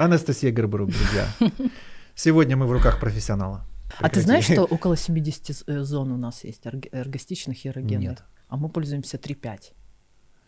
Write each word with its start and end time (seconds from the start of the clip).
Анастасия 0.00 0.50
Горбарук, 0.50 0.90
друзья. 0.90 1.28
Сегодня 2.14 2.56
мы 2.56 2.66
в 2.66 2.72
руках 2.72 2.98
профессионала. 2.98 3.66
А 3.98 4.08
ты 4.08 4.22
знаешь, 4.22 4.44
что 4.44 4.64
около 4.64 4.96
70 4.96 5.64
э, 5.66 5.82
зон 5.82 6.10
у 6.10 6.16
нас 6.16 6.42
есть 6.44 6.62
эргостичных 6.64 7.66
и 7.66 7.68
эрогенных? 7.68 8.00
Нет. 8.00 8.22
А 8.48 8.56
мы 8.56 8.70
пользуемся 8.70 9.18
3-5. 9.18 9.72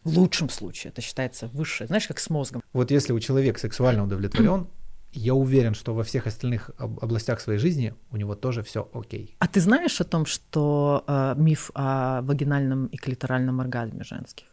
В 0.05 0.19
лучшем 0.19 0.49
случае 0.49 0.91
это 0.91 1.03
считается 1.03 1.49
высшее. 1.49 1.87
Знаешь, 1.87 2.09
как 2.09 2.19
с 2.19 2.31
мозгом. 2.31 2.63
Вот 2.73 2.91
если 2.91 3.13
у 3.13 3.21
человека 3.21 3.61
сексуально 3.61 4.05
удовлетворен, 4.05 4.69
я 5.13 5.35
уверен, 5.35 5.75
что 5.75 5.95
во 5.95 6.03
всех 6.03 6.27
остальных 6.27 6.71
областях 6.79 7.39
своей 7.39 7.59
жизни 7.59 7.93
у 8.11 8.17
него 8.17 8.35
тоже 8.35 8.63
все 8.63 8.89
окей. 8.95 9.37
А 9.39 9.47
ты 9.49 9.61
знаешь 9.61 10.01
о 10.01 10.05
том, 10.05 10.25
что 10.25 11.05
э, 11.07 11.35
миф 11.37 11.71
о 11.75 12.23
вагинальном 12.23 12.87
и 12.87 12.97
клиторальном 12.97 13.61
оргазме 13.61 14.03
женских? 14.03 14.47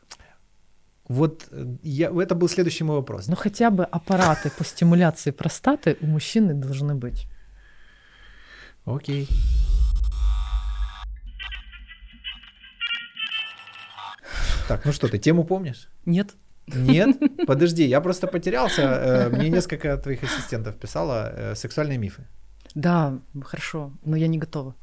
Вот 1.09 1.47
э, 1.51 1.65
я, 1.81 2.11
это 2.11 2.35
был 2.35 2.47
следующий 2.47 2.83
мой 2.83 2.95
вопрос. 2.95 3.27
Ну 3.27 3.35
хотя 3.35 3.71
бы 3.71 3.83
аппараты 3.83 4.51
по 4.51 4.63
стимуляции 4.63 5.31
простаты 5.31 5.97
у 6.01 6.05
мужчины 6.05 6.53
должны 6.53 6.93
быть. 6.95 7.27
Окей. 8.85 9.27
Так, 14.67 14.85
ну 14.85 14.93
что, 14.93 15.07
ты 15.07 15.17
тему 15.17 15.43
помнишь? 15.43 15.89
Нет. 16.05 16.35
Нет? 16.67 17.17
Подожди, 17.47 17.87
я 17.87 18.01
просто 18.01 18.27
потерялся. 18.27 18.81
Э, 18.81 19.29
мне 19.29 19.49
несколько 19.49 19.97
твоих 19.97 20.23
ассистентов 20.23 20.75
писало 20.75 21.33
э, 21.35 21.55
сексуальные 21.55 21.97
мифы. 21.97 22.27
Да, 22.75 23.19
хорошо, 23.43 23.91
но 24.05 24.15
я 24.15 24.27
не 24.27 24.37
готова. 24.37 24.75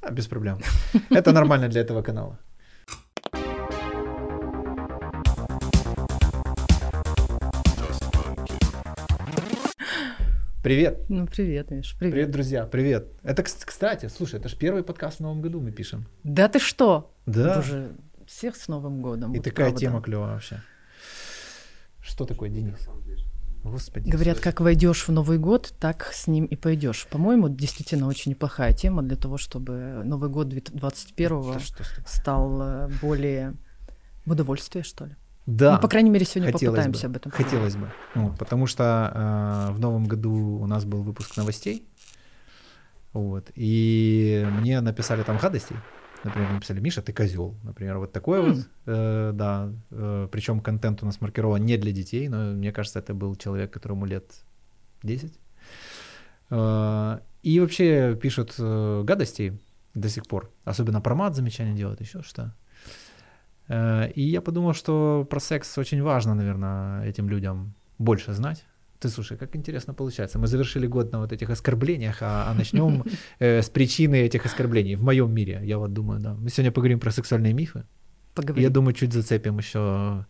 А, 0.00 0.10
без 0.12 0.26
проблем. 0.26 0.60
Это 1.10 1.32
нормально 1.32 1.68
для 1.68 1.80
этого 1.80 2.02
канала. 2.02 2.38
Привет. 10.62 11.06
Ну, 11.08 11.26
привет, 11.26 11.72
Миш, 11.72 11.96
привет. 11.98 12.14
Привет, 12.14 12.30
друзья, 12.30 12.66
привет. 12.66 13.08
Это, 13.24 13.42
кстати, 13.42 14.06
слушай, 14.06 14.38
это 14.38 14.48
же 14.48 14.56
первый 14.56 14.84
подкаст 14.84 15.16
в 15.16 15.20
Новом 15.20 15.42
году 15.42 15.60
мы 15.60 15.72
пишем. 15.72 16.06
Да 16.22 16.48
ты 16.48 16.60
что? 16.60 17.12
Да. 17.26 17.56
Боже, 17.56 17.96
всех 18.28 18.54
с 18.54 18.68
Новым 18.68 19.02
годом. 19.02 19.34
И 19.34 19.38
вот 19.38 19.44
такая 19.44 19.70
правда. 19.70 19.80
тема 19.80 20.00
клевая 20.00 20.34
вообще. 20.34 20.62
Что 22.00 22.26
такое, 22.26 22.48
Денис? 22.48 22.88
Господи. 23.64 24.08
Говорят, 24.08 24.36
слушай. 24.36 24.44
как 24.44 24.60
войдешь 24.60 25.02
в 25.02 25.08
Новый 25.10 25.38
год, 25.38 25.74
так 25.80 26.10
с 26.12 26.28
ним 26.28 26.44
и 26.44 26.54
пойдешь. 26.54 27.08
По-моему, 27.10 27.48
действительно 27.48 28.06
очень 28.06 28.30
неплохая 28.30 28.72
тема 28.72 29.02
для 29.02 29.16
того, 29.16 29.38
чтобы 29.38 30.02
Новый 30.04 30.30
год 30.30 30.48
21 30.48 31.42
Да 31.42 31.58
стал 32.06 32.62
э, 32.62 32.90
более 33.00 33.54
в 34.24 34.30
удовольствие, 34.30 34.84
что 34.84 35.06
ли. 35.06 35.16
Да. 35.46 35.74
Ну, 35.74 35.80
по 35.80 35.88
крайней 35.88 36.10
мере, 36.10 36.24
сегодня 36.24 36.52
Хотелось 36.52 36.76
попытаемся 36.76 37.08
бы, 37.08 37.12
об 37.12 37.16
этом. 37.16 37.32
Хотелось 37.32 37.76
бы. 37.76 37.90
Ну, 38.14 38.34
потому 38.38 38.66
что 38.66 39.68
э, 39.70 39.72
в 39.72 39.80
новом 39.80 40.06
году 40.06 40.32
у 40.32 40.66
нас 40.66 40.84
был 40.84 41.02
выпуск 41.02 41.36
новостей. 41.36 41.88
Вот. 43.12 43.50
И 43.54 44.46
мне 44.60 44.80
написали 44.80 45.22
там 45.22 45.38
гадостей. 45.38 45.76
Например, 46.24 46.52
написали, 46.52 46.78
Миша, 46.80 47.02
ты 47.02 47.12
козел. 47.12 47.56
Например, 47.64 47.98
вот 47.98 48.12
такое 48.12 48.40
М. 48.40 48.54
вот. 48.54 48.66
э, 48.86 49.30
да. 49.34 49.72
Э, 49.90 50.28
причем 50.30 50.60
контент 50.60 51.02
у 51.02 51.06
нас 51.06 51.20
маркирован 51.20 51.62
не 51.62 51.76
для 51.76 51.90
детей, 51.90 52.28
но 52.28 52.52
мне 52.52 52.72
кажется, 52.72 53.00
это 53.00 53.12
был 53.12 53.34
человек, 53.34 53.72
которому 53.72 54.06
лет 54.06 54.32
10. 55.02 55.32
Э, 56.50 57.18
и 57.42 57.58
вообще 57.58 58.14
пишут 58.14 58.54
э, 58.58 59.02
гадостей 59.04 59.60
до 59.94 60.08
сих 60.08 60.24
пор. 60.28 60.52
Особенно 60.64 61.00
про 61.00 61.16
мат 61.16 61.34
замечания 61.34 61.74
делают, 61.74 62.00
еще 62.00 62.22
что. 62.22 62.54
Э, 63.68 64.10
И 64.14 64.22
я 64.22 64.40
подумал, 64.40 64.74
что 64.74 65.26
про 65.30 65.40
секс 65.40 65.78
очень 65.78 66.02
важно, 66.02 66.34
наверное, 66.34 67.04
этим 67.04 67.28
людям 67.28 67.74
больше 67.98 68.32
знать. 68.32 68.64
Ты 68.98 69.08
слушай, 69.08 69.36
как 69.36 69.56
интересно 69.56 69.94
получается. 69.94 70.38
Мы 70.38 70.46
завершили 70.46 70.86
год 70.86 71.12
на 71.12 71.18
вот 71.18 71.32
этих 71.32 71.50
оскорблениях, 71.50 72.18
а, 72.22 72.50
а 72.50 72.54
начнем 72.54 73.04
э, 73.40 73.60
с 73.60 73.68
причины 73.68 74.14
этих 74.14 74.46
оскорблений 74.46 74.94
в 74.94 75.02
моем 75.02 75.32
мире. 75.34 75.60
Я 75.64 75.78
вот 75.78 75.92
думаю, 75.92 76.20
да. 76.20 76.34
Мы 76.34 76.50
сегодня 76.50 76.70
поговорим 76.70 77.00
про 77.00 77.10
сексуальные 77.10 77.52
мифы. 77.52 77.84
Поговорим. 78.34 78.62
я 78.62 78.70
думаю, 78.70 78.94
чуть 78.94 79.12
зацепим 79.12 79.58
еще 79.58 80.24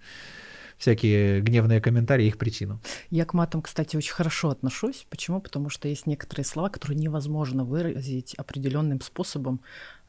всякие 0.79 1.41
гневные 1.43 1.81
комментарии, 1.81 2.27
их 2.27 2.39
причину. 2.39 2.81
Я 3.11 3.25
к 3.25 3.35
матам, 3.35 3.63
кстати, 3.63 3.97
очень 3.97 4.15
хорошо 4.15 4.49
отношусь. 4.49 5.07
Почему? 5.11 5.41
Потому 5.41 5.71
что 5.71 5.87
есть 5.89 6.07
некоторые 6.07 6.45
слова, 6.45 6.71
которые 6.71 6.99
невозможно 6.99 7.65
выразить 7.65 8.35
определенным 8.35 9.01
способом, 9.01 9.61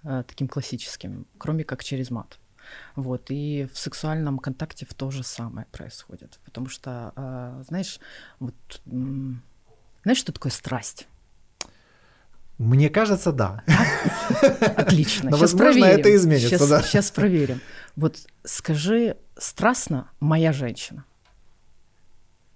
э, 0.04 0.24
таким 0.28 0.48
классическим, 0.48 1.28
кроме 1.38 1.64
как 1.64 1.84
через 1.84 2.10
мат. 2.10 2.40
Вот. 2.96 3.26
И 3.30 3.68
в 3.74 3.78
сексуальном 3.78 4.40
контакте 4.40 4.86
то 4.96 5.12
же 5.12 5.24
самое 5.24 5.66
происходит. 5.72 6.40
Потому 6.46 6.70
что, 6.70 7.14
э, 7.16 7.64
знаешь, 7.68 8.00
вот, 8.40 8.56
знаешь, 8.86 10.18
что 10.18 10.32
такое 10.32 10.52
страсть? 10.52 11.08
Мне 12.60 12.90
кажется, 12.90 13.32
да. 13.32 13.64
Отлично. 14.78 15.32
Но, 15.32 15.38
Щас 15.38 15.54
возможно, 15.54 15.82
проверим. 15.82 16.00
это 16.00 16.16
изменится, 16.16 16.50
Щас- 16.58 16.70
да. 16.70 16.82
Сейчас 16.84 17.12
проверим. 17.12 17.62
Вот 17.96 18.18
скажи 18.44 19.18
страстно 19.38 20.10
моя 20.20 20.54
женщина. 20.54 21.04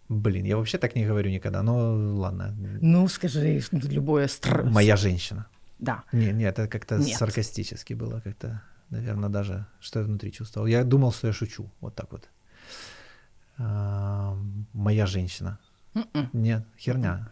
Блин, 0.09 0.45
я 0.45 0.55
вообще 0.55 0.77
так 0.77 0.95
не 0.95 1.05
говорю 1.05 1.29
никогда. 1.31 1.63
Но 1.63 1.95
ладно. 2.19 2.55
Ну, 2.81 3.07
скажи 3.07 3.61
любое 3.71 4.27
страсть. 4.27 4.69
Моя 4.69 4.95
женщина. 4.95 5.47
Да. 5.79 6.03
Не, 6.11 6.31
не, 6.31 6.43
это 6.45 6.67
как-то 6.67 6.97
Нет. 6.97 7.17
саркастически 7.17 7.93
было, 7.93 8.19
как-то, 8.21 8.61
наверное, 8.89 9.29
даже, 9.29 9.65
что 9.79 9.99
я 9.99 10.05
внутри 10.05 10.31
чувствовал. 10.31 10.67
Я 10.67 10.83
думал, 10.83 11.11
что 11.11 11.27
я 11.27 11.33
шучу, 11.33 11.69
вот 11.79 11.95
так 11.95 12.11
вот. 12.11 12.29
А, 13.57 14.37
моя 14.73 15.05
женщина. 15.05 15.59
М-м. 15.93 16.29
Нет, 16.33 16.65
херня. 16.77 17.29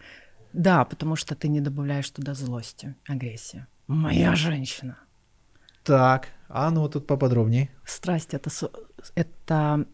Да, 0.54 0.86
потому 0.86 1.16
что 1.16 1.36
ты 1.36 1.50
не 1.50 1.62
добавляешь 1.62 2.10
туда 2.10 2.34
злости, 2.34 2.96
агрессии. 3.08 3.66
Моя 3.88 4.36
женщина. 4.36 4.98
Так, 5.84 6.30
а 6.50 6.72
ну 6.72 6.90
тут 6.90 7.06
поподробнее. 7.06 7.70
Страсть 7.86 8.34
это, 8.34 8.50
это 9.14 9.86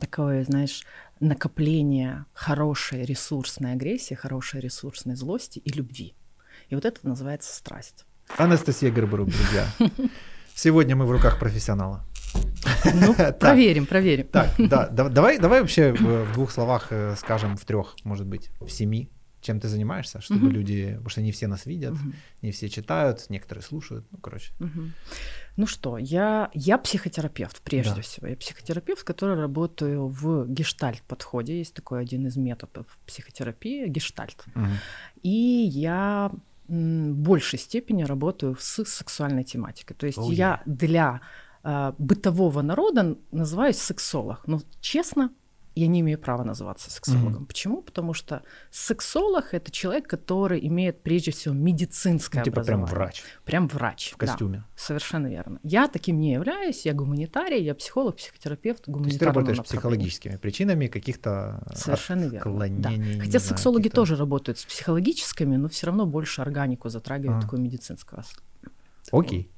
такое, 0.00 0.44
знаешь, 0.44 0.84
накопление 1.20 2.24
хорошей 2.32 3.04
ресурсной 3.04 3.72
агрессии, 3.72 4.14
хорошей 4.14 4.60
ресурсной 4.60 5.16
злости 5.16 5.58
и 5.58 5.72
любви. 5.72 6.14
И 6.70 6.74
вот 6.74 6.84
это 6.84 7.06
называется 7.06 7.54
страсть. 7.54 8.06
Анастасия 8.38 8.90
Горбарук, 8.90 9.28
друзья. 9.28 9.66
Сегодня 10.56 10.96
мы 10.96 11.04
в 11.04 11.10
руках 11.10 11.38
профессионала. 11.38 12.02
Ну, 12.94 13.14
проверим, 13.40 13.84
проверим. 13.84 14.26
Так, 14.28 14.54
да, 14.58 14.88
да- 14.88 15.10
давай, 15.10 15.38
давай 15.38 15.60
вообще 15.60 15.92
в, 15.92 16.24
в 16.24 16.32
двух 16.32 16.50
словах 16.50 16.86
э, 16.90 17.14
скажем, 17.18 17.58
в 17.58 17.64
трех, 17.66 17.94
может 18.04 18.26
быть, 18.26 18.48
в 18.60 18.70
семи, 18.70 19.10
чем 19.42 19.60
ты 19.60 19.68
занимаешься, 19.68 20.22
чтобы 20.22 20.50
люди, 20.50 20.92
потому 20.92 21.10
что 21.10 21.20
не 21.20 21.30
все 21.30 21.46
нас 21.46 21.66
видят, 21.66 21.94
не 22.40 22.52
все 22.52 22.70
читают, 22.70 23.26
некоторые 23.28 23.62
слушают, 23.62 24.06
ну, 24.10 24.18
короче. 24.18 24.54
Ну 25.58 25.66
что, 25.66 25.98
я, 25.98 26.50
я 26.54 26.78
психотерапевт, 26.78 27.60
прежде 27.60 27.96
Да. 27.96 28.00
всего. 28.00 28.26
Я 28.26 28.36
психотерапевт, 28.36 29.04
который 29.04 29.36
работаю 29.38 30.08
в 30.08 30.46
гештальт-подходе. 30.48 31.58
Есть 31.58 31.74
такой 31.74 32.00
один 32.00 32.26
из 32.26 32.36
методов 32.38 32.86
психотерапии– 33.06 33.86
гештальт. 33.88 34.42
Мгм. 34.54 34.70
И 35.22 35.30
я 35.70 36.30
большей 36.68 37.58
степени 37.58 38.02
работаю 38.04 38.56
с 38.58 38.84
сексуальной 38.84 39.44
тематикой. 39.44 39.96
То 39.96 40.06
есть 40.06 40.18
Oh, 40.18 40.32
я 40.32 40.62
для 40.66 41.20
а, 41.62 41.94
бытового 41.98 42.62
народа 42.62 43.16
называюсь 43.32 43.78
сексолог. 43.78 44.46
Но 44.46 44.60
честно, 44.80 45.30
я 45.76 45.86
не 45.88 46.00
имею 46.00 46.18
права 46.18 46.42
называться 46.44 46.90
сексологом. 46.90 47.32
Мгм. 47.34 47.46
Почему? 47.46 47.82
Потому 47.82 48.14
что 48.14 48.42
сексолог 48.70 49.52
это 49.54 49.70
человек, 49.70 50.08
который 50.08 50.66
имеет 50.66 51.02
прежде 51.02 51.30
всего 51.30 51.54
медицинское 51.54 52.38
Ну, 52.38 52.44
типа 52.44 52.62
прям 52.62 52.80
образование. 52.82 52.94
врач 53.06 53.22
Прям 53.44 53.68
врач. 53.68 54.12
в 54.14 54.18
да. 54.18 54.26
костюме. 54.26 54.64
Совершенно 54.76 55.26
верно. 55.26 55.60
Я 55.62 55.88
таким 55.88 56.18
не 56.18 56.32
являюсь, 56.32 56.86
я 56.86 56.92
гуманитарий, 56.94 57.62
я 57.62 57.74
психолог, 57.74 58.16
психотерапевт, 58.16 58.84
есть 59.04 59.18
ты 59.18 59.24
работаешь 59.26 59.62
психологическими 59.62 60.36
причинами 60.36 60.86
каких-то 60.86 61.62
Совершенно 61.74 62.24
верно. 62.24 62.68
Да. 62.80 62.90
Хотя 63.20 63.38
сексологи 63.38 63.82
каких-то- 63.84 63.96
тоже 63.96 64.16
работают 64.16 64.58
с 64.58 64.64
психологическими, 64.64 65.56
но 65.56 65.68
все 65.68 65.86
равно 65.86 66.06
больше 66.06 66.40
органику 66.42 66.88
затрагивают 66.88 67.38
А. 67.38 67.42
такую 67.42 67.60
медицинскую. 67.62 68.22
Окей. 69.12 69.50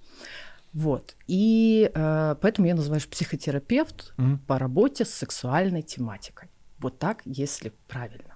Вот. 0.72 1.16
И 1.26 1.90
э, 1.94 2.36
поэтому 2.40 2.68
я 2.68 2.74
называюсь 2.74 3.06
психотерапевт 3.06 4.14
Мгм. 4.16 4.38
по 4.46 4.58
работе 4.58 5.04
с 5.04 5.10
сексуальной 5.10 5.82
тематикой. 5.82 6.48
Вот 6.78 6.98
так, 6.98 7.22
если 7.24 7.72
правильно. 7.88 8.34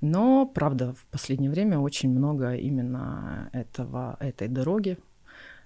Но, 0.00 0.46
правда, 0.46 0.94
в 0.94 1.04
последнее 1.06 1.50
время 1.50 1.78
очень 1.78 2.10
много 2.10 2.54
именно 2.54 3.50
этого, 3.52 4.16
этой 4.20 4.48
дороги, 4.48 4.98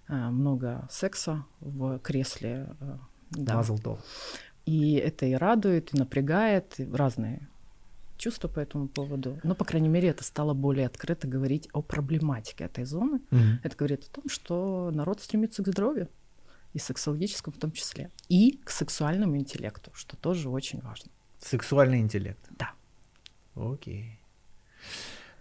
э, 0.08 0.14
много 0.30 0.86
секса 0.90 1.44
в 1.60 1.98
кресле. 2.00 2.68
э, 2.80 2.98
да. 3.30 3.54
И 4.66 4.94
это 4.94 5.26
и 5.26 5.34
радует, 5.34 5.94
и 5.94 5.98
напрягает, 5.98 6.78
и 6.80 6.84
разные 6.92 7.48
чувства 8.16 8.48
по 8.48 8.60
этому 8.60 8.88
поводу. 8.88 9.38
Но, 9.42 9.54
по 9.54 9.64
крайней 9.64 9.88
мере, 9.88 10.08
это 10.08 10.24
стало 10.24 10.54
более 10.54 10.86
открыто 10.86 11.26
говорить 11.26 11.68
о 11.72 11.82
проблематике 11.82 12.64
этой 12.64 12.84
зоны. 12.84 13.20
Мгм. 13.30 13.60
Это 13.62 13.76
говорит 13.76 14.04
о 14.04 14.20
том, 14.20 14.28
что 14.28 14.90
народ 14.92 15.20
стремится 15.20 15.62
к 15.62 15.68
здоровью, 15.68 16.08
и 16.72 16.78
сексологическому 16.78 17.56
в 17.56 17.58
том 17.58 17.72
числе, 17.72 18.10
и 18.28 18.60
к 18.64 18.70
сексуальному 18.70 19.36
интеллекту, 19.36 19.90
что 19.94 20.16
тоже 20.16 20.48
очень 20.48 20.80
важно. 20.80 21.10
Сексуальный 21.38 22.00
интеллект. 22.00 22.40
Да. 22.50 22.72
Окей. 23.54 24.19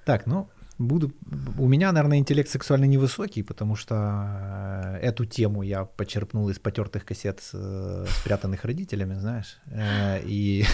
Так, 0.05 0.27
ну, 0.27 0.47
буду... 0.77 1.11
У 1.57 1.67
меня, 1.67 1.91
наверное, 1.91 2.17
интеллект 2.17 2.49
сексуально 2.49 2.85
невысокий, 2.85 3.43
потому 3.43 3.75
что 3.75 3.95
э, 3.95 5.07
эту 5.07 5.25
тему 5.25 5.63
я 5.63 5.85
почерпнул 5.85 6.49
из 6.49 6.59
потертых 6.59 7.05
кассет, 7.05 7.41
э, 7.53 8.05
спрятанных 8.21 8.65
родителями, 8.65 9.15
знаешь. 9.15 9.57
Э, 9.67 10.21
и 10.23 10.65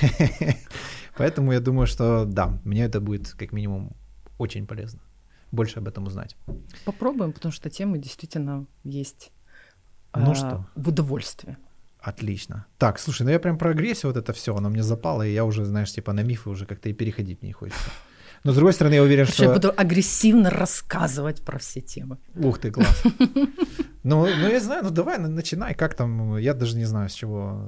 поэтому 1.18 1.52
я 1.52 1.60
думаю, 1.60 1.88
что 1.88 2.26
да, 2.26 2.60
мне 2.64 2.84
это 2.84 3.00
будет 3.00 3.32
как 3.32 3.54
минимум 3.54 3.92
очень 4.38 4.66
полезно. 4.66 5.00
Больше 5.52 5.80
об 5.80 5.88
этом 5.88 6.08
узнать. 6.08 6.36
Попробуем, 6.86 7.34
потому 7.34 7.52
что 7.52 7.70
тема 7.70 7.98
действительно 7.98 8.66
есть 8.84 9.32
ну 10.16 10.36
что? 10.36 10.66
в 10.76 10.90
удовольствие. 10.90 11.58
Отлично. 12.00 12.66
Так, 12.78 13.00
слушай, 13.00 13.24
ну 13.24 13.30
я 13.30 13.40
прям 13.40 13.58
про 13.58 13.72
агрессию 13.72 14.12
вот 14.12 14.18
это 14.18 14.34
все, 14.34 14.56
оно 14.56 14.70
мне 14.70 14.82
запало, 14.82 15.22
и 15.22 15.34
я 15.34 15.46
уже, 15.46 15.66
знаешь, 15.66 15.92
типа 15.92 16.14
на 16.14 16.24
мифы 16.24 16.50
уже 16.50 16.66
как-то 16.66 16.90
и 16.90 16.94
переходить 16.94 17.44
не 17.44 17.52
хочется. 17.52 17.92
Но 18.44 18.52
с 18.52 18.56
другой 18.56 18.74
стороны, 18.74 18.96
я 18.96 19.04
уверен, 19.04 19.26
что... 19.26 19.44
Я 19.44 19.54
буду 19.54 19.74
агрессивно 19.76 20.50
рассказывать 20.50 21.42
про 21.44 21.60
все 21.60 21.82
темы. 21.82 22.18
Ух 22.36 22.60
ты, 22.60 22.72
класс. 22.72 23.04
Ну, 24.04 24.26
ну 24.26 24.50
я 24.50 24.60
знаю, 24.60 24.84
ну 24.84 24.90
давай, 24.90 25.20
начинай, 25.20 25.76
как 25.76 25.94
там, 25.94 26.36
я 26.38 26.56
даже 26.56 26.76
не 26.76 26.86
знаю, 26.86 27.08
с 27.08 27.14
чего... 27.14 27.68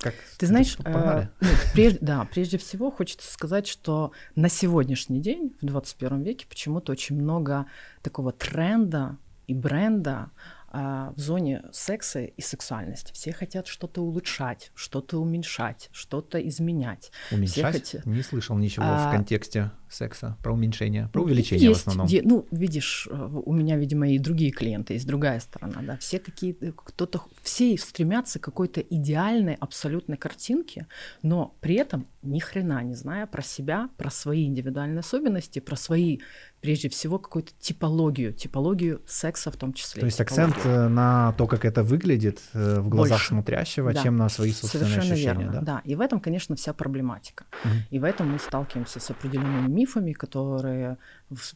Как, 0.00 0.14
Ты 0.36 0.46
знаешь, 0.46 0.76
э, 0.84 1.26
ну, 1.40 1.48
прежде, 1.72 1.98
да, 2.00 2.24
прежде 2.32 2.58
всего 2.58 2.90
хочется 2.90 3.32
сказать, 3.32 3.68
что 3.68 4.10
на 4.34 4.48
сегодняшний 4.48 5.20
день, 5.20 5.56
в 5.60 5.66
21 5.66 6.22
веке, 6.22 6.46
почему-то 6.48 6.90
очень 6.90 7.14
много 7.14 7.66
такого 8.02 8.32
тренда 8.32 9.18
и 9.46 9.54
бренда 9.54 10.30
а, 10.70 11.14
в 11.16 11.20
зоне 11.20 11.62
секса 11.72 12.20
и 12.20 12.40
сексуальности. 12.42 13.12
Все 13.14 13.32
хотят 13.32 13.66
что-то 13.66 14.02
улучшать, 14.02 14.70
что-то 14.74 15.18
уменьшать, 15.18 15.88
что-то 15.92 16.38
изменять. 16.46 17.10
Уменьшать? 17.32 17.72
хотят... 17.72 18.04
Не 18.04 18.22
слышал 18.22 18.56
ничего 18.58 18.84
а... 18.86 19.08
в 19.08 19.12
контексте 19.16 19.70
секса 19.90 20.36
про 20.42 20.52
уменьшение, 20.52 21.08
про 21.12 21.22
увеличение 21.22 21.68
есть, 21.68 21.80
в 21.80 21.88
основном. 21.88 22.06
Де... 22.06 22.22
Ну, 22.22 22.46
видишь, 22.50 23.08
э, 23.10 23.40
у 23.44 23.52
меня, 23.52 23.76
видимо, 23.76 24.08
и 24.08 24.18
другие 24.18 24.50
клиенты, 24.50 24.94
есть 24.94 25.06
другая 25.06 25.40
сторона, 25.40 25.82
да. 25.82 25.96
Все 25.98 26.18
какие-то, 26.18 26.72
кто-то, 26.72 27.22
все 27.42 27.76
стремятся 27.78 28.38
к 28.38 28.42
какой-то 28.42 28.80
идеальной, 28.80 29.54
абсолютной 29.54 30.16
картинке, 30.16 30.86
но 31.22 31.54
при 31.60 31.76
этом 31.76 32.06
ни 32.22 32.38
хрена 32.38 32.82
не 32.82 32.94
зная 32.94 33.26
про 33.26 33.42
себя, 33.42 33.88
про 33.96 34.10
свои 34.10 34.46
индивидуальные 34.46 35.00
особенности, 35.00 35.60
про 35.60 35.76
свои 35.76 36.18
прежде 36.60 36.88
всего 36.88 37.18
какую-то 37.18 37.52
типологию, 37.58 38.32
типологию 38.32 39.00
секса 39.06 39.50
в 39.50 39.56
том 39.56 39.72
числе. 39.72 40.00
То 40.00 40.06
есть 40.06 40.20
акцент 40.20 40.56
э, 40.64 40.88
на 40.88 41.32
то, 41.38 41.46
как 41.46 41.64
это 41.64 41.82
выглядит 41.82 42.40
э, 42.52 42.80
в 42.80 42.88
глазах 42.88 43.18
Больше. 43.18 43.28
смотрящего, 43.28 43.92
да. 43.92 44.02
чем 44.02 44.16
на 44.16 44.28
свои 44.28 44.52
собственные 44.52 44.88
Совершенно 44.88 45.14
ощущения. 45.14 45.44
Верно, 45.44 45.52
да? 45.52 45.60
да. 45.60 45.82
И 45.84 45.94
в 45.94 46.00
этом, 46.00 46.20
конечно, 46.20 46.56
вся 46.56 46.72
проблематика. 46.72 47.44
Угу. 47.64 47.74
И 47.90 47.98
в 47.98 48.04
этом 48.04 48.32
мы 48.32 48.38
сталкиваемся 48.38 48.98
с 48.98 49.10
определенными 49.10 49.68
мифами, 49.78 50.12
которые 50.12 50.96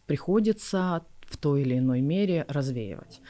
приходится 0.06 1.04
в 1.26 1.36
той 1.36 1.62
или 1.62 1.78
иной 1.78 2.00
мере 2.00 2.44
развеивать. 2.48 3.20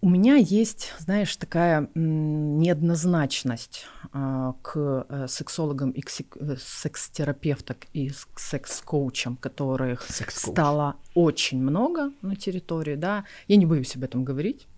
У 0.00 0.08
меня 0.08 0.36
есть, 0.36 0.94
знаешь, 0.98 1.36
такая 1.36 1.90
неоднозначность 1.96 3.86
а, 4.12 4.54
к 4.62 5.06
э, 5.08 5.26
сексологам 5.28 5.90
и 5.90 6.02
к 6.02 6.08
э, 6.36 6.56
секс-терапевтам 6.56 7.78
и 7.92 8.10
к 8.10 8.38
секс-коучам, 8.38 9.36
которых 9.36 10.02
Секс-коуч. 10.02 10.54
стало 10.54 10.94
очень 11.14 11.60
много 11.60 12.12
на 12.22 12.36
территории, 12.36 12.94
да. 12.94 13.24
Я 13.48 13.56
не 13.56 13.66
боюсь 13.66 13.96
об 13.96 14.04
этом 14.04 14.22
говорить, 14.24 14.68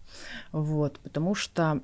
вот, 0.52 0.98
потому 1.00 1.34
что 1.34 1.82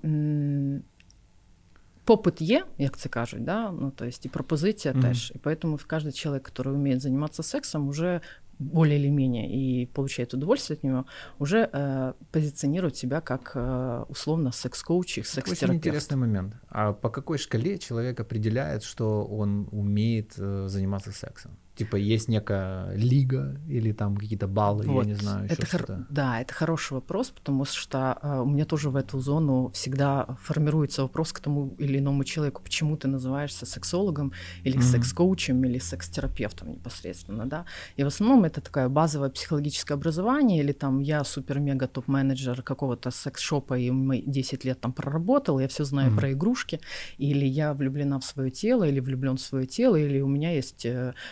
попит 2.05 2.41
є, 2.41 2.65
як 2.77 2.97
це 2.97 3.09
кажуть, 3.09 3.43
да? 3.43 3.71
ну, 3.71 3.91
то 3.91 4.05
есть 4.05 4.25
і 4.25 4.29
пропозиція 4.29 4.93
mm-hmm. 4.93 5.01
теж. 5.01 5.33
І 5.35 5.39
поэтому 5.39 5.79
каждый 5.88 6.11
человек, 6.11 6.49
который 6.49 6.73
умеет 6.73 7.01
заниматься 7.01 7.43
сексом, 7.43 7.88
уже 7.88 8.21
более 8.59 8.99
или 8.99 9.09
менее 9.09 9.47
и 9.49 9.85
получает 9.85 10.33
удовольствие 10.33 10.77
от 10.77 10.83
него, 10.83 11.05
уже 11.39 11.69
э, 11.73 12.13
позиционирует 12.31 12.95
себя 12.95 13.21
как 13.21 13.51
э, 13.55 14.05
условно 14.09 14.51
секс-коуч 14.51 15.17
и 15.17 15.23
секс-терапевт. 15.23 15.63
Очень 15.63 15.77
интересный 15.77 16.17
момент. 16.17 16.53
А 16.69 16.93
по 16.93 17.09
какой 17.09 17.38
шкале 17.38 17.77
человек 17.77 18.19
определяет, 18.19 18.83
что 18.83 19.25
он 19.25 19.67
умеет 19.71 20.33
э, 20.38 20.67
заниматься 20.67 21.11
сексом? 21.11 21.51
Типа 21.76 21.96
есть 21.96 22.28
некая 22.28 22.96
лига 22.96 23.61
или 23.69 23.93
там 23.93 24.17
какие-то 24.17 24.49
баллы, 24.49 24.87
вот. 24.87 25.05
я 25.05 25.12
не 25.12 25.14
знаю, 25.14 25.44
еще 25.44 25.55
это 25.55 25.67
что-то. 25.67 25.96
Хор... 25.96 26.06
Да, 26.08 26.40
это 26.40 26.55
хороший 26.55 26.94
вопрос, 26.94 27.31
потому 27.31 27.67
что 27.67 28.19
э, 28.23 28.40
у 28.40 28.46
меня 28.46 28.64
тоже 28.64 28.88
в 28.88 28.96
эту 28.96 29.20
зону 29.20 29.70
всегда 29.75 30.38
формируется 30.40 31.02
вопрос 31.02 31.34
к 31.34 31.40
тому 31.40 31.75
или 31.78 31.99
иному 31.99 32.25
человеку, 32.25 32.62
почему 32.62 32.96
ты 32.96 33.08
называешься 33.08 33.67
сексологом 33.67 34.32
или 34.64 34.78
mm-hmm. 34.78 34.82
секс-коучем 34.82 35.64
или 35.64 35.78
секс-терапевтом 35.78 36.70
непосредственно, 36.70 37.44
да. 37.44 37.67
И 37.96 38.05
в 38.05 38.06
основном 38.06 38.44
это 38.44 38.62
такое 38.62 38.88
базовое 38.88 39.28
психологическое 39.28 39.94
образование 39.94 40.62
или 40.62 40.73
там 40.73 41.00
я 41.00 41.25
супер-мега 41.25 41.88
топ-менеджер 41.88 42.62
какого-то 42.62 43.11
секс-шопа 43.11 43.78
и 43.78 43.90
мы 43.90 44.23
10 44.23 44.64
лет 44.64 44.81
там 44.81 44.94
проработал, 44.94 45.61
я 45.61 45.69
все 45.69 45.84
знаю 45.84 46.11
mm-hmm. 46.11 46.19
про 46.19 46.32
игрушки, 46.32 46.81
или 47.19 47.44
я 47.44 47.75
влюблена 47.75 48.19
в 48.19 48.25
свое 48.25 48.50
тело, 48.50 48.84
или 48.84 49.00
влюблен 49.00 49.37
в 49.37 49.43
свое 49.43 49.67
тело, 49.67 49.96
или 49.96 50.23
у 50.23 50.28
меня 50.28 50.52
есть 50.52 50.87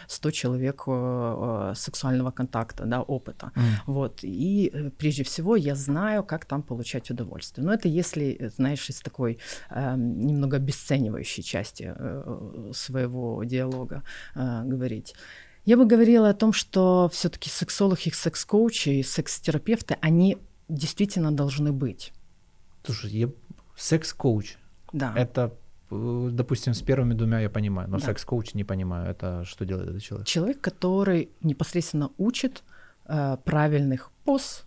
100 0.08 0.33
человек 0.34 0.82
э, 0.86 1.70
э, 1.70 1.74
сексуального 1.74 2.30
контакта, 2.30 2.84
да, 2.84 3.02
опыта. 3.02 3.52
Mm. 3.54 3.60
Вот. 3.86 4.18
И 4.22 4.70
э, 4.72 4.90
прежде 4.90 5.22
всего 5.22 5.56
я 5.56 5.74
знаю, 5.74 6.24
как 6.24 6.44
там 6.44 6.62
получать 6.62 7.10
удовольствие. 7.10 7.66
Но 7.66 7.72
это 7.72 7.88
если, 7.88 8.50
знаешь, 8.56 8.90
из 8.90 9.00
такой 9.00 9.38
э, 9.70 9.94
немного 9.96 10.56
обесценивающей 10.56 11.42
части 11.42 11.94
э, 11.96 12.70
своего 12.74 13.44
диалога 13.44 14.02
э, 14.34 14.62
говорить. 14.64 15.14
Я 15.64 15.76
бы 15.76 15.86
говорила 15.86 16.28
о 16.28 16.34
том, 16.34 16.52
что 16.52 17.08
все-таки 17.12 17.48
сексолог 17.48 18.06
и 18.06 18.10
секс-коучи 18.10 19.02
секс-терапевты, 19.02 19.96
они 20.02 20.36
действительно 20.68 21.32
должны 21.32 21.72
быть. 21.72 22.12
Слушай, 22.84 23.10
я 23.10 23.28
секс-коуч. 23.76 24.56
Да. 24.92 25.14
Это 25.16 25.40
Э, 25.44 25.63
допустим, 25.90 26.74
с 26.74 26.82
первыми 26.82 27.14
двумя 27.14 27.40
я 27.40 27.50
понимаю, 27.50 27.88
но 27.88 27.98
да. 27.98 28.06
секс-коуч 28.06 28.54
не 28.54 28.64
понимаю. 28.64 29.10
Это 29.10 29.44
что 29.44 29.64
делает 29.64 29.90
этот 29.90 30.02
человек? 30.02 30.26
Человек, 30.26 30.60
который 30.60 31.30
непосредственно 31.42 32.10
учит 32.18 32.62
э, 33.06 33.36
правильных 33.44 34.10
поз, 34.24 34.64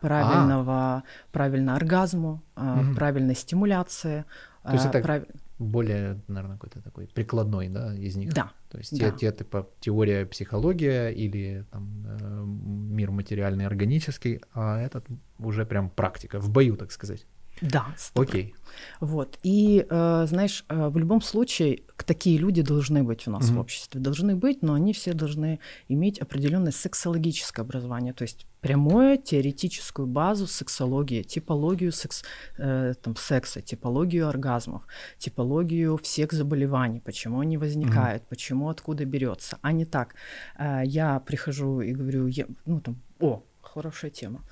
правильного, 0.00 0.74
а. 0.74 1.02
правильно 1.32 1.76
оргазму, 1.76 2.42
э, 2.56 2.80
угу. 2.80 2.94
правильной 2.94 3.34
стимуляции. 3.34 4.24
То 4.62 4.72
есть 4.72 4.84
э, 4.86 4.88
это 4.88 5.00
прав... 5.00 5.22
более, 5.58 6.20
наверное, 6.28 6.56
какой-то 6.56 6.82
такой 6.82 7.06
прикладной, 7.06 7.68
да, 7.68 7.94
из 7.94 8.16
них? 8.16 8.32
Да. 8.32 8.52
То 8.70 8.78
есть 8.78 8.98
да. 8.98 9.10
те, 9.10 9.30
те 9.30 9.32
типа 9.32 9.68
теория, 9.80 10.26
психология 10.26 11.08
или 11.08 11.64
там, 11.70 12.04
э, 12.06 12.44
мир 12.44 13.10
материальный, 13.10 13.66
органический, 13.66 14.40
а 14.52 14.80
этот 14.80 15.06
уже 15.38 15.64
прям 15.64 15.90
практика, 15.90 16.40
в 16.40 16.50
бою, 16.50 16.76
так 16.76 16.92
сказать. 16.92 17.26
Да. 17.62 17.86
Окей. 18.14 18.54
Вот. 19.00 19.38
И, 19.42 19.86
э, 19.88 20.26
знаешь, 20.28 20.64
э, 20.68 20.88
в 20.88 20.98
любом 20.98 21.22
случае 21.22 21.82
такие 22.04 22.38
люди 22.38 22.62
должны 22.62 23.02
быть 23.02 23.26
у 23.26 23.30
нас 23.30 23.48
mm-hmm. 23.48 23.54
в 23.54 23.60
обществе. 23.60 24.00
Должны 24.00 24.36
быть, 24.36 24.62
но 24.62 24.74
они 24.74 24.92
все 24.92 25.12
должны 25.12 25.60
иметь 25.88 26.18
определенное 26.18 26.72
сексологическое 26.72 27.64
образование, 27.64 28.12
то 28.12 28.22
есть 28.22 28.46
прямое 28.60 29.16
теоретическую 29.16 30.06
базу 30.06 30.46
сексологии, 30.46 31.22
типологию 31.22 31.92
секс, 31.92 32.24
э, 32.58 32.94
там, 33.02 33.16
секса, 33.16 33.60
типологию 33.60 34.28
оргазмов, 34.28 34.82
типологию 35.18 35.96
всех 35.96 36.32
заболеваний, 36.32 37.00
почему 37.00 37.40
они 37.40 37.58
возникают, 37.58 38.22
mm-hmm. 38.22 38.28
почему, 38.28 38.68
откуда 38.68 39.04
берется. 39.04 39.58
А 39.62 39.72
не 39.72 39.84
так. 39.84 40.14
Э, 40.58 40.82
я 40.84 41.20
прихожу 41.20 41.80
и 41.80 41.92
говорю, 41.92 42.26
я, 42.26 42.46
ну 42.66 42.80
там, 42.80 43.00
о, 43.20 43.42
хорошая 43.62 44.10
тема 44.10 44.42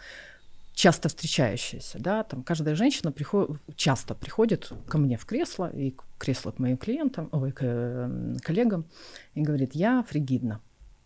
часто 0.74 1.08
встречающаяся, 1.08 1.98
да, 1.98 2.24
там 2.24 2.42
каждая 2.42 2.74
женщина 2.74 3.12
приходит, 3.12 3.60
часто 3.76 4.14
приходит 4.14 4.72
ко 4.88 4.98
мне 4.98 5.16
в 5.16 5.24
кресло 5.24 5.70
и 5.70 5.92
к 5.92 6.04
кресло 6.18 6.50
к 6.50 6.58
моим 6.58 6.76
клиентам, 6.76 7.28
ой, 7.32 7.52
к 7.52 7.60
э, 7.62 8.36
коллегам 8.42 8.84
и 9.34 9.42
говорит, 9.42 9.74
я 9.74 10.02
фригидна, 10.02 10.60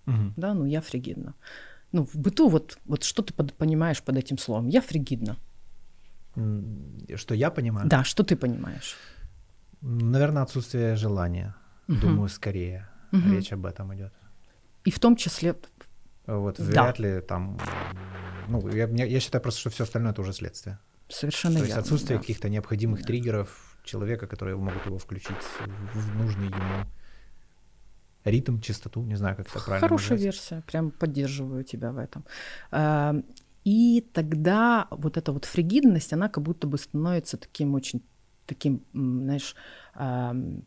угу. 0.07 0.33
да, 0.37 0.55
ну 0.55 0.65
я 0.65 0.81
фригидна. 0.81 1.35
Ну 1.93 2.05
в 2.05 2.17
быту 2.17 2.49
вот 2.49 2.79
вот 2.87 3.05
что 3.05 3.23
ты 3.23 3.33
под, 3.35 3.55
понимаешь 3.55 4.03
под 4.03 4.17
этим 4.17 4.39
словом? 4.39 4.69
Я 4.69 4.81
фригидна. 4.81 5.37
Что 7.17 7.35
я 7.35 7.51
понимаю? 7.51 7.89
Да, 7.89 8.05
что 8.05 8.23
ты 8.23 8.37
понимаешь? 8.37 8.97
Наверное, 9.81 10.43
отсутствие 10.43 10.97
желания. 10.97 11.55
Угу. 11.89 12.01
Думаю, 12.01 12.29
скорее 12.29 12.89
угу. 13.13 13.31
речь 13.31 13.53
об 13.53 13.67
этом 13.67 13.95
идет. 13.95 14.13
И 14.85 14.91
в 14.91 14.99
том 14.99 15.17
числе. 15.17 15.55
Вот 16.29 16.57
да. 16.59 16.65
вряд 16.65 16.99
ли 16.99 17.21
там 17.21 17.59
ну, 18.49 18.69
я, 18.69 18.87
я 18.87 19.21
считаю 19.21 19.43
просто, 19.43 19.61
что 19.61 19.71
все 19.71 19.85
остальное 19.85 20.13
это 20.13 20.21
уже 20.21 20.33
следствие. 20.33 20.79
Совершенно 21.09 21.55
То 21.55 21.61
верно. 21.61 21.69
есть 21.69 21.79
отсутствие 21.79 22.19
да. 22.19 22.21
каких-то 22.21 22.49
необходимых 22.49 23.01
да. 23.01 23.07
триггеров 23.07 23.79
человека, 23.85 24.27
которые 24.27 24.57
могут 24.57 24.85
его 24.87 24.99
включить 24.99 25.37
в 25.95 26.17
нужный 26.17 26.47
ему 26.47 26.85
ритм, 28.25 28.61
частоту, 28.61 29.03
не 29.03 29.17
знаю, 29.17 29.37
как 29.37 29.49
это 29.49 29.65
правильно 29.65 29.89
Хорошая 29.89 30.19
назвать. 30.19 30.35
версия, 30.35 30.63
прям 30.67 30.91
поддерживаю 30.91 31.65
тебя 31.65 31.93
в 31.93 31.99
этом. 31.99 32.25
И 33.65 34.07
тогда 34.13 34.87
вот 34.91 35.17
эта 35.17 35.33
вот 35.33 35.45
фригидность, 35.45 36.13
она 36.13 36.29
как 36.29 36.45
будто 36.45 36.67
бы 36.67 36.79
становится 36.79 37.37
таким 37.37 37.75
очень 37.75 38.03
таким, 38.47 38.83
знаешь, 38.95 39.55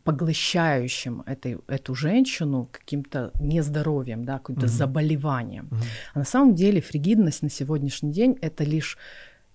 поглощающим 0.04 1.22
этой, 1.24 1.58
эту 1.66 1.94
женщину 1.94 2.68
каким-то 2.70 3.32
нездоровьем, 3.40 4.24
да, 4.24 4.38
каким-то 4.38 4.66
угу. 4.66 4.72
заболеванием. 4.72 5.68
Угу. 5.70 5.80
А 6.14 6.18
на 6.18 6.24
самом 6.24 6.54
деле 6.54 6.82
фригидность 6.82 7.42
на 7.42 7.48
сегодняшний 7.48 8.12
день 8.12 8.36
это 8.42 8.64
лишь 8.64 8.98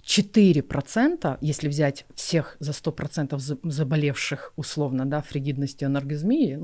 4%, 0.03 1.38
если 1.41 1.67
взять 1.67 2.05
всех 2.15 2.57
за 2.60 2.72
100% 2.72 3.60
заболевших 3.69 4.53
условно 4.55 5.05
да, 5.05 5.22
фригидностью 5.22 5.88
анаргазмии, 5.88 6.55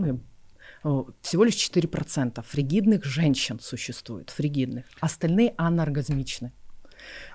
ну, 0.83 1.09
всего 1.21 1.43
лишь 1.43 1.55
4% 1.55 2.43
фригидных 2.47 3.05
женщин 3.05 3.59
существует, 3.59 4.29
фригидных. 4.31 4.85
Остальные 5.01 5.53
анаргазмичны. 5.57 6.51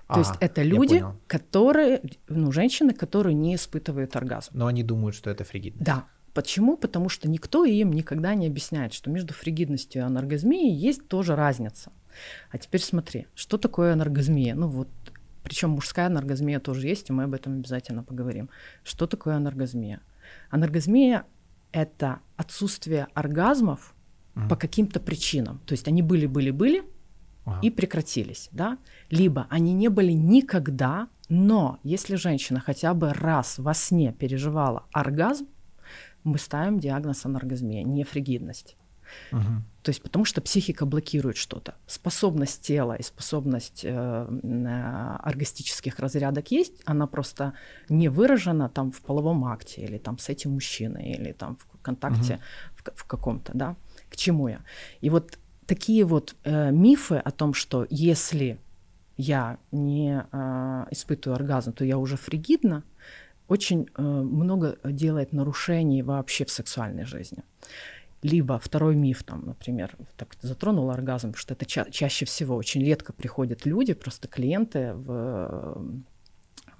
То 0.08 0.14
а, 0.14 0.18
есть 0.20 0.32
это 0.40 0.62
люди, 0.62 1.04
которые, 1.26 2.02
ну, 2.28 2.50
женщины, 2.50 2.94
которые 2.94 3.34
не 3.34 3.54
испытывают 3.54 4.16
оргазм. 4.16 4.52
Но 4.54 4.66
они 4.66 4.82
думают, 4.82 5.14
что 5.14 5.28
это 5.28 5.44
фригидность. 5.44 5.84
Да. 5.84 6.06
Почему? 6.32 6.76
Потому 6.76 7.08
что 7.08 7.28
никто 7.28 7.64
им 7.64 7.92
никогда 7.92 8.34
не 8.34 8.46
объясняет, 8.46 8.94
что 8.94 9.10
между 9.10 9.34
фригидностью 9.34 10.02
и 10.02 10.04
анаргазмией 10.04 10.72
есть 10.72 11.08
тоже 11.08 11.36
разница. 11.36 11.92
А 12.50 12.58
теперь 12.58 12.80
смотри, 12.80 13.26
что 13.34 13.58
такое 13.58 13.92
анаргазмия? 13.92 14.54
Ну 14.54 14.68
вот, 14.68 14.88
причем 15.42 15.70
мужская 15.70 16.06
анаргазмия 16.06 16.60
тоже 16.60 16.86
есть, 16.86 17.10
и 17.10 17.12
мы 17.12 17.24
об 17.24 17.34
этом 17.34 17.58
обязательно 17.58 18.02
поговорим. 18.02 18.48
Что 18.84 19.06
такое 19.06 19.34
анаргазмия? 19.36 20.00
Анаргазмия— 20.50 21.24
это 21.72 22.20
отсутствие 22.36 23.08
оргазмов 23.14 23.94
mm. 24.34 24.48
по 24.48 24.56
каким-то 24.56 25.00
причинам. 25.00 25.60
То 25.66 25.72
есть 25.72 25.88
они 25.88 26.02
были-были-были, 26.02 26.84
ага. 27.48 27.58
и 27.62 27.70
прекратились, 27.70 28.48
да? 28.52 28.78
Либо 29.10 29.46
они 29.50 29.72
не 29.72 29.88
были 29.88 30.12
никогда, 30.12 31.08
но 31.28 31.78
если 31.82 32.16
женщина 32.16 32.60
хотя 32.60 32.94
бы 32.94 33.12
раз 33.12 33.58
во 33.58 33.74
сне 33.74 34.12
переживала 34.12 34.84
оргазм, 34.92 35.46
мы 36.24 36.38
ставим 36.38 36.78
диагноз 36.78 37.24
аноргазмия, 37.24 37.82
не 37.82 38.04
фригидность. 38.04 38.76
Угу. 39.32 39.40
То 39.82 39.90
есть 39.90 40.02
потому 40.02 40.24
что 40.24 40.40
психика 40.40 40.84
блокирует 40.84 41.36
что-то. 41.36 41.74
Способность 41.86 42.60
тела 42.60 42.94
и 42.94 43.02
способность 43.02 43.84
э, 43.84 43.90
э, 43.90 45.16
оргастических 45.22 45.98
разрядок 45.98 46.50
есть, 46.50 46.82
она 46.84 47.06
просто 47.06 47.54
не 47.88 48.08
выражена 48.08 48.68
там 48.68 48.92
в 48.92 49.00
половом 49.00 49.44
акте 49.44 49.82
или 49.82 49.98
там 49.98 50.18
с 50.18 50.28
этим 50.28 50.52
мужчиной 50.52 51.12
или 51.12 51.32
там 51.32 51.56
в 51.56 51.78
контакте 51.80 52.34
угу. 52.34 52.42
в, 52.94 53.00
в 53.00 53.04
каком-то, 53.04 53.52
да. 53.54 53.76
К 54.10 54.16
чему 54.16 54.48
я? 54.48 54.60
И 55.00 55.10
вот 55.10 55.38
такие 55.68 56.04
вот 56.04 56.34
э, 56.44 56.70
мифы 56.72 57.16
о 57.16 57.30
том, 57.30 57.54
что 57.54 57.86
если 57.90 58.58
я 59.16 59.58
не 59.70 60.24
э, 60.32 60.84
испытываю 60.90 61.36
оргазм, 61.36 61.72
то 61.72 61.84
я 61.84 61.98
уже 61.98 62.16
фригидна, 62.16 62.82
очень 63.48 63.86
э, 63.94 64.02
много 64.02 64.78
делает 64.84 65.32
нарушений 65.32 66.02
вообще 66.02 66.44
в 66.44 66.50
сексуальной 66.50 67.04
жизни. 67.04 67.42
Либо 68.22 68.58
второй 68.58 68.96
миф, 68.96 69.22
там, 69.22 69.44
например, 69.46 69.94
так 70.16 70.34
затронул 70.40 70.90
оргазм, 70.90 71.34
что 71.34 71.54
это 71.54 71.66
ча- 71.66 71.90
чаще 71.90 72.24
всего 72.24 72.56
очень 72.56 72.82
редко 72.84 73.12
приходят 73.12 73.66
люди, 73.66 73.92
просто 73.92 74.26
клиенты 74.26 74.94
в, 74.94 76.02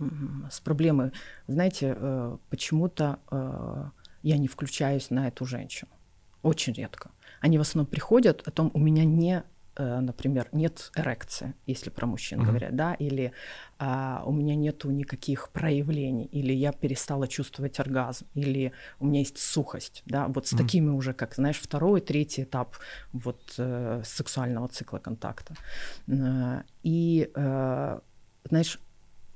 э, 0.01 0.07
с 0.51 0.61
проблемой, 0.61 1.13
знаете, 1.47 1.95
э, 1.97 2.37
почему-то 2.49 3.19
э, 3.31 3.85
я 4.23 4.39
не 4.39 4.49
включаюсь 4.49 5.11
на 5.11 5.29
эту 5.29 5.45
женщину. 5.45 5.91
Очень 6.43 6.73
редко 6.73 7.11
они 7.41 7.59
в 7.59 7.61
основном 7.61 7.87
приходят 7.91 8.47
о 8.47 8.51
том, 8.51 8.71
у 8.75 8.79
меня 8.79 9.05
не 9.05 9.43
э, 9.77 10.01
например, 10.01 10.49
нет 10.53 10.91
эрекции, 10.97 11.55
если 11.67 11.91
про 11.91 12.07
мужчин 12.07 12.41
mm-hmm. 12.41 12.47
говорят, 12.47 12.77
да, 12.77 12.95
или 12.95 13.33
а, 13.79 14.23
у 14.27 14.33
меня 14.33 14.57
нету 14.57 14.91
никаких 14.91 15.51
проявлений, 15.51 16.25
или 16.25 16.53
я 16.53 16.73
перестала 16.73 17.29
чувствовать 17.29 17.79
оргазм, 17.81 18.27
или 18.35 18.73
у 18.99 19.07
меня 19.07 19.21
есть 19.21 19.39
сухость, 19.39 20.03
да, 20.07 20.27
вот 20.27 20.47
с 20.47 20.53
mm-hmm. 20.53 20.59
такими 20.59 20.91
уже, 20.91 21.13
как, 21.13 21.35
знаешь, 21.35 21.61
второй, 21.61 22.01
третий 22.01 22.43
этап 22.43 22.77
вот 23.13 23.55
э, 23.59 24.03
сексуального 24.05 24.69
цикла 24.69 24.99
контакта. 24.99 25.55
Э, 26.09 26.63
и, 26.83 27.31
э, 27.35 28.01
знаешь, 28.49 28.81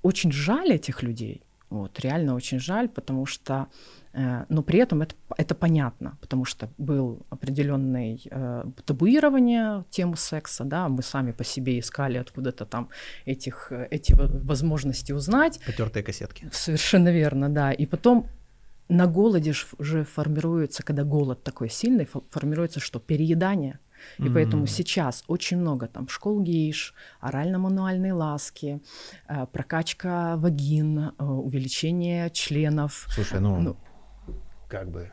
очень 0.03 0.33
жаль 0.33 0.73
этих 0.73 1.03
людей, 1.03 1.43
вот, 1.73 2.01
реально 2.01 2.35
очень 2.35 2.61
жаль, 2.61 2.89
потому 2.89 3.27
что 3.27 3.69
Э, 4.15 4.45
но 4.49 4.63
при 4.63 4.79
этом 4.79 5.03
это, 5.03 5.15
это 5.37 5.55
понятно, 5.55 6.19
потому 6.21 6.45
что 6.45 6.69
был 6.79 7.27
определенный 7.31 8.21
э, 8.31 8.65
табуирование 8.85 9.85
темы 9.91 10.17
секса, 10.17 10.65
да, 10.65 10.89
мы 10.89 11.03
сами 11.03 11.33
по 11.33 11.45
себе 11.45 11.79
искали 11.79 12.19
откуда-то 12.19 12.67
там 12.67 12.89
этих, 13.25 13.73
эти 13.91 14.13
возможности 14.13 15.13
узнать. 15.13 15.61
Потертые 15.67 16.03
кассетки. 16.03 16.49
Совершенно 16.53 17.13
верно, 17.13 17.49
да. 17.49 17.73
И 17.73 17.87
потом 17.87 18.27
на 18.89 19.07
голоде 19.07 19.55
же 19.79 20.05
формируется, 20.05 20.83
когда 20.83 21.05
голод 21.05 21.43
такой 21.43 21.71
сильный, 21.71 22.09
формируется 22.31 22.81
что? 22.81 23.01
Переедание. 23.01 23.79
И 24.19 24.23
mm-hmm. 24.23 24.35
поэтому 24.35 24.67
сейчас 24.67 25.25
очень 25.27 25.59
много 25.59 25.87
там 25.87 26.09
школ 26.09 26.41
гейш, 26.43 26.95
орально-мануальные 27.21 28.13
ласки, 28.13 28.81
э, 29.29 29.47
прокачка 29.53 30.37
вагин, 30.37 30.99
э, 30.99 31.25
увеличение 31.25 32.31
членов. 32.31 33.07
Слушай, 33.09 33.41
ну, 33.41 33.61
ну 33.61 33.77
как 34.73 34.91
бы. 34.91 35.11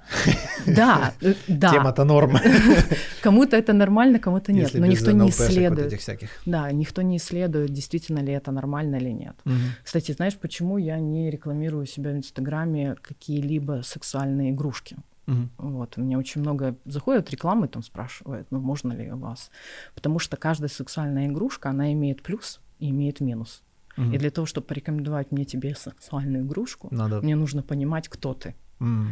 Да, 0.66 1.14
э, 1.22 1.34
да. 1.48 1.72
Тема-то 1.72 2.06
норма. 2.06 2.42
Кому-то 3.22 3.58
это 3.58 3.74
нормально, 3.74 4.20
кому-то 4.20 4.54
нет. 4.54 4.64
Если 4.64 4.80
но 4.80 4.86
никто 4.86 5.12
не 5.12 5.30
исследует. 5.30 5.88
этих 5.88 6.00
всяких. 6.00 6.30
Да, 6.46 6.72
никто 6.72 7.02
не 7.02 7.18
исследует, 7.18 7.74
действительно 7.74 8.20
ли 8.20 8.32
это 8.32 8.52
нормально 8.52 8.96
или 8.96 9.10
нет. 9.12 9.36
Угу. 9.46 9.56
Кстати, 9.84 10.14
знаешь, 10.14 10.38
почему 10.38 10.78
я 10.78 11.00
не 11.00 11.30
рекламирую 11.30 11.86
себя 11.86 12.12
в 12.12 12.16
Инстаграме 12.16 12.96
какие-либо 13.02 13.82
сексуальные 13.84 14.52
игрушки? 14.52 14.96
Угу. 15.30 15.70
Вот, 15.70 15.98
у 15.98 16.02
меня 16.02 16.18
очень 16.18 16.42
много 16.42 16.76
заходят 16.86 17.30
рекламы, 17.30 17.68
там 17.68 17.84
спрашивают, 17.84 18.48
ну 18.52 18.60
можно 18.60 18.94
ли 18.94 19.12
у 19.12 19.18
вас? 19.18 19.52
Потому 19.96 20.20
что 20.20 20.38
каждая 20.38 20.70
сексуальная 20.70 21.28
игрушка, 21.28 21.70
она 21.70 21.94
имеет 21.94 22.24
плюс 22.24 22.60
и 22.80 22.90
имеет 22.90 23.20
минус. 23.20 23.64
Угу. 23.98 24.12
И 24.12 24.18
для 24.18 24.32
того, 24.32 24.48
чтобы 24.48 24.68
порекомендовать 24.68 25.32
мне 25.32 25.46
тебе 25.46 25.76
сексуальную 25.76 26.46
игрушку, 26.46 26.88
Надо... 26.92 27.22
мне 27.22 27.36
нужно 27.36 27.62
понимать, 27.62 28.08
кто 28.08 28.34
ты. 28.34 28.56
Mm. 28.80 29.08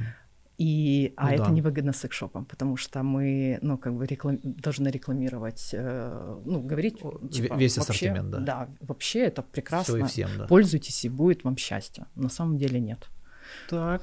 И, 0.58 1.14
а 1.18 1.28
ну, 1.28 1.34
это 1.34 1.44
да. 1.46 1.52
невыгодно 1.52 1.94
секшопам, 1.94 2.46
потому 2.46 2.78
что 2.78 3.04
мы, 3.04 3.60
ну, 3.62 3.78
как 3.78 3.94
бы 3.94 4.08
реклам... 4.08 4.40
должны 4.44 4.88
рекламировать, 4.88 5.70
э, 5.74 6.42
ну, 6.46 6.62
говорить, 6.62 6.98
типа, 7.30 7.54
весь 7.54 7.78
вообще, 7.78 7.92
ассортимент, 7.92 8.32
да. 8.32 8.40
Да, 8.40 8.70
вообще 8.80 9.20
это 9.20 9.44
прекрасно. 9.44 9.94
Всё 9.94 10.06
и 10.06 10.08
всем, 10.08 10.30
да. 10.38 10.48
Пользуйтесь 10.48 11.06
и 11.06 11.10
будет 11.10 11.44
вам 11.44 11.58
счастье. 11.58 12.08
На 12.16 12.30
самом 12.30 12.58
деле 12.58 12.80
нет. 12.80 13.08
Так, 13.70 14.02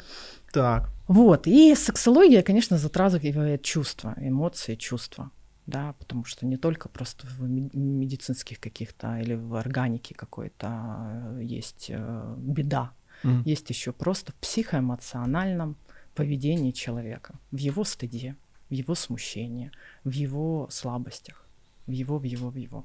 так. 0.55 0.89
Вот, 1.09 1.49
и 1.49 1.75
сексология, 1.75 2.43
конечно, 2.43 2.79
затрагивает 2.79 3.63
чувства, 3.63 4.15
эмоции, 4.19 4.77
чувства, 4.77 5.31
да, 5.67 5.95
потому 5.99 6.25
что 6.25 6.47
не 6.47 6.57
только 6.57 6.89
просто 6.89 7.27
в 7.27 7.43
медицинских 7.43 8.61
каких-то 8.61 9.19
или 9.19 9.35
в 9.35 9.57
органике 9.57 10.15
какой-то 10.15 10.69
э, 10.69 11.41
есть 11.43 11.87
э, 11.89 12.35
беда, 12.39 12.93
mm. 13.25 13.43
есть 13.45 13.69
еще 13.69 13.93
просто 13.93 14.31
в 14.31 14.37
психоэмоциональном 14.37 15.77
поведении 16.15 16.71
человека, 16.71 17.35
в 17.51 17.57
его 17.57 17.83
стыде, 17.83 18.37
в 18.71 18.75
его 18.75 18.95
смущении, 18.95 19.73
в 20.05 20.13
его 20.13 20.69
слабостях, 20.71 21.45
в 21.89 21.91
его, 21.91 22.19
в 22.19 22.23
его, 22.23 22.51
в 22.51 22.57
его. 22.57 22.85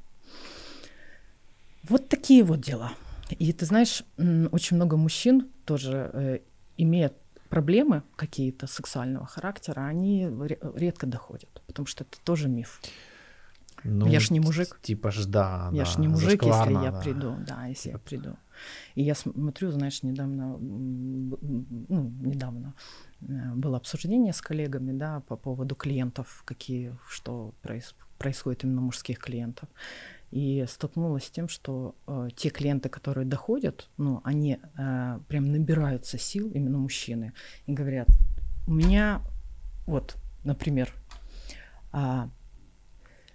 Вот 1.84 2.10
такие 2.10 2.44
вот 2.44 2.62
дела. 2.62 2.94
И 3.30 3.54
ты 3.54 3.66
знаешь, 3.68 4.04
очень 4.18 4.76
много 4.76 4.98
мужчин 4.98 5.50
тоже 5.66 6.10
э, 6.14 6.40
имеют 6.78 7.14
проблемы 7.50 8.04
какие-то 8.16 8.68
сексуального 8.68 9.26
характера, 9.26 9.82
они 9.82 10.30
редко 10.76 11.08
доходят, 11.08 11.62
потому 11.68 11.88
что 11.88 12.04
это 12.04 12.18
тоже 12.24 12.48
миф. 12.50 12.80
Ну, 13.84 14.08
я 14.08 14.20
ж 14.20 14.32
не 14.32 14.40
мужик. 14.40 14.80
Типа 14.82 15.12
ж 15.12 15.26
да. 15.26 15.70
Я 15.72 15.84
да, 15.84 15.86
ж 15.86 16.00
не 16.00 16.08
мужик, 16.08 16.44
если 16.44 16.74
я 16.74 16.92
да. 16.92 17.02
приду, 17.02 17.36
да, 17.48 17.66
если 17.68 17.92
я 17.92 17.98
приду. 17.98 18.36
И 18.96 19.04
я 19.04 19.16
смотрю, 19.16 19.72
знаешь, 19.72 20.04
недавно, 20.04 20.58
ну, 20.58 22.12
недавно 22.22 22.74
э, 23.22 23.54
было 23.56 23.78
обсуждение 23.78 24.34
с 24.34 24.42
коллегами, 24.42 24.92
да, 24.92 25.22
по 25.22 25.38
поводу 25.38 25.76
клиентов, 25.76 26.44
какие, 26.46 26.94
что 27.08 27.54
проис, 27.62 27.96
происходит 28.18 28.64
именно 28.64 28.82
мужских 28.82 29.20
клиентов. 29.20 29.70
И 30.32 30.64
столкнулась 30.68 31.26
с 31.26 31.32
тем, 31.32 31.48
что 31.48 31.96
э, 32.06 32.30
те 32.36 32.50
клиенты, 32.50 32.90
которые 32.90 33.26
доходят, 33.26 33.90
ну, 33.98 34.22
они 34.24 34.60
э, 34.78 35.20
прям 35.28 35.46
набираются 35.52 36.20
сил, 36.20 36.52
именно 36.52 36.78
мужчины, 36.78 37.34
и 37.66 37.74
говорят, 37.74 38.08
у 38.68 38.74
меня, 38.74 39.22
вот, 39.88 40.16
например, 40.44 40.94
э, 41.94 42.28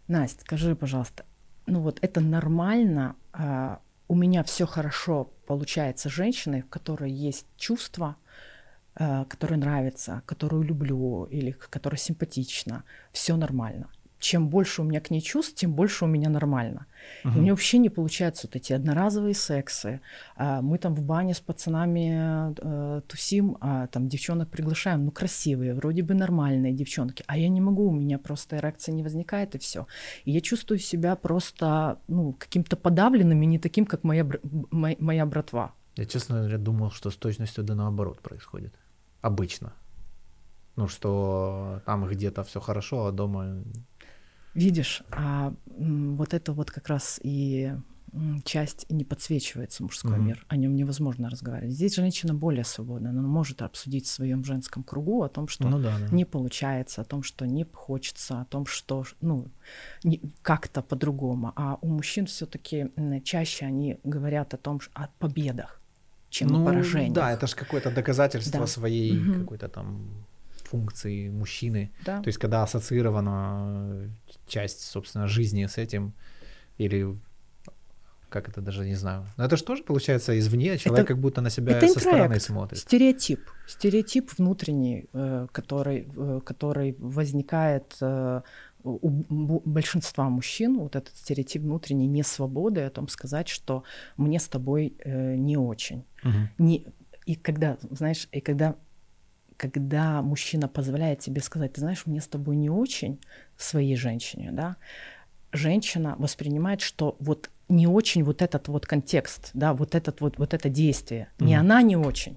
Настя, 0.06 0.40
скажи, 0.42 0.76
пожалуйста, 0.76 1.24
ну 1.66 1.80
вот 1.80 1.98
это 2.02 2.20
нормально, 2.20 3.16
э, 3.32 3.76
у 4.06 4.14
меня 4.14 4.44
все 4.44 4.66
хорошо 4.66 5.32
получается 5.46 6.08
с 6.08 6.12
женщиной, 6.12 6.62
в 6.62 6.68
которой 6.68 7.10
есть 7.10 7.46
чувства, 7.56 8.16
э, 8.94 9.24
которая 9.28 9.58
нравится, 9.58 10.22
которую 10.26 10.62
люблю 10.62 11.24
или 11.24 11.52
которая 11.52 11.98
симпатична, 11.98 12.84
все 13.12 13.36
нормально. 13.36 13.88
Чем 14.24 14.48
больше 14.48 14.80
у 14.80 14.84
меня 14.84 15.00
к 15.00 15.10
ней 15.10 15.20
чувств, 15.20 15.54
тем 15.54 15.74
больше 15.74 16.06
у 16.06 16.08
меня 16.08 16.30
нормально. 16.30 16.86
Угу. 17.24 17.34
И 17.34 17.38
у 17.38 17.40
меня 17.42 17.52
вообще 17.52 17.78
не 17.78 17.90
получаются 17.90 18.46
вот 18.46 18.56
эти 18.56 18.72
одноразовые 18.72 19.34
сексы. 19.34 20.00
А, 20.36 20.62
мы 20.62 20.78
там 20.78 20.94
в 20.94 21.02
бане 21.02 21.34
с 21.34 21.40
пацанами 21.40 22.54
э, 22.58 23.02
тусим, 23.06 23.58
а 23.60 23.86
там 23.88 24.08
девчонок 24.08 24.48
приглашаем, 24.48 25.04
ну 25.04 25.10
красивые, 25.10 25.74
вроде 25.74 26.02
бы 26.02 26.14
нормальные 26.14 26.72
девчонки, 26.72 27.22
а 27.26 27.36
я 27.36 27.48
не 27.48 27.60
могу, 27.60 27.88
у 27.88 27.92
меня 27.92 28.18
просто 28.18 28.56
эрекция 28.56 28.94
не 28.94 29.02
возникает 29.02 29.54
и 29.54 29.58
все. 29.58 29.86
И 30.24 30.32
я 30.32 30.40
чувствую 30.40 30.78
себя 30.78 31.16
просто 31.16 31.98
ну 32.08 32.32
каким-то 32.32 32.76
подавленным 32.76 33.42
и 33.42 33.46
не 33.46 33.58
таким, 33.58 33.84
как 33.84 34.04
моя 34.04 34.26
моя, 34.70 34.96
моя 34.98 35.26
братва. 35.26 35.74
Я 35.96 36.06
честно 36.06 36.38
говоря 36.38 36.58
думал, 36.58 36.90
что 36.90 37.10
с 37.10 37.16
точностью 37.16 37.62
да 37.64 37.74
наоборот 37.74 38.20
происходит. 38.20 38.74
Обычно. 39.20 39.72
Ну, 40.76 40.88
что 40.88 41.82
там 41.86 42.06
где-то 42.06 42.42
все 42.42 42.60
хорошо, 42.60 43.06
а 43.06 43.12
дома 43.12 43.62
Видишь, 44.54 45.02
а 45.10 45.52
вот 45.66 46.34
это 46.34 46.52
вот 46.52 46.70
как 46.70 46.88
раз 46.88 47.20
и 47.22 47.72
часть 48.44 48.86
не 48.88 49.04
подсвечивается 49.04 49.82
мужской 49.82 50.12
mm-hmm. 50.12 50.22
мир, 50.22 50.46
о 50.48 50.56
нем 50.56 50.76
невозможно 50.76 51.28
разговаривать. 51.28 51.74
Здесь 51.74 51.96
женщина 51.96 52.32
более 52.34 52.64
свободна, 52.64 53.10
она 53.10 53.22
может 53.22 53.62
обсудить 53.62 54.06
в 54.06 54.10
своем 54.10 54.44
женском 54.44 54.84
кругу 54.84 55.22
о 55.22 55.28
том, 55.28 55.48
что 55.48 55.68
ну, 55.68 55.78
да, 55.80 55.96
да. 55.98 56.14
не 56.14 56.24
получается, 56.24 57.00
о 57.00 57.04
том, 57.04 57.22
что 57.22 57.46
не 57.46 57.64
хочется, 57.64 58.40
о 58.40 58.44
том, 58.44 58.66
что 58.66 59.04
ну 59.20 59.48
как-то 60.42 60.82
по-другому. 60.82 61.52
А 61.56 61.78
у 61.80 61.88
мужчин 61.88 62.26
все-таки 62.26 62.90
чаще 63.24 63.66
они 63.66 63.98
говорят 64.04 64.54
о 64.54 64.58
том, 64.58 64.80
о 64.92 65.08
победах, 65.18 65.80
чем 66.30 66.48
ну, 66.48 66.62
о 66.62 66.66
поражениях. 66.66 67.14
Да, 67.14 67.32
это 67.32 67.48
же 67.48 67.56
какое-то 67.56 67.90
доказательство 67.90 68.60
да. 68.60 68.66
своей 68.66 69.16
mm-hmm. 69.16 69.40
какой-то 69.40 69.68
там 69.68 70.24
функции 70.74 71.28
мужчины. 71.28 71.92
Да. 72.04 72.20
То 72.20 72.28
есть, 72.28 72.38
когда 72.38 72.64
ассоциирована 72.64 74.10
часть, 74.46 74.80
собственно, 74.82 75.28
жизни 75.28 75.66
с 75.66 75.78
этим, 75.78 76.12
или 76.78 77.16
как 78.28 78.48
это 78.48 78.60
даже 78.60 78.84
не 78.84 78.96
знаю. 78.96 79.24
Но 79.36 79.44
это 79.44 79.56
же 79.56 79.62
тоже 79.62 79.84
получается 79.84 80.36
извне, 80.36 80.76
человек 80.78 81.04
это, 81.04 81.14
как 81.14 81.18
будто 81.20 81.40
на 81.40 81.50
себя 81.50 81.78
это 81.78 81.86
со 81.86 82.00
стороны 82.00 82.40
смотрит. 82.40 82.80
Стереотип. 82.80 83.40
Стереотип 83.68 84.32
внутренний, 84.38 85.04
э, 85.12 85.46
который, 85.52 86.08
э, 86.16 86.40
который 86.44 86.96
возникает 86.98 87.96
э, 88.00 88.40
у 88.82 89.60
большинства 89.64 90.28
мужчин, 90.28 90.78
вот 90.78 90.96
этот 90.96 91.16
стереотип 91.16 91.62
внутренней 91.62 92.08
несвободы 92.08 92.80
о 92.80 92.90
том 92.90 93.06
сказать, 93.06 93.48
что 93.48 93.84
мне 94.16 94.40
с 94.40 94.48
тобой 94.48 94.94
не 95.06 95.56
очень. 95.56 96.04
Угу. 96.24 96.32
Не, 96.58 96.86
и 97.26 97.36
когда, 97.36 97.78
знаешь, 97.90 98.28
и 98.32 98.40
когда 98.40 98.74
когда 99.56 100.22
мужчина 100.22 100.68
позволяет 100.68 101.22
себе 101.22 101.40
сказать, 101.40 101.74
ты 101.74 101.80
знаешь, 101.80 102.06
мне 102.06 102.20
с 102.20 102.28
тобой 102.28 102.56
не 102.56 102.70
очень, 102.70 103.20
своей 103.56 103.96
женщине, 103.96 104.50
да, 104.52 104.76
женщина 105.52 106.16
воспринимает, 106.18 106.80
что 106.80 107.16
вот 107.20 107.50
не 107.68 107.86
очень 107.86 108.24
вот 108.24 108.42
этот 108.42 108.68
вот 108.68 108.86
контекст, 108.86 109.50
да, 109.54 109.72
вот 109.72 109.94
этот 109.94 110.20
вот, 110.20 110.38
вот 110.38 110.54
это 110.54 110.68
действие, 110.68 111.28
угу. 111.38 111.46
не 111.46 111.54
она 111.54 111.82
не 111.82 111.96
очень, 111.96 112.36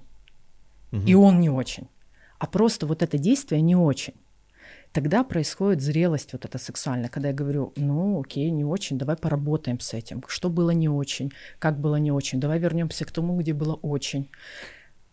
угу. 0.92 1.02
и 1.06 1.14
он 1.14 1.40
не 1.40 1.50
очень, 1.50 1.88
а 2.38 2.46
просто 2.46 2.86
вот 2.86 3.02
это 3.02 3.18
действие 3.18 3.60
не 3.60 3.76
очень. 3.76 4.14
Тогда 4.92 5.22
происходит 5.22 5.82
зрелость 5.82 6.32
вот 6.32 6.46
эта 6.46 6.56
сексуальная, 6.56 7.10
когда 7.10 7.28
я 7.28 7.34
говорю, 7.34 7.74
ну 7.76 8.20
окей, 8.20 8.50
не 8.50 8.64
очень, 8.64 8.96
давай 8.96 9.16
поработаем 9.16 9.80
с 9.80 9.92
этим. 9.92 10.24
Что 10.26 10.48
было 10.48 10.70
не 10.70 10.88
очень, 10.88 11.30
как 11.58 11.78
было 11.78 11.96
не 11.96 12.10
очень, 12.10 12.40
давай 12.40 12.58
вернемся 12.58 13.04
к 13.04 13.12
тому, 13.12 13.36
где 13.36 13.52
было 13.52 13.74
очень. 13.74 14.30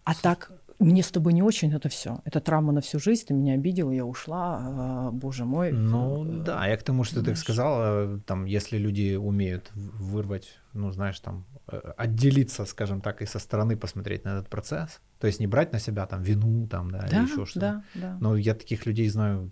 А 0.05 0.15
так 0.15 0.53
мне 0.79 1.03
с 1.03 1.11
тобой 1.11 1.33
не 1.33 1.41
очень, 1.41 1.73
это 1.73 1.89
все. 1.89 2.19
Это 2.25 2.39
травма 2.39 2.73
на 2.73 2.81
всю 2.81 2.99
жизнь, 2.99 3.25
ты 3.27 3.33
меня 3.33 3.53
обидел, 3.53 3.91
я 3.91 4.05
ушла, 4.05 4.59
а, 4.59 5.11
боже 5.11 5.45
мой. 5.45 5.71
Ну 5.71 6.25
э, 6.25 6.43
да, 6.43 6.67
я 6.67 6.77
к 6.77 6.83
тому, 6.83 7.03
что 7.03 7.21
знаешь. 7.21 7.37
ты 7.37 7.41
сказала, 7.41 8.19
там, 8.25 8.45
если 8.45 8.77
люди 8.77 9.15
умеют 9.15 9.71
вырвать, 9.73 10.59
ну 10.73 10.91
знаешь, 10.91 11.19
там, 11.19 11.45
э, 11.67 11.93
отделиться, 11.97 12.65
скажем 12.65 13.01
так, 13.01 13.21
и 13.21 13.25
со 13.25 13.39
стороны 13.39 13.77
посмотреть 13.77 14.25
на 14.25 14.29
этот 14.29 14.49
процесс, 14.49 14.99
то 15.19 15.27
есть 15.27 15.39
не 15.39 15.47
брать 15.47 15.71
на 15.71 15.79
себя 15.79 16.05
там 16.05 16.21
вину, 16.21 16.67
там, 16.67 16.91
да, 16.91 16.99
да 16.99 17.07
или 17.07 17.25
еще 17.25 17.45
что-то. 17.45 17.83
Да, 17.95 18.01
да. 18.01 18.17
Но 18.19 18.35
я 18.35 18.53
таких 18.53 18.85
людей 18.85 19.07
знаю 19.07 19.51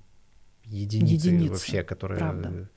единицы, 0.66 1.28
единицы 1.28 1.52
вообще, 1.52 1.84
которые... 1.84 2.20
Правда 2.20 2.70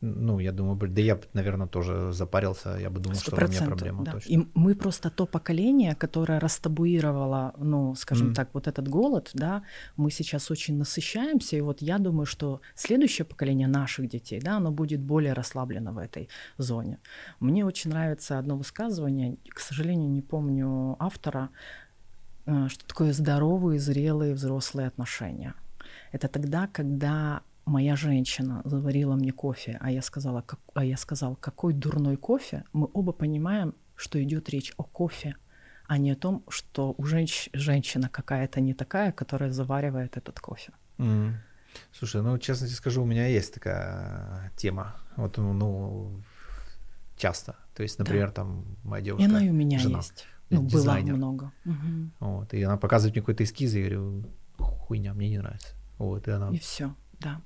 ну, 0.00 0.38
я 0.40 0.52
думаю, 0.52 0.78
да 0.88 1.00
я, 1.00 1.18
наверное, 1.32 1.66
тоже 1.66 2.12
запарился, 2.12 2.76
я 2.78 2.90
бы 2.90 3.00
думал, 3.00 3.18
что 3.18 3.34
у 3.34 3.48
меня 3.48 3.62
проблема 3.62 4.04
да. 4.04 4.12
точно. 4.12 4.32
И 4.32 4.46
мы 4.54 4.74
просто 4.74 5.10
то 5.10 5.26
поколение, 5.26 5.94
которое 5.94 6.38
растабуировало, 6.38 7.54
ну, 7.58 7.94
скажем 7.94 8.30
mm. 8.30 8.34
так, 8.34 8.50
вот 8.52 8.66
этот 8.66 8.88
голод, 8.88 9.30
да, 9.32 9.62
мы 9.96 10.10
сейчас 10.10 10.50
очень 10.50 10.76
насыщаемся, 10.76 11.56
и 11.56 11.60
вот 11.62 11.80
я 11.80 11.98
думаю, 11.98 12.26
что 12.26 12.60
следующее 12.74 13.24
поколение 13.24 13.68
наших 13.68 14.08
детей, 14.08 14.40
да, 14.40 14.58
оно 14.58 14.70
будет 14.70 15.00
более 15.00 15.32
расслаблено 15.32 15.92
в 15.92 15.98
этой 15.98 16.28
зоне. 16.58 16.98
Мне 17.40 17.64
очень 17.64 17.90
нравится 17.90 18.38
одно 18.38 18.56
высказывание, 18.56 19.38
к 19.48 19.60
сожалению, 19.60 20.10
не 20.10 20.22
помню 20.22 20.96
автора, 20.98 21.48
э, 22.44 22.68
что 22.68 22.86
такое 22.86 23.12
здоровые, 23.14 23.80
зрелые, 23.80 24.34
взрослые 24.34 24.88
отношения. 24.88 25.54
Это 26.12 26.28
тогда, 26.28 26.66
когда 26.66 27.40
моя 27.66 27.96
женщина 27.96 28.62
заварила 28.64 29.16
мне 29.16 29.32
кофе, 29.32 29.76
а 29.80 29.90
я 29.90 30.00
сказала, 30.02 30.40
как, 30.40 30.60
а 30.74 30.84
я 30.84 30.96
сказал, 30.96 31.36
какой 31.36 31.74
дурной 31.74 32.16
кофе, 32.16 32.64
мы 32.72 32.88
оба 32.94 33.12
понимаем, 33.12 33.74
что 33.96 34.22
идет 34.22 34.48
речь 34.48 34.72
о 34.76 34.84
кофе, 34.84 35.36
а 35.86 35.98
не 35.98 36.12
о 36.12 36.16
том, 36.16 36.44
что 36.48 36.94
у 36.96 37.04
женщ, 37.04 37.48
женщина 37.52 38.08
какая-то 38.08 38.60
не 38.60 38.74
такая, 38.74 39.12
которая 39.12 39.50
заваривает 39.50 40.16
этот 40.16 40.40
кофе. 40.40 40.72
Mm. 40.98 41.34
Слушай, 41.92 42.22
ну 42.22 42.38
честно 42.38 42.66
тебе 42.66 42.76
скажу, 42.76 43.02
у 43.02 43.06
меня 43.06 43.26
есть 43.26 43.52
такая 43.52 44.50
тема. 44.56 44.96
Вот, 45.16 45.36
ну, 45.36 46.22
часто. 47.16 47.56
То 47.74 47.82
есть, 47.82 47.98
например, 47.98 48.28
да. 48.28 48.34
там 48.34 48.64
моя 48.84 49.02
девушка. 49.04 49.28
И 49.28 49.30
она 49.30 49.44
и 49.44 49.50
у 49.50 49.52
меня 49.52 49.78
жена, 49.78 49.98
есть. 49.98 50.26
Ну, 50.50 50.64
дизайнер. 50.66 51.14
было 51.14 51.16
много. 51.16 51.52
Угу. 51.64 52.10
Вот, 52.20 52.54
и 52.54 52.62
она 52.62 52.76
показывает 52.76 53.14
мне 53.14 53.22
какой-то 53.22 53.44
эскиз, 53.44 53.74
и 53.74 53.80
я 53.80 53.90
говорю, 53.90 54.24
хуйня, 54.58 55.14
мне 55.14 55.30
не 55.30 55.38
нравится. 55.38 55.74
Вот, 55.98 56.28
и 56.28 56.30
она... 56.30 56.50
И 56.50 56.58
все, 56.58 56.94
да. 57.18 57.40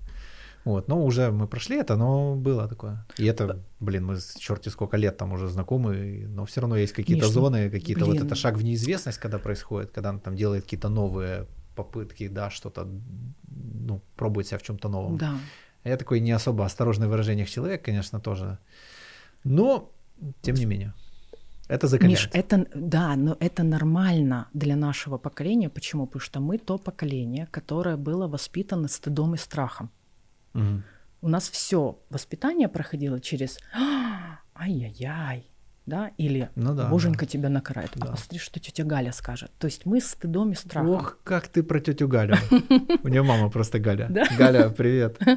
Вот, 0.64 0.88
но 0.88 1.02
уже 1.02 1.30
мы 1.30 1.46
прошли 1.46 1.78
это, 1.78 1.96
но 1.96 2.36
было 2.36 2.68
такое. 2.68 3.06
И 3.16 3.24
это, 3.24 3.58
блин, 3.80 4.06
мы 4.06 4.18
черти 4.38 4.68
сколько 4.68 4.98
лет 4.98 5.16
там 5.16 5.32
уже 5.32 5.48
знакомы, 5.48 6.26
но 6.28 6.44
все 6.44 6.60
равно 6.60 6.76
есть 6.76 6.92
какие-то 6.92 7.28
зоны, 7.28 7.70
какие-то 7.70 8.04
вот 8.04 8.16
это 8.16 8.34
шаг 8.34 8.56
в 8.56 8.62
неизвестность, 8.62 9.18
когда 9.18 9.38
происходит, 9.38 9.90
когда 9.90 10.10
он 10.10 10.20
там 10.20 10.36
делает 10.36 10.64
какие-то 10.64 10.88
новые 10.88 11.46
попытки, 11.76 12.28
да, 12.28 12.50
что-то, 12.50 12.86
ну, 13.48 14.02
пробует 14.16 14.46
себя 14.46 14.58
в 14.58 14.62
чем-то 14.62 14.88
новом. 14.88 15.16
Да. 15.16 15.38
Я 15.84 15.96
такой 15.96 16.20
не 16.20 16.32
особо 16.32 16.64
осторожный 16.64 17.06
в 17.06 17.10
выражениях 17.10 17.48
человек, 17.48 17.82
конечно, 17.84 18.20
тоже. 18.20 18.58
Но, 19.44 19.90
тем 20.42 20.56
не 20.56 20.66
менее. 20.66 20.92
Это 21.68 21.86
закаляет. 21.86 22.18
Миш, 22.18 22.30
это, 22.32 22.66
да, 22.74 23.16
но 23.16 23.36
это 23.40 23.62
нормально 23.62 24.48
для 24.52 24.76
нашего 24.76 25.18
поколения. 25.18 25.70
Почему? 25.70 26.06
Потому 26.06 26.20
что 26.20 26.40
мы 26.40 26.58
то 26.58 26.78
поколение, 26.78 27.46
которое 27.50 27.96
было 27.96 28.26
воспитано 28.28 28.88
стыдом 28.88 29.34
и 29.34 29.38
страхом. 29.38 29.90
Угу. 30.54 30.82
У 31.22 31.28
нас 31.28 31.50
все 31.50 31.98
воспитание 32.08 32.68
проходило 32.68 33.20
через 33.20 33.58
ай-яй-яй, 34.54 35.50
да, 35.86 36.12
или 36.18 36.50
ну, 36.54 36.74
да, 36.74 36.88
боженька 36.88 37.26
да. 37.26 37.30
тебя 37.30 37.48
накарает. 37.48 37.90
Да. 37.94 38.08
А 38.08 38.10
посмотри, 38.12 38.38
что 38.38 38.60
тетя 38.60 38.84
Галя 38.84 39.12
скажет. 39.12 39.50
То 39.58 39.66
есть 39.66 39.86
мы 39.86 40.00
с 40.00 40.10
стыдом 40.10 40.52
и 40.52 40.54
страхом. 40.54 40.90
Ох, 40.90 41.18
как 41.24 41.48
ты 41.48 41.62
про 41.62 41.80
тетю 41.80 42.08
Галю. 42.08 42.36
У 43.02 43.08
нее 43.08 43.22
мама 43.22 43.50
просто 43.50 43.78
Галя. 43.78 44.10
Галя, 44.38 44.70
привет. 44.70 45.18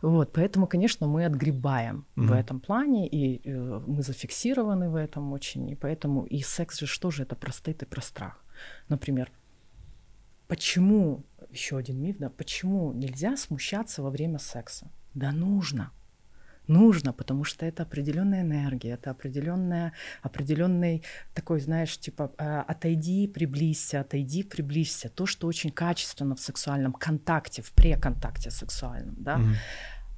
Вот, 0.00 0.32
поэтому, 0.32 0.66
конечно, 0.66 1.06
мы 1.06 1.26
отгребаем 1.26 2.06
в 2.16 2.32
этом 2.32 2.60
плане, 2.60 3.06
и 3.06 3.42
э, 3.44 3.80
мы 3.86 4.02
зафиксированы 4.02 4.88
в 4.88 4.96
этом 4.96 5.34
очень, 5.34 5.68
и 5.68 5.74
поэтому 5.74 6.24
и 6.24 6.40
секс 6.40 6.80
же 6.80 6.86
что 6.86 7.10
же 7.10 7.24
это 7.24 7.36
про 7.36 7.52
стыд 7.52 7.82
и 7.82 7.86
про 7.86 8.00
страх. 8.00 8.42
Например, 8.88 9.30
почему 10.48 11.24
еще 11.52 11.76
один 11.76 12.00
миф, 12.02 12.18
да, 12.18 12.30
почему 12.30 12.92
нельзя 12.92 13.36
смущаться 13.36 14.02
во 14.02 14.10
время 14.10 14.38
секса? 14.38 14.90
Да 15.14 15.32
нужно. 15.32 15.92
Нужно, 16.66 17.12
потому 17.12 17.42
что 17.42 17.66
это 17.66 17.82
определенная 17.82 18.42
энергия, 18.42 18.90
это 18.90 19.10
определенная, 19.10 19.92
определенный 20.22 21.02
такой, 21.34 21.60
знаешь, 21.60 21.98
типа 21.98 22.32
э, 22.38 22.60
отойди, 22.68 23.26
приблизься, 23.26 24.00
отойди, 24.00 24.44
приблизься. 24.44 25.08
То, 25.08 25.26
что 25.26 25.48
очень 25.48 25.70
качественно 25.70 26.36
в 26.36 26.40
сексуальном 26.40 26.92
контакте, 26.92 27.62
в 27.62 27.72
преконтакте 27.72 28.52
сексуальном, 28.52 29.16
да. 29.18 29.38
Mm-hmm. 29.38 29.54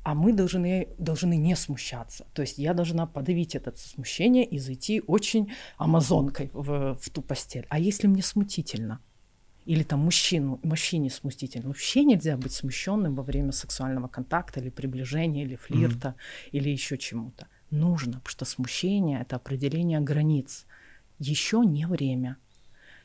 А 0.05 0.15
мы 0.15 0.33
должны, 0.35 0.89
должны 0.99 1.37
не 1.37 1.57
смущаться. 1.57 2.27
То 2.35 2.43
есть 2.43 2.59
я 2.59 2.75
должна 2.75 3.07
подавить 3.07 3.55
это 3.55 3.73
смущение 3.75 4.45
и 4.45 4.59
зайти 4.59 5.01
очень 5.07 5.53
амазонкой 5.79 6.51
в, 6.53 6.99
в 7.01 7.11
ту 7.11 7.23
постель. 7.23 7.67
А 7.71 7.79
если 7.79 8.09
мне 8.09 8.23
смутительно? 8.23 9.01
Или 9.65 9.83
там 9.83 10.01
мужчину, 10.01 10.59
мужчине 10.63 11.11
смутительно. 11.11 11.69
Вообще 11.69 12.05
нельзя 12.05 12.37
быть 12.37 12.53
смущенным 12.53 13.15
во 13.15 13.23
время 13.23 13.53
сексуального 13.53 14.09
контакта 14.09 14.61
или 14.61 14.71
приближения, 14.71 15.45
или 15.45 15.57
флирта, 15.57 16.09
mm-hmm. 16.09 16.49
или 16.53 16.71
еще 16.71 16.99
чему-то. 16.99 17.47
Нужно, 17.71 18.15
потому 18.15 18.31
что 18.31 18.45
смущение 18.45 19.21
это 19.21 19.37
определение 19.37 20.01
границ. 20.01 20.67
Еще 21.19 21.61
не 21.65 21.87
время. 21.87 22.37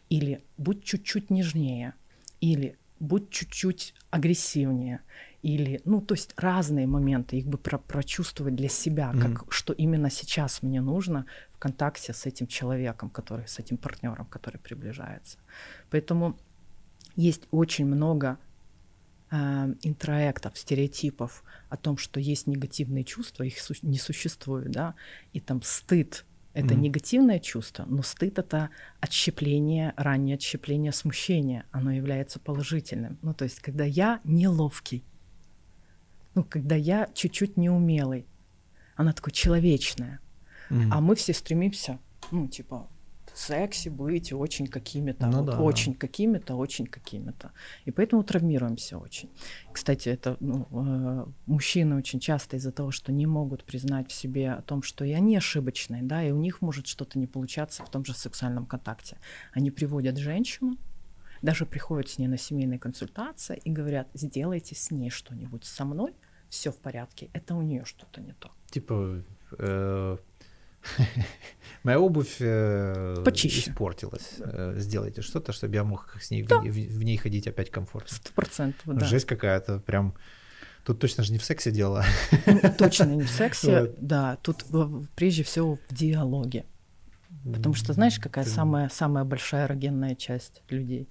Или 0.09 0.43
будь 0.57 0.83
чуть-чуть 0.83 1.29
нежнее, 1.29 1.93
или 2.41 2.77
будь 2.99 3.29
чуть-чуть 3.29 3.93
агрессивнее, 4.09 5.01
или, 5.43 5.81
ну, 5.85 6.01
то 6.01 6.15
есть 6.15 6.33
разные 6.35 6.87
моменты, 6.87 7.37
их 7.37 7.45
бы 7.45 7.57
про 7.57 7.77
прочувствовать 7.77 8.55
для 8.55 8.69
себя, 8.69 9.11
как, 9.11 9.31
mm-hmm. 9.31 9.47
что 9.49 9.73
именно 9.73 10.09
сейчас 10.09 10.63
мне 10.63 10.81
нужно 10.81 11.25
в 11.51 11.59
контакте 11.59 12.13
с 12.13 12.25
этим 12.25 12.47
человеком, 12.47 13.09
который, 13.09 13.47
с 13.47 13.59
этим 13.59 13.77
партнером, 13.77 14.25
который 14.25 14.57
приближается. 14.57 15.37
Поэтому 15.89 16.37
есть 17.17 17.47
очень 17.51 17.86
много 17.86 18.38
э, 19.30 19.36
интроектов, 19.82 20.58
стереотипов 20.58 21.43
о 21.67 21.75
том, 21.75 21.97
что 21.97 22.21
есть 22.21 22.47
негативные 22.47 23.03
чувства, 23.03 23.43
их 23.43 23.60
су- 23.60 23.73
не 23.82 23.97
существует, 23.97 24.71
да, 24.71 24.95
и 25.34 25.41
там 25.41 25.62
стыд 25.63 26.25
это 26.53 26.73
mm-hmm. 26.73 26.77
негативное 26.77 27.39
чувство, 27.39 27.86
но 27.88 28.01
стыд 28.01 28.39
это 28.39 28.71
отщепление, 28.99 29.93
раннее 29.95 30.36
отщепление 30.36 30.91
смущения, 30.91 31.65
оно 31.71 31.91
является 31.91 32.39
положительным. 32.39 33.19
Ну, 33.21 33.36
то 33.36 33.43
есть, 33.43 33.60
когда 33.60 33.84
я 33.84 34.21
неловкий, 34.23 35.03
ну, 36.34 36.43
когда 36.43 36.75
я 36.75 37.10
чуть-чуть 37.13 37.58
неумелый, 37.58 38.25
она 38.95 39.13
такой 39.13 39.34
человечная, 39.34 40.19
mm-hmm. 40.71 40.89
а 40.91 40.99
мы 40.99 41.13
все 41.13 41.34
стремимся, 41.34 41.99
ну, 42.32 42.47
типа, 42.47 42.89
сексе 43.38 43.89
быть 43.89 44.34
очень 44.34 44.67
какими-то, 44.67 45.28
ну, 45.28 45.38
вот, 45.38 45.45
да, 45.45 45.62
очень 45.62 45.93
да. 45.93 46.00
какими-то, 46.00 46.56
очень 46.56 46.88
какими-то. 46.88 47.52
И 47.86 47.91
поэтому 47.91 48.23
травмируемся 48.23 48.97
очень. 48.97 49.30
Кстати, 49.71 50.10
это 50.10 50.38
ну, 50.39 50.67
э, 50.71 51.26
мужчины 51.45 51.95
очень 51.95 52.19
часто 52.19 52.58
из-за 52.58 52.71
того, 52.71 52.91
что 52.91 53.12
не 53.12 53.26
могут 53.26 53.63
признать 53.63 54.10
в 54.10 54.13
себе 54.13 54.52
о 54.52 54.62
том, 54.62 54.82
что 54.82 55.06
и 55.06 55.12
они 55.12 55.38
ошибочные, 55.38 56.04
да, 56.04 56.23
и 56.23 56.32
у 56.32 56.38
них 56.38 56.62
может 56.62 56.88
что-то 56.88 57.19
не 57.19 57.28
получаться 57.28 57.84
в 57.84 57.89
том 57.89 58.06
же 58.06 58.13
сексуальном 58.13 58.65
контакте. 58.65 59.17
Они 59.54 59.71
приводят 59.71 60.17
женщину, 60.17 60.78
даже 61.41 61.65
приходят 61.65 62.10
с 62.10 62.17
ней 62.17 62.28
на 62.28 62.38
семейные 62.38 62.80
консультации 62.80 63.60
и 63.63 63.69
говорят, 63.69 64.08
сделайте 64.13 64.76
с 64.76 64.91
ней 64.91 65.10
что-нибудь 65.10 65.65
со 65.65 65.86
мной, 65.86 66.13
все 66.50 66.71
в 66.71 66.78
порядке, 66.78 67.30
это 67.34 67.56
у 67.56 67.62
нее 67.62 67.86
что-то 67.86 68.21
не 68.21 68.34
то. 68.34 68.52
Типа 68.69 69.23
э, 69.58 70.17
Моя 71.84 72.00
обувь 72.00 72.38
э, 72.39 73.21
Почище. 73.23 73.69
испортилась. 73.69 74.36
Э, 74.39 74.73
сделайте 74.78 75.21
что-то, 75.21 75.54
чтобы 75.54 75.76
я 75.76 75.84
мог 75.84 76.15
с 76.19 76.32
ней 76.32 76.43
да. 76.43 76.60
в, 76.60 76.65
в, 76.65 77.04
ней 77.04 77.17
ходить 77.17 77.47
опять 77.47 77.71
комфортно. 77.71 78.15
Сто 78.15 78.32
процентов, 78.34 78.84
да. 78.86 79.06
Жесть 79.06 79.26
какая-то, 79.26 79.80
прям. 79.80 80.13
Тут 80.84 81.00
точно 81.00 81.23
же 81.23 81.32
не 81.34 81.38
в 81.38 81.43
сексе 81.43 81.71
дело. 81.71 82.04
Ну, 82.45 82.62
точно 82.78 83.06
не 83.06 83.23
в 83.23 83.30
сексе, 83.30 83.82
вот. 83.82 83.95
да. 84.00 84.38
Тут 84.41 84.65
прежде 85.15 85.43
всего 85.43 85.80
в 85.89 85.93
диалоге. 85.93 86.65
Потому 87.43 87.76
что 87.76 87.93
знаешь, 87.93 88.19
какая 88.19 88.45
Ты... 88.45 88.52
самая, 88.52 88.89
самая 88.89 89.23
большая 89.23 89.65
эрогенная 89.65 90.15
часть 90.15 90.62
людей? 90.69 91.08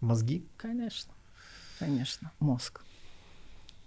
Мозги? 0.00 0.46
Конечно. 0.56 1.12
Конечно. 1.78 2.32
Мозг. 2.40 2.82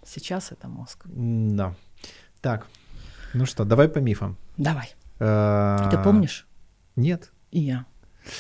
Сейчас 0.06 0.52
это 0.52 0.68
мозг. 0.68 1.06
Да. 1.06 1.76
Так, 2.42 2.68
ну 3.34 3.46
что, 3.46 3.66
давай 3.66 3.90
по 3.90 4.00
мифам. 4.00 4.38
Давай. 4.58 4.94
Ты 5.20 5.98
помнишь? 6.04 6.48
Нет. 6.96 7.32
И 7.52 7.60
я. 7.60 7.86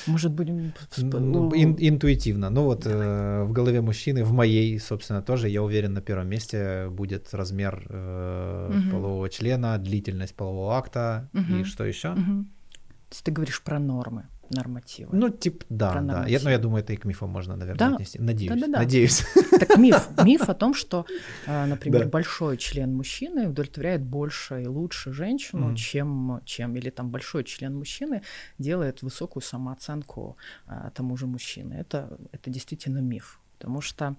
Может, 0.07 0.33
будем... 0.33 0.73
Ну, 0.97 1.51
ин- 1.51 1.77
интуитивно. 1.79 2.49
Ну 2.49 2.63
вот 2.63 2.85
э, 2.85 3.43
в 3.43 3.51
голове 3.51 3.81
мужчины, 3.81 4.23
в 4.23 4.31
моей, 4.31 4.79
собственно, 4.79 5.21
тоже, 5.21 5.49
я 5.49 5.63
уверен, 5.63 5.93
на 5.93 6.01
первом 6.01 6.27
месте 6.27 6.89
будет 6.89 7.33
размер 7.33 7.85
э, 7.89 8.71
угу. 8.71 8.91
полового 8.91 9.29
члена, 9.29 9.77
длительность 9.77 10.35
полового 10.35 10.77
акта 10.77 11.29
угу. 11.33 11.61
и 11.61 11.63
что 11.63 11.85
еще? 11.85 12.11
Угу. 12.11 12.43
То 12.43 13.13
есть 13.13 13.23
ты 13.23 13.31
говоришь 13.31 13.61
про 13.63 13.79
нормы 13.79 14.25
нормативы. 14.51 15.09
Ну, 15.15 15.29
типа, 15.29 15.65
да, 15.69 16.01
да. 16.01 16.25
Я, 16.27 16.39
ну, 16.43 16.49
я 16.49 16.57
думаю, 16.57 16.83
это 16.83 16.93
и 16.93 16.95
к 16.95 17.05
мифу 17.05 17.27
можно, 17.27 17.55
наверное, 17.55 17.89
да. 17.89 17.95
отнести. 17.95 18.19
Надеюсь. 18.19 18.49
Да, 18.49 18.55
да, 18.55 18.73
да. 18.73 18.79
Надеюсь. 18.79 19.25
Так 19.59 19.77
миф. 19.77 20.09
Миф 20.23 20.49
о 20.49 20.53
том, 20.53 20.73
что, 20.73 21.05
а, 21.47 21.65
например, 21.65 22.03
да. 22.03 22.09
большой 22.09 22.57
член 22.57 22.95
мужчины 22.95 23.49
удовлетворяет 23.49 24.01
больше 24.01 24.63
и 24.63 24.67
лучше 24.67 25.11
женщину, 25.11 25.71
mm. 25.71 25.75
чем, 25.75 26.41
чем, 26.45 26.75
или 26.75 26.89
там 26.89 27.09
большой 27.09 27.43
член 27.43 27.75
мужчины 27.75 28.21
делает 28.57 29.01
высокую 29.01 29.43
самооценку 29.43 30.37
а, 30.67 30.89
тому 30.91 31.17
же 31.17 31.27
мужчине. 31.27 31.77
Это, 31.79 32.17
это 32.31 32.49
действительно 32.49 32.99
миф. 32.99 33.39
Потому 33.57 33.81
что... 33.81 34.15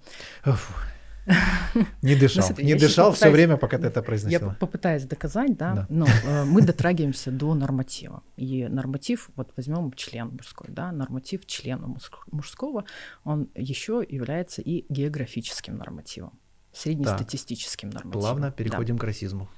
Не 2.03 2.17
дышал, 2.17 2.45
ну, 2.57 2.65
не 2.65 2.75
дышал 2.75 3.13
все 3.13 3.31
время, 3.31 3.57
пока 3.57 3.79
ты 3.79 3.87
это 3.87 4.03
произносила. 4.03 4.51
Я 4.51 4.55
попытаюсь 4.55 5.05
доказать, 5.05 5.57
да, 5.57 5.75
да. 5.75 5.87
но 5.89 6.07
э, 6.07 6.45
мы 6.45 6.63
дотрагиваемся 6.63 7.31
до 7.31 7.55
норматива. 7.55 8.23
И 8.37 8.67
норматив, 8.69 9.31
вот 9.37 9.53
возьмем 9.57 9.93
член 9.93 10.29
мужской, 10.29 10.69
да, 10.71 10.93
норматив 10.93 11.47
члена 11.47 11.95
мужского, 12.31 12.85
он 13.25 13.49
еще 13.55 14.05
является 14.09 14.63
и 14.63 14.85
географическим 14.89 15.77
нормативом 15.77 16.33
среднестатистическим 16.73 17.91
да. 17.91 17.99
нормативом. 17.99 18.23
Плавно 18.23 18.53
переходим 18.53 18.97
да. 18.97 19.01
к 19.01 19.05
расизму. 19.05 19.49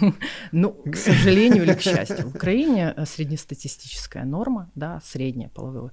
Ну, 0.52 0.72
к 0.72 0.96
сожалению 0.96 1.64
или 1.64 1.74
к 1.74 1.80
счастью, 1.80 2.28
в 2.28 2.36
Украине 2.36 2.94
э, 2.96 3.06
среднестатистическая 3.06 4.24
норма, 4.24 4.70
да, 4.74 5.00
средняя 5.04 5.48
половой, 5.48 5.90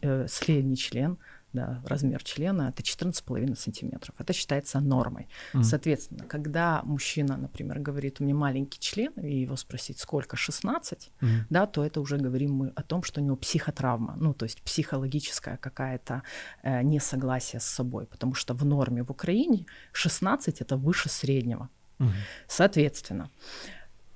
э, 0.00 0.26
средний 0.28 0.76
член 0.76 1.18
да, 1.58 1.82
размер 1.84 2.22
члена 2.22 2.68
это 2.68 2.82
14,5 2.82 3.56
сантиметров. 3.56 4.14
Это 4.18 4.32
считается 4.32 4.80
нормой. 4.80 5.26
Mm. 5.54 5.62
Соответственно, 5.62 6.24
когда 6.24 6.82
мужчина, 6.84 7.36
например, 7.36 7.80
говорит, 7.80 8.20
у 8.20 8.24
меня 8.24 8.34
маленький 8.34 8.78
член, 8.78 9.12
и 9.12 9.40
его 9.40 9.56
спросить, 9.56 9.98
сколько, 9.98 10.36
16, 10.36 11.10
mm. 11.20 11.28
да, 11.50 11.66
то 11.66 11.84
это 11.84 12.00
уже 12.00 12.16
говорим 12.16 12.52
мы 12.52 12.72
о 12.76 12.82
том, 12.82 13.02
что 13.02 13.20
у 13.20 13.24
него 13.24 13.36
психотравма, 13.36 14.14
ну, 14.20 14.34
то 14.34 14.44
есть 14.44 14.62
психологическая 14.62 15.56
какая-то 15.56 16.22
э, 16.62 16.82
несогласие 16.82 17.60
с 17.60 17.64
собой, 17.64 18.06
потому 18.06 18.34
что 18.34 18.54
в 18.54 18.64
норме 18.64 19.02
в 19.02 19.10
Украине 19.10 19.66
16 19.92 20.60
это 20.60 20.76
выше 20.76 21.08
среднего. 21.08 21.68
Mm. 21.98 22.10
Соответственно, 22.46 23.30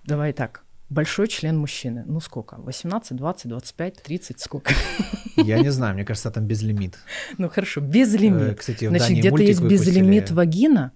давай 0.04 0.32
так, 0.32 0.64
большой 0.92 1.28
член 1.28 1.58
мужчины. 1.58 2.04
Ну 2.06 2.20
сколько? 2.20 2.56
18, 2.56 3.16
20, 3.16 3.48
25, 3.48 4.02
30, 4.02 4.40
сколько? 4.40 4.72
Я 5.36 5.58
не 5.58 5.70
знаю, 5.70 5.94
мне 5.94 6.04
кажется, 6.04 6.30
там 6.30 6.46
безлимит. 6.46 6.98
Ну 7.38 7.48
хорошо, 7.48 7.80
безлимит. 7.80 8.52
Э, 8.52 8.54
кстати, 8.54 8.88
Значит, 8.88 9.18
где-то 9.18 9.42
есть 9.42 9.62
безлимит 9.62 10.30
вагина. 10.30 10.92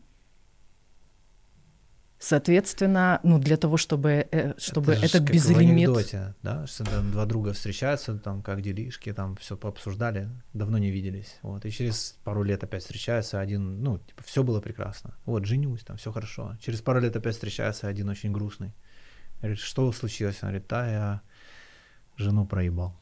Соответственно, 2.19 3.21
ну 3.23 3.39
для 3.39 3.57
того, 3.57 3.77
чтобы, 3.77 4.27
э, 4.33 4.55
чтобы 4.59 4.93
это 4.95 5.05
этот 5.07 5.23
безлимит... 5.31 5.91
В 5.91 5.93
анекдоте, 5.93 6.35
да, 6.43 6.67
что 6.67 6.85
там 6.85 7.13
два 7.13 7.27
друга 7.27 7.53
встречаются, 7.53 8.19
там 8.19 8.43
как 8.43 8.63
делишки, 8.63 9.13
там 9.13 9.37
все 9.37 9.57
пообсуждали, 9.57 10.31
давно 10.55 10.79
не 10.79 10.91
виделись, 10.91 11.37
вот, 11.43 11.67
и 11.67 11.71
через 11.71 12.17
пару 12.25 12.43
лет 12.43 12.65
опять 12.65 12.83
встречаются, 12.83 13.39
один, 13.39 13.83
ну, 13.83 13.99
типа, 13.99 14.23
все 14.25 14.43
было 14.43 14.63
прекрасно, 14.63 15.15
вот, 15.27 15.45
женюсь, 15.45 15.85
там 15.85 15.99
все 15.99 16.11
хорошо, 16.11 16.57
через 16.59 16.81
пару 16.81 17.01
лет 17.01 17.15
опять 17.15 17.35
встречается 17.35 17.87
один 17.87 18.09
очень 18.09 18.33
грустный, 18.33 18.73
Говорит, 19.41 19.59
что 19.59 19.93
случилось? 19.93 20.39
Он 20.43 20.49
говорит, 20.49 20.67
да, 20.69 20.91
я 20.91 21.21
жену 22.17 22.47
проебал. 22.47 22.95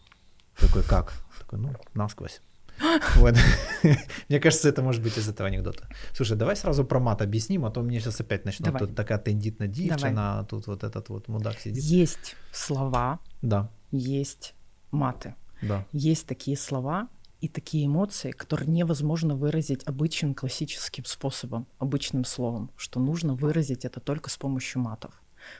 Такой, 0.58 0.82
как? 0.82 1.12
Такой, 1.38 1.58
ну, 1.58 1.74
насквозь. 1.94 2.40
Вот. 3.16 3.34
Мне 4.28 4.40
кажется, 4.40 4.68
это 4.68 4.82
может 4.82 5.02
быть 5.02 5.16
из 5.18 5.28
этого 5.28 5.48
анекдота. 5.48 5.88
Слушай, 6.12 6.36
давай 6.36 6.56
сразу 6.56 6.84
про 6.84 7.00
мат 7.00 7.22
объясним, 7.22 7.64
а 7.64 7.70
то 7.70 7.82
мне 7.82 8.00
сейчас 8.00 8.20
опять 8.20 8.44
начнут. 8.44 8.66
Давай. 8.66 8.80
Тут 8.80 8.96
такая 8.96 9.18
тендитная 9.18 9.68
девчина, 9.68 10.40
а 10.40 10.44
тут 10.44 10.66
вот 10.66 10.82
этот 10.82 11.08
вот 11.08 11.28
мудак 11.28 11.58
сидит. 11.60 11.82
Есть 11.82 12.36
слова, 12.52 13.20
да. 13.42 13.70
есть 13.92 14.54
маты. 14.90 15.34
Да. 15.62 15.86
Есть 15.92 16.26
такие 16.26 16.56
слова 16.56 17.08
и 17.40 17.48
такие 17.48 17.86
эмоции, 17.86 18.32
которые 18.32 18.68
невозможно 18.68 19.36
выразить 19.36 19.86
обычным 19.86 20.34
классическим 20.34 21.04
способом, 21.04 21.66
обычным 21.78 22.24
словом, 22.24 22.70
что 22.76 23.00
нужно 23.00 23.34
выразить 23.34 23.84
это 23.84 24.00
только 24.00 24.30
с 24.30 24.36
помощью 24.36 24.82
матов 24.82 25.12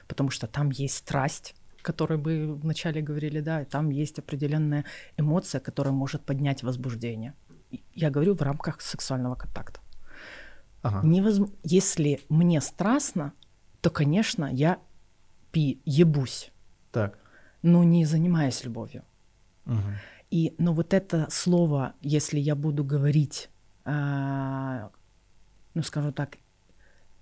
потому 0.07 0.29
что 0.29 0.47
там 0.47 0.69
есть 0.69 0.97
страсть, 0.97 1.55
которой 1.81 2.17
вы 2.17 2.55
вначале 2.55 3.01
говорили, 3.01 3.39
да, 3.39 3.61
и 3.61 3.65
там 3.65 3.89
есть 3.89 4.19
определенная 4.19 4.85
эмоция, 5.17 5.61
которая 5.61 5.93
может 5.93 6.25
поднять 6.25 6.63
возбуждение. 6.63 7.33
Я 7.93 8.09
говорю 8.09 8.35
в 8.35 8.41
рамках 8.41 8.81
сексуального 8.81 9.35
контакта. 9.35 9.79
Ага. 10.81 11.07
Невозм... 11.07 11.47
Если 11.63 12.21
мне 12.29 12.61
страстно, 12.61 13.33
то, 13.81 13.89
конечно, 13.89 14.49
я 14.51 14.79
пи 15.51 15.81
ебусь. 15.85 16.51
Так. 16.91 17.17
Но 17.61 17.83
не 17.83 18.05
занимаясь 18.05 18.63
любовью. 18.63 19.03
Угу. 19.65 19.79
И, 20.31 20.55
но 20.57 20.73
вот 20.73 20.93
это 20.93 21.27
слово, 21.29 21.93
если 22.01 22.39
я 22.39 22.55
буду 22.55 22.83
говорить, 22.83 23.49
э, 23.85 24.89
ну, 25.73 25.83
скажу 25.83 26.11
так, 26.11 26.37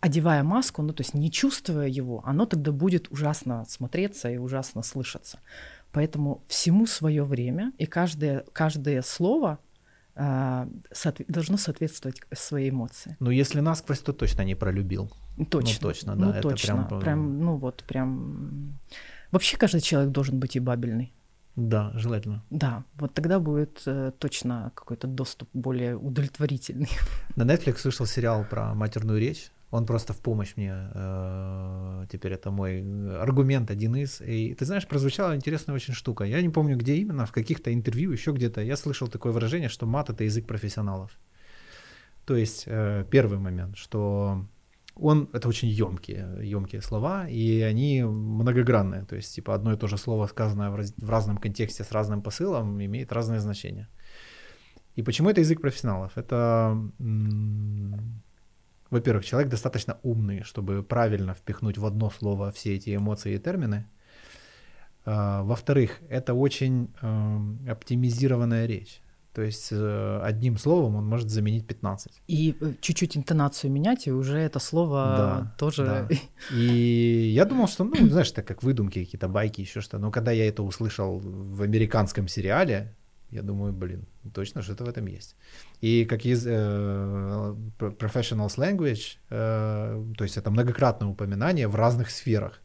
одевая 0.03 0.43
маску, 0.43 0.81
ну 0.81 0.91
то 0.91 1.01
есть 1.01 1.13
не 1.13 1.31
чувствуя 1.31 1.87
его, 1.87 2.21
оно 2.25 2.45
тогда 2.45 2.73
будет 2.73 3.09
ужасно 3.09 3.65
смотреться 3.69 4.29
и 4.29 4.37
ужасно 4.37 4.83
слышаться. 4.83 5.39
Поэтому 5.93 6.41
всему 6.47 6.87
свое 6.87 7.23
время, 7.23 7.71
и 7.77 7.85
каждое, 7.85 8.43
каждое 8.51 9.01
слово 9.01 9.59
э, 10.15 10.67
соотве- 10.91 11.25
должно 11.29 11.57
соответствовать 11.57 12.21
своей 12.33 12.69
эмоции. 12.71 13.15
Ну, 13.21 13.29
если 13.29 13.61
насквозь, 13.61 13.99
то 13.99 14.11
точно 14.11 14.41
не 14.41 14.55
пролюбил. 14.55 15.09
Точно. 15.49 15.77
Ну, 15.81 15.87
точно, 15.87 16.15
да. 16.15 16.25
Ну, 16.25 16.41
точно. 16.41 16.83
Прям... 16.83 16.99
прям, 16.99 17.39
ну 17.39 17.55
вот, 17.55 17.85
прям... 17.87 18.77
Вообще 19.31 19.55
каждый 19.55 19.79
человек 19.79 20.11
должен 20.11 20.37
быть 20.37 20.57
и 20.57 20.59
бабельный. 20.59 21.13
Да, 21.55 21.91
желательно. 21.95 22.43
Да, 22.49 22.83
вот 22.95 23.13
тогда 23.13 23.39
будет 23.39 23.83
э, 23.85 24.11
точно 24.17 24.73
какой-то 24.75 25.07
доступ 25.07 25.47
более 25.53 25.95
удовлетворительный. 25.95 26.89
На 27.37 27.43
Netflix 27.43 27.85
вышел 27.85 28.05
сериал 28.05 28.45
про 28.49 28.73
матерную 28.73 29.19
речь. 29.19 29.49
Он 29.73 29.85
просто 29.85 30.13
в 30.13 30.17
помощь 30.17 30.55
мне. 30.55 30.71
Э, 30.93 32.05
теперь 32.11 32.33
это 32.33 32.51
мой 32.51 32.83
аргумент 33.19 33.71
один 33.71 33.95
из. 33.95 34.21
И 34.21 34.53
ты 34.53 34.65
знаешь, 34.65 34.87
прозвучала 34.87 35.35
интересная 35.35 35.75
очень 35.75 35.95
штука. 35.95 36.25
Я 36.25 36.41
не 36.43 36.49
помню, 36.49 36.77
где 36.77 36.95
именно, 36.97 37.25
в 37.25 37.31
каких-то 37.31 37.73
интервью, 37.73 38.11
еще 38.11 38.33
где-то. 38.33 38.61
Я 38.61 38.77
слышал 38.77 39.07
такое 39.07 39.31
выражение, 39.31 39.69
что 39.69 39.87
мат 39.87 40.11
это 40.11 40.25
язык 40.25 40.45
профессионалов. 40.45 41.17
То 42.25 42.35
есть 42.35 42.65
э, 42.67 43.05
первый 43.09 43.39
момент, 43.39 43.75
что 43.75 44.45
он 44.95 45.27
это 45.33 45.49
очень 45.49 45.69
емкие, 45.69 46.37
емкие 46.43 46.81
слова, 46.83 47.27
и 47.27 47.61
они 47.61 48.03
многогранные. 48.03 49.05
То 49.05 49.15
есть, 49.15 49.33
типа, 49.33 49.55
одно 49.55 49.73
и 49.73 49.77
то 49.77 49.87
же 49.87 49.97
слово, 49.97 50.27
сказанное 50.27 50.69
в, 50.69 50.75
раз, 50.75 50.93
в 50.97 51.09
разном 51.09 51.37
контексте 51.37 51.83
с 51.83 51.91
разным 51.91 52.21
посылом, 52.21 52.79
имеет 52.79 53.11
разное 53.11 53.39
значение. 53.39 53.87
И 54.95 55.01
почему 55.01 55.31
это 55.31 55.41
язык 55.41 55.61
профессионалов? 55.61 56.11
Это, 56.15 56.77
во-первых, 58.93 59.25
человек 59.25 59.49
достаточно 59.49 59.97
умный, 60.03 60.43
чтобы 60.43 60.83
правильно 60.83 61.33
впихнуть 61.33 61.77
в 61.77 61.85
одно 61.85 62.09
слово 62.09 62.51
все 62.51 62.75
эти 62.75 62.95
эмоции 62.95 63.35
и 63.35 63.39
термины. 63.39 63.85
А, 65.05 65.43
во-вторых, 65.43 65.99
это 66.09 66.33
очень 66.33 66.89
э, 67.01 67.71
оптимизированная 67.71 68.67
речь. 68.67 69.01
То 69.33 69.41
есть 69.41 69.69
э, 69.71 70.19
одним 70.23 70.57
словом 70.57 70.95
он 70.95 71.07
может 71.07 71.29
заменить 71.29 71.65
15. 71.65 72.21
И 72.27 72.55
э, 72.61 72.73
чуть-чуть 72.81 73.17
интонацию 73.17 73.71
менять, 73.71 74.07
и 74.07 74.11
уже 74.11 74.37
это 74.37 74.59
слово 74.59 75.15
да, 75.17 75.55
тоже... 75.57 75.85
Да. 75.85 76.07
И 76.55 77.31
я 77.35 77.45
думал, 77.45 77.67
что, 77.67 77.83
ну, 77.83 77.95
знаешь, 78.07 78.31
это 78.31 78.43
как 78.43 78.61
выдумки, 78.61 79.03
какие-то 79.03 79.27
байки, 79.27 79.61
еще 79.61 79.81
что-то. 79.81 79.97
Но 79.97 80.11
когда 80.11 80.31
я 80.31 80.47
это 80.47 80.61
услышал 80.61 81.19
в 81.19 81.63
американском 81.63 82.27
сериале, 82.27 82.95
я 83.33 83.41
думаю, 83.41 83.73
блин, 83.73 84.05
точно 84.33 84.61
что-то 84.61 84.85
в 84.85 84.89
этом 84.89 85.07
есть. 85.07 85.35
И 85.81 86.05
как 86.05 86.25
из 86.25 86.45
э, 86.45 87.55
professional 87.79 88.47
language, 88.57 89.17
э, 89.29 90.13
то 90.17 90.23
есть 90.23 90.37
это 90.37 90.51
многократное 90.51 91.07
упоминание 91.09 91.67
в 91.67 91.75
разных 91.75 92.09
сферах. 92.09 92.61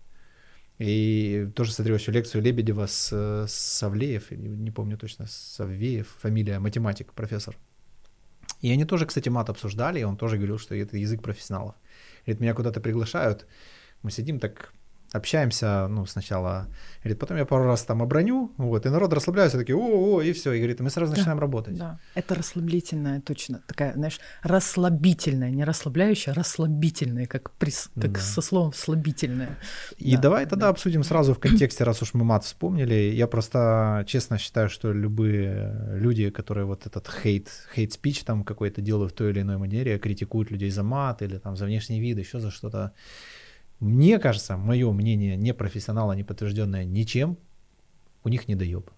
И 0.79 1.49
тоже 1.55 1.73
смотрел 1.73 1.97
еще 1.97 2.13
лекцию 2.13 2.43
Лебедева 2.43 2.87
с, 2.87 3.13
с 3.47 3.53
Савлеев, 3.53 4.31
не 4.31 4.71
помню 4.71 4.97
точно, 4.97 5.27
Саввеев, 5.27 6.07
фамилия, 6.21 6.59
математик, 6.59 7.13
профессор. 7.13 7.57
И 8.61 8.71
они 8.71 8.85
тоже, 8.85 9.07
кстати, 9.07 9.29
мат 9.29 9.51
обсуждали, 9.51 10.01
и 10.01 10.05
он 10.05 10.17
тоже 10.17 10.37
говорил, 10.37 10.59
что 10.59 10.75
это 10.75 10.97
язык 10.97 11.23
профессионалов. 11.23 11.75
Говорит, 12.27 12.41
меня 12.41 12.55
куда-то 12.55 12.81
приглашают, 12.81 13.47
мы 14.03 14.11
сидим 14.11 14.39
так 14.39 14.73
общаемся, 15.13 15.87
ну, 15.89 16.07
сначала, 16.07 16.69
говорит, 17.03 17.19
потом 17.19 17.37
я 17.37 17.45
пару 17.47 17.65
раз 17.65 17.83
там 17.83 18.03
оброню, 18.03 18.53
вот, 18.57 18.87
и 18.87 18.89
народ 18.91 19.13
расслабляется, 19.13 19.59
такие, 19.59 19.77
о, 19.77 20.17
о, 20.17 20.23
и 20.23 20.33
все, 20.33 20.53
и 20.53 20.59
говорит, 20.59 20.81
мы 20.81 20.91
сразу 20.91 21.13
начинаем 21.13 21.39
да, 21.39 21.41
работать. 21.41 21.79
Да, 21.79 21.99
это 22.15 22.35
расслаблительная, 22.35 23.21
точно, 23.21 23.63
такая, 23.67 23.95
знаешь, 23.95 24.21
расслабительная, 24.43 25.51
не 25.51 25.65
расслабляющая, 25.65 26.33
а 26.33 26.37
расслабительная, 26.37 27.27
как, 27.27 27.51
при, 27.53 27.73
как 27.95 28.13
да. 28.13 28.21
со 28.21 28.41
словом 28.43 28.73
слабительная. 28.75 29.59
И 29.97 30.15
да, 30.17 30.23
давай 30.23 30.45
тогда 30.45 30.67
да. 30.67 30.69
обсудим 30.69 31.03
сразу 31.03 31.35
в 31.35 31.39
контексте, 31.39 31.85
раз 31.85 32.03
уж 32.03 32.15
мы 32.15 32.25
мат 32.25 32.45
вспомнили, 32.45 32.95
я 32.95 33.27
просто 33.27 34.05
честно 34.07 34.39
считаю, 34.39 34.69
что 34.69 34.93
любые 34.93 35.95
люди, 35.95 36.31
которые 36.31 36.67
вот 36.67 36.87
этот 36.87 37.09
хейт, 37.09 37.49
хейт-спич 37.75 38.25
там 38.25 38.45
какой-то 38.45 38.83
делают 38.83 39.13
в 39.13 39.15
той 39.15 39.31
или 39.31 39.41
иной 39.41 39.57
манере, 39.57 39.99
критикуют 39.99 40.51
людей 40.51 40.71
за 40.71 40.83
мат 40.83 41.23
или 41.23 41.39
там 41.39 41.57
за 41.57 41.65
внешний 41.65 42.01
вид, 42.01 42.19
еще 42.19 42.41
за 42.41 42.51
что-то, 42.51 42.93
мне 43.81 44.19
кажется, 44.19 44.57
мое 44.57 44.93
мнение, 44.93 45.37
не 45.37 45.55
профессионала, 45.55 46.13
не 46.13 46.25
подтвержденное 46.25 46.85
ничем, 46.85 47.39
у 48.25 48.29
них 48.29 48.49
не 48.49 48.55
доеб. 48.55 48.91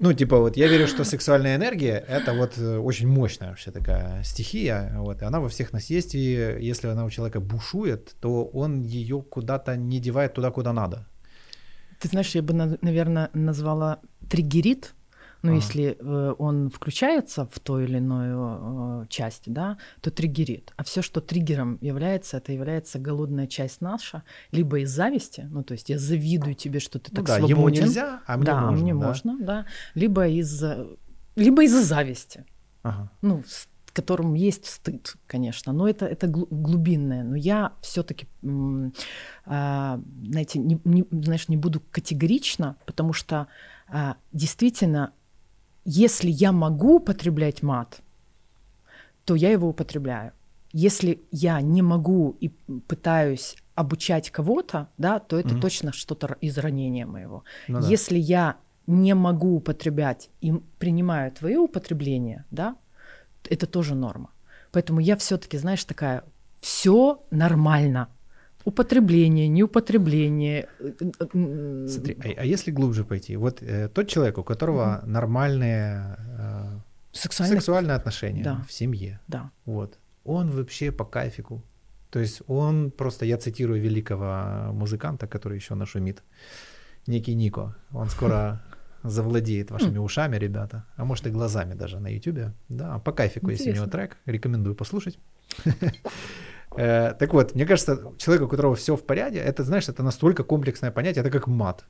Ну, 0.00 0.12
типа, 0.12 0.38
вот 0.38 0.56
я 0.56 0.68
верю, 0.68 0.86
что 0.86 1.04
сексуальная 1.04 1.56
энергия— 1.56 2.04
это 2.08 2.32
вот 2.32 2.56
э, 2.56 2.78
очень 2.78 3.08
мощная 3.08 3.48
вообще 3.48 3.72
такая 3.72 4.22
стихия, 4.22 4.94
вот, 4.96 5.22
и 5.22 5.24
она 5.24 5.40
во 5.40 5.48
всех 5.48 5.72
нас 5.72 5.90
есть, 5.90 6.14
и 6.14 6.56
если 6.60 6.86
она 6.86 7.04
у 7.04 7.10
человека 7.10 7.40
бушует, 7.40 8.14
то 8.20 8.44
он 8.44 8.82
ее 8.82 9.22
куда-то 9.22 9.76
не 9.76 9.98
девает 9.98 10.34
туда, 10.34 10.50
куда 10.50 10.72
надо. 10.72 11.06
Ты 12.00 12.08
знаешь, 12.08 12.34
я 12.36 12.42
бы, 12.42 12.54
наверное, 12.80 13.30
назвала 13.34 13.98
триггерит, 14.30 14.94
но 15.42 15.50
ага. 15.50 15.56
если 15.56 15.96
э, 15.98 16.34
он 16.38 16.70
включается 16.70 17.46
в 17.46 17.58
ту 17.60 17.78
или 17.78 17.98
иную 17.98 19.02
э, 19.02 19.06
часть, 19.08 19.44
да, 19.46 19.78
то 20.00 20.10
триггерит. 20.10 20.72
А 20.76 20.84
все, 20.84 21.02
что 21.02 21.20
триггером 21.20 21.78
является, 21.80 22.38
это 22.38 22.52
является 22.52 22.98
голодная 22.98 23.46
часть 23.46 23.80
наша, 23.80 24.22
либо 24.50 24.80
из 24.80 24.90
зависти, 24.90 25.46
ну 25.50 25.62
то 25.62 25.72
есть 25.72 25.88
я 25.88 25.98
завидую 25.98 26.54
тебе, 26.54 26.80
что 26.80 26.98
ты 26.98 27.10
ну, 27.12 27.16
так 27.16 27.26
да, 27.26 27.36
свободен. 27.38 27.56
Ему 27.56 27.68
нельзя, 27.68 28.20
а 28.26 28.36
мне 28.36 28.46
да, 28.46 28.60
можно. 28.60 28.82
мне 28.82 28.94
да? 28.94 29.06
можно, 29.06 29.38
да. 29.40 29.66
Либо 29.94 30.28
из, 30.28 30.64
либо 31.36 31.64
из-за 31.64 31.82
зависти. 31.82 32.44
Ага. 32.82 33.10
Ну, 33.22 33.42
с 33.46 33.68
которым 33.98 34.34
есть 34.34 34.66
стыд, 34.66 35.16
конечно, 35.26 35.72
но 35.72 35.88
это, 35.88 36.06
это 36.06 36.28
глубинное. 36.28 37.24
Но 37.24 37.34
я 37.34 37.72
все-таки, 37.80 38.28
а, 39.44 40.00
знаете, 40.24 40.60
не, 40.60 40.80
не, 40.84 41.04
знаешь, 41.10 41.48
не 41.48 41.56
буду 41.56 41.82
категорично, 41.90 42.76
потому 42.86 43.12
что 43.12 43.48
а, 43.88 44.16
действительно 44.32 45.12
если 45.90 46.30
я 46.30 46.52
могу 46.52 46.96
употреблять 46.96 47.62
мат, 47.62 48.00
то 49.24 49.34
я 49.34 49.50
его 49.50 49.68
употребляю. 49.68 50.32
Если 50.70 51.22
я 51.30 51.62
не 51.62 51.80
могу 51.80 52.36
и 52.40 52.50
пытаюсь 52.86 53.56
обучать 53.74 54.30
кого-то, 54.30 54.88
да, 54.98 55.18
то 55.18 55.38
это 55.38 55.54
mm 55.54 55.60
точно 55.60 55.92
что-то 55.94 56.36
из 56.42 56.58
ранения 56.58 57.06
моего. 57.06 57.42
Ну, 57.68 57.80
да. 57.80 57.88
Если 57.88 58.18
я 58.18 58.56
не 58.86 59.14
могу 59.14 59.56
употреблять 59.56 60.28
и 60.42 60.52
принимаю 60.78 61.32
твое 61.32 61.58
употребление, 61.58 62.44
да, 62.50 62.76
это 63.48 63.66
тоже 63.66 63.94
норма. 63.94 64.28
Поэтому 64.72 65.00
я 65.00 65.16
все-таки, 65.16 65.56
знаешь, 65.56 65.84
такая, 65.84 66.22
все 66.60 67.24
нормально 67.30 68.08
употребление, 68.64 69.48
неупотребление. 69.48 70.68
Смотри, 71.88 72.16
а, 72.24 72.40
а 72.40 72.44
если 72.44 72.70
глубже 72.70 73.04
пойти? 73.04 73.36
Вот 73.36 73.62
э, 73.62 73.88
тот 73.88 74.08
человек, 74.08 74.38
у 74.38 74.44
которого 74.44 75.02
mm 75.04 75.08
нормальные 75.08 76.16
э, 76.38 76.78
сексуальные... 77.12 77.56
сексуальные 77.56 77.96
отношения 77.96 78.44
да. 78.44 78.64
в 78.68 78.72
семье, 78.72 79.20
да. 79.28 79.50
вот, 79.64 79.98
он 80.24 80.50
вообще 80.50 80.92
по 80.92 81.04
кайфику. 81.04 81.62
То 82.10 82.20
есть 82.20 82.42
он 82.46 82.90
просто, 82.90 83.26
я 83.26 83.36
цитирую 83.36 83.80
великого 83.80 84.72
музыканта, 84.72 85.26
который 85.26 85.58
еще 85.58 85.74
нашумит, 85.74 86.22
некий 87.06 87.34
Нико. 87.34 87.76
Он 87.92 88.08
скоро 88.08 88.62
завладеет 89.02 89.70
вашими 89.70 89.98
ушами, 89.98 90.36
ребята, 90.36 90.84
а 90.96 91.04
может 91.04 91.26
и 91.26 91.30
глазами 91.30 91.74
даже 91.74 92.00
на 92.00 92.08
YouTube. 92.08 92.52
Да, 92.68 92.98
по 92.98 93.12
кайфику, 93.12 93.46
Интересно. 93.46 93.64
если 93.64 93.70
у 93.70 93.82
него 93.82 93.90
трек, 93.90 94.16
рекомендую 94.26 94.74
послушать. 94.74 95.18
Э, 96.76 97.14
так 97.18 97.32
вот, 97.32 97.54
мне 97.54 97.66
кажется, 97.66 98.12
человек, 98.18 98.42
у 98.44 98.48
которого 98.48 98.74
все 98.74 98.96
в 98.96 99.06
порядке, 99.06 99.38
это, 99.38 99.62
знаешь, 99.62 99.88
это 99.88 100.02
настолько 100.02 100.44
комплексное 100.44 100.90
понятие, 100.90 101.24
это 101.24 101.30
как 101.30 101.46
мат. 101.46 101.84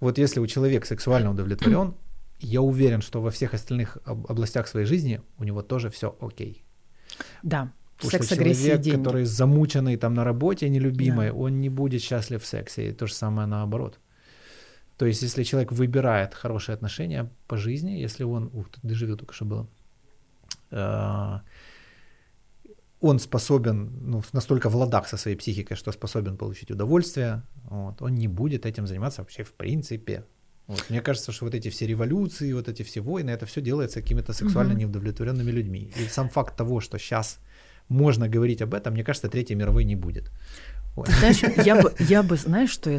Вот 0.00 0.18
если 0.18 0.40
у 0.40 0.46
человека 0.46 0.86
сексуально 0.86 1.30
удовлетворен, 1.30 1.94
я 2.40 2.60
уверен, 2.60 3.00
что 3.00 3.20
во 3.20 3.30
всех 3.30 3.54
остальных 3.54 3.98
областях 4.04 4.68
своей 4.68 4.86
жизни 4.86 5.20
у 5.38 5.44
него 5.44 5.62
тоже 5.62 5.90
все 5.90 6.16
окей. 6.20 6.64
Да. 7.42 7.72
Потому 7.96 8.10
секс, 8.10 8.26
что 8.26 8.36
человек, 8.36 8.80
деньги. 8.80 8.96
который 8.96 9.24
замученный 9.24 9.96
там 9.96 10.14
на 10.14 10.24
работе, 10.24 10.68
нелюбимый, 10.68 11.28
да. 11.28 11.34
он 11.34 11.60
не 11.60 11.70
будет 11.70 12.02
счастлив 12.02 12.42
в 12.42 12.46
сексе. 12.46 12.88
И 12.88 12.92
то 12.92 13.06
же 13.06 13.14
самое 13.14 13.46
наоборот. 13.46 13.98
То 14.96 15.06
есть, 15.06 15.22
если 15.22 15.42
человек 15.44 15.72
выбирает 15.72 16.34
хорошие 16.34 16.74
отношения 16.74 17.30
по 17.46 17.56
жизни, 17.56 17.92
если 17.92 18.24
он... 18.24 18.50
Ух, 18.52 18.68
тут 18.68 18.80
дежавю 18.82 19.16
только 19.16 19.34
что 19.34 19.44
было. 19.44 19.68
Он 23.06 23.18
способен, 23.18 23.90
ну, 24.10 24.22
настолько 24.32 24.70
в 24.70 24.76
ладах 24.76 25.08
со 25.08 25.16
своей 25.16 25.36
психикой, 25.36 25.76
что 25.76 25.92
способен 25.92 26.36
получить 26.36 26.70
удовольствие, 26.70 27.42
вот, 27.70 28.02
он 28.02 28.14
не 28.14 28.28
будет 28.28 28.66
этим 28.66 28.86
заниматься 28.86 29.22
вообще 29.22 29.42
в 29.42 29.52
принципе. 29.52 30.24
Вот. 30.66 30.90
Мне 30.90 31.00
кажется, 31.02 31.32
что 31.32 31.44
вот 31.44 31.54
эти 31.54 31.68
все 31.68 31.86
революции, 31.86 32.54
вот 32.54 32.68
эти 32.68 32.82
все 32.82 33.00
войны, 33.00 33.30
это 33.30 33.44
все 33.44 33.60
делается 33.60 34.00
какими-то 34.00 34.32
сексуально 34.32 34.72
неудовлетворенными 34.72 35.52
людьми. 35.52 35.92
И 36.00 36.08
сам 36.08 36.28
факт 36.28 36.56
того, 36.56 36.80
что 36.80 36.98
сейчас 36.98 37.38
можно 37.88 38.28
говорить 38.28 38.62
об 38.62 38.72
этом, 38.72 38.94
мне 38.94 39.04
кажется, 39.04 39.28
Третьей 39.28 39.56
мировой 39.56 39.84
не 39.84 39.96
будет. 39.96 40.30
Вот. 40.96 41.08
Знаешь, 41.08 41.42
я 41.66 41.82
бы, 41.82 41.92
я 42.08 42.22
бы, 42.22 42.36
знаешь, 42.36 42.70
что 42.70 42.90
я 42.90 42.98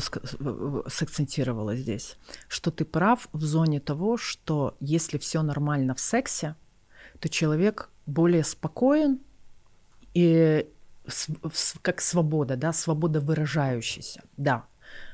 сакцентировала 0.88 1.76
здесь? 1.76 2.18
Что 2.48 2.70
ты 2.70 2.86
прав 2.86 3.28
в 3.34 3.42
зоне 3.42 3.80
того, 3.80 4.18
что 4.18 4.76
если 4.80 5.18
все 5.18 5.42
нормально 5.42 5.96
в 5.96 6.00
сексе, 6.00 6.56
то 7.20 7.30
человек 7.30 7.90
более 8.06 8.44
спокоен, 8.44 9.20
и 10.16 10.68
как 11.82 12.02
свобода, 12.02 12.56
да, 12.56 12.74
свобода 12.74 13.20
выражающаяся. 13.20 14.24
Да, 14.38 14.66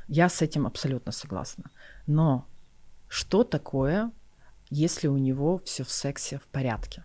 я 0.08 0.30
с 0.30 0.42
этим 0.42 0.66
абсолютно 0.66 1.12
согласна. 1.12 1.66
Но 2.08 2.46
что 3.08 3.44
такое, 3.44 4.12
если 4.70 5.08
у 5.08 5.18
него 5.18 5.58
все 5.66 5.84
в 5.84 5.92
сексе 5.92 6.38
в 6.38 6.44
порядке? 6.44 7.04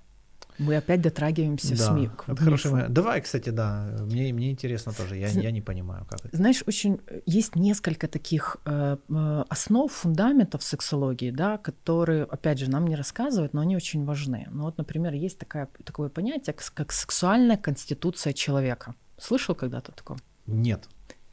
Мы 0.59 0.77
опять 0.77 1.03
дотрагиваемся 1.03 1.77
да, 1.77 1.85
СМИ. 1.85 2.09
К 2.09 2.29
это 2.29 2.43
хороший 2.43 2.89
Давай, 2.89 3.21
кстати, 3.21 3.51
да, 3.51 3.97
мне, 4.01 4.33
мне 4.33 4.51
интересно 4.51 4.93
тоже, 4.93 5.17
я, 5.17 5.29
Зна... 5.29 5.43
я 5.43 5.51
не 5.51 5.61
понимаю, 5.61 6.07
как 6.09 6.25
это. 6.25 6.37
Знаешь, 6.37 6.63
очень 6.67 7.01
есть 7.27 7.57
несколько 7.57 8.09
таких 8.09 8.57
э, 8.65 8.97
э, 9.09 9.45
основ, 9.49 9.93
фундаментов 9.93 10.63
сексологии, 10.63 11.31
да, 11.31 11.59
которые, 11.59 12.25
опять 12.25 12.59
же, 12.59 12.71
нам 12.71 12.87
не 12.87 12.97
рассказывают, 12.97 13.55
но 13.55 13.61
они 13.61 13.77
очень 13.77 14.05
важны. 14.05 14.49
Ну 14.51 14.65
вот, 14.65 14.79
например, 14.79 15.13
есть 15.13 15.39
такая, 15.39 15.69
такое 15.85 16.09
понятие, 16.09 16.55
как, 16.55 16.73
как 16.75 16.93
сексуальная 16.93 17.57
конституция 17.57 18.33
человека. 18.33 18.95
Слышал 19.19 19.55
когда-то 19.55 19.93
такое? 19.93 20.19
Нет. 20.47 20.89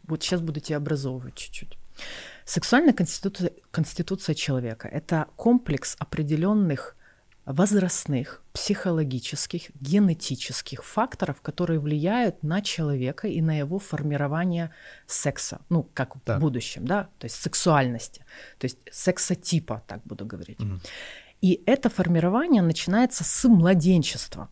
Вот 0.07 0.21
сейчас 0.21 0.41
буду 0.41 0.59
тебя 0.59 0.77
образовывать 0.77 1.35
чуть-чуть. 1.35 1.77
Сексуальная 2.45 2.93
конституция, 2.93 3.51
конституция 3.71 4.35
человека— 4.35 4.87
это 4.91 5.27
комплекс 5.35 5.95
определенных 5.99 6.95
возрастных, 7.45 8.41
психологических, 8.53 9.71
генетических 9.79 10.83
факторов, 10.83 11.41
которые 11.41 11.79
влияют 11.79 12.41
на 12.43 12.61
человека 12.61 13.27
и 13.27 13.41
на 13.41 13.57
его 13.57 13.79
формирование 13.79 14.71
секса, 15.07 15.59
ну, 15.69 15.89
как 15.93 16.13
так. 16.23 16.37
в 16.37 16.41
будущем, 16.41 16.85
да, 16.85 17.09
то 17.19 17.25
есть 17.25 17.35
сексуальности, 17.35 18.25
то 18.59 18.65
есть 18.65 18.77
сексотипа, 18.91 19.83
так 19.87 20.01
буду 20.05 20.25
говорить. 20.25 20.59
Угу. 20.61 20.79
И 21.41 21.61
это 21.65 21.89
формирование 21.89 22.61
начинается 22.61 23.25
с 23.25 23.47
младенчества, 23.49 24.49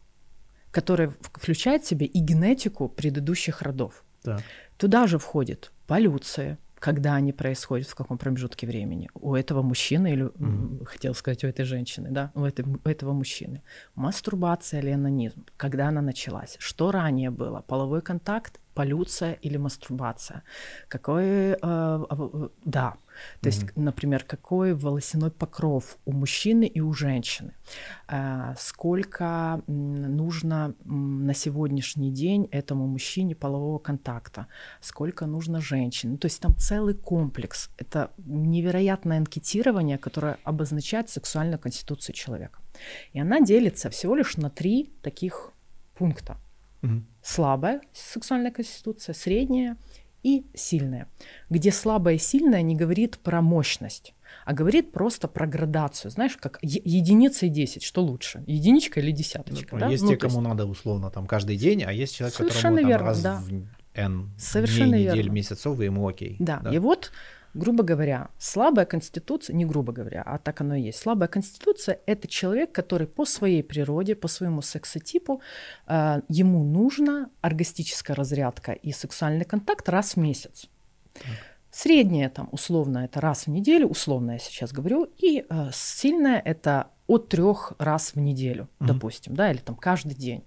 которое 0.71 1.13
включает 1.21 1.83
в 1.83 1.87
себя 1.87 2.05
и 2.05 2.19
генетику 2.19 2.89
предыдущих 2.89 3.61
родов. 3.61 4.03
Так. 4.21 4.41
Туда 4.77 5.07
же 5.07 5.17
входит 5.17 5.71
полюция, 5.87 6.57
когда 6.81 7.13
они 7.13 7.31
происходят, 7.31 7.87
в 7.87 7.95
каком 7.95 8.17
промежутке 8.17 8.65
времени. 8.65 9.07
У 9.13 9.35
этого 9.35 9.61
мужчины, 9.61 10.13
или, 10.13 10.23
mm-hmm. 10.23 10.85
хотел 10.85 11.13
сказать, 11.13 11.43
у 11.43 11.47
этой 11.47 11.63
женщины, 11.63 12.09
да, 12.09 12.31
у, 12.33 12.43
этой, 12.43 12.65
у 12.65 12.89
этого 12.89 13.13
мужчины. 13.13 13.61
Мастурбация 13.93 14.81
или 14.81 14.89
анонизм, 14.89 15.45
когда 15.57 15.89
она 15.89 16.01
началась, 16.01 16.57
что 16.59 16.91
ранее 16.91 17.29
было, 17.29 17.61
половой 17.61 18.01
контакт, 18.01 18.59
полюция 18.73 19.33
или 19.33 19.57
мастурбация, 19.57 20.43
какой, 20.87 21.23
э, 21.23 21.55
э, 21.61 22.49
да, 22.65 22.95
то 23.41 23.49
mm-hmm. 23.49 23.51
есть, 23.51 23.77
например, 23.77 24.23
какой 24.23 24.73
волосяной 24.73 25.31
покров 25.31 25.97
у 26.05 26.11
мужчины 26.11 26.65
и 26.65 26.81
у 26.81 26.93
женщины, 26.93 27.53
э, 28.07 28.55
сколько 28.57 29.61
нужно 29.67 30.73
на 30.85 31.33
сегодняшний 31.33 32.11
день 32.11 32.47
этому 32.51 32.87
мужчине 32.87 33.35
полового 33.35 33.79
контакта, 33.79 34.47
сколько 34.81 35.25
нужно 35.25 35.61
женщине. 35.61 36.17
То 36.17 36.27
есть 36.27 36.41
там 36.41 36.55
целый 36.57 36.93
комплекс. 36.93 37.69
Это 37.77 38.11
невероятное 38.25 39.17
анкетирование, 39.17 39.97
которое 39.97 40.37
обозначает 40.43 41.09
сексуальную 41.09 41.59
конституцию 41.59 42.15
человека. 42.15 42.59
И 43.13 43.19
она 43.19 43.41
делится 43.41 43.89
всего 43.89 44.15
лишь 44.15 44.37
на 44.37 44.49
три 44.49 44.93
таких 45.01 45.51
пункта. 45.93 46.37
Угу. 46.83 47.03
Слабая 47.21 47.81
сексуальная 47.93 48.51
конституция, 48.51 49.13
средняя 49.13 49.77
и 50.23 50.45
сильная. 50.53 51.07
Где 51.49 51.71
слабая 51.71 52.15
и 52.15 52.19
сильная 52.19 52.61
не 52.61 52.75
говорит 52.75 53.19
про 53.19 53.41
мощность, 53.41 54.13
а 54.45 54.53
говорит 54.53 54.91
просто 54.91 55.27
про 55.27 55.45
градацию. 55.45 56.11
Знаешь, 56.11 56.37
как 56.37 56.59
единица 56.61 57.45
и 57.45 57.49
десять, 57.49 57.83
что 57.83 58.03
лучше? 58.03 58.43
Единичка 58.47 58.99
или 58.99 59.11
десяточка? 59.11 59.75
Ну, 59.75 59.79
да? 59.79 59.87
Есть 59.87 60.03
ну, 60.03 60.09
те, 60.09 60.17
кому 60.17 60.39
есть... 60.39 60.49
надо 60.49 60.65
условно 60.65 61.11
там 61.11 61.27
каждый 61.27 61.57
день, 61.57 61.83
а 61.83 61.91
есть 61.91 62.15
человек, 62.15 62.35
Совершенно 62.35 62.77
которому 62.77 62.89
верно, 62.89 62.99
там, 62.99 63.07
раз 63.07 63.21
да. 63.21 63.41
в 63.41 63.67
N 63.93 64.29
Совершенно 64.37 64.91
дней, 64.91 65.05
недель, 65.05 65.17
верно. 65.17 65.31
месяцев, 65.31 65.79
и 65.79 65.85
ему 65.85 66.07
окей. 66.07 66.37
Да. 66.39 66.59
да, 66.59 66.73
и 66.73 66.79
вот 66.79 67.11
грубо 67.53 67.83
говоря, 67.83 68.29
слабая 68.37 68.85
конституция, 68.85 69.55
не 69.55 69.65
грубо 69.65 69.93
говоря, 69.93 70.23
а 70.25 70.37
так 70.37 70.61
оно 70.61 70.75
и 70.75 70.81
есть. 70.81 70.99
Слабая 70.99 71.27
конституция– 71.27 71.99
это 72.05 72.27
человек, 72.27 72.71
который 72.71 73.07
по 73.07 73.25
своей 73.25 73.63
природе, 73.63 74.15
по 74.15 74.27
своему 74.27 74.61
сексотипу, 74.61 75.41
э, 75.87 76.21
ему 76.29 76.63
нужна 76.63 77.29
оргастическая 77.41 78.15
разрядка 78.15 78.71
и 78.71 78.91
сексуальный 78.91 79.45
контакт 79.45 79.89
раз 79.89 80.15
в 80.15 80.17
месяц. 80.17 80.69
Так. 81.13 81.23
Средняя 81.71 82.29
там 82.29 82.49
условно 82.51 82.99
это 82.99 83.21
раз 83.21 83.47
в 83.47 83.49
неделю, 83.49 83.87
условно 83.87 84.31
я 84.31 84.39
сейчас 84.39 84.73
говорю, 84.73 85.09
и 85.17 85.45
э, 85.49 85.69
сильная 85.73 86.39
это 86.39 86.87
от 87.07 87.29
трех 87.29 87.73
раз 87.77 88.13
в 88.13 88.19
неделю, 88.19 88.63
mm-hmm. 88.63 88.87
допустим, 88.87 89.35
да, 89.35 89.51
или 89.51 89.59
там 89.59 89.75
каждый 89.75 90.15
день. 90.15 90.43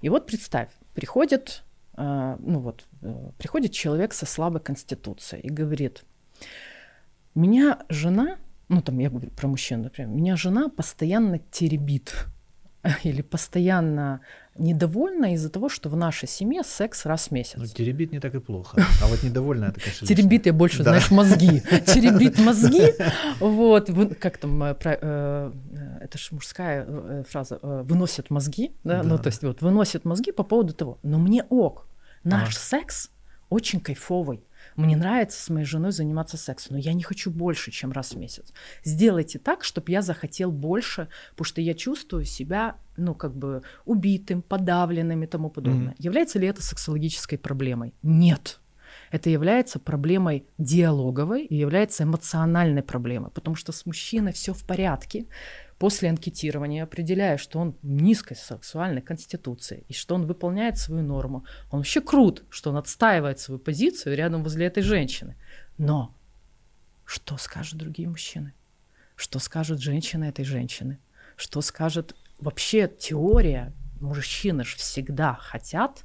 И 0.00 0.08
вот 0.08 0.26
представь, 0.26 0.70
приходит, 0.94 1.62
э, 1.96 2.36
ну 2.38 2.60
вот, 2.60 2.86
э, 3.02 3.30
приходит 3.38 3.72
человек 3.72 4.14
со 4.14 4.26
слабой 4.26 4.60
конституцией 4.60 5.42
и 5.42 5.50
говорит, 5.50 6.04
меня 7.34 7.78
жена, 7.88 8.36
ну 8.68 8.82
там 8.82 8.98
я 8.98 9.10
говорю 9.10 9.30
про 9.30 9.48
мужчин, 9.48 9.82
например, 9.82 10.10
меня 10.10 10.36
жена 10.36 10.68
постоянно 10.68 11.38
теребит 11.50 12.26
или 13.04 13.22
постоянно 13.22 14.20
недовольна 14.58 15.34
из-за 15.34 15.50
того, 15.50 15.68
что 15.68 15.88
в 15.88 15.96
нашей 15.96 16.28
семье 16.28 16.62
секс 16.64 17.04
раз 17.04 17.28
в 17.28 17.30
месяц. 17.30 17.56
Ну, 17.56 17.66
теребит 17.66 18.12
не 18.12 18.20
так 18.20 18.34
и 18.34 18.40
плохо. 18.40 18.82
А 19.02 19.06
вот 19.06 19.22
недовольна 19.22 19.66
это, 19.66 19.80
конечно, 19.80 20.06
Теребит 20.06 20.46
я 20.46 20.52
больше, 20.52 20.82
знаешь, 20.82 21.10
мозги. 21.10 21.60
Теребит 21.86 22.38
мозги. 22.38 22.94
Вот, 23.40 23.90
как 24.18 24.38
там, 24.38 24.62
э, 24.62 24.74
э, 24.82 25.52
это 26.00 26.18
же 26.18 26.28
мужская 26.30 26.84
э, 26.86 27.24
фраза, 27.28 27.58
выносит 27.62 28.30
мозги, 28.30 28.72
да, 28.84 29.02
ну 29.02 29.18
то 29.18 29.28
есть 29.28 29.42
вот 29.42 29.60
выносит 29.60 30.04
мозги 30.04 30.32
по 30.32 30.42
поводу 30.42 30.72
того, 30.72 30.98
но 31.02 31.18
мне 31.18 31.44
ок, 31.48 31.86
наш 32.24 32.56
секс 32.56 33.10
очень 33.48 33.80
кайфовый. 33.80 34.42
Мне 34.76 34.96
нравится 34.96 35.42
с 35.42 35.48
моей 35.50 35.66
женой 35.66 35.92
заниматься 35.92 36.36
сексом, 36.36 36.76
но 36.76 36.78
я 36.78 36.92
не 36.92 37.02
хочу 37.02 37.30
больше, 37.30 37.70
чем 37.70 37.92
раз 37.92 38.12
в 38.12 38.18
месяц. 38.18 38.52
Сделайте 38.84 39.38
так, 39.38 39.64
чтобы 39.64 39.92
я 39.92 40.02
захотел 40.02 40.52
больше, 40.52 41.08
потому 41.30 41.46
что 41.46 41.60
я 41.60 41.74
чувствую 41.74 42.24
себя, 42.24 42.76
ну, 42.96 43.14
как 43.14 43.34
бы 43.36 43.62
убитым, 43.84 44.42
подавленным 44.42 45.22
и 45.22 45.26
тому 45.26 45.50
подобное. 45.50 45.92
Mm-hmm. 45.92 46.04
Является 46.04 46.38
ли 46.38 46.46
это 46.46 46.62
сексологической 46.62 47.38
проблемой? 47.38 47.94
Нет. 48.02 48.60
Это 49.10 49.30
является 49.30 49.78
проблемой 49.78 50.46
диалоговой 50.58 51.44
и 51.44 51.54
является 51.54 52.04
эмоциональной 52.04 52.82
проблемой, 52.82 53.30
потому 53.30 53.56
что 53.56 53.72
с 53.72 53.86
мужчиной 53.86 54.32
все 54.32 54.52
в 54.52 54.64
порядке, 54.66 55.26
после 55.78 56.08
анкетирования, 56.08 56.82
определяя, 56.82 57.36
что 57.36 57.58
он 57.58 57.76
низкой 57.82 58.34
сексуальной 58.34 59.02
конституции 59.02 59.84
и 59.88 59.92
что 59.92 60.14
он 60.14 60.26
выполняет 60.26 60.78
свою 60.78 61.02
норму, 61.02 61.44
он 61.70 61.80
вообще 61.80 62.00
крут, 62.00 62.44
что 62.48 62.70
он 62.70 62.76
отстаивает 62.76 63.38
свою 63.38 63.58
позицию 63.58 64.16
рядом 64.16 64.42
возле 64.42 64.66
этой 64.66 64.82
женщины. 64.82 65.36
Но 65.78 66.14
что 67.04 67.36
скажут 67.36 67.78
другие 67.78 68.08
мужчины? 68.08 68.54
Что 69.14 69.38
скажут 69.38 69.80
женщины 69.80 70.24
этой 70.24 70.44
женщины? 70.44 70.98
Что 71.36 71.60
скажет 71.60 72.14
вообще 72.38 72.88
теория? 72.88 73.72
Мужчины 74.00 74.64
же 74.64 74.76
всегда 74.76 75.34
хотят 75.34 76.04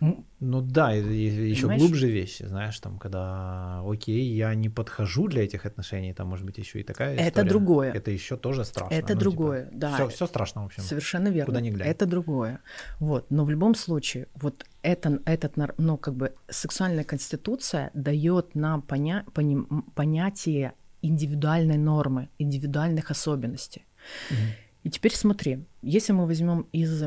ну 0.00 0.60
да, 0.60 0.94
и, 0.94 1.00
и 1.00 1.50
еще 1.50 1.68
глубже 1.68 2.10
вещи, 2.10 2.44
знаешь, 2.44 2.78
там, 2.80 2.98
когда, 2.98 3.82
окей, 3.86 4.34
я 4.34 4.54
не 4.54 4.68
подхожу 4.68 5.28
для 5.28 5.44
этих 5.44 5.64
отношений, 5.64 6.12
там, 6.12 6.28
может 6.28 6.44
быть, 6.44 6.58
еще 6.58 6.80
и 6.80 6.82
такая 6.82 7.14
история. 7.14 7.28
Это 7.28 7.44
другое. 7.44 7.92
Это 7.92 8.10
еще 8.10 8.36
тоже 8.36 8.64
страшно. 8.64 8.94
Это 8.94 9.14
ну, 9.14 9.20
другое, 9.20 9.64
типа, 9.66 9.76
да. 9.78 9.94
Все, 9.94 10.08
все 10.08 10.26
страшно, 10.26 10.62
в 10.62 10.66
общем. 10.66 10.82
Совершенно 10.82 11.28
верно. 11.28 11.46
Куда 11.46 11.60
ни 11.60 11.70
глянь. 11.70 11.88
Это 11.88 12.06
другое. 12.06 12.60
Вот, 13.00 13.30
но 13.30 13.44
в 13.44 13.50
любом 13.50 13.74
случае, 13.74 14.28
вот 14.34 14.66
это, 14.82 15.20
этот, 15.24 15.54
ну, 15.78 15.96
как 15.96 16.14
бы, 16.14 16.34
сексуальная 16.48 17.04
конституция 17.04 17.90
дает 17.94 18.54
нам 18.54 18.82
поня 18.82 19.24
поним, 19.32 19.84
понятие 19.94 20.74
индивидуальной 21.00 21.78
нормы, 21.78 22.28
индивидуальных 22.38 23.10
особенностей. 23.10 23.86
Угу. 24.30 24.38
И 24.84 24.90
теперь 24.90 25.14
смотри, 25.14 25.64
если 25.82 26.12
мы 26.12 26.26
возьмем 26.26 26.66
из 26.72 27.02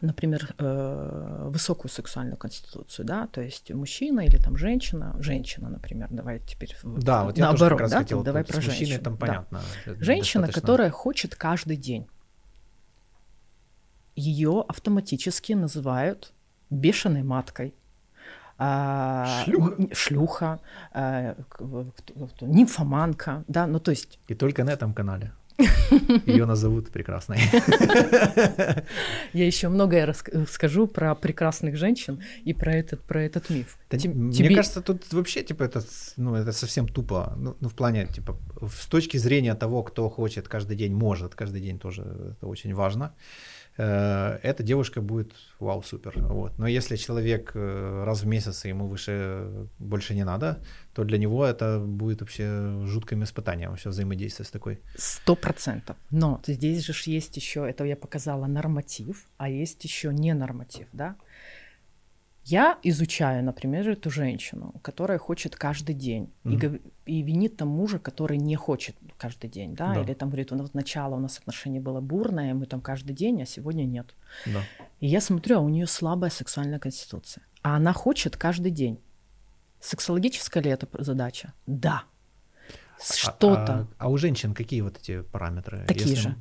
например, 0.00 0.54
э, 0.58 1.48
высокую 1.50 1.90
сексуальную 1.90 2.36
конституцию, 2.36 3.06
да, 3.06 3.26
то 3.26 3.40
есть 3.40 3.72
мужчина 3.72 4.20
или 4.20 4.36
там 4.38 4.56
женщина, 4.56 5.16
женщина, 5.20 5.68
например, 5.68 6.08
давай 6.10 6.40
теперь 6.40 6.76
да, 6.82 7.24
вот 7.24 7.36
наоборот, 7.36 7.80
я 7.80 7.88
да, 7.88 7.98
хотел, 7.98 8.22
давай 8.22 8.44
про 8.44 8.60
женщину. 8.60 9.02
там 9.02 9.16
понятно. 9.16 9.60
Да. 9.86 9.94
Женщина, 10.00 10.46
достаточно... 10.46 10.60
которая 10.60 10.90
хочет 10.90 11.34
каждый 11.34 11.76
день, 11.76 12.06
ее 14.16 14.64
автоматически 14.66 15.52
называют 15.52 16.32
бешеной 16.70 17.22
маткой, 17.22 17.74
а, 18.60 19.44
шлюха, 19.44 19.94
шлюха 19.94 20.60
а, 20.92 21.36
нимфоманка, 22.40 23.44
да, 23.46 23.66
ну 23.66 23.78
то 23.78 23.92
есть. 23.92 24.18
И 24.26 24.34
только 24.34 24.64
на 24.64 24.70
этом 24.70 24.92
канале. 24.92 25.32
Ее 26.26 26.46
назовут 26.46 26.90
прекрасной. 26.90 27.38
Я 29.32 29.46
еще 29.46 29.68
многое 29.68 30.06
расскажу 30.06 30.86
про 30.86 31.14
прекрасных 31.14 31.76
женщин 31.76 32.22
и 32.44 32.54
про 32.54 32.74
этот, 32.74 33.02
про 33.02 33.22
этот 33.22 33.50
миф. 33.50 33.78
Да, 33.90 33.98
Тебе... 33.98 34.14
Мне 34.14 34.54
кажется, 34.54 34.80
тут 34.80 35.12
вообще 35.12 35.42
типа 35.42 35.64
это, 35.64 35.82
ну, 36.16 36.34
это 36.34 36.52
совсем 36.52 36.86
тупо. 36.86 37.34
Ну, 37.36 37.56
ну, 37.60 37.68
в 37.68 37.74
плане, 37.74 38.06
типа, 38.06 38.36
с 38.80 38.86
точки 38.86 39.18
зрения 39.18 39.54
того, 39.54 39.82
кто 39.82 40.08
хочет 40.08 40.48
каждый 40.48 40.76
день, 40.76 40.94
может 40.94 41.34
каждый 41.34 41.60
день 41.60 41.78
тоже, 41.78 42.02
это 42.02 42.46
очень 42.46 42.74
важно. 42.74 43.12
Э, 43.78 44.38
эта 44.42 44.62
девушка 44.62 45.00
будет 45.00 45.32
вау, 45.58 45.82
супер. 45.82 46.12
Вот. 46.16 46.58
Но 46.58 46.66
если 46.66 46.96
человек 46.96 47.52
э, 47.54 48.04
раз 48.04 48.22
в 48.22 48.26
месяц 48.26 48.64
ему 48.64 48.86
выше 48.86 49.68
больше 49.78 50.14
не 50.14 50.24
надо, 50.24 50.58
то 50.92 51.04
для 51.04 51.18
него 51.18 51.46
это 51.46 51.78
будет 51.78 52.20
вообще 52.20 52.84
жутким 52.84 53.22
испытанием 53.22 53.70
вообще 53.70 53.88
взаимодействие 53.88 54.46
с 54.46 54.50
такой. 54.50 54.80
Сто 54.96 55.36
процентов. 55.36 55.96
Но 56.10 56.40
здесь 56.46 56.84
же 56.84 56.92
есть 57.06 57.36
еще, 57.36 57.68
это 57.68 57.84
я 57.84 57.96
показала 57.96 58.46
норматив, 58.46 59.24
а 59.36 59.48
есть 59.48 59.84
еще 59.84 60.12
не 60.12 60.34
норматив, 60.34 60.88
да? 60.92 61.16
Я 62.50 62.78
изучаю, 62.82 63.44
например, 63.44 63.90
эту 63.90 64.10
женщину, 64.10 64.72
которая 64.82 65.18
хочет 65.18 65.54
каждый 65.54 65.94
день 65.94 66.32
mm-hmm. 66.44 66.82
и, 67.04 67.18
и 67.18 67.22
винит 67.22 67.58
там 67.58 67.68
мужа, 67.68 67.98
который 67.98 68.38
не 68.38 68.56
хочет 68.56 68.96
каждый 69.18 69.50
день, 69.50 69.74
да, 69.74 69.92
да. 69.92 70.00
или 70.00 70.14
там 70.14 70.30
говорит, 70.30 70.50
вот 70.50 70.72
начало 70.72 71.16
у 71.16 71.18
нас 71.18 71.38
отношение 71.38 71.82
было 71.82 72.00
бурное, 72.00 72.54
мы 72.54 72.64
там 72.64 72.80
каждый 72.80 73.12
день, 73.12 73.42
а 73.42 73.46
сегодня 73.46 73.84
нет. 73.84 74.14
Да. 74.46 74.62
И 75.00 75.06
я 75.06 75.20
смотрю, 75.20 75.58
а 75.58 75.60
у 75.60 75.68
нее 75.68 75.86
слабая 75.86 76.30
сексуальная 76.30 76.78
конституция, 76.78 77.44
а 77.62 77.76
она 77.76 77.92
хочет 77.92 78.38
каждый 78.38 78.70
день. 78.70 78.98
Сексологическая 79.80 80.62
ли 80.62 80.70
это 80.70 80.88
задача? 81.04 81.52
Да. 81.66 82.04
А, 82.98 83.14
Что-то. 83.14 83.72
А, 83.72 83.80
а, 83.80 83.86
а 83.98 84.08
у 84.08 84.16
женщин 84.16 84.54
какие 84.54 84.80
вот 84.80 84.96
эти 84.96 85.20
параметры? 85.20 85.84
Такие 85.86 86.10
Если... 86.10 86.28
же. 86.28 86.36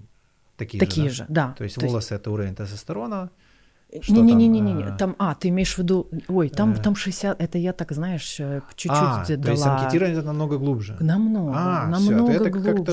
Такие, 0.56 0.80
Такие 0.80 1.10
же, 1.10 1.26
да? 1.28 1.28
же, 1.28 1.34
да. 1.34 1.54
То 1.58 1.64
есть 1.66 1.76
То 1.76 1.86
волосы 1.86 2.14
есть... 2.14 2.22
это 2.22 2.32
уровень 2.32 2.56
тестостерона, 2.56 3.30
не-не-не-не-не, 3.92 4.84
там, 4.84 4.98
там, 4.98 5.16
а, 5.20 5.36
ты 5.36 5.50
имеешь 5.50 5.76
в 5.76 5.78
виду, 5.78 6.10
ой, 6.28 6.50
там, 6.50 6.74
э... 6.74 6.78
там 6.78 6.96
60, 6.96 7.42
это 7.42 7.58
я 7.58 7.72
так, 7.72 7.92
знаешь, 7.94 8.40
э, 8.40 8.62
чуть-чуть 8.76 8.92
а, 8.92 9.26
дала. 9.28 9.44
то 9.44 9.52
есть 9.52 9.66
анкетирование 9.66 10.22
намного 10.22 10.58
глубже? 10.58 10.98
Намного, 11.00 11.54
а, 11.56 11.88
намного 11.88 12.32
всё, 12.32 12.42
это 12.42 12.50
глубже. 12.50 12.74
как-то, 12.74 12.92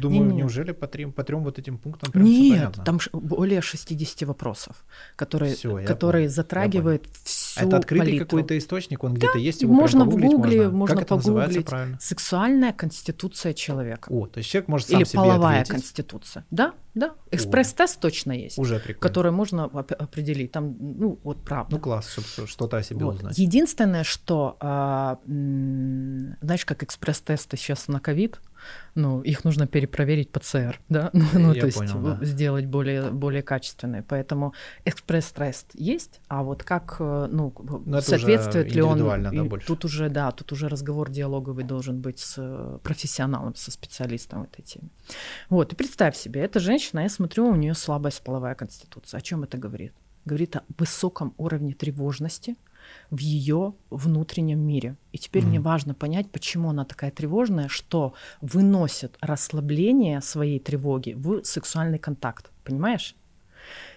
думаю, 0.00 0.24
не, 0.24 0.32
не. 0.32 0.36
неужели 0.38 0.72
по 0.72 0.86
трем, 0.86 1.12
по 1.12 1.22
трем 1.22 1.44
вот 1.44 1.58
этим 1.58 1.78
пунктам 1.78 2.10
прям 2.10 2.24
Нет, 2.24 2.76
там 2.84 2.98
более 3.12 3.60
60 3.60 4.22
вопросов, 4.28 4.84
которые, 5.16 5.54
всё, 5.54 5.84
которые 5.84 6.24
понял, 6.24 6.34
затрагивают 6.34 7.06
всю 7.52 7.66
Это 7.66 7.76
открытый 7.76 8.06
палитру. 8.06 8.26
какой-то 8.26 8.58
источник, 8.58 9.04
он 9.04 9.14
где-то 9.14 9.38
есть, 9.38 9.62
его 9.62 9.72
можно 9.72 10.04
в 10.04 10.10
гугле, 10.10 10.62
можно, 10.62 10.70
можно 10.70 10.96
как 10.96 11.08
погуглить. 11.08 11.68
Сексуальная 12.00 12.72
конституция 12.72 13.52
человека. 13.54 14.08
О, 14.10 14.26
то 14.26 14.38
есть 14.38 14.50
человек 14.50 14.68
может 14.68 14.88
сам 14.88 15.00
Или 15.00 15.04
себе 15.04 15.18
половая 15.18 15.60
ответить. 15.60 15.82
конституция. 15.82 16.44
Да, 16.50 16.74
да. 16.94 17.14
Экспресс-тест 17.30 18.00
точно 18.00 18.32
есть. 18.32 18.58
Уже 18.58 18.78
прикольно. 18.78 19.00
Который 19.00 19.32
можно 19.32 19.64
определить. 19.64 20.52
Там, 20.52 20.76
ну, 20.78 21.18
вот 21.22 21.42
правда. 21.42 21.76
Ну, 21.76 21.80
класс, 21.80 22.10
чтобы 22.10 22.48
что-то 22.48 22.76
о 22.76 22.82
себе 22.82 23.04
вот. 23.04 23.16
узнать. 23.16 23.38
Единственное, 23.38 24.04
что, 24.04 24.56
а, 24.60 25.18
знаешь, 25.26 26.64
как 26.64 26.82
экспресс-тесты 26.82 27.56
сейчас 27.56 27.88
на 27.88 28.00
ковид, 28.00 28.40
ну, 28.94 29.22
их 29.22 29.44
нужно 29.44 29.66
перепроверить 29.66 30.30
ПЦР, 30.30 30.80
да, 30.88 31.10
ну, 31.14 31.24
ну 31.34 31.54
то 31.54 31.66
есть 31.66 31.78
понял, 31.78 32.02
да. 32.02 32.24
сделать 32.24 32.66
более, 32.66 33.10
более 33.10 33.42
качественные. 33.42 34.02
Поэтому 34.02 34.54
экспресс-тест 34.84 35.70
есть, 35.74 36.20
а 36.28 36.42
вот 36.42 36.62
как, 36.62 36.96
э, 37.00 37.28
ну, 37.30 37.54
Но 37.86 38.00
соответствует 38.00 38.74
ли 38.74 38.82
он... 38.82 38.98
Да, 38.98 39.44
больше. 39.44 39.66
Тут 39.66 39.84
уже, 39.84 40.08
да, 40.08 40.30
тут 40.30 40.52
уже 40.52 40.68
разговор 40.68 41.10
диалоговый 41.10 41.64
должен 41.64 42.00
быть 42.00 42.18
с 42.18 42.34
э, 42.38 42.78
профессионалом, 42.82 43.54
со 43.54 43.70
специалистом 43.70 44.42
в 44.42 44.44
этой 44.44 44.62
теме. 44.62 44.88
Вот, 45.48 45.72
и 45.72 45.76
представь 45.76 46.16
себе, 46.16 46.42
эта 46.42 46.60
женщина, 46.60 47.00
я 47.00 47.08
смотрю, 47.08 47.48
у 47.48 47.54
нее 47.54 47.74
слабая 47.74 48.12
половая 48.24 48.54
конституция. 48.54 49.18
О 49.18 49.20
чем 49.20 49.44
это 49.44 49.56
говорит? 49.56 49.92
Говорит 50.24 50.56
о 50.56 50.62
высоком 50.78 51.34
уровне 51.36 51.72
тревожности, 51.74 52.56
в 53.10 53.18
ее 53.18 53.74
внутреннем 53.90 54.60
мире. 54.60 54.96
И 55.12 55.18
теперь 55.18 55.42
mm-hmm. 55.42 55.48
мне 55.48 55.60
важно 55.60 55.94
понять, 55.94 56.30
почему 56.30 56.70
она 56.70 56.84
такая 56.84 57.10
тревожная, 57.10 57.68
что 57.68 58.14
выносит 58.40 59.16
расслабление 59.20 60.20
своей 60.20 60.58
тревоги 60.58 61.14
в 61.16 61.44
сексуальный 61.44 61.98
контакт. 61.98 62.50
Понимаешь? 62.64 63.16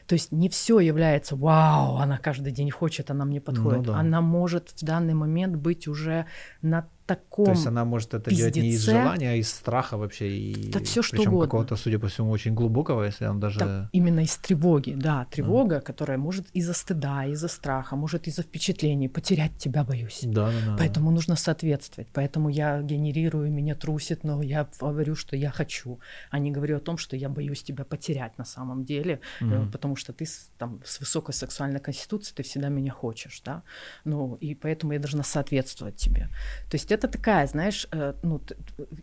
То 0.08 0.14
есть 0.14 0.32
не 0.32 0.50
все 0.50 0.80
является 0.80 1.36
вау, 1.36 1.98
она 1.98 2.18
каждый 2.18 2.52
день 2.52 2.70
хочет, 2.70 3.10
она 3.10 3.26
мне 3.26 3.42
подходит. 3.42 3.80
Ну, 3.80 3.94
да. 3.94 4.00
Она 4.00 4.22
может 4.22 4.70
в 4.70 4.84
данный 4.86 5.16
момент 5.16 5.56
быть 5.56 5.88
уже 5.88 6.28
на 6.62 6.88
таком 7.06 7.46
То 7.46 7.52
есть 7.52 7.68
она 7.68 7.86
может 7.86 8.14
это 8.14 8.30
пиздеце. 8.30 8.52
делать 8.52 8.56
не 8.56 8.70
из 8.70 8.86
желания, 8.86 9.32
а 9.32 9.36
из 9.36 9.50
страха 9.50 9.98
вообще. 9.98 10.30
И... 10.30 10.72
Да 10.72 10.80
все 10.80 11.02
что 11.02 11.16
Причем 11.16 11.32
угодно. 11.32 11.48
какого-то, 11.48 11.76
судя 11.76 12.00
по 12.00 12.08
всему, 12.08 12.32
очень 12.32 12.54
глубокого, 12.54 13.04
если 13.04 13.26
он 13.28 13.40
даже... 13.40 13.60
Да, 13.60 13.90
именно 13.92 14.22
из 14.22 14.36
тревоги, 14.38 14.94
да, 14.96 15.26
тревога, 15.32 15.78
mm. 15.78 15.82
которая 15.82 16.18
может 16.18 16.48
из-за 16.54 16.74
стыда, 16.74 17.26
из-за 17.26 17.48
страха, 17.48 17.96
может 17.96 18.28
из-за 18.28 18.42
впечатлений, 18.42 19.08
потерять 19.08 19.58
тебя 19.58 19.84
боюсь. 19.84 20.22
Да, 20.24 20.48
да, 20.48 20.66
да. 20.66 20.76
Поэтому 20.78 21.12
нужно 21.12 21.36
соответствовать. 21.36 22.08
Поэтому 22.14 22.50
я 22.50 22.82
генерирую, 22.82 23.52
меня 23.52 23.76
трусит, 23.76 24.24
но 24.24 24.42
я 24.42 24.68
говорю, 24.80 25.16
что 25.16 25.36
я 25.36 25.52
хочу, 25.52 26.00
а 26.32 26.40
не 26.40 26.52
говорю 26.52 26.78
о 26.78 26.80
том, 26.80 26.98
что 26.98 27.16
я 27.16 27.30
боюсь 27.30 27.64
тебя 27.64 27.84
потерять 27.84 28.38
на 28.38 28.46
самом 28.46 28.84
деле, 28.84 29.20
mm. 29.42 29.72
потому 29.72 29.96
что 29.96 30.14
ты 30.14 30.26
там 30.58 30.82
с 30.84 31.00
высокой 31.00 31.34
сексуальной 31.34 31.80
конституцией, 31.80 32.36
ты 32.36 32.44
всегда 32.44 32.70
меня 32.70 32.92
хочешь, 32.92 33.42
да, 33.46 33.64
ну, 34.06 34.36
и 34.36 34.56
поэтому 34.56 34.94
я 34.94 35.00
должна 35.00 35.24
соответствовать 35.24 35.96
тебе. 35.96 36.30
То 36.70 36.76
есть 36.76 36.92
это 36.96 37.08
такая, 37.08 37.48
знаешь, 37.48 37.88
э, 37.92 38.14
ну, 38.24 38.42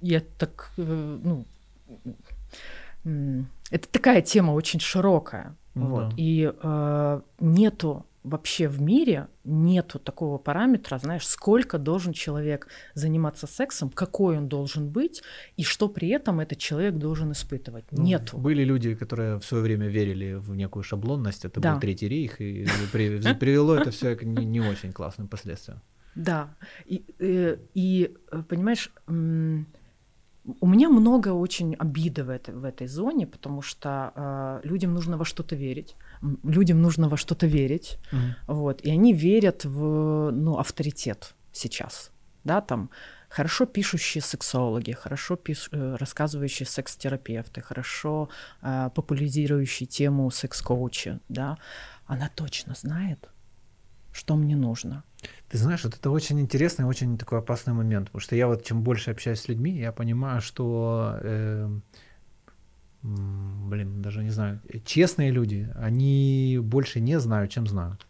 я 0.01 0.21
так, 0.39 0.73
э, 0.79 1.19
ну, 1.25 1.47
это 3.71 3.89
такая 3.89 4.23
тема 4.23 4.53
очень 4.53 4.81
широкая, 4.81 5.57
ну, 5.75 5.87
вот, 5.87 6.09
да. 6.09 6.15
и 6.17 6.53
э, 6.63 7.21
нету 7.41 8.07
вообще 8.25 8.69
в 8.69 8.81
мире 8.81 9.27
нету 9.45 9.99
такого 9.99 10.39
параметра, 10.39 10.99
знаешь, 10.99 11.27
сколько 11.27 11.79
должен 11.79 12.13
человек 12.13 12.69
заниматься 12.95 13.47
сексом, 13.47 13.91
какой 13.91 14.39
он 14.39 14.49
должен 14.49 14.89
быть, 14.89 15.23
и 15.57 15.65
что 15.65 15.89
при 15.89 16.09
этом 16.09 16.41
этот 16.41 16.59
человек 16.59 16.95
должен 16.95 17.33
испытывать. 17.33 17.85
Ну, 17.91 18.05
нету. 18.05 18.39
Были 18.39 18.65
люди, 18.65 18.95
которые 18.95 19.39
в 19.39 19.45
свое 19.45 19.63
время 19.63 19.89
верили 19.89 20.35
в 20.35 20.55
некую 20.55 20.83
шаблонность, 20.83 21.45
это 21.45 21.61
да. 21.61 21.73
был 21.73 21.81
Третий 21.81 22.09
рейх, 22.09 22.41
и 22.41 22.67
привело 22.93 23.75
это 23.75 23.91
все 23.91 24.15
к 24.15 24.23
не 24.23 24.61
очень 24.61 24.93
классным 24.93 25.27
последствиям. 25.27 25.81
Да, 26.15 26.55
и, 26.85 27.05
э, 27.19 27.57
и 27.75 28.15
э, 28.31 28.43
понимаешь, 28.49 28.91
у 30.61 30.67
меня 30.67 30.89
много 30.89 31.29
очень 31.29 31.75
обиды 31.75 32.25
в 32.25 32.31
этой, 32.31 32.55
в 32.55 32.65
этой 32.65 32.87
зоне, 32.87 33.27
потому 33.27 33.63
что 33.63 34.13
э, 34.15 34.61
людям 34.65 34.93
нужно 34.93 35.17
во 35.17 35.25
что-то 35.25 35.55
верить, 35.55 35.97
людям 36.45 36.83
нужно 36.83 37.09
во 37.09 37.17
что-то 37.17 37.47
верить, 37.47 37.99
mm-hmm. 38.13 38.55
вот, 38.55 38.81
и 38.83 38.91
они 38.91 39.13
верят 39.13 39.65
в 39.65 40.31
ну, 40.33 40.59
авторитет 40.59 41.35
сейчас, 41.53 42.11
да, 42.45 42.61
там 42.61 42.91
хорошо 43.29 43.67
пишущие 43.67 44.23
сексологи, 44.23 44.93
хорошо 44.93 45.37
пиш... 45.37 45.69
Э, 45.73 45.97
рассказывающие 45.99 46.67
секс-терапевты, 46.67 47.61
хорошо 47.61 48.29
э, 48.63 48.91
популяризирующие 48.95 49.87
тему 49.87 50.31
секс-коуча, 50.31 51.21
да, 51.29 51.57
она 52.07 52.29
точно 52.35 52.75
знает, 52.75 53.29
что 54.13 54.37
мне 54.37 54.57
нужно. 54.57 55.05
Ты 55.49 55.59
знаешь, 55.59 55.85
вот 55.85 55.95
это 55.95 56.11
очень 56.11 56.41
интересный, 56.41 56.85
очень 56.85 57.19
такой 57.19 57.39
опасный 57.39 57.75
момент, 57.75 58.07
потому 58.07 58.21
что 58.21 58.37
я 58.37 58.47
вот 58.47 58.65
чем 58.65 58.83
больше 58.83 59.11
общаюсь 59.11 59.41
с 59.41 59.49
людьми, 59.49 59.79
я 59.79 59.93
понимаю, 59.93 60.41
что, 60.41 61.19
э, 61.21 61.69
блин, 63.03 64.03
даже 64.03 64.23
не 64.23 64.31
знаю, 64.31 64.61
честные 64.85 65.31
люди, 65.31 65.71
они 65.75 66.59
больше 66.63 67.01
не 67.01 67.21
знают, 67.21 67.51
чем 67.51 67.67
знают. 67.67 68.07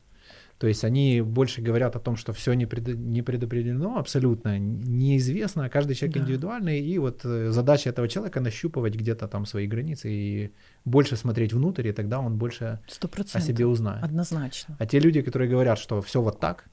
То 0.62 0.68
есть 0.68 0.84
они 0.84 1.22
больше 1.22 1.60
говорят 1.60 1.96
о 1.96 1.98
том, 1.98 2.16
что 2.16 2.32
все 2.32 2.52
не, 2.52 2.66
пред, 2.66 2.86
не 2.86 3.20
предопределено, 3.20 3.98
абсолютно 3.98 4.60
неизвестно, 4.60 5.68
каждый 5.68 5.96
человек 5.96 6.18
да. 6.18 6.22
индивидуальный, 6.22 6.78
и 6.78 6.98
вот 6.98 7.24
э, 7.24 7.50
задача 7.50 7.90
этого 7.90 8.06
человека 8.06 8.38
нащупывать 8.38 8.94
где-то 8.94 9.26
там 9.26 9.44
свои 9.44 9.66
границы 9.66 10.08
и 10.08 10.52
больше 10.84 11.16
смотреть 11.16 11.52
внутрь, 11.52 11.88
и 11.88 11.92
тогда 11.92 12.20
он 12.20 12.38
больше 12.38 12.78
100%. 12.86 13.30
о 13.32 13.40
себе 13.40 13.66
узнает. 13.66 14.04
Однозначно. 14.04 14.76
А 14.78 14.86
те 14.86 15.00
люди, 15.00 15.20
которые 15.20 15.50
говорят, 15.50 15.80
что 15.80 16.00
все 16.00 16.22
вот 16.22 16.38
так, 16.38 16.66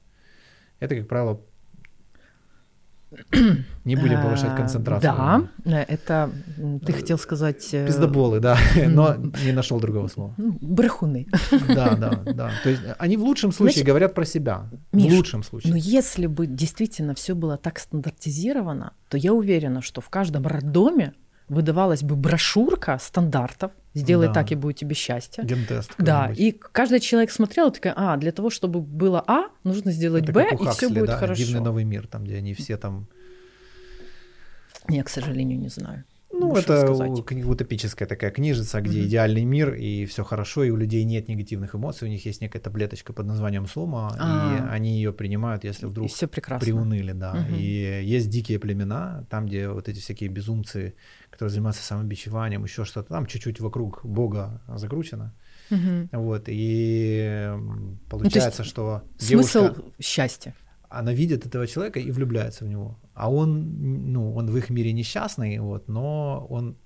это, 0.78 0.94
как 0.94 1.08
правило, 1.08 1.40
не 3.84 3.96
будем 3.96 4.22
повышать 4.22 4.56
концентрацию. 4.56 5.48
Да, 5.64 5.82
это 5.82 6.30
ты 6.86 6.92
хотел 6.92 7.18
сказать... 7.18 7.68
Э, 7.72 7.86
Пиздоболы, 7.86 8.40
да, 8.40 8.56
но 8.88 9.16
не 9.44 9.52
нашел 9.52 9.80
другого 9.80 10.08
слова. 10.08 10.34
Ну, 10.36 10.56
брехуны. 10.60 11.26
Да, 11.68 11.94
да, 11.94 12.10
да. 12.32 12.50
То 12.62 12.70
есть 12.70 12.82
они 12.98 13.16
в 13.16 13.22
лучшем 13.22 13.52
случае 13.52 13.74
Значит, 13.74 13.86
говорят 13.86 14.14
про 14.14 14.24
себя. 14.24 14.70
Миш, 14.92 15.12
в 15.12 15.16
лучшем 15.16 15.42
случае. 15.42 15.72
Но 15.72 15.76
если 15.76 16.26
бы 16.26 16.46
действительно 16.46 17.14
все 17.14 17.34
было 17.34 17.56
так 17.56 17.78
стандартизировано, 17.78 18.92
то 19.08 19.16
я 19.16 19.32
уверена, 19.32 19.82
что 19.82 20.00
в 20.00 20.08
каждом 20.08 20.46
роддоме 20.46 21.14
выдавалась 21.50 22.02
бы 22.02 22.16
брошюрка 22.16 22.96
стандартов, 23.00 23.72
сделай 23.92 24.28
да. 24.28 24.34
так, 24.34 24.52
и 24.52 24.54
будет 24.54 24.76
тебе 24.76 24.94
счастье. 24.94 25.44
Гентест. 25.44 25.92
Да, 25.98 26.32
и 26.34 26.52
каждый 26.52 27.00
человек 27.00 27.32
смотрел 27.32 27.68
и 27.68 27.74
такая, 27.74 27.92
а, 27.96 28.16
для 28.16 28.30
того, 28.30 28.50
чтобы 28.50 28.80
было 28.80 29.22
А, 29.26 29.48
нужно 29.64 29.90
сделать 29.90 30.24
Это 30.24 30.32
Б, 30.32 30.48
и 30.52 30.66
все 30.68 30.88
будет 30.88 31.06
да? 31.06 31.16
хорошо. 31.18 31.42
Дивный 31.42 31.60
новый 31.60 31.84
мир, 31.84 32.06
там, 32.06 32.24
где 32.24 32.36
они 32.36 32.54
все 32.54 32.76
там... 32.76 33.08
Я, 34.88 35.02
к 35.02 35.08
сожалению, 35.08 35.58
не 35.58 35.68
знаю. 35.68 36.04
Ну, 36.32 36.54
это 36.54 36.92
утопическая 36.92 38.06
такая 38.06 38.30
книжица, 38.30 38.80
где 38.80 39.00
mm-hmm. 39.00 39.06
идеальный 39.06 39.44
мир, 39.44 39.74
и 39.74 40.06
все 40.06 40.22
хорошо, 40.22 40.62
и 40.62 40.70
у 40.70 40.76
людей 40.76 41.02
нет 41.04 41.28
негативных 41.28 41.74
эмоций, 41.74 42.06
у 42.06 42.10
них 42.10 42.24
есть 42.24 42.40
некая 42.40 42.60
таблеточка 42.60 43.12
под 43.12 43.26
названием 43.26 43.66
Сома, 43.66 44.14
А-а-а. 44.16 44.56
и 44.56 44.60
а. 44.60 44.72
они 44.72 44.94
ее 44.94 45.12
принимают, 45.12 45.64
если 45.64 45.86
вдруг 45.86 46.06
и 46.06 46.08
все 46.08 46.28
прекрасно. 46.28 46.64
приуныли, 46.64 47.12
да. 47.12 47.34
Mm-hmm. 47.34 47.58
И 47.58 48.04
есть 48.04 48.30
дикие 48.30 48.60
племена, 48.60 49.26
там, 49.28 49.46
где 49.46 49.68
вот 49.68 49.88
эти 49.88 49.98
всякие 49.98 50.30
безумцы, 50.30 50.94
которые 51.30 51.50
занимаются 51.50 51.82
самобичеванием, 51.82 52.64
еще 52.64 52.84
что-то, 52.84 53.08
там 53.08 53.26
чуть-чуть 53.26 53.60
вокруг 53.60 54.04
Бога 54.04 54.60
закручено. 54.68 55.34
Мгм. 55.70 56.08
Вот, 56.12 56.44
и 56.48 57.48
Ну, 57.56 57.98
получается, 58.08 58.62
есть 58.62 58.70
что 58.70 59.02
Смысл 59.18 59.60
девушка, 59.60 59.82
счастья. 60.00 60.54
она 60.88 61.12
видит 61.12 61.46
этого 61.46 61.66
человека 61.66 62.00
и 62.00 62.10
влюбляется 62.10 62.64
в 62.64 62.68
него. 62.68 62.98
А 63.14 63.30
он, 63.30 64.12
ну, 64.12 64.34
он 64.34 64.50
в 64.50 64.56
их 64.56 64.70
мире 64.70 64.92
несчастный, 64.92 65.58
вот, 65.58 65.88
но 65.88 66.46
он 66.50 66.76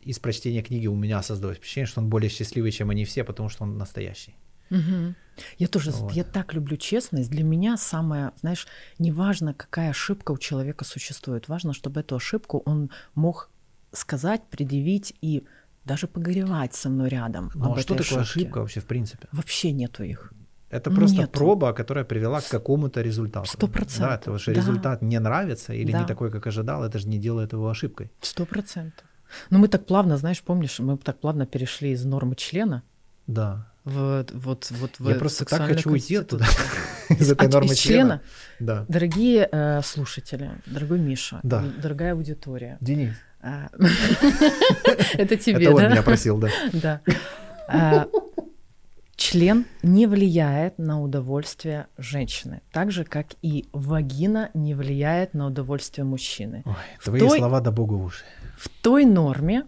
из 0.00 0.18
прочтения 0.18 0.62
книги 0.62 0.86
у 0.86 0.94
меня 0.94 1.22
создалось 1.22 1.56
впечатление, 1.56 1.88
что 1.88 2.00
он 2.00 2.08
более 2.08 2.30
счастливый, 2.30 2.70
чем 2.70 2.90
они 2.90 3.04
все, 3.04 3.24
потому 3.24 3.48
что 3.48 3.64
он 3.64 3.78
настоящий. 3.78 4.36
Мгм. 4.70 5.14
Я 5.58 5.68
тоже, 5.68 5.90
Вот. 5.90 6.12
я 6.12 6.24
так 6.24 6.54
люблю 6.54 6.76
честность. 6.76 7.30
Для 7.30 7.44
меня 7.44 7.76
самое, 7.76 8.32
знаешь, 8.40 8.66
неважно, 8.98 9.54
какая 9.54 9.90
ошибка 9.90 10.32
у 10.32 10.38
человека 10.38 10.84
существует, 10.84 11.48
важно, 11.48 11.72
чтобы 11.72 12.00
эту 12.00 12.16
ошибку 12.16 12.62
он 12.66 12.90
мог 13.14 13.50
сказать, 13.96 14.42
предъявить 14.50 15.14
и 15.20 15.44
даже 15.84 16.06
погоревать 16.08 16.74
со 16.74 16.88
мной 16.88 17.08
рядом. 17.08 17.50
Ну, 17.54 17.74
а 17.74 17.78
что 17.80 17.94
такое 17.94 18.20
ошибке. 18.22 18.40
ошибка 18.40 18.58
вообще 18.58 18.80
в 18.80 18.86
принципе? 18.86 19.28
Вообще 19.32 19.72
нету 19.72 20.02
их. 20.02 20.32
Это 20.68 20.90
просто 20.90 21.18
Нету. 21.18 21.30
проба, 21.38 21.72
которая 21.72 22.04
привела 22.04 22.40
к 22.40 22.48
какому-то 22.48 23.00
результату. 23.00 23.48
Сто 23.48 23.68
процентов, 23.68 24.24
Да, 24.26 24.32
это 24.32 24.38
же 24.38 24.52
да. 24.52 24.60
результат 24.60 25.00
не 25.02 25.20
нравится 25.20 25.72
или 25.72 25.92
Да. 25.92 26.00
не 26.00 26.06
такой, 26.06 26.30
как 26.32 26.44
ожидал, 26.48 26.82
это 26.82 26.98
же 26.98 27.06
не 27.08 27.18
делает 27.18 27.52
его 27.52 27.68
ошибкой. 27.68 28.10
Сто 28.20 28.44
процентов. 28.46 29.06
Ну, 29.50 29.58
мы 29.60 29.68
так 29.68 29.86
плавно, 29.86 30.16
знаешь, 30.16 30.42
помнишь, 30.42 30.80
мы 30.80 30.98
так 30.98 31.20
плавно 31.20 31.46
перешли 31.46 31.92
из 31.92 32.04
нормы 32.04 32.34
члена 32.34 32.82
Да. 33.28 33.68
в 33.84 34.26
вот, 34.34 34.70
вот 34.72 34.98
в 34.98 35.08
Я 35.08 35.14
просто 35.14 35.44
так 35.44 35.62
хочу 35.62 35.90
уйти 35.92 36.16
оттуда, 36.16 36.44
из 37.10 37.30
этой 37.30 37.48
нормы 37.48 37.72
из 37.72 37.78
члена? 37.78 38.20
Да. 38.58 38.84
Дорогие 38.88 39.48
э, 39.50 39.82
слушатели, 39.82 40.50
дорогой 40.66 40.98
Миша, 40.98 41.38
Да. 41.44 41.62
дорогая 41.80 42.12
аудитория, 42.14 42.76
Денис. 42.80 43.14
А, 43.46 43.68
это 45.14 45.36
тебе, 45.36 45.66
Это 45.66 45.74
он 45.74 45.82
меня 45.90 46.02
просил, 46.02 46.38
да. 46.38 46.48
Да. 46.72 47.00
А, 47.68 48.06
Член 49.16 49.64
не 49.82 50.06
влияет 50.06 50.78
на 50.78 51.00
удовольствие 51.02 51.86
женщины, 51.96 52.60
так 52.70 52.90
же, 52.92 53.04
как 53.04 53.28
и 53.40 53.64
вагина 53.72 54.50
не 54.52 54.74
влияет 54.74 55.32
на 55.32 55.46
удовольствие 55.46 56.04
мужчины. 56.04 56.62
Ой, 56.66 56.74
твои 57.02 57.20
той- 57.20 57.38
слова 57.38 57.60
да 57.60 57.70
богу 57.70 57.96
уши. 58.02 58.24
В 58.58 58.68
той 58.68 59.06
норме, 59.06 59.64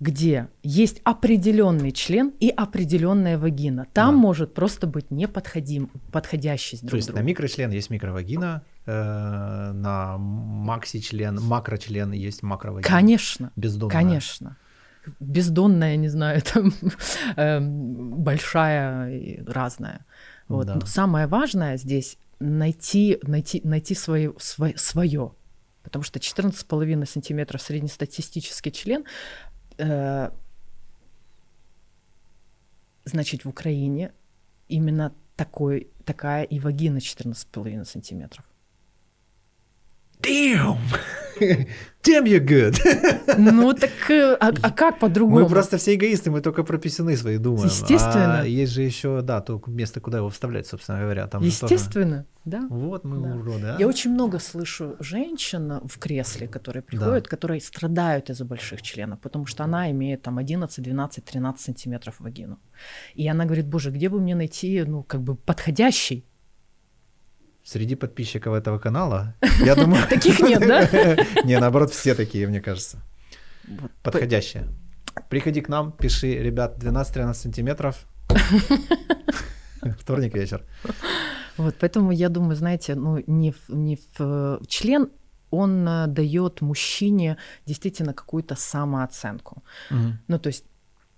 где 0.00 0.48
есть 0.62 1.00
определенный 1.04 1.92
член 1.92 2.32
и 2.40 2.48
определенная 2.50 3.38
вагина, 3.38 3.86
там 3.92 4.14
Да. 4.16 4.20
может 4.20 4.54
просто 4.54 4.86
быть 4.88 5.10
неподходим, 5.12 5.90
подходящесть 6.12 6.82
друг 6.82 6.90
То 6.90 6.96
есть 6.96 7.08
другу. 7.08 7.20
на 7.20 7.24
микрочлен 7.26 7.70
есть 7.70 7.90
микровагина, 7.90 8.62
э, 8.88 9.72
на 9.72 10.16
макси-член, 10.18 11.40
макрочлен 11.42 12.12
есть 12.12 12.42
макровагина. 12.42 12.88
Конечно, 12.88 13.52
Бездонная. 13.54 13.92
конечно. 13.92 14.56
Бездонная, 15.20 15.96
не 15.96 16.08
знаю, 16.08 16.42
там 16.52 16.72
эм, 17.36 18.22
большая 18.22 19.10
и 19.16 19.42
разная. 19.44 20.06
Вот. 20.48 20.66
Да. 20.66 20.74
Но 20.76 20.86
Самое 20.86 21.26
важное 21.26 21.76
здесь 21.76 22.16
найти, 22.40 23.18
найти, 23.22 23.60
найти 23.64 23.94
свое, 23.94 24.34
свое, 24.38 24.76
свое. 24.78 25.32
Потому 25.82 26.02
что 26.02 26.18
14,5 26.18 27.06
сантиметров 27.06 27.60
среднестатистический 27.62 28.72
член, 28.72 29.04
э, 29.78 30.30
значит, 33.04 33.44
в 33.44 33.48
Украине 33.48 34.12
именно 34.68 35.12
такой, 35.36 35.88
такая 36.04 36.44
и 36.44 36.58
вагина 36.58 36.98
14,5 36.98 37.84
сантиметров. 37.84 38.44
Damn! 40.22 40.76
Damn 42.02 42.24
you 42.26 42.40
good! 42.40 42.76
Ну 43.38 43.72
так, 43.74 43.90
э, 44.10 44.36
а, 44.40 44.52
а 44.62 44.70
как 44.70 44.98
по-другому? 44.98 45.40
Мы 45.40 45.48
просто 45.48 45.76
все 45.76 45.94
эгоисты, 45.94 46.30
мы 46.30 46.40
только 46.40 46.64
про 46.64 46.78
писюны 46.78 47.16
свои 47.16 47.38
думаем. 47.38 47.66
Естественно. 47.66 48.40
А 48.40 48.44
есть 48.46 48.72
же 48.72 48.82
еще, 48.82 49.20
да, 49.22 49.40
то 49.40 49.62
место, 49.66 50.00
куда 50.00 50.18
его 50.18 50.28
вставлять, 50.28 50.66
собственно 50.66 51.00
говоря. 51.00 51.26
Там 51.26 51.42
же 51.42 51.50
тоже- 51.60 51.74
Естественно, 51.74 52.24
да. 52.44 52.66
Вот 52.70 53.04
мы 53.04 53.28
Да. 53.28 53.36
уроды, 53.36 53.66
а? 53.66 53.76
Я 53.78 53.86
очень 53.86 54.12
много 54.12 54.38
слышу 54.38 54.96
женщин 55.00 55.80
в 55.86 55.98
кресле, 55.98 56.48
которые 56.48 56.82
приходят, 56.82 57.28
которые 57.28 57.60
страдают 57.60 58.30
из-за 58.30 58.44
больших 58.44 58.82
членов, 58.82 59.20
потому 59.20 59.46
что 59.46 59.62
она 59.64 59.90
имеет 59.90 60.22
там 60.22 60.38
11, 60.38 60.82
12, 60.82 61.24
13 61.24 61.60
сантиметров 61.64 62.14
вагину. 62.18 62.58
И 63.14 63.28
она 63.28 63.44
говорит, 63.44 63.66
боже, 63.68 63.90
где 63.90 64.08
бы 64.08 64.18
мне 64.20 64.34
найти, 64.34 64.82
ну, 64.86 65.02
как 65.02 65.20
бы 65.22 65.36
подходящий? 65.36 66.24
Среди 67.68 67.96
подписчиков 67.96 68.54
этого 68.54 68.78
канала, 68.78 69.34
я 69.66 69.74
думаю... 69.74 70.08
Таких 70.08 70.40
нет, 70.40 70.60
да? 70.60 70.88
Не, 71.44 71.60
наоборот, 71.60 71.90
все 71.90 72.14
такие, 72.14 72.48
мне 72.48 72.62
кажется. 72.62 73.02
Подходящие. 74.02 74.68
Приходи 75.28 75.60
к 75.60 75.68
нам, 75.68 75.92
пиши, 75.92 76.42
ребят, 76.42 76.82
12-13 76.82 77.34
сантиметров. 77.34 78.06
Вторник 80.00 80.34
вечер. 80.34 80.64
Вот, 81.58 81.74
поэтому 81.78 82.10
я 82.10 82.30
думаю, 82.30 82.56
знаете, 82.56 82.94
ну, 82.94 83.22
не 83.26 83.52
в, 83.52 83.68
не 83.68 83.98
в 84.18 84.60
член, 84.66 85.10
он 85.50 85.86
э, 85.86 86.06
дает 86.06 86.62
мужчине 86.62 87.36
действительно 87.66 88.14
какую-то 88.14 88.56
самооценку. 88.56 89.62
Ну, 90.28 90.38
то 90.38 90.46
есть, 90.48 90.64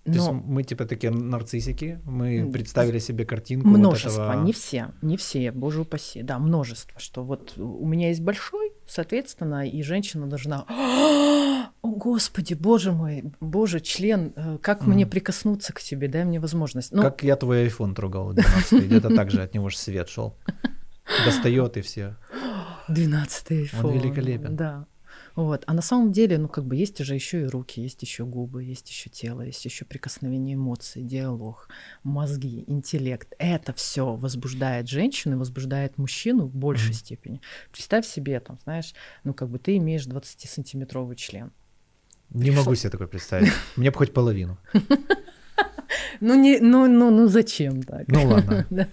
То 0.05 0.13
есть 0.13 0.27
но 0.27 0.33
мы 0.33 0.63
типа 0.63 0.87
такие 0.87 1.11
нарциссики, 1.13 2.01
мы 2.05 2.51
представили 2.51 2.99
себе 2.99 3.27
картинку 3.27 3.69
вот 3.69 3.79
множество, 3.79 4.31
этого- 4.33 4.45
не 4.45 4.53
все, 4.53 4.93
не 5.03 5.17
все, 5.19 5.53
боже 5.53 5.83
упаси, 5.83 6.23
да, 6.23 6.39
множество, 6.39 6.99
что 6.99 7.23
вот 7.23 7.53
у 7.59 7.87
меня 7.87 8.09
есть 8.09 8.23
большой, 8.23 8.73
соответственно, 8.87 9.69
и 9.69 9.83
женщина 9.83 10.27
должна, 10.27 10.65
о 11.83 11.89
господи, 11.89 12.55
боже 12.55 12.93
мой, 12.93 13.25
боже, 13.41 13.81
член, 13.81 14.33
э, 14.37 14.59
как 14.63 14.87
мне 14.87 15.07
прикоснуться 15.07 15.73
к 15.75 15.81
тебе, 15.81 16.09
дай 16.09 16.25
мне 16.25 16.41
возможность. 16.41 16.93
Ну, 16.93 17.03
Как 17.03 17.23
я 17.23 17.37
твой 17.37 17.67
iPhone 17.67 17.95
трогал 17.95 18.33
12 18.33 18.85
где-то 18.87 19.15
так 19.15 19.31
же 19.31 19.43
от 19.43 19.55
него 19.55 19.69
же 19.69 19.77
свет 19.77 20.09
шел. 20.09 20.37
Достает 21.27 21.77
и 21.77 21.81
все. 21.83 22.17
12 22.89 23.51
Он 23.51 23.57
iPhone. 23.91 23.93
великолепен. 23.95 24.57
Да. 24.57 24.87
Вот. 25.41 25.65
А 25.67 25.73
на 25.73 25.81
самом 25.81 26.13
деле, 26.13 26.37
ну, 26.37 26.49
как 26.49 26.67
бы 26.67 26.77
есть 26.77 26.99
же 26.99 27.15
еще 27.15 27.41
и 27.43 27.45
руки, 27.47 27.81
есть 27.81 28.03
еще 28.03 28.27
губы, 28.27 28.63
есть 28.63 28.91
еще 28.91 29.09
тело, 29.09 29.41
есть 29.41 29.65
еще 29.65 29.87
прикосновение 29.87 30.55
эмоций, 30.55 31.03
диалог, 31.03 31.69
мозги, 32.03 32.65
интеллект. 32.67 33.33
Это 33.39 33.73
все 33.73 34.15
возбуждает 34.17 34.89
женщину, 34.89 35.39
возбуждает 35.39 35.97
мужчину 35.97 36.45
в 36.45 36.55
большей 36.55 36.89
Мгм. 36.91 36.95
степени. 36.95 37.41
Представь 37.73 38.07
себе, 38.07 38.39
там, 38.41 38.59
знаешь, 38.65 38.93
ну, 39.25 39.33
как 39.33 39.49
бы 39.49 39.59
ты 39.59 39.79
имеешь 39.79 40.07
20-сантиметровый 40.07 41.17
член. 41.17 41.53
Не 42.29 42.51
могу 42.51 42.75
себе 42.75 42.91
такое 42.91 43.09
представить. 43.09 43.51
Мне 43.77 43.91
бы 43.91 43.97
хоть 43.97 44.13
половину. 44.13 44.59
Ну, 46.21 46.35
не, 46.35 46.61
ну, 46.61 46.87
ну, 46.87 47.11
ну 47.11 47.29
зачем 47.29 47.83
так? 47.83 48.07
Ну 48.09 48.27
ладно. 48.27 48.67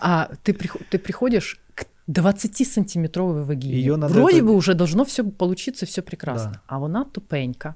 А 0.00 0.30
ты, 0.42 0.52
ты 0.52 0.98
приходишь 0.98 1.60
к 1.74 1.86
20-сантиметровой 2.08 3.44
вагине. 3.44 3.74
Её 3.78 3.96
надо 3.96 4.14
Вроде 4.14 4.36
это- 4.38 4.46
бы 4.46 4.54
уже 4.54 4.74
должно 4.74 5.04
все 5.04 5.24
получиться, 5.24 5.86
все 5.86 6.02
прекрасно. 6.02 6.52
Да. 6.52 6.60
А 6.66 6.78
вона 6.78 7.04
тупенька, 7.04 7.74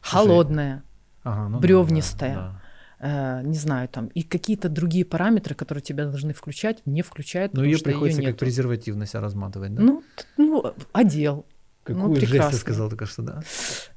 Слушай, 0.00 0.12
холодная, 0.26 0.82
Ага, 1.24 1.48
ну 1.48 1.58
бревнистая. 1.58 2.34
да, 2.34 2.60
да. 3.00 3.40
э, 3.42 3.46
не 3.46 3.56
знаю, 3.56 3.88
там, 3.88 4.06
и 4.08 4.22
какие-то 4.22 4.68
другие 4.68 5.04
параметры, 5.04 5.54
которые 5.56 5.82
тебя 5.82 6.04
должны 6.04 6.32
включать, 6.34 6.86
не 6.86 7.02
включают, 7.02 7.52
Ну 7.52 7.60
потому 7.60 7.72
ее 7.72 7.82
приходится 7.82 8.20
как 8.20 8.26
нету. 8.28 8.38
презерватив 8.38 8.96
на 8.96 9.06
себя 9.06 9.20
разматывать, 9.22 9.74
да? 9.74 9.82
Ну, 9.82 10.02
ну, 10.36 10.72
одел. 10.92 11.44
Какую 11.82 12.08
ну, 12.08 12.14
жесть 12.14 12.26
ты 12.26 12.30
прекрасно. 12.32 12.58
сказал 12.58 12.88
только 12.88 13.06
что, 13.06 13.22
да? 13.22 13.42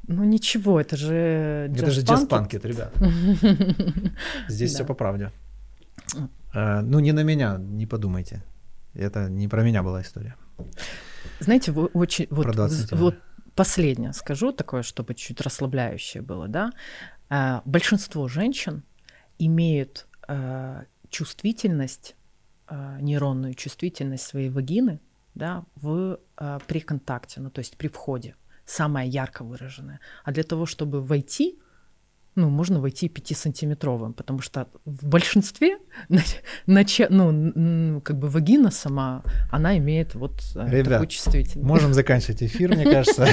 Ну 0.07 0.23
ничего, 0.23 0.79
это 0.79 0.95
же 0.97 1.69
Это 1.75 1.91
же 1.91 2.01
джаз-панкет, 2.01 2.65
ребят. 2.65 2.93
Здесь 4.47 4.73
все 4.73 4.85
по 4.85 4.93
правде. 4.93 5.31
Э, 6.53 6.81
Ну, 6.81 6.99
не 6.99 7.11
на 7.13 7.23
меня, 7.23 7.57
не 7.57 7.85
подумайте. 7.87 8.43
Это 8.99 9.29
не 9.29 9.47
про 9.47 9.63
меня 9.63 9.83
была 9.83 10.01
история. 10.01 10.35
Знаете, 11.39 11.71
вы 11.71 11.85
очень 11.87 12.27
вот, 12.29 12.43
Про 12.43 12.53
20 12.53 12.89
з- 12.89 12.95
вот 12.95 13.15
последнее 13.55 14.13
скажу 14.13 14.51
такое, 14.51 14.83
чтобы 14.83 15.15
чуть 15.15 15.41
расслабляющее 15.41 16.21
было, 16.21 16.47
да. 16.47 16.71
А, 17.29 17.61
большинство 17.65 18.27
женщин 18.27 18.83
имеют 19.37 20.07
а, 20.27 20.83
чувствительность, 21.09 22.15
а, 22.67 22.99
нейронную 23.01 23.53
чувствительность 23.53 24.25
своей 24.25 24.49
вагины, 24.49 24.99
да, 25.35 25.63
в 25.75 26.19
при 26.67 26.79
контакте, 26.79 27.39
ну 27.41 27.49
то 27.49 27.59
есть 27.59 27.77
при 27.77 27.87
входе, 27.87 28.35
самая 28.65 29.05
ярко 29.05 29.43
выраженная. 29.43 29.99
А 30.23 30.31
для 30.31 30.43
того, 30.43 30.65
чтобы 30.65 31.01
войти, 31.01 31.59
ну, 32.35 32.49
можно 32.49 32.79
войти 32.79 33.07
5-сантиметровым, 33.07 34.13
потому 34.13 34.39
что 34.41 34.67
в 34.85 35.05
большинстве, 35.07 35.77
нач- 36.67 37.07
ну, 37.09 38.01
как 38.01 38.17
бы 38.17 38.29
вагина 38.29 38.71
сама, 38.71 39.23
она 39.51 39.77
имеет 39.77 40.15
вот 40.15 40.41
э, 40.55 40.69
Ребят, 40.69 40.93
такую 40.93 41.07
чувствительность. 41.07 41.67
Можем 41.67 41.93
заканчивать 41.93 42.43
эфир, 42.43 42.69
мне 42.75 42.85
кажется. 42.85 43.27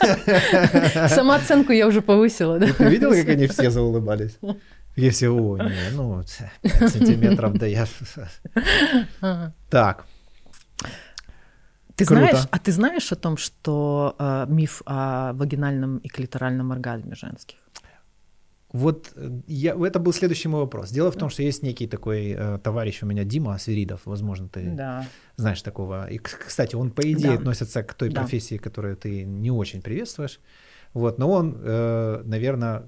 Самооценку 1.08 1.72
я 1.72 1.86
уже 1.86 2.00
повысила, 2.02 2.58
да? 2.58 2.72
Ты 2.72 2.84
видел, 2.88 3.10
как 3.12 3.28
они 3.28 3.46
все 3.46 3.70
заулыбались? 3.70 4.38
И 4.96 5.10
все, 5.10 5.28
о, 5.30 5.56
не, 5.58 5.90
ну, 5.92 6.22
5 6.62 6.90
сантиметров, 6.90 7.56
да 7.56 7.66
я... 7.66 7.86
Так, 9.70 10.06
Ты 11.94 12.04
Круто. 12.04 12.20
знаешь, 12.30 12.48
а 12.50 12.58
ты 12.58 12.72
знаешь 12.72 13.12
о 13.12 13.16
том, 13.16 13.36
что 13.36 14.16
э, 14.18 14.46
миф 14.48 14.82
о 14.86 15.32
вагинальном 15.34 15.98
и 15.98 16.08
клиторальном 16.08 16.72
оргазме 16.72 17.14
женских? 17.14 17.58
Вот 18.72 19.12
э, 19.16 19.40
я, 19.46 19.74
это 19.86 19.98
был 19.98 20.12
следующий 20.12 20.48
мой 20.48 20.60
вопрос. 20.60 20.90
Дело 20.90 21.10
в 21.10 21.16
том, 21.16 21.30
что 21.30 21.42
есть 21.42 21.62
некий 21.62 21.86
такой 21.86 22.32
э, 22.36 22.58
товарищ 22.62 23.02
у 23.02 23.06
меня, 23.06 23.24
Дима 23.24 23.56
Свиридов, 23.58 24.02
возможно, 24.04 24.48
ты 24.48 24.70
Да. 24.70 25.06
знаешь 25.36 25.62
такого. 25.62 26.06
И, 26.10 26.18
кстати, 26.18 26.76
он, 26.76 26.90
по 26.90 27.00
идее, 27.02 27.28
Да. 27.32 27.34
относится 27.34 27.82
к 27.82 27.94
той 27.94 28.10
Да. 28.10 28.20
профессии, 28.20 28.58
которую 28.58 28.96
ты 28.96 29.24
не 29.24 29.50
очень 29.50 29.80
приветствуешь. 29.80 30.40
Вот, 30.94 31.18
но 31.18 31.30
он, 31.30 31.56
э, 31.64 32.22
наверное, 32.24 32.82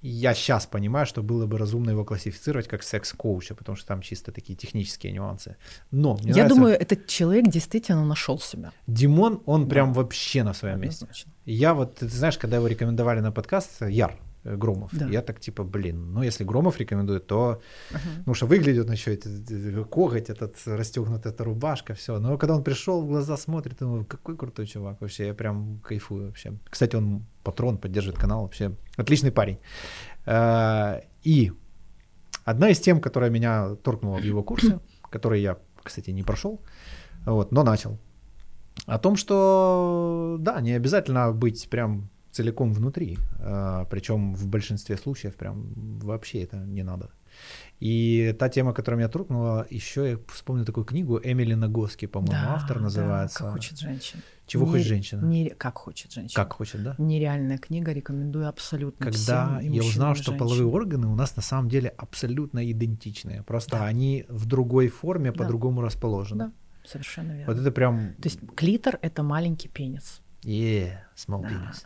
я 0.00 0.34
сейчас 0.34 0.66
понимаю, 0.66 1.06
что 1.06 1.22
было 1.24 1.46
бы 1.46 1.58
разумно 1.58 1.90
его 1.90 2.04
классифицировать 2.04 2.68
как 2.68 2.84
секс-коуча, 2.84 3.56
потому 3.56 3.74
что 3.76 3.88
там 3.88 4.00
чисто 4.02 4.30
такие 4.30 4.54
технические 4.56 5.12
нюансы. 5.12 5.56
Но 5.90 6.16
Я 6.22 6.34
нравится, 6.34 6.48
думаю, 6.54 6.74
этот 6.80 7.08
человек 7.08 7.48
действительно 7.48 8.04
нашел 8.04 8.38
себя. 8.38 8.70
Димон, 8.86 9.42
он 9.46 9.64
Да. 9.64 9.70
прям 9.70 9.92
вообще 9.92 10.44
на 10.44 10.54
своем 10.54 10.80
месте. 10.80 11.06
Я 11.44 11.74
вот, 11.74 11.96
ты 11.96 12.08
знаешь, 12.08 12.38
когда 12.38 12.56
его 12.58 12.68
рекомендовали 12.68 13.18
на 13.20 13.32
подкаст, 13.32 13.82
Яр 13.88 14.16
Громов, 14.44 14.90
Да. 14.92 15.06
я 15.08 15.20
так 15.22 15.40
типа, 15.40 15.64
блин, 15.64 16.12
ну 16.12 16.22
если 16.22 16.44
Громов 16.44 16.78
рекомендует, 16.78 17.26
то, 17.26 17.60
Мгм. 17.90 18.00
ну 18.26 18.34
что 18.34 18.46
выглядит 18.46 18.86
на 18.88 18.96
что 18.96 19.10
это, 19.10 19.28
коготь, 19.84 20.30
этот 20.30 20.56
расстегнутая 20.66 21.32
эта 21.32 21.44
рубашка, 21.44 21.94
все. 21.94 22.18
Но 22.18 22.38
когда 22.38 22.54
он 22.56 22.62
пришел, 22.64 23.02
в 23.02 23.06
глаза 23.06 23.36
смотрит, 23.36 23.78
думаю, 23.78 24.04
какой 24.04 24.36
крутой 24.36 24.66
чувак 24.66 25.00
вообще, 25.00 25.26
я 25.26 25.34
прям 25.34 25.80
кайфую 25.80 26.26
вообще. 26.26 26.52
Кстати, 26.70 26.96
он 26.96 27.24
патрон, 27.42 27.78
поддерживает 27.78 28.18
канал, 28.20 28.42
вообще 28.42 28.72
отличный 28.96 29.30
парень. 29.32 29.58
Э, 30.26 31.00
И 31.24 31.52
одна 32.44 32.70
из 32.70 32.80
тем, 32.80 33.00
которая 33.00 33.30
меня 33.30 33.74
торкнула 33.82 34.18
в 34.18 34.24
его 34.24 34.42
курсе, 34.42 34.78
который 35.10 35.42
я, 35.42 35.56
кстати, 35.82 36.10
не 36.12 36.22
прошел, 36.22 36.60
вот, 37.26 37.52
но 37.52 37.62
начал, 37.64 37.98
о 38.86 38.98
том, 38.98 39.16
что 39.16 40.36
да, 40.40 40.60
не 40.60 40.72
обязательно 40.76 41.32
быть 41.32 41.68
прям 41.68 42.08
целиком 42.32 42.72
внутри, 42.72 43.18
причем 43.90 44.34
в 44.34 44.46
большинстве 44.48 44.96
случаев 44.96 45.34
прям 45.36 45.72
вообще 46.00 46.42
это 46.42 46.56
не 46.56 46.82
надо. 46.82 47.10
И 47.78 48.34
та 48.38 48.48
тема, 48.48 48.72
которая 48.72 48.98
меня 48.98 49.08
торкнула, 49.08 49.66
еще 49.70 50.10
я 50.10 50.18
вспомнил 50.32 50.64
такую 50.64 50.84
книгу 50.84 51.20
Эмили 51.22 51.54
Нагоски, 51.54 52.06
по-моему, 52.06 52.32
Да, 52.32 52.54
автор 52.54 52.78
да, 52.78 52.82
называется. 52.84 53.38
как 53.44 53.52
хочет 53.52 53.78
женщина. 53.78 54.22
Чего 54.46 54.64
Не- 54.66 54.70
хочет 54.72 54.86
женщина? 54.86 55.24
не- 55.24 55.50
как 55.50 55.78
хочет 55.78 56.10
женщина. 56.12 56.42
Как 56.44 56.52
хочет, 56.54 56.82
да? 56.82 56.94
Нереальная 56.98 57.58
книга, 57.58 57.92
рекомендую 57.92 58.48
абсолютно 58.48 59.04
Когда 59.04 59.12
всем, 59.58 59.60
я 59.60 59.68
мужчинам, 59.70 59.86
узнал, 59.88 60.14
что 60.16 60.32
половые 60.32 60.66
органы 60.66 61.06
у 61.06 61.14
нас 61.14 61.36
на 61.36 61.42
самом 61.42 61.68
деле 61.68 61.90
абсолютно 61.90 62.68
идентичные, 62.70 63.42
просто 63.42 63.72
Да. 63.78 63.84
они 63.84 64.24
в 64.28 64.46
другой 64.46 64.88
форме, 64.88 65.30
Да. 65.30 65.38
по-другому 65.44 65.80
расположены. 65.82 66.46
Да, 66.46 66.52
совершенно 66.84 67.32
верно. 67.32 67.52
Вот 67.52 67.60
это 67.60 67.70
прям, 67.70 68.14
То 68.14 68.28
есть 68.28 68.40
клитор— 68.56 68.98
это 69.02 69.22
маленький 69.22 69.68
пенис. 69.68 70.22
Yeah, 70.44 70.92
small 71.16 71.42
penis. 71.42 71.84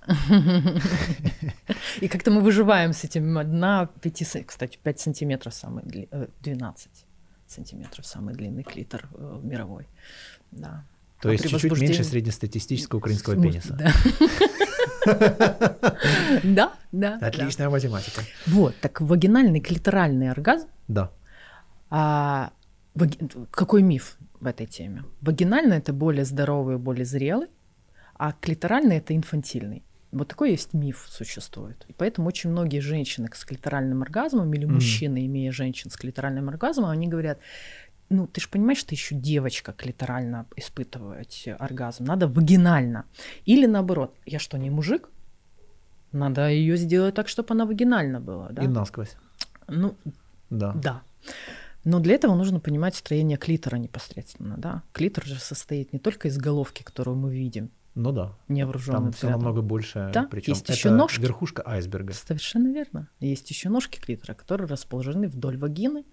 И 2.01 2.09
как-то 2.09 2.31
мы 2.31 2.41
выживаем 2.41 2.93
с 2.93 3.05
этим. 3.05 3.35
Пяти, 4.01 4.25
са- 4.25 4.45
кстати, 4.45 4.79
5 4.83 5.01
сантиметров 5.01 5.55
самый 5.55 5.85
дли- 5.85 6.09
э, 6.11 6.27
12 6.43 7.07
сантиметров 7.47 8.07
самый 8.07 8.35
длинный 8.35 8.63
клитор 8.63 9.09
э, 9.15 9.41
мировой. 9.43 9.87
Да. 10.51 10.85
То 11.21 11.29
А 11.29 11.33
есть 11.33 11.45
чуть-чуть 11.45 11.63
меньше 11.65 11.77
возбуждении- 11.79 12.03
среднестатистического 12.11 12.99
украинского 12.99 13.37
пениса. 13.41 13.79
Да. 16.43 16.73
Да. 16.93 17.19
Отличная 17.21 17.71
математика. 17.71 18.23
Вот, 18.47 18.75
так 18.81 19.01
вагинальный 19.01 19.61
клиторальный 19.61 20.31
оргазм 20.31 20.69
Да. 20.89 21.11
А, 21.91 22.51
Какой 23.51 23.83
миф 23.83 24.17
в 24.41 24.47
этой 24.47 24.67
теме? 24.67 25.05
Вагинальный 25.21 25.77
это 25.79 25.93
более 25.93 26.25
здоровый, 26.25 26.77
более 26.79 27.05
зрелый, 27.05 27.49
а 28.25 28.33
клиторальный 28.41 28.99
это 28.99 29.17
инфантильный. 29.17 29.83
Вот 30.13 30.29
такой 30.29 30.53
есть 30.53 30.75
миф 30.75 31.09
существует. 31.11 31.85
И 31.89 31.93
поэтому 31.93 32.29
очень 32.29 32.51
многие 32.51 32.79
женщины 32.79 33.29
с 33.35 33.45
клиторальным 33.45 34.03
оргазмом 34.03 34.55
или 34.55 34.65
Мгм. 34.65 34.75
мужчины, 34.75 35.27
имея 35.27 35.51
женщин 35.51 35.91
с 35.91 35.97
клиторальным 35.97 36.49
оргазмом, 36.49 36.91
они 36.91 37.09
говорят, 37.09 37.39
ну 38.11 38.29
ты 38.29 38.41
же 38.41 38.49
понимаешь, 38.49 38.79
что 38.79 38.95
еще 38.95 39.17
девочка 39.17 39.73
клиторально 39.73 40.47
испытывать 40.55 41.49
оргазм, 41.59 42.05
надо 42.05 42.29
вагинально. 42.29 43.07
Или 43.45 43.67
наоборот, 43.67 44.15
я 44.25 44.39
что, 44.39 44.57
не 44.57 44.71
мужик? 44.71 45.09
Надо 46.13 46.49
ее 46.49 46.77
сделать 46.77 47.15
так, 47.17 47.27
чтобы 47.27 47.49
она 47.55 47.67
вагинально 47.67 48.21
была. 48.21 48.51
Да? 48.51 48.63
И 48.63 48.69
насквозь. 48.69 49.17
Ну, 49.67 49.97
Да. 50.51 50.73
да. 50.75 51.03
Но 51.85 51.99
для 51.99 52.15
этого 52.15 52.37
нужно 52.37 52.61
понимать 52.61 52.95
строение 52.95 53.37
клитора 53.37 53.79
непосредственно, 53.79 54.55
да. 54.59 54.83
Клитор 54.93 55.25
же 55.25 55.41
состоит 55.41 55.93
не 55.93 55.99
только 55.99 56.29
из 56.29 56.39
головки, 56.39 56.85
которую 56.85 57.17
мы 57.17 57.35
видим, 57.35 57.71
Ну 57.95 58.11
да. 58.13 58.33
невооруженным 58.49 59.03
Там 59.03 59.13
все 59.13 59.19
взглядом. 59.27 59.41
намного 59.43 59.61
больше. 59.63 60.11
Да, 60.15 60.27
Причем 60.31 60.53
есть 60.53 60.65
это 60.65 60.73
еще 60.73 60.91
ножки. 60.91 61.21
верхушка 61.21 61.63
айсберга. 61.67 62.15
Совершенно 62.15 62.73
верно. 62.73 63.09
Есть 63.21 63.51
еще 63.51 63.69
ножки 63.69 63.99
клитора, 64.01 64.35
которые 64.35 64.67
расположены 64.67 65.29
вдоль 65.29 65.59
вагины, 65.59 66.05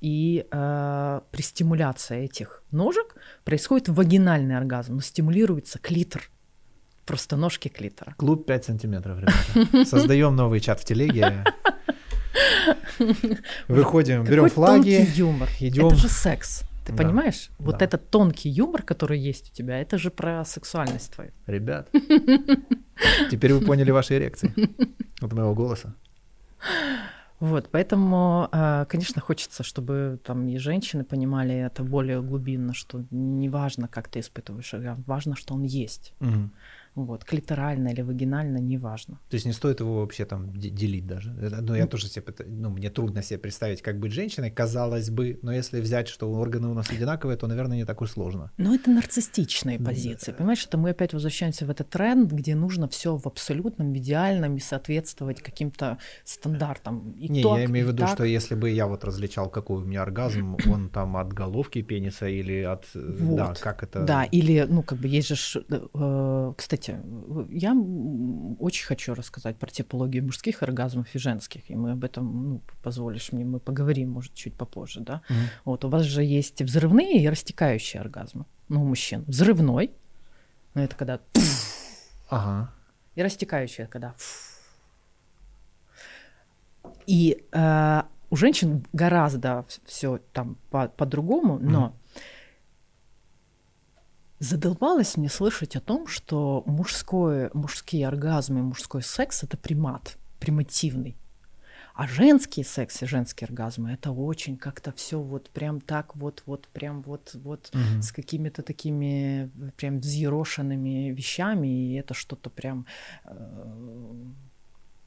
и 0.00 0.44
э, 0.50 1.20
при 1.30 1.42
стимуляции 1.42 2.24
этих 2.24 2.64
ножек 2.72 3.14
происходит 3.44 3.88
вагинальный 3.88 4.56
оргазм, 4.56 4.94
но 4.96 5.00
стимулируется 5.00 5.78
клитор, 5.78 6.22
просто 7.06 7.36
ножки 7.36 7.68
клитора. 7.68 8.14
Клуб 8.18 8.44
5 8.46 8.64
сантиметров, 8.64 9.18
ребята. 9.20 9.84
Создаем 9.84 10.34
новый 10.34 10.58
чат 10.58 10.80
в 10.80 10.84
телеге. 10.84 11.44
Выходим, 13.68 14.24
берем 14.24 14.48
флаги. 14.48 15.06
юмор. 15.14 15.48
идем. 15.60 15.86
Это 15.86 15.96
же 15.96 16.08
секс. 16.08 16.62
Ты 16.90 16.96
Да, 16.96 17.04
понимаешь? 17.04 17.50
Вот 17.58 17.78
да. 17.78 17.84
этот 17.84 18.10
тонкий 18.10 18.48
юмор, 18.48 18.82
который 18.82 19.18
есть 19.18 19.50
у 19.52 19.54
тебя, 19.54 19.78
это 19.80 19.98
же 19.98 20.10
про 20.10 20.44
сексуальность 20.44 21.12
твою. 21.12 21.30
Ребят, 21.46 21.88
теперь 23.30 23.52
вы 23.52 23.60
поняли 23.60 23.92
ваши 23.92 24.16
эрекции 24.16 24.52
от 25.20 25.32
моего 25.32 25.54
голоса. 25.54 25.94
Вот, 27.38 27.70
поэтому, 27.70 28.48
э, 28.52 28.84
конечно, 28.88 29.22
хочется, 29.22 29.62
чтобы 29.62 30.18
там 30.24 30.48
и 30.48 30.58
женщины 30.58 31.04
понимали 31.04 31.54
это 31.54 31.82
более 31.82 32.20
глубинно, 32.20 32.74
что 32.74 33.04
не 33.10 33.48
важно, 33.48 33.88
как 33.88 34.08
ты 34.08 34.18
испытываешь 34.18 34.74
оргазм, 34.74 35.04
важно, 35.06 35.36
что 35.36 35.54
он 35.54 35.62
есть. 35.62 36.12
Мгм. 36.20 36.52
Вот, 36.94 37.24
клиторально 37.24 37.88
или 37.88 38.02
вагинально, 38.02 38.58
неважно. 38.58 39.18
То 39.30 39.34
есть 39.36 39.46
не 39.46 39.52
стоит 39.52 39.80
его 39.80 40.00
вообще 40.00 40.24
там 40.24 40.52
де- 40.52 40.70
делить 40.70 41.06
даже. 41.06 41.30
Это- 41.40 41.62
Ну, 41.62 41.74
я 41.74 41.86
тоже 41.86 42.08
себе, 42.08 42.24
ну, 42.46 42.70
мне 42.70 42.90
трудно 42.90 43.22
себе 43.22 43.38
представить, 43.38 43.80
как 43.82 43.98
быть 44.00 44.12
женщиной, 44.12 44.50
казалось 44.50 45.08
бы, 45.10 45.38
но 45.42 45.52
если 45.52 45.80
взять, 45.80 46.08
что 46.08 46.30
органы 46.32 46.68
у 46.68 46.74
нас 46.74 46.90
одинаковые, 46.90 47.36
то, 47.36 47.46
наверное, 47.46 47.76
не 47.76 47.84
так 47.84 48.00
уж 48.02 48.10
сложно. 48.10 48.50
Но 48.58 48.74
это 48.74 48.90
нарциссичные 48.90 49.78
Да. 49.78 49.84
позиции. 49.90 50.32
Понимаешь, 50.32 50.66
это 50.66 50.78
мы 50.78 50.90
опять 50.90 51.12
возвращаемся 51.14 51.64
в 51.66 51.70
этот 51.70 51.88
тренд, 51.90 52.32
где 52.32 52.54
нужно 52.54 52.88
все 52.88 53.16
в 53.16 53.26
абсолютном, 53.26 53.92
в 53.92 53.96
идеальном 53.96 54.56
и 54.56 54.60
соответствовать 54.60 55.40
каким-то 55.42 55.98
стандартам. 56.24 57.12
И 57.12 57.28
не, 57.28 57.42
так, 57.42 57.58
я 57.58 57.64
имею 57.66 57.86
в 57.86 57.88
виду, 57.90 57.98
так. 58.02 58.10
что 58.14 58.24
если 58.24 58.54
бы 58.54 58.70
я 58.70 58.86
вот 58.86 59.04
различал, 59.04 59.48
какой 59.50 59.82
у 59.82 59.84
меня 59.84 60.02
оргазм, 60.02 60.56
он 60.68 60.88
там 60.88 61.16
от 61.16 61.32
головки 61.32 61.82
пениса 61.82 62.26
или 62.28 62.62
от... 62.62 62.84
э, 62.94 63.16
Да, 63.36 63.46
Вот. 63.48 63.58
как 63.60 63.82
это... 63.82 64.04
Да, 64.04 64.24
или, 64.24 64.66
ну, 64.68 64.82
как 64.82 64.98
бы 64.98 65.08
есть 65.08 65.28
же, 65.28 65.36
ш- 65.36 65.60
кстати, 66.80 66.98
я 67.50 67.74
очень 68.58 68.86
хочу 68.86 69.14
рассказать 69.14 69.56
про 69.56 69.70
типологию 69.70 70.24
мужских 70.24 70.62
оргазмов 70.62 71.14
и 71.14 71.18
женских, 71.18 71.70
и 71.70 71.76
мы 71.76 71.92
об 71.92 72.04
этом, 72.04 72.48
ну, 72.48 72.60
позволишь 72.82 73.32
мне, 73.32 73.44
мы 73.44 73.60
поговорим, 73.60 74.10
может, 74.10 74.34
чуть 74.34 74.54
попозже, 74.54 75.00
да. 75.00 75.22
Мгм. 75.28 75.38
Вот, 75.64 75.84
у 75.84 75.88
вас 75.88 76.02
же 76.04 76.24
есть 76.24 76.62
взрывные 76.62 77.22
и 77.22 77.28
растекающие 77.28 78.00
оргазмы, 78.00 78.44
ну, 78.68 78.82
у 78.82 78.86
мужчин. 78.86 79.24
Взрывной, 79.26 79.90
ну, 80.74 80.82
это 80.82 80.96
когда 80.96 81.20
Ага. 82.28 82.72
и 83.14 83.22
растекающая, 83.22 83.86
когда 83.86 84.14
и 87.06 87.44
э, 87.52 88.02
у 88.30 88.36
женщин 88.36 88.86
гораздо 88.92 89.66
все 89.84 90.20
там 90.32 90.56
по- 90.70 90.88
по-другому, 90.88 91.58
но 91.58 91.94
задолбалось 94.40 95.16
мне 95.16 95.28
слышать 95.28 95.76
о 95.76 95.80
том, 95.80 96.06
что 96.08 96.62
мужское, 96.66 97.50
мужские 97.54 98.08
оргазмы, 98.08 98.62
мужской 98.62 99.02
секс 99.02 99.42
это 99.44 99.56
примат, 99.56 100.16
примативный. 100.40 101.16
А 101.94 102.06
женский 102.06 102.64
секс 102.64 103.02
и 103.02 103.06
женские 103.06 103.46
оргазмы 103.46 103.92
это 103.92 104.10
очень 104.10 104.56
как-то 104.56 104.90
все 104.92 105.20
вот 105.20 105.50
прям 105.50 105.80
так 105.82 106.16
вот, 106.16 106.42
вот 106.46 106.66
прям 106.68 107.02
вот, 107.02 107.32
вот 107.34 107.70
Мгм. 107.74 108.00
с 108.00 108.10
какими-то 108.12 108.62
такими 108.62 109.50
прям 109.76 110.00
взъерошенными 110.00 111.10
вещами, 111.10 111.66
и 111.68 111.94
это 111.96 112.14
что-то 112.14 112.48
прям 112.48 112.86
э, 113.24 113.32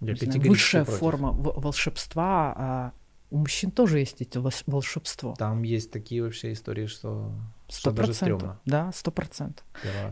знаю, 0.01 0.41
высшая 0.41 0.83
против. 0.85 0.99
форма 0.99 1.31
волшебства. 1.31 2.53
А 2.55 2.93
у 3.31 3.37
мужчин 3.37 3.71
тоже 3.71 3.99
есть 3.99 4.21
волш- 4.21 4.63
волшебство. 4.67 5.33
Там 5.35 5.63
есть 5.63 5.89
такие 5.89 6.21
вообще 6.21 6.51
истории, 6.53 6.85
что, 6.85 7.31
Сто 7.73 7.91
процентов. 7.91 8.57
Да, 8.65 8.91
сто 8.91 9.11
процентов. 9.11 9.65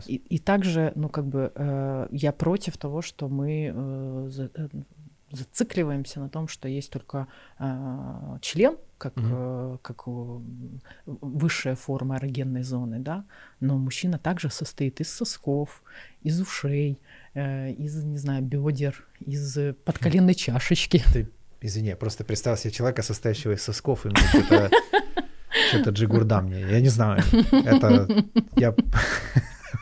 И, 0.06 0.16
и 0.16 0.38
также, 0.38 0.92
ну, 0.96 1.08
как 1.08 1.26
бы, 1.26 1.52
э, 1.54 2.08
я 2.10 2.32
против 2.32 2.76
того, 2.76 3.02
что 3.02 3.28
мы 3.28 3.72
э, 3.74 4.28
за- 4.30 4.50
э, 4.54 4.68
зацикливаемся 5.30 6.20
на 6.20 6.28
том, 6.28 6.48
что 6.48 6.68
есть 6.68 6.90
только 6.90 7.26
э, 7.58 8.38
член, 8.40 8.76
как, 8.98 9.16
Мгм. 9.16 9.28
э, 9.32 9.78
как 9.82 10.02
высшая 11.06 11.74
форма 11.76 12.16
эрогенной 12.16 12.62
зоны, 12.62 12.98
да, 12.98 13.24
но 13.60 13.78
мужчина 13.78 14.18
также 14.18 14.50
состоит 14.50 15.00
из 15.00 15.12
сосков, 15.12 15.82
из 16.22 16.40
ушей, 16.40 16.98
э, 17.34 17.70
из, 17.72 18.02
не 18.04 18.18
знаю, 18.18 18.42
бедер, 18.42 19.06
из 19.20 19.56
подколенной 19.84 20.34
чашечки. 20.34 21.02
Ты 21.12 21.28
Извини, 21.64 21.88
я 21.90 21.96
просто 21.96 22.24
представил 22.24 22.56
себе 22.58 22.72
человека, 22.72 23.02
состоящего 23.02 23.52
из 23.52 23.62
сосков, 23.62 24.04
и 24.04 24.08
мне 24.08 24.16
что-то 24.16 24.68
что-то 25.72 25.90
джигурда 25.90 26.40
мне. 26.40 26.60
Я 26.60 26.80
не 26.80 26.88
знаю. 26.88 27.22
Это 27.50 28.24
я 28.56 28.74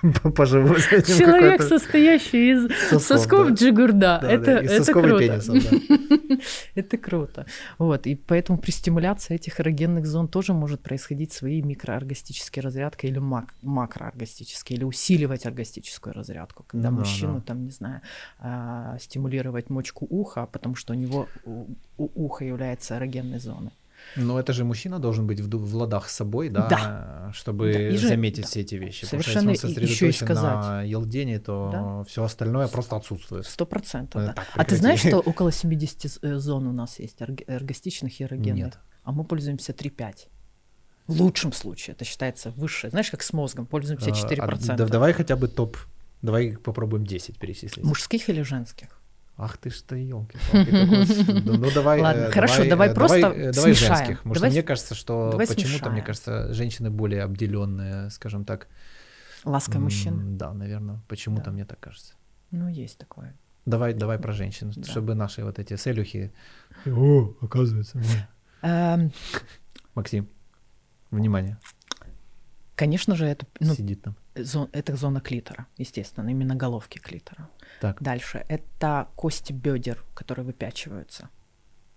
поживу 0.36 0.76
с 0.76 0.92
этим 0.92 1.18
Человек, 1.18 1.62
состоящий 1.62 2.52
из 2.52 2.70
сосков, 2.88 3.02
сосков 3.02 3.48
да. 3.48 3.54
джигурда. 3.54 4.18
Да, 4.22 4.30
это, 4.30 4.44
да, 4.44 4.62
это 4.62 4.92
круто. 4.92 5.18
Пенисом, 5.18 5.58
да. 5.58 6.38
это 6.74 6.96
круто. 6.96 7.46
Вот, 7.78 8.06
и 8.06 8.14
поэтому 8.14 8.58
при 8.58 8.70
стимуляции 8.70 9.34
этих 9.34 9.60
эрогенных 9.60 10.06
зон 10.06 10.28
тоже 10.28 10.52
может 10.52 10.80
происходить 10.80 11.32
свои 11.32 11.62
микрооргастические 11.62 12.62
разрядки 12.62 13.06
или 13.06 13.18
мак- 13.18 13.54
макрооргастические, 13.62 14.78
или 14.78 14.84
усиливать 14.84 15.46
оргастическую 15.46 16.14
разрядку, 16.14 16.64
когда 16.66 16.90
ну, 16.90 16.98
мужчину, 16.98 17.34
да. 17.34 17.40
там, 17.40 17.64
не 17.64 17.70
знаю, 17.70 18.00
а, 18.38 18.96
стимулировать 19.00 19.70
мочку 19.70 20.06
уха, 20.08 20.46
потому 20.46 20.76
что 20.76 20.92
у 20.92 20.96
него 20.96 21.28
у, 21.44 21.66
у 21.98 22.10
уха 22.14 22.44
является 22.44 22.96
эрогенной 22.96 23.38
зоной. 23.38 23.72
Но 24.16 24.40
это 24.40 24.52
же 24.52 24.64
мужчина 24.64 24.98
должен 24.98 25.26
быть 25.26 25.40
в, 25.40 25.48
в 25.48 25.76
ладах 25.76 26.08
с 26.08 26.16
собой, 26.16 26.48
да, 26.48 26.68
да. 26.68 27.32
чтобы 27.32 27.72
да. 27.72 27.88
И 27.90 27.96
заметить 27.96 28.42
да. 28.42 28.48
все 28.48 28.60
эти 28.60 28.74
вещи. 28.74 29.04
Совершенно 29.04 29.52
Потому 29.52 29.56
что 29.56 29.68
если 29.68 29.80
он 29.80 29.86
еще 29.86 30.08
и 30.08 30.12
сказать. 30.12 30.42
на 30.42 30.82
елдене, 30.82 31.38
то 31.38 31.70
да. 31.72 32.04
все 32.04 32.24
остальное 32.24 32.68
просто 32.68 32.96
отсутствует. 32.96 33.46
Сто 33.46 33.66
процентов, 33.66 34.22
да. 34.22 34.34
а 34.54 34.64
ты 34.64 34.76
знаешь, 34.76 35.00
что 35.00 35.18
около 35.24 35.52
70 35.52 36.18
э, 36.22 36.36
зон 36.38 36.66
у 36.66 36.72
нас 36.72 36.98
есть 36.98 37.16
эргостичных 37.46 38.20
и 38.20 38.24
эрогенных? 38.24 38.56
Нет. 38.56 38.78
А 39.04 39.12
мы 39.12 39.24
пользуемся 39.24 39.72
3-5. 39.72 40.26
В 41.06 41.20
лучшем 41.22 41.52
случае 41.52 41.94
это 41.94 42.04
считается 42.04 42.50
высшее. 42.50 42.90
Знаешь, 42.90 43.10
как 43.10 43.22
с 43.22 43.32
мозгом, 43.32 43.66
пользуемся 43.66 44.10
4%. 44.10 44.38
А, 44.38 44.76
да, 44.76 44.86
давай 44.86 45.12
хотя 45.12 45.36
бы 45.36 45.48
топ, 45.48 45.76
давай 46.22 46.56
попробуем 46.56 47.04
10 47.04 47.38
перечислить. 47.38 47.84
Мужских 47.84 48.28
или 48.28 48.42
женских? 48.42 48.99
Ах 49.42 49.56
ты 49.56 49.70
ж 49.70 49.80
ты, 49.80 49.96
елки 49.96 50.36
Ну 50.52 51.70
давай. 51.74 52.00
Ладно, 52.02 52.20
э, 52.20 52.30
хорошо, 52.30 52.68
давай 52.68 52.94
просто 52.94 53.28
э, 53.28 53.52
Давай 53.52 53.72
женских. 53.72 54.24
Может, 54.26 54.42
мне 54.42 54.62
кажется, 54.62 54.94
что 54.94 55.34
почему-то, 55.48 55.90
мне 55.90 56.02
кажется, 56.02 56.52
женщины 56.52 56.90
более 56.90 57.22
обделенные, 57.22 58.10
скажем 58.10 58.44
так. 58.44 58.68
Лаской 59.44 59.80
мужчин. 59.80 60.36
Да, 60.36 60.52
наверное. 60.52 61.00
Почему-то 61.08 61.50
мне 61.50 61.64
так 61.64 61.80
кажется. 61.80 62.14
Ну, 62.50 62.68
есть 62.68 62.98
такое. 62.98 63.34
Давай, 63.66 63.94
давай 63.94 64.18
про 64.18 64.32
женщин, 64.32 64.72
чтобы 64.84 65.14
наши 65.14 65.44
вот 65.44 65.58
эти 65.58 65.76
селюхи. 65.76 66.32
О, 66.86 67.32
оказывается. 67.40 68.02
Эм. 68.62 69.12
Максим, 69.94 70.28
внимание. 71.10 71.58
Конечно 72.74 73.14
же, 73.16 73.26
это 73.26 73.46
ну, 73.60 73.74
сидит 73.74 74.02
там. 74.02 74.16
Зон, 74.34 74.68
это 74.72 74.96
зона 74.96 75.20
клитора, 75.20 75.66
естественно, 75.76 76.28
именно 76.28 76.54
головки 76.54 76.98
клитора. 76.98 77.48
Так. 77.80 78.02
Дальше 78.02 78.44
это 78.48 79.08
кости 79.16 79.52
бедер, 79.52 80.04
которые 80.14 80.44
выпячиваются. 80.44 81.28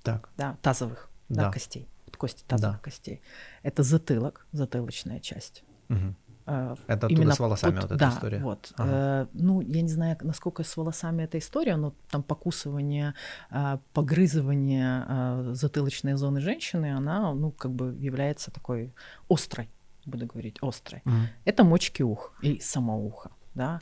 Так. 0.01 0.29
Да, 0.38 0.57
тазовых 0.61 1.09
да. 1.29 1.43
Да, 1.43 1.51
костей. 1.51 1.88
Кости 2.17 2.43
тазовых 2.47 2.77
да. 2.77 2.81
костей. 2.81 3.21
Это 3.63 3.84
затылок, 3.84 4.47
затылочная 4.51 5.19
часть. 5.19 5.63
Угу. 5.89 6.15
Это 6.45 7.07
именно 7.07 7.34
с 7.34 7.39
волосами 7.39 7.75
под, 7.75 7.84
вот 7.84 7.91
эта 7.91 7.99
да, 7.99 8.09
история. 8.09 8.39
Вот. 8.39 8.73
Ага. 8.75 8.91
Э, 8.91 9.27
ну, 9.34 9.61
я 9.61 9.81
не 9.81 9.89
знаю, 9.89 10.17
насколько 10.21 10.63
с 10.63 10.75
волосами 10.75 11.23
эта 11.23 11.38
история, 11.38 11.77
но 11.77 11.93
там 12.09 12.21
покусывание, 12.21 13.13
э, 13.49 13.77
погрызывание 13.93 15.05
э, 15.07 15.51
затылочной 15.53 16.15
зоны 16.15 16.41
женщины, 16.41 16.95
она, 16.95 17.34
ну, 17.34 17.51
как 17.51 17.71
бы 17.71 17.95
является 17.97 18.51
такой 18.51 18.93
острой, 19.29 19.69
буду 20.10 20.26
говорить, 20.26 20.58
острой. 20.62 21.01
Угу. 21.06 21.16
Это 21.45 21.64
мочки 21.64 22.04
ух 22.04 22.34
и 22.41 22.60
само 22.60 22.97
ухо, 22.97 23.32
да. 23.54 23.82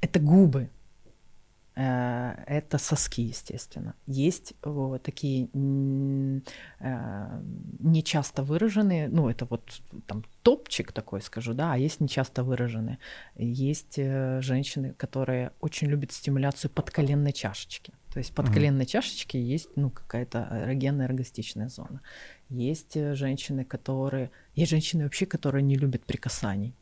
Это 0.00 0.18
губы, 0.20 0.70
Э, 1.74 2.34
это 2.46 2.78
соски, 2.78 3.22
естественно. 3.22 3.94
Есть 4.06 4.54
такие 5.02 5.48
э, 5.54 7.42
нечасто 7.78 8.42
выраженные, 8.42 9.08
ну, 9.08 9.28
это 9.28 9.46
вот 9.46 9.80
там 10.06 10.24
топчик 10.42 10.92
такой, 10.92 11.22
скажу, 11.22 11.54
да, 11.54 11.72
а 11.72 11.78
есть 11.78 12.00
нечасто 12.00 12.44
выраженные. 12.44 12.98
Есть 13.36 13.94
э, 13.96 14.40
женщины, 14.42 14.92
которые 14.92 15.52
очень 15.60 15.88
любят 15.88 16.12
стимуляцию 16.12 16.70
подколенной 16.70 17.32
чашечки. 17.32 17.94
То 18.12 18.18
есть 18.18 18.34
под 18.34 18.50
коленной 18.50 18.86
чашечки 18.86 19.36
есть 19.36 19.70
ну, 19.76 19.90
какая-то 19.90 20.48
эрогенная 20.50 21.06
эргостичная 21.06 21.68
зона. 21.68 22.02
Есть 22.50 22.94
женщины, 22.94 23.64
которые... 23.64 24.30
Есть 24.54 24.70
женщины 24.70 25.04
вообще, 25.04 25.24
которые 25.24 25.62
не 25.62 25.76
любят 25.76 26.04
прикасаний. 26.04 26.74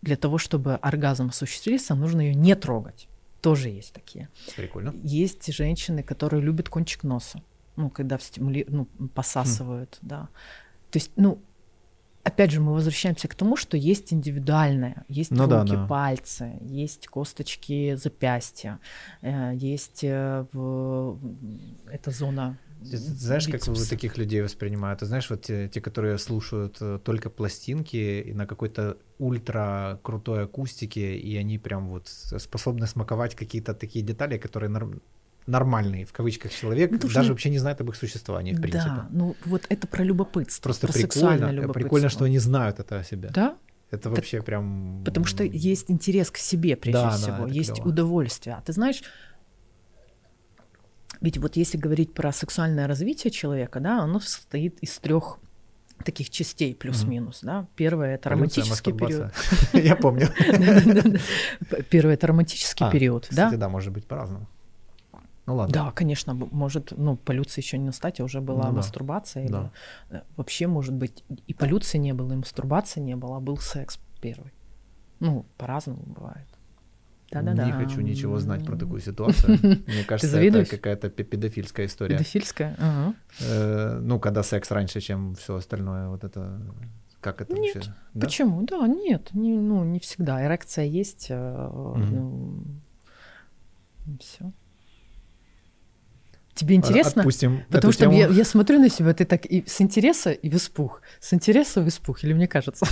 Для 0.00 0.16
того, 0.16 0.38
чтобы 0.38 0.74
оргазм 0.76 1.28
осуществился, 1.28 1.94
нужно 1.94 2.20
ее 2.20 2.34
не 2.34 2.54
трогать 2.54 3.08
тоже 3.44 3.68
есть 3.68 3.92
такие. 3.92 4.30
Прикольно. 4.56 4.94
Есть 5.02 5.52
женщины, 5.52 6.02
которые 6.02 6.42
любят 6.42 6.70
кончик 6.70 7.04
носа. 7.04 7.42
Ну, 7.76 7.90
когда 7.90 8.18
стимули... 8.18 8.64
ну, 8.68 8.86
посасывают, 9.14 9.98
хм. 10.00 10.08
да. 10.08 10.28
То 10.90 10.96
есть, 10.98 11.10
ну, 11.16 11.42
опять 12.24 12.50
же, 12.50 12.60
мы 12.60 12.72
возвращаемся 12.72 13.28
к 13.28 13.34
тому, 13.34 13.56
что 13.56 13.76
есть 13.76 14.12
индивидуальное, 14.12 15.04
есть 15.08 15.30
ну, 15.30 15.44
руки, 15.44 15.72
да, 15.72 15.76
да. 15.76 15.86
пальцы, 15.86 16.58
есть 16.62 17.06
косточки 17.06 17.94
запястья, 17.94 18.80
э, 19.22 19.52
есть 19.54 20.00
э, 20.02 20.46
эта 21.90 22.10
зона 22.10 22.58
знаешь, 22.84 23.46
как 23.48 23.66
вы 23.66 23.86
таких 23.86 24.18
людей 24.18 24.42
воспринимают? 24.42 25.00
Ты 25.00 25.06
знаешь, 25.06 25.30
вот 25.30 25.42
те, 25.42 25.68
те, 25.68 25.80
которые 25.80 26.18
слушают 26.18 26.76
э, 26.80 26.98
только 27.02 27.30
пластинки 27.30 27.96
и 27.96 28.34
на 28.34 28.46
какой-то 28.46 28.98
ультра 29.18 29.98
крутой 30.02 30.44
акустике, 30.44 31.16
и 31.16 31.36
они 31.36 31.58
прям 31.58 31.88
вот 31.88 32.08
способны 32.08 32.86
смаковать 32.86 33.34
какие-то 33.34 33.74
такие 33.74 34.04
детали, 34.04 34.36
которые 34.36 34.68
норм 34.68 35.00
нормальный, 35.46 36.04
в 36.04 36.12
кавычках, 36.12 36.52
человек 36.52 36.90
ну, 36.90 36.98
даже 37.10 37.30
вообще 37.30 37.50
не 37.50 37.58
знает 37.58 37.80
об 37.80 37.90
их 37.90 37.96
существовании, 37.96 38.52
в 38.54 38.60
принципе. 38.60 38.84
Да, 38.84 39.08
ну 39.10 39.36
вот 39.44 39.66
это 39.68 39.86
про 39.86 40.02
любопытство. 40.02 40.62
Просто 40.62 40.86
про 40.86 40.92
прикольно, 40.94 41.50
любопытство. 41.50 41.72
прикольно, 41.72 42.08
что 42.08 42.24
они 42.24 42.38
знают 42.38 42.80
это 42.80 43.00
о 43.00 43.04
себе. 43.04 43.30
Да, 43.32 43.56
это 43.90 44.10
вообще 44.10 44.38
так, 44.38 44.46
прям... 44.46 45.02
Потому 45.04 45.26
что 45.26 45.44
есть 45.44 45.90
интерес 45.90 46.30
к 46.30 46.38
себе, 46.38 46.76
прежде 46.76 47.00
да, 47.00 47.10
всего, 47.10 47.46
да, 47.46 47.52
есть 47.52 47.74
клево. 47.74 47.88
удовольствие. 47.88 48.56
А 48.56 48.62
ты 48.62 48.72
знаешь, 48.72 49.02
ведь 51.20 51.38
вот 51.38 51.56
если 51.56 51.78
говорить 51.78 52.12
про 52.14 52.32
сексуальное 52.32 52.86
развитие 52.86 53.30
человека, 53.30 53.80
да, 53.80 54.00
оно 54.02 54.20
состоит 54.20 54.78
из 54.80 54.98
трех 54.98 55.38
таких 56.04 56.30
частей 56.30 56.74
плюс-минус, 56.74 57.42
mm-hmm. 57.42 57.46
да. 57.46 57.68
Первое 57.76 58.16
это 58.16 58.30
романтический 58.30 58.92
период. 58.92 59.32
Я 59.72 59.96
помню. 59.96 60.28
Первое 61.90 62.14
это 62.14 62.26
романтический 62.26 62.86
а, 62.86 62.90
период, 62.90 63.28
да. 63.30 63.50
да, 63.50 63.68
может 63.68 63.92
быть 63.92 64.06
по-разному. 64.06 64.48
Ну 65.46 65.56
ладно. 65.56 65.74
Да, 65.74 65.90
конечно, 65.90 66.34
может, 66.34 66.92
ну, 66.96 67.16
полюция 67.16 67.62
еще 67.62 67.76
не 67.78 67.86
настать, 67.86 68.20
а 68.20 68.24
уже 68.24 68.40
была 68.40 68.70
ну, 68.70 68.76
мастурбация. 68.76 69.48
Да. 69.48 69.70
Или, 70.10 70.18
э, 70.18 70.22
вообще, 70.36 70.66
может 70.66 70.94
быть, 70.94 71.22
и 71.46 71.52
полюции 71.52 71.98
не 71.98 72.14
было, 72.14 72.32
и 72.32 72.36
мастурбации 72.36 73.00
не 73.00 73.14
было, 73.14 73.36
а 73.36 73.40
был 73.40 73.58
секс 73.58 73.98
первый. 74.20 74.52
Ну, 75.20 75.44
по-разному 75.58 76.02
бывает. 76.06 76.46
Да-да-да. 77.30 77.66
Не 77.66 77.72
хочу 77.72 78.00
ничего 78.00 78.38
знать 78.38 78.64
про 78.64 78.76
такую 78.76 79.00
ситуацию. 79.00 79.58
Мне 79.86 80.04
кажется, 80.08 80.40
это 80.40 80.64
какая-то 80.64 81.10
педофильская 81.10 81.86
история. 81.86 82.16
Педофильская? 82.16 82.76
Ага. 82.78 83.14
Э, 83.40 83.98
ну, 84.00 84.20
когда 84.20 84.42
секс 84.42 84.70
раньше, 84.70 85.00
чем 85.00 85.34
все 85.34 85.56
остальное, 85.56 86.08
вот 86.08 86.24
это... 86.24 86.60
Как 87.20 87.40
это 87.40 87.54
нет. 87.54 87.74
вообще? 87.74 87.94
Да? 88.12 88.26
Почему? 88.26 88.62
Да, 88.62 88.86
нет, 88.86 89.30
не, 89.32 89.54
ну, 89.54 89.82
не 89.84 89.98
всегда. 89.98 90.44
Эрекция 90.44 90.84
есть, 90.84 91.30
угу. 91.30 91.98
ну, 94.06 94.18
все. 94.20 94.52
Тебе 96.54 96.76
интересно? 96.76 97.22
Отпустим 97.22 97.64
Потому 97.70 97.92
что 97.92 98.10
я, 98.10 98.28
я 98.28 98.44
смотрю 98.44 98.78
на 98.78 98.88
себя, 98.88 99.12
ты 99.12 99.24
так 99.24 99.44
и 99.46 99.64
с 99.66 99.80
интереса 99.80 100.30
и 100.30 100.48
в 100.48 100.54
испух. 100.54 101.02
С 101.20 101.32
интереса 101.32 101.82
в 101.82 101.88
испух, 101.88 102.24
или 102.24 102.32
мне 102.32 102.46
кажется? 102.46 102.86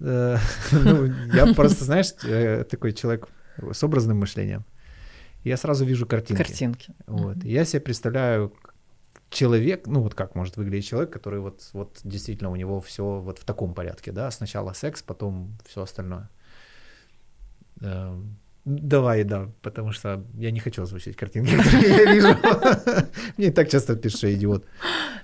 Э, 0.00 0.36
ну, 0.72 1.06
я 1.32 1.54
просто, 1.54 1.84
знаешь, 1.84 2.12
э, 2.24 2.64
такой 2.64 2.92
человек 2.92 3.28
с 3.72 3.82
образным 3.82 4.18
мышлением. 4.18 4.64
Я 5.44 5.56
сразу 5.56 5.84
вижу 5.84 6.06
картинки. 6.06 6.42
Картинки. 6.42 6.94
Вот. 7.06 7.42
Я 7.42 7.64
себе 7.64 7.80
представляю 7.80 8.52
человек, 9.30 9.86
ну 9.86 10.00
вот 10.02 10.14
как 10.14 10.34
может 10.34 10.56
выглядеть 10.56 10.86
человек, 10.86 11.10
который 11.10 11.40
вот, 11.40 11.68
вот 11.72 12.00
действительно 12.04 12.50
у 12.50 12.56
него 12.56 12.80
все 12.80 13.20
вот 13.20 13.38
в 13.38 13.44
таком 13.44 13.74
порядке, 13.74 14.12
да, 14.12 14.30
сначала 14.30 14.72
секс, 14.72 15.02
потом 15.02 15.58
все 15.66 15.82
остальное. 15.82 16.28
Давай, 18.68 19.24
да, 19.24 19.48
потому 19.62 19.92
что 19.92 20.22
я 20.34 20.50
не 20.50 20.60
хочу 20.60 20.82
озвучить 20.82 21.16
картинки, 21.16 21.56
которые 21.56 22.04
я 22.04 22.12
вижу. 22.12 22.28
Мне 23.38 23.50
так 23.50 23.70
часто 23.70 23.96
пишут, 23.96 24.18
что 24.18 24.34
идиот. 24.34 24.64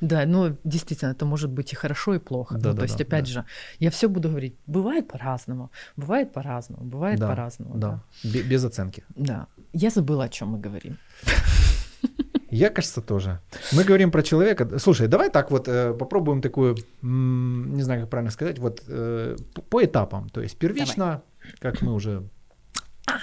Да, 0.00 0.24
ну 0.26 0.56
действительно, 0.64 1.12
это 1.12 1.26
может 1.26 1.50
быть 1.50 1.72
и 1.72 1.76
хорошо, 1.76 2.14
и 2.14 2.18
плохо. 2.18 2.54
Да, 2.54 2.70
ну, 2.70 2.74
да, 2.74 2.78
то 2.78 2.82
есть, 2.84 2.98
да, 2.98 3.04
опять 3.04 3.26
же, 3.26 3.44
я 3.80 3.90
все 3.90 4.08
буду 4.08 4.28
говорить, 4.30 4.54
бывает 4.66 5.08
по-разному, 5.08 5.70
бывает 5.96 6.32
по-разному, 6.32 6.84
бывает 6.84 7.20
по-разному. 7.20 7.74
Да. 7.76 8.00
без 8.24 8.64
оценки. 8.64 9.04
Да. 9.16 9.46
Я 9.74 9.90
забыла, 9.90 10.24
о 10.24 10.28
чем 10.28 10.48
мы 10.48 10.58
говорим. 10.58 10.96
Я, 12.50 12.70
кажется, 12.70 13.00
тоже. 13.00 13.40
Мы 13.72 13.84
говорим 13.84 14.10
про 14.10 14.22
человека. 14.22 14.78
Слушай, 14.78 15.08
давай 15.08 15.28
так 15.28 15.50
вот 15.50 15.68
э, 15.68 15.92
попробуем 15.92 16.40
такую, 16.40 16.76
не 17.02 17.82
знаю, 17.82 18.00
как 18.02 18.10
правильно 18.10 18.30
сказать, 18.30 18.58
вот 18.58 18.82
э, 18.88 19.36
по 19.70 19.84
этапам. 19.84 20.28
То 20.28 20.40
есть 20.40 20.56
первично, 20.56 21.04
давай. 21.04 21.20
как 21.58 21.82
мы 21.82 21.92
уже 21.92 22.22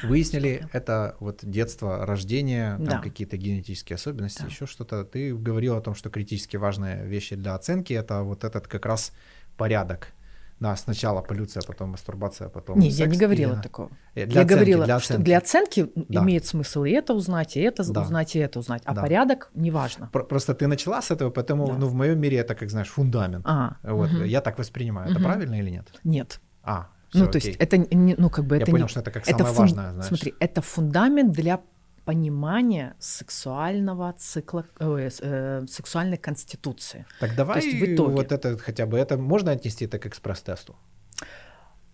Выяснили, 0.03 0.67
это 0.73 1.15
вот 1.19 1.39
детство, 1.43 2.05
рождение, 2.05 2.75
там 2.77 2.85
Да. 2.85 2.97
какие-то 2.99 3.37
генетические 3.37 3.95
особенности, 3.95 4.41
Да. 4.41 4.47
еще 4.47 4.65
что-то. 4.65 5.03
Ты 5.03 5.35
говорил 5.35 5.75
о 5.75 5.81
том, 5.81 5.95
что 5.95 6.09
критически 6.09 6.57
важные 6.57 7.05
вещи 7.05 7.35
для 7.35 7.55
оценки 7.55 7.93
это 7.93 8.21
вот 8.23 8.43
этот 8.43 8.67
как 8.67 8.85
раз 8.85 9.11
порядок. 9.57 10.07
Да, 10.59 10.75
сначала 10.75 11.21
полюция, 11.23 11.63
потом 11.65 11.89
мастурбация, 11.89 12.47
потом 12.47 12.77
Не, 12.77 12.89
я 12.89 13.05
секс, 13.05 13.11
не 13.13 13.17
говорила 13.17 13.53
или- 13.53 13.61
такого. 13.63 13.89
Э, 14.13 14.19
я 14.19 14.25
оценки, 14.25 14.49
говорила, 14.53 14.85
для 14.85 14.99
что 14.99 15.13
оценки. 15.15 15.25
для 15.25 15.37
оценки 15.39 15.91
Да. 15.95 16.21
имеет 16.21 16.45
смысл 16.45 16.83
и 16.83 16.91
это 16.91 17.15
узнать, 17.15 17.57
и 17.57 17.61
это 17.61 17.83
Да. 17.91 18.01
узнать, 18.01 18.35
и 18.35 18.39
это 18.39 18.59
узнать. 18.59 18.83
А 18.85 18.93
Да. 18.93 19.01
порядок 19.01 19.49
неважно. 19.55 20.09
Про- 20.13 20.23
Просто 20.23 20.53
ты 20.53 20.67
начала 20.67 21.01
с 21.01 21.09
этого, 21.09 21.31
поэтому, 21.31 21.65
Да. 21.65 21.73
ну, 21.79 21.87
в 21.87 21.95
моем 21.95 22.19
мире 22.19 22.37
это, 22.37 22.53
как 22.53 22.69
знаешь, 22.69 22.89
фундамент. 22.89 23.43
А, 23.47 23.77
Вот, 23.81 24.11
мгм. 24.11 24.23
я 24.25 24.41
так 24.41 24.59
воспринимаю. 24.59 25.09
Это 25.09 25.19
Мгм. 25.19 25.23
правильно 25.29 25.55
или 25.59 25.71
нет? 25.71 25.87
Нет. 26.03 26.39
А, 26.61 26.89
ну, 27.13 27.21
всё, 27.23 27.31
то 27.31 27.37
есть 27.37 27.47
окей. 27.47 27.57
это 27.59 27.77
не, 27.95 28.15
ну, 28.17 28.29
как 28.29 28.45
бы 28.45 28.55
Я 28.55 28.61
это 28.61 28.71
понял, 28.71 28.85
не, 28.85 28.89
что 28.89 28.99
это 29.01 29.11
как 29.11 29.23
это 29.27 29.37
самое 29.37 29.55
фун- 29.55 29.61
важное, 29.61 29.91
знаешь. 29.91 30.07
Смотри, 30.07 30.33
это 30.39 30.61
фундамент 30.61 31.31
для 31.33 31.59
понимания 32.05 32.95
сексуального 32.99 34.13
цикла, 34.17 34.65
с- 34.79 35.19
э, 35.21 35.65
сексуальной 35.69 36.17
конституции. 36.17 37.05
Так 37.19 37.35
давай 37.35 37.63
есть 37.63 37.77
в 37.79 37.85
итоге- 37.95 38.13
вот 38.15 38.31
это 38.31 38.57
хотя 38.57 38.85
бы, 38.85 38.97
это 38.97 39.17
можно 39.17 39.51
отнести 39.51 39.85
это 39.85 39.99
к 39.99 40.05
экспресс-тесту? 40.07 40.75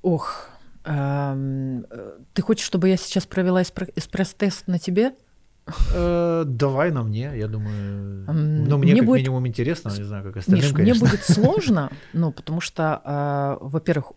Ох, 0.01 0.49
эм, 0.86 1.86
э, 1.89 2.20
ты 2.34 2.41
хочешь, 2.41 2.65
чтобы 2.65 2.88
я 2.89 2.97
сейчас 2.97 3.26
провела 3.26 3.61
эспре- 3.61 3.91
эспресс-тест 3.97 4.68
на 4.68 4.80
тебе? 4.80 5.11
Э, 5.93 6.43
Давай 6.45 6.91
на 6.91 7.03
мне, 7.03 7.32
я 7.36 7.47
думаю. 7.47 8.26
М, 8.28 8.63
Ну, 8.65 8.78
мне 8.78 8.91
мне 8.93 8.99
как 9.01 9.05
будет- 9.07 9.22
минимум 9.22 9.47
интересно, 9.47 9.89
не 9.97 10.03
знаю, 10.03 10.24
как 10.24 10.38
остальным, 10.38 10.63
Миш, 10.65 10.74
мне 10.74 10.93
будет 10.93 11.24
сложно, 11.24 11.89
ну, 12.13 12.32
потому 12.32 12.61
что, 12.61 13.01
э, 13.05 13.57
во-первых, 13.65 14.11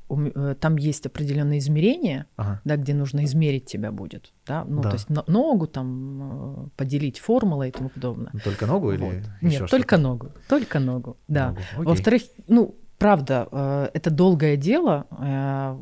там 0.60 0.76
есть 0.76 1.06
определенные 1.06 1.58
измерения, 1.58 2.26
Ага. 2.36 2.60
да, 2.64 2.76
где 2.76 2.94
нужно 2.94 3.24
измерить 3.24 3.66
тебя 3.66 3.90
будет, 3.92 4.32
да, 4.46 4.64
ну, 4.64 4.82
Да. 4.82 4.90
то 4.90 4.96
есть 4.96 5.10
но- 5.10 5.24
ногу 5.26 5.66
там 5.66 6.64
э, 6.66 6.68
поделить 6.76 7.18
формулой 7.18 7.68
и 7.68 7.72
тому 7.72 7.88
подобное. 7.88 8.32
Только 8.44 8.66
ногу 8.66 8.92
или 8.92 9.02
Вот. 9.04 9.14
еще 9.42 9.60
Нет, 9.62 9.70
только 9.70 9.98
ногу, 9.98 10.30
только 10.48 10.78
ногу, 10.80 11.16
да. 11.28 11.54
Во-вторых, 11.76 12.22
ну, 12.48 12.74
правда, 12.98 13.48
э, 13.52 13.88
это 13.94 14.10
долгое 14.10 14.56
дело, 14.56 15.06
э, 15.20 15.76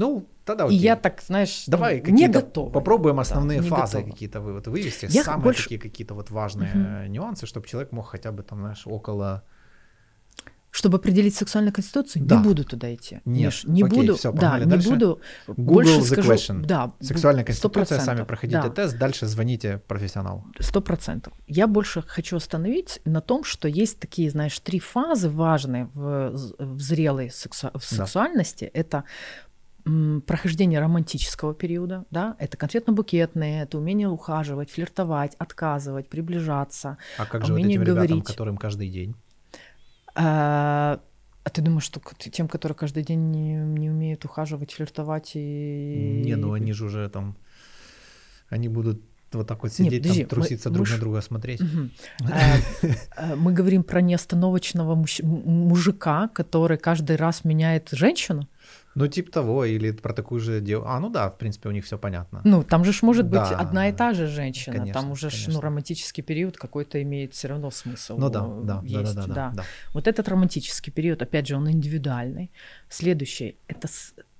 Ну, 0.00 0.24
тогда 0.48 0.64
и 0.64 0.68
окей. 0.68 0.78
я 0.80 0.96
так, 0.96 1.22
знаешь, 1.26 1.64
Давай 1.66 2.02
ну, 2.04 2.12
не 2.14 2.28
готова. 2.28 2.70
попробуем 2.70 3.16
Да, 3.16 3.22
основные 3.22 3.60
не 3.60 3.68
фазы 3.68 3.98
готова. 3.98 4.12
какие-то 4.12 4.40
вы, 4.40 4.52
вот 4.54 4.66
вывести, 4.66 5.06
Я 5.10 5.22
самые 5.24 5.44
больше- 5.44 5.62
такие 5.64 5.80
какие-то 5.80 6.14
вот 6.14 6.30
важные 6.30 6.74
Мгм. 6.74 7.12
нюансы, 7.12 7.46
чтобы 7.46 7.66
человек 7.66 7.92
мог 7.92 8.06
хотя 8.08 8.32
бы 8.32 8.42
там, 8.42 8.58
знаешь, 8.60 8.82
около... 8.86 9.42
Чтобы 10.70 10.98
определить 10.98 11.34
сексуальную 11.34 11.72
конституцию, 11.72 12.26
Да. 12.26 12.36
не 12.36 12.42
буду 12.42 12.62
туда 12.62 12.94
идти. 12.94 13.20
Нет. 13.24 13.46
Миш, 13.46 13.64
не 13.64 13.82
Окей, 13.82 14.00
буду, 14.00 14.16
всё, 14.16 14.32
да, 14.32 14.40
погнали 14.40 14.64
не 14.64 14.70
дальше. 14.70 14.90
буду. 14.90 15.20
Google 15.46 15.64
больше 15.74 15.98
the 16.00 16.02
скажу, 16.04 16.32
question. 16.32 16.60
да, 16.60 16.92
Сексуальная 17.00 17.42
конституция, 17.44 17.84
сами 17.86 17.96
процентов, 17.98 18.26
проходите 18.26 18.60
да. 18.62 18.68
тест, 18.68 18.98
дальше 18.98 19.26
звоните 19.26 19.78
профессионалу. 19.88 20.44
Сто 20.60 20.82
процентов. 20.82 21.32
Я 21.46 21.66
больше 21.68 22.02
хочу 22.02 22.36
остановить 22.36 23.00
на 23.06 23.22
том, 23.22 23.44
что 23.44 23.66
есть 23.66 23.98
такие, 23.98 24.30
знаешь, 24.30 24.60
три 24.60 24.78
фазы 24.78 25.30
важные 25.30 25.86
в, 25.94 26.32
в 26.58 26.80
зрелой 26.80 27.30
сексу- 27.30 27.70
в 27.72 27.80
Да. 27.96 28.04
сексуальности. 28.04 28.66
Это 28.66 28.96
м, 28.98 29.02
прохождение 30.26 30.80
романтического 30.80 31.54
периода, 31.54 32.04
да, 32.10 32.36
это 32.38 32.56
конфетно-букетные, 32.56 33.62
это 33.62 33.78
умение 33.78 34.08
ухаживать, 34.08 34.70
флиртовать, 34.70 35.34
отказывать, 35.38 36.08
приближаться. 36.08 36.98
А 37.16 37.26
как 37.26 37.44
же 37.44 37.52
вот 37.52 37.58
этим 37.58 37.82
ребятам, 37.82 37.94
говорить. 37.94 38.24
которым 38.24 38.56
каждый 38.56 38.88
день? 38.90 39.14
А, 40.14 41.00
а 41.44 41.50
ты 41.50 41.62
думаешь, 41.62 41.84
что 41.84 42.00
тем, 42.18 42.48
которые 42.48 42.76
каждый 42.76 43.02
день 43.02 43.30
не, 43.30 43.54
не 43.54 43.90
умеют 43.90 44.24
ухаживать, 44.24 44.72
флиртовать 44.72 45.32
и... 45.34 46.22
Не, 46.24 46.36
ну 46.36 46.52
они 46.52 46.72
же 46.72 46.84
уже 46.84 47.08
там... 47.08 47.36
Они 48.48 48.68
будут 48.68 49.02
вот 49.36 49.46
так 49.46 49.62
вот 49.62 49.78
Нет, 49.78 49.92
сидеть, 49.92 50.02
подожди, 50.02 50.24
там, 50.24 50.28
труситься 50.28 50.68
мы- 50.70 50.74
друг 50.74 50.88
мы 50.88 50.94
на 50.94 51.00
друга 51.00 51.20
смотреть. 51.20 51.60
А, 51.60 52.56
а, 53.16 53.36
Мы 53.36 53.52
говорим 53.52 53.82
про 53.82 54.00
неостановочного 54.00 55.04
мужика, 55.22 56.28
который 56.28 56.78
каждый 56.78 57.16
раз 57.16 57.44
меняет 57.44 57.88
женщину. 57.92 58.48
Ну, 58.94 59.06
типа 59.06 59.30
того, 59.30 59.64
или 59.64 59.92
про 59.92 60.12
такую 60.12 60.40
же 60.40 60.60
девушку. 60.60 60.90
А, 60.90 60.98
ну 60.98 61.08
да, 61.08 61.28
в 61.30 61.38
принципе, 61.38 61.68
у 61.68 61.72
них 61.72 61.84
все 61.84 61.98
понятно. 61.98 62.40
Ну, 62.44 62.62
там 62.64 62.84
же 62.84 62.92
ж 62.92 63.02
может 63.02 63.26
быть 63.26 63.34
Да, 63.40 63.56
одна 63.56 63.88
и 63.88 63.92
та 63.92 64.12
же 64.12 64.26
женщина. 64.26 64.76
конечно, 64.76 65.00
там 65.00 65.12
уже 65.12 65.30
ж, 65.30 65.46
ну, 65.48 65.60
романтический 65.60 66.22
период 66.24 66.56
какой-то 66.56 67.00
имеет 67.02 67.32
все 67.32 67.48
равно 67.48 67.70
смысл. 67.70 68.18
Ну 68.18 68.28
да, 68.28 68.40
э, 68.40 68.60
да, 68.64 68.80
да, 68.80 69.00
есть, 69.00 69.14
да, 69.14 69.26
да, 69.26 69.34
да, 69.34 69.52
да. 69.54 69.64
Вот 69.94 70.08
этот 70.08 70.28
романтический 70.28 70.92
период, 70.92 71.22
опять 71.22 71.46
же, 71.46 71.56
он 71.56 71.70
индивидуальный. 71.70 72.50
Следующий 72.88 73.56
это, 73.68 73.88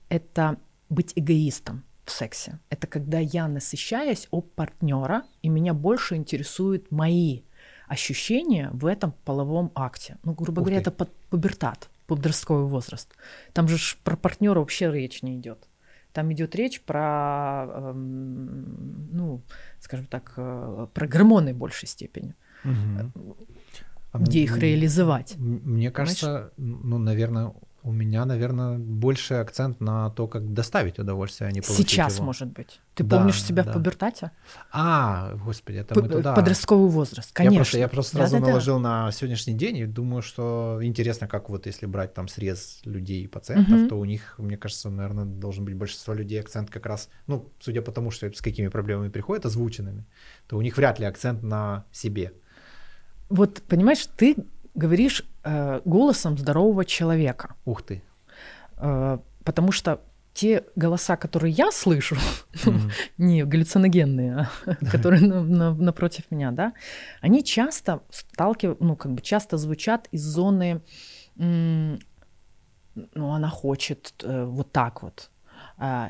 это 0.09 0.57
быть 0.89 1.13
эгоистом 1.15 1.85
в 2.09 2.13
сексе. 2.13 2.59
Это 2.71 2.87
когда 2.87 3.19
я 3.19 3.47
насыщаюсь 3.49 4.29
об 4.31 4.47
партнера, 4.55 5.23
и 5.43 5.49
меня 5.49 5.75
больше 5.75 6.17
интересуют 6.17 6.91
мои 6.91 7.43
ощущения 7.87 8.71
в 8.73 8.87
этом 8.87 9.13
половом 9.25 9.71
акте. 9.75 10.17
Ну, 10.25 10.33
грубо 10.35 10.61
Ух 10.61 10.67
говоря, 10.67 10.77
ты. 10.83 10.91
это 10.91 10.91
под- 10.91 11.15
пубертат, 11.31 11.89
подростковый 12.07 12.67
возраст. 12.67 13.09
Там 13.53 13.69
же 13.69 13.77
про 14.05 14.17
партнера 14.17 14.59
вообще 14.61 14.91
речь 14.93 15.23
не 15.23 15.37
идет. 15.37 15.69
Там 16.13 16.33
идет 16.33 16.57
речь 16.57 16.81
про, 16.83 17.67
эм, 17.69 19.09
ну, 19.13 19.43
скажем 19.81 20.07
так, 20.07 20.33
э, 20.37 20.87
про 20.93 21.07
гормоны 21.07 21.53
в 21.55 21.57
большей 21.59 21.87
степени. 21.89 22.35
А 24.13 24.19
где 24.19 24.41
м- 24.41 24.45
их 24.45 24.59
реализовать. 24.59 25.37
Мне 25.37 25.91
кажется, 25.91 26.53
ну, 26.57 26.99
наверное, 26.99 27.53
у 27.85 27.93
меня, 27.93 28.25
наверное, 28.25 28.77
больше 28.77 29.35
акцент 29.35 29.81
на 29.81 30.11
то, 30.11 30.27
как 30.27 30.53
доставить 30.53 30.99
удовольствие, 30.99 31.49
а 31.49 31.53
не 31.53 31.61
получить 31.61 31.89
Сейчас, 31.91 32.17
его. 32.17 32.27
может 32.27 32.49
быть. 32.49 32.81
Ты 32.95 33.05
Да, 33.05 33.17
помнишь 33.19 33.43
себя 33.43 33.63
да. 33.63 33.71
в 33.71 33.75
пубертате? 33.75 34.33
А, 34.73 35.35
господи, 35.45 35.79
это 35.79 35.95
П- 35.95 36.03
мы 36.03 36.09
туда. 36.09 36.35
Подростковый 36.35 36.91
возраст, 36.91 37.31
Я 37.31 37.35
конечно. 37.35 37.57
просто, 37.59 37.79
я 37.79 37.89
просто 37.89 38.17
сразу 38.17 38.33
Да-да-да. 38.35 38.51
наложил 38.51 38.79
на 38.81 39.11
сегодняшний 39.13 39.55
день 39.55 39.77
и 39.79 39.87
думаю, 39.87 40.23
что 40.23 40.81
интересно, 40.83 41.29
как 41.29 41.49
вот 41.49 41.67
если 41.67 41.87
брать 41.87 42.15
там 42.15 42.27
срез 42.29 42.81
людей 42.85 43.23
и 43.23 43.27
пациентов, 43.29 43.79
Мгм. 43.79 43.89
то 43.89 43.97
у 43.99 44.05
них, 44.05 44.35
мне 44.39 44.57
кажется, 44.57 44.91
наверное, 44.91 45.25
должен 45.25 45.65
быть 45.65 45.75
большинство 45.75 46.13
людей 46.15 46.41
акцент 46.41 46.71
как 46.71 46.85
раз, 46.87 47.09
ну, 47.27 47.49
судя 47.61 47.81
по 47.81 47.93
тому, 47.93 48.11
что 48.11 48.27
с 48.33 48.41
какими 48.43 48.69
проблемами 48.69 49.09
приходят 49.09 49.47
озвученными, 49.47 50.05
то 50.49 50.57
у 50.59 50.63
них 50.63 50.77
вряд 50.77 50.99
ли 50.99 51.07
акцент 51.07 51.43
на 51.45 51.85
себе. 51.93 52.33
Вот, 53.29 53.63
понимаешь, 53.69 54.07
ты 54.17 54.37
говоришь 54.75 55.25
э, 55.49 55.81
голосом 55.85 56.37
здорового 56.39 56.85
человека, 56.85 57.55
Ух 57.65 57.83
ты. 57.83 58.03
э, 58.77 59.19
потому 59.45 59.73
что 59.73 60.01
те 60.35 60.63
голоса, 60.77 61.17
которые 61.17 61.51
я 61.53 61.71
слышу, 61.73 62.17
не 63.19 63.45
галлюциногенные, 63.45 64.47
а 64.67 64.75
которые 64.93 65.23
на- 65.27 65.43
на- 65.43 65.75
напротив 65.75 66.25
меня, 66.31 66.53
да, 66.53 66.73
они 67.23 67.43
часто 67.43 68.01
сталкивают, 68.11 68.81
ну, 68.81 68.97
как 68.97 69.13
бы 69.13 69.21
часто 69.23 69.57
звучат 69.57 70.09
из 70.15 70.23
зоны, 70.23 70.81
ну, 71.37 71.99
она 73.33 73.49
хочет 73.49 74.13
э, 74.25 74.45
вот 74.45 74.73
так 74.73 75.03
вот. 75.03 75.31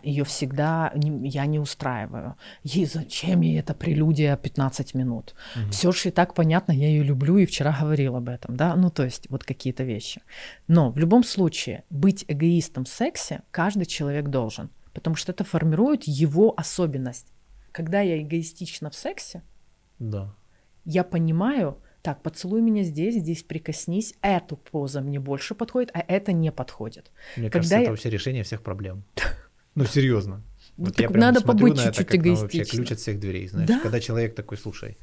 Ее 0.03 0.25
всегда 0.25 0.91
не- 0.95 1.29
я 1.29 1.45
не 1.47 1.59
устраиваю. 1.59 2.37
Ей 2.63 2.87
зачем 2.87 3.43
ей 3.43 3.59
эта 3.61 3.75
прелюдия 3.75 4.37
15 4.37 4.95
минут? 4.95 5.35
Мгм. 5.57 5.71
Все 5.71 5.93
же 5.93 6.09
и 6.09 6.13
так 6.13 6.35
понятно, 6.35 6.73
я 6.73 6.87
ее 6.89 7.03
люблю 7.03 7.37
и 7.37 7.45
вчера 7.47 7.77
говорил 7.81 8.17
об 8.17 8.29
этом, 8.29 8.57
да, 8.57 8.75
ну 8.77 8.91
то 8.91 9.05
есть 9.05 9.29
вот 9.31 9.45
какие-то 9.45 9.85
вещи. 9.85 10.23
Но 10.69 10.91
в 10.91 10.97
любом 10.99 11.23
случае 11.25 11.85
быть 11.91 12.25
эгоистом 12.29 12.85
в 12.85 12.89
сексе 12.89 13.43
каждый 13.51 13.85
человек 13.87 14.29
должен, 14.29 14.71
потому 14.95 15.17
что 15.17 15.33
это 15.33 15.45
формирует 15.45 16.05
его 16.05 16.55
особенность. 16.57 17.27
Когда 17.73 18.01
я 18.01 18.21
эгоистична 18.23 18.89
в 18.91 18.95
сексе, 18.95 19.43
Да. 19.99 20.35
я 20.85 21.05
понимаю, 21.05 21.77
так, 22.03 22.23
поцелуй 22.23 22.63
меня 22.63 22.85
здесь, 22.85 23.17
здесь 23.17 23.43
прикоснись, 23.43 24.15
эту 24.23 24.57
поза 24.57 25.01
мне 25.03 25.21
больше 25.21 25.55
подходит, 25.55 25.91
а 25.95 26.03
это 26.09 26.33
не 26.33 26.51
подходит. 26.51 27.11
Мне 27.37 27.51
Когда 27.51 27.59
кажется, 27.59 27.75
я- 27.77 27.83
это 27.83 27.91
вообще 27.91 28.09
решение 28.11 28.43
всех 28.45 28.63
проблем. 28.63 29.05
Ну, 29.79 29.85
серьезно. 29.87 30.43
Ну, 30.77 30.85
Вот 30.87 30.95
так 30.95 31.03
я 31.03 31.09
прям 31.09 31.21
надо 31.21 31.41
смотрю 31.41 31.67
побыть 31.69 31.77
на 31.77 31.89
это, 31.89 31.93
чуть-чуть 31.93 32.07
как 32.09 32.25
на 32.25 32.31
вообще 32.35 32.47
эгоистичным. 32.59 32.85
ключ 32.85 32.93
от 32.93 32.99
всех 32.99 33.21
дверей, 33.21 33.49
знаешь. 33.49 33.69
Да. 33.69 33.81
Когда 33.81 34.01
человек 34.01 34.35
такой, 34.35 34.59
слушай, 34.59 34.99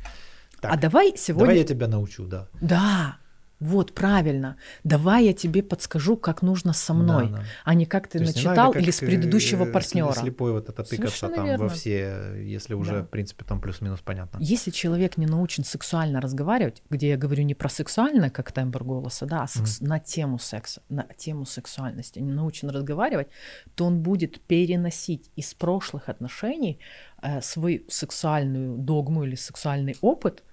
так, 0.59 0.73
а 0.73 0.77
давай 0.77 1.13
сегодня... 1.17 1.45
давай 1.45 1.57
я 1.59 1.63
тебя 1.63 1.87
научу, 1.87 2.25
да. 2.25 2.49
Да, 2.61 3.17
вот 3.59 3.93
правильно. 3.93 4.57
Давай 4.83 5.25
я 5.25 5.33
тебе 5.33 5.63
подскажу, 5.63 6.17
как 6.17 6.41
нужно 6.41 6.73
со 6.73 6.93
мной, 6.93 7.29
Да, 7.29 7.37
да. 7.37 7.43
а 7.63 7.73
не 7.73 7.85
как 7.85 8.07
ты 8.07 8.19
То 8.19 8.25
начитал 8.25 8.55
надо, 8.73 8.79
или 8.79 8.91
с 8.91 8.99
предыдущего 8.99 9.63
э, 9.63 9.71
партнера. 9.71 10.11
Слепой 10.13 10.51
вот 10.51 10.65
это 10.69 10.83
тыкаться 10.83 10.95
Совершенно 10.95 11.35
там 11.35 11.45
верно. 11.45 11.63
во 11.63 11.69
все, 11.69 12.33
если 12.43 12.73
уже, 12.73 12.91
Да. 12.91 13.03
в 13.03 13.07
принципе, 13.07 13.45
там 13.45 13.61
плюс-минус 13.61 14.01
понятно. 14.01 14.37
Если 14.41 14.71
человек 14.71 15.17
не 15.17 15.25
научен 15.25 15.63
сексуально 15.63 16.19
разговаривать, 16.19 16.83
где 16.89 17.09
я 17.09 17.17
говорю 17.17 17.43
не 17.43 17.55
про 17.55 17.69
сексуальное, 17.69 18.29
как 18.29 18.51
тембр 18.51 18.83
голоса, 18.83 19.25
да, 19.25 19.43
а 19.43 19.47
секс- 19.47 19.79
на 19.79 19.99
тему 19.99 20.37
секса, 20.37 20.81
на 20.89 21.03
тему 21.17 21.45
сексуальности, 21.45 22.19
не 22.19 22.33
научен 22.33 22.69
разговаривать, 22.69 23.27
то 23.75 23.85
он 23.85 24.01
будет 24.01 24.41
переносить 24.41 25.31
из 25.37 25.53
прошлых 25.53 26.09
отношений 26.09 26.79
э, 27.21 27.41
свою 27.41 27.81
сексуальную 27.89 28.77
догму 28.77 29.23
или 29.23 29.35
сексуальный 29.35 29.95
опыт 30.01 30.43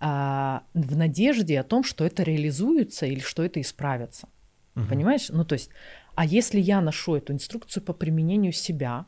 а, 0.00 0.62
в 0.74 0.96
надежде 0.96 1.58
о 1.60 1.64
том, 1.64 1.84
что 1.84 2.04
это 2.04 2.22
реализуется 2.22 3.06
или 3.06 3.20
что 3.20 3.42
это 3.42 3.60
исправится. 3.60 4.28
Мгм. 4.74 4.88
Понимаешь? 4.88 5.28
Ну, 5.28 5.44
то 5.44 5.54
есть, 5.54 5.70
а 6.14 6.24
если 6.24 6.60
я 6.60 6.80
ношу 6.80 7.16
эту 7.16 7.32
инструкцию 7.32 7.82
по 7.82 7.92
применению 7.92 8.52
себя, 8.52 9.06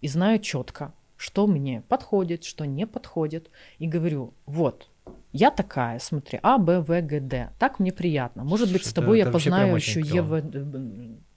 и 0.00 0.08
знаю 0.08 0.38
четко, 0.40 0.92
что 1.16 1.46
мне 1.46 1.82
подходит, 1.88 2.44
что 2.44 2.64
не 2.64 2.86
подходит, 2.86 3.50
и 3.78 3.86
говорю, 3.86 4.34
вот, 4.46 4.90
я 5.32 5.50
такая, 5.50 5.98
смотри, 5.98 6.40
А, 6.42 6.58
Б, 6.58 6.80
В, 6.80 7.00
Г, 7.02 7.20
Д. 7.20 7.50
Так 7.58 7.78
мне 7.78 7.92
приятно. 7.92 8.44
Может 8.44 8.72
быть, 8.72 8.84
с 8.84 8.92
тобой 8.92 9.20
это, 9.20 9.28
я 9.28 9.32
познаю 9.32 9.76
еще 9.76 10.00
Е, 10.00 10.22
В, 10.22 10.34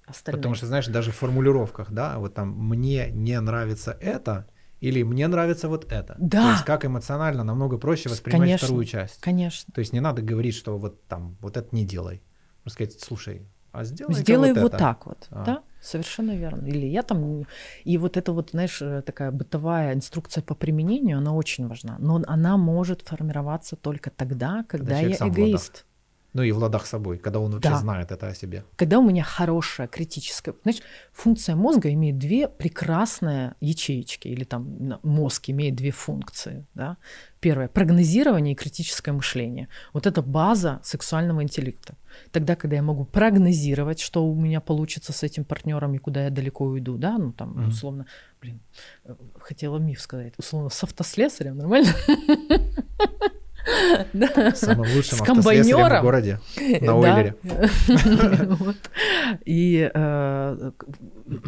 остальные. 0.05 0.39
Потому 0.39 0.55
что, 0.55 0.65
знаешь, 0.65 0.87
даже 0.87 1.11
в 1.11 1.15
формулировках, 1.15 1.91
да, 1.91 2.17
вот 2.19 2.33
там 2.33 2.49
«мне 2.49 3.09
не 3.11 3.39
нравится 3.39 3.97
это», 4.01 4.47
или 4.79 5.03
мне 5.03 5.27
нравится 5.27 5.69
вот 5.69 5.91
это. 5.91 6.15
Да. 6.19 6.43
То 6.43 6.51
есть 6.51 6.65
как 6.65 6.85
эмоционально 6.85 7.43
намного 7.43 7.77
проще 7.77 8.09
воспринимать 8.09 8.47
конечно, 8.47 8.67
вторую 8.67 8.85
часть. 8.85 9.21
Конечно. 9.21 9.73
То 9.73 9.79
есть 9.79 9.93
не 9.93 9.99
надо 9.99 10.21
говорить, 10.21 10.55
что 10.55 10.77
вот 10.77 11.05
там 11.07 11.37
вот 11.41 11.57
это 11.57 11.75
не 11.75 11.85
делай. 11.85 12.21
Можно 12.63 12.73
сказать, 12.73 12.99
слушай, 12.99 13.47
а 13.75 13.83
сделай 13.83 14.13
Сделай 14.13 14.53
вот, 14.53 14.61
вот 14.61 14.73
это. 14.73 14.77
так 14.77 15.05
вот, 15.05 15.27
а. 15.31 15.43
да? 15.43 15.63
Совершенно 15.81 16.35
верно. 16.35 16.65
Или 16.65 16.85
я 16.87 17.03
там... 17.03 17.45
И 17.83 17.97
вот 17.97 18.15
эта 18.15 18.31
вот, 18.31 18.51
знаешь, 18.51 18.81
э, 18.81 19.01
такая 19.01 19.31
бытовая 19.31 19.93
инструкция 19.93 20.41
по 20.41 20.55
применению, 20.55 21.17
она 21.17 21.33
очень 21.33 21.67
важна. 21.67 21.97
Но 21.99 22.21
она 22.25 22.57
может 22.57 23.01
формироваться 23.01 23.75
только 23.75 24.09
тогда, 24.09 24.63
когда, 24.67 24.95
когда 24.95 24.99
я 24.99 25.15
эгоист. 25.27 25.85
Ну 26.35 26.43
и 26.43 26.51
в 26.51 26.57
ладах 26.57 26.85
с 26.85 26.89
собой, 26.89 27.17
когда 27.17 27.39
он 27.39 27.51
вообще 27.51 27.69
да. 27.69 27.77
знает 27.77 28.11
это 28.11 28.27
о 28.27 28.35
себе. 28.35 28.65
Когда 28.75 28.99
у 28.99 29.09
меня 29.09 29.23
хорошая 29.23 29.87
критическая... 29.87 30.53
Знаешь, 30.63 30.81
функция 31.13 31.55
мозга 31.55 31.89
имеет 31.93 32.17
две 32.17 32.49
прекрасные 32.49 33.55
ячеечки, 33.61 34.27
или 34.27 34.43
там 34.43 34.99
мозг 35.01 35.49
имеет 35.49 35.75
две 35.75 35.91
функции. 35.91 36.65
Да? 36.73 36.97
Первое— 37.39 37.67
прогнозирование 37.73 38.51
и 38.51 38.55
критическое 38.55 39.13
мышление. 39.13 39.69
Вот 39.93 40.07
это 40.07 40.21
база 40.21 40.81
сексуального 40.83 41.41
интеллекта. 41.41 41.95
Тогда, 42.31 42.57
когда 42.57 42.75
я 42.75 42.81
могу 42.81 43.05
прогнозировать, 43.05 44.01
что 44.01 44.25
у 44.25 44.35
меня 44.35 44.59
получится 44.59 45.13
с 45.13 45.23
этим 45.23 45.45
партнером 45.45 45.95
и 45.95 45.99
куда 45.99 46.25
я 46.25 46.29
далеко 46.31 46.65
уйду, 46.65 46.97
да, 46.97 47.17
ну 47.17 47.31
там, 47.31 47.53
mm-hmm. 47.53 47.67
условно, 47.69 48.05
блин, 48.41 48.59
э, 49.05 49.15
хотела 49.39 49.77
миф 49.77 50.01
сказать, 50.01 50.33
условно, 50.37 50.69
с 50.69 50.83
автослесарем, 50.83 51.57
нормально? 51.57 51.93
Самым 54.55 54.87
лучшим 54.95 55.21
автослесарем 55.21 55.99
в 55.99 56.01
городе, 56.01 56.39
на 56.81 56.97
Ойлере. 56.97 57.35
И 59.45 59.91
э, 59.93 60.71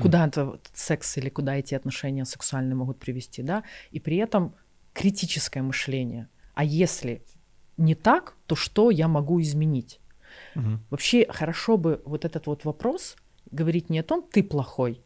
куда-то 0.02 0.60
секс 0.74 1.18
или 1.18 1.30
куда 1.30 1.56
эти 1.56 1.76
отношения 1.76 2.26
сексуальные 2.26 2.76
могут 2.76 3.00
привести, 3.00 3.44
да, 3.44 3.64
и 3.92 4.00
при 4.00 4.18
этом 4.18 4.56
критическое 4.94 5.62
мышление. 5.62 6.28
А 6.54 6.64
если 6.64 7.22
не 7.78 7.96
так, 7.96 8.36
то 8.48 8.56
что 8.56 8.90
я 8.90 9.08
могу 9.08 9.42
изменить? 9.42 10.00
Вообще 10.90 11.28
хорошо 11.30 11.78
бы 11.78 12.02
вот 12.06 12.26
этот 12.26 12.48
вот 12.48 12.66
вопрос 12.66 13.16
говорить 13.52 13.90
не 13.90 14.00
о 14.00 14.04
том, 14.04 14.24
ты 14.30 14.44
плохой, 14.44 15.02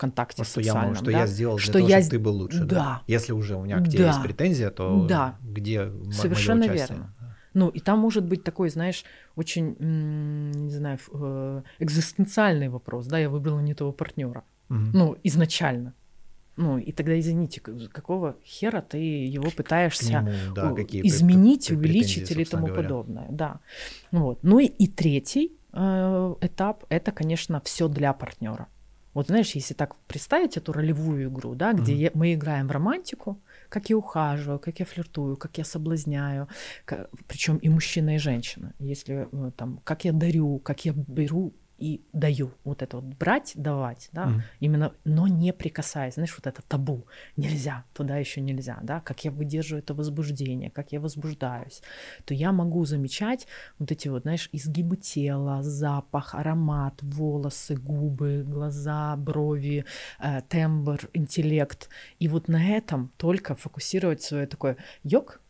контакте 0.00 0.44
что 0.44 0.60
я, 0.60 0.74
могу, 0.74 0.94
что 0.94 1.04
да? 1.06 1.10
я 1.12 1.26
сделал 1.26 1.56
для 1.56 1.64
что 1.64 1.72
того, 1.74 1.88
я... 1.88 2.00
чтобы 2.00 2.10
ты 2.10 2.18
был 2.18 2.34
лучше. 2.34 2.64
Да. 2.64 2.76
да. 2.76 3.02
Если 3.06 3.32
уже 3.32 3.56
у 3.56 3.64
меня 3.64 3.78
к 3.78 3.88
тебе 3.88 4.04
да. 4.04 4.08
есть 4.08 4.22
претензия, 4.22 4.70
то 4.70 5.06
да. 5.06 5.36
где 5.42 5.92
Совершенно 6.12 6.66
мое 6.66 6.74
участие? 6.74 6.98
верно. 6.98 7.14
Ну, 7.52 7.68
и 7.68 7.80
там 7.80 7.98
может 7.98 8.24
быть 8.24 8.44
такой, 8.44 8.70
знаешь, 8.70 9.04
очень, 9.36 9.76
не 9.80 10.70
знаю, 10.70 10.98
э, 11.12 11.62
экзистенциальный 11.80 12.68
вопрос, 12.68 13.06
да, 13.06 13.18
я 13.18 13.28
выбрала 13.28 13.60
не 13.60 13.74
того 13.74 13.92
партнера. 13.92 14.44
Угу. 14.68 14.78
Ну, 14.94 15.16
изначально. 15.24 15.92
Ну, 16.56 16.78
и 16.78 16.92
тогда, 16.92 17.18
извините, 17.18 17.60
какого 17.60 18.36
хера 18.44 18.82
ты 18.82 18.98
его 18.98 19.50
пытаешься 19.50 20.20
нему, 20.20 20.54
да, 20.54 20.74
изменить, 21.02 21.70
увеличить 21.70 22.30
или 22.30 22.44
тому 22.44 22.66
говоря. 22.66 22.82
подобное. 22.82 23.26
Да. 23.30 23.60
Вот. 24.12 24.38
Ну 24.42 24.58
и, 24.58 24.66
и 24.66 24.86
третий 24.86 25.52
э, 25.72 26.34
этап 26.40 26.84
это, 26.88 27.12
конечно, 27.12 27.60
все 27.64 27.88
для 27.88 28.12
партнера. 28.12 28.68
Вот 29.14 29.26
знаешь, 29.26 29.56
если 29.56 29.74
так 29.74 29.96
представить 30.06 30.56
эту 30.56 30.72
ролевую 30.72 31.28
игру, 31.28 31.54
да, 31.54 31.72
где 31.72 31.94
mm-hmm. 31.94 32.10
мы 32.14 32.34
играем 32.34 32.68
в 32.68 32.70
романтику, 32.70 33.40
как 33.68 33.90
я 33.90 33.96
ухаживаю, 33.96 34.58
как 34.58 34.78
я 34.78 34.86
флиртую, 34.86 35.36
как 35.36 35.58
я 35.58 35.64
соблазняю, 35.64 36.48
причем 37.26 37.56
и 37.56 37.68
мужчина, 37.68 38.14
и 38.14 38.18
женщина. 38.18 38.72
Если 38.78 39.28
э, 39.32 39.50
там, 39.56 39.80
как 39.84 40.04
я 40.04 40.12
дарю, 40.12 40.58
как 40.58 40.84
я 40.84 40.92
беру 40.92 41.52
и 41.80 42.02
даю. 42.12 42.52
Вот 42.64 42.82
это 42.82 42.98
вот 42.98 43.06
брать, 43.16 43.52
давать, 43.54 44.10
да, 44.12 44.26
mm. 44.26 44.40
именно, 44.60 44.94
но 45.04 45.26
не 45.26 45.52
прикасаясь, 45.52 46.14
знаешь, 46.14 46.34
вот 46.36 46.46
это 46.46 46.62
табу. 46.62 47.06
Нельзя, 47.36 47.84
туда 47.94 48.18
еще 48.18 48.40
нельзя, 48.40 48.78
да, 48.82 49.00
как 49.00 49.24
я 49.24 49.30
выдерживаю 49.30 49.82
это 49.82 49.94
возбуждение, 49.94 50.70
как 50.70 50.92
я 50.92 51.00
возбуждаюсь, 51.00 51.82
то 52.26 52.34
я 52.34 52.52
могу 52.52 52.84
замечать 52.84 53.46
вот 53.78 53.90
эти 53.90 54.08
вот, 54.08 54.22
знаешь, 54.22 54.50
изгибы 54.52 54.96
тела, 54.96 55.62
запах, 55.62 56.34
аромат, 56.34 57.02
волосы, 57.02 57.76
губы, 57.76 58.44
глаза, 58.46 59.16
брови, 59.16 59.86
э, 60.18 60.42
тембр, 60.48 61.08
интеллект. 61.14 61.88
И 62.18 62.28
вот 62.28 62.48
на 62.48 62.76
этом 62.76 63.10
только 63.16 63.54
фокусировать 63.54 64.22
свое 64.22 64.46
такое 64.46 64.76
йог, 65.02 65.40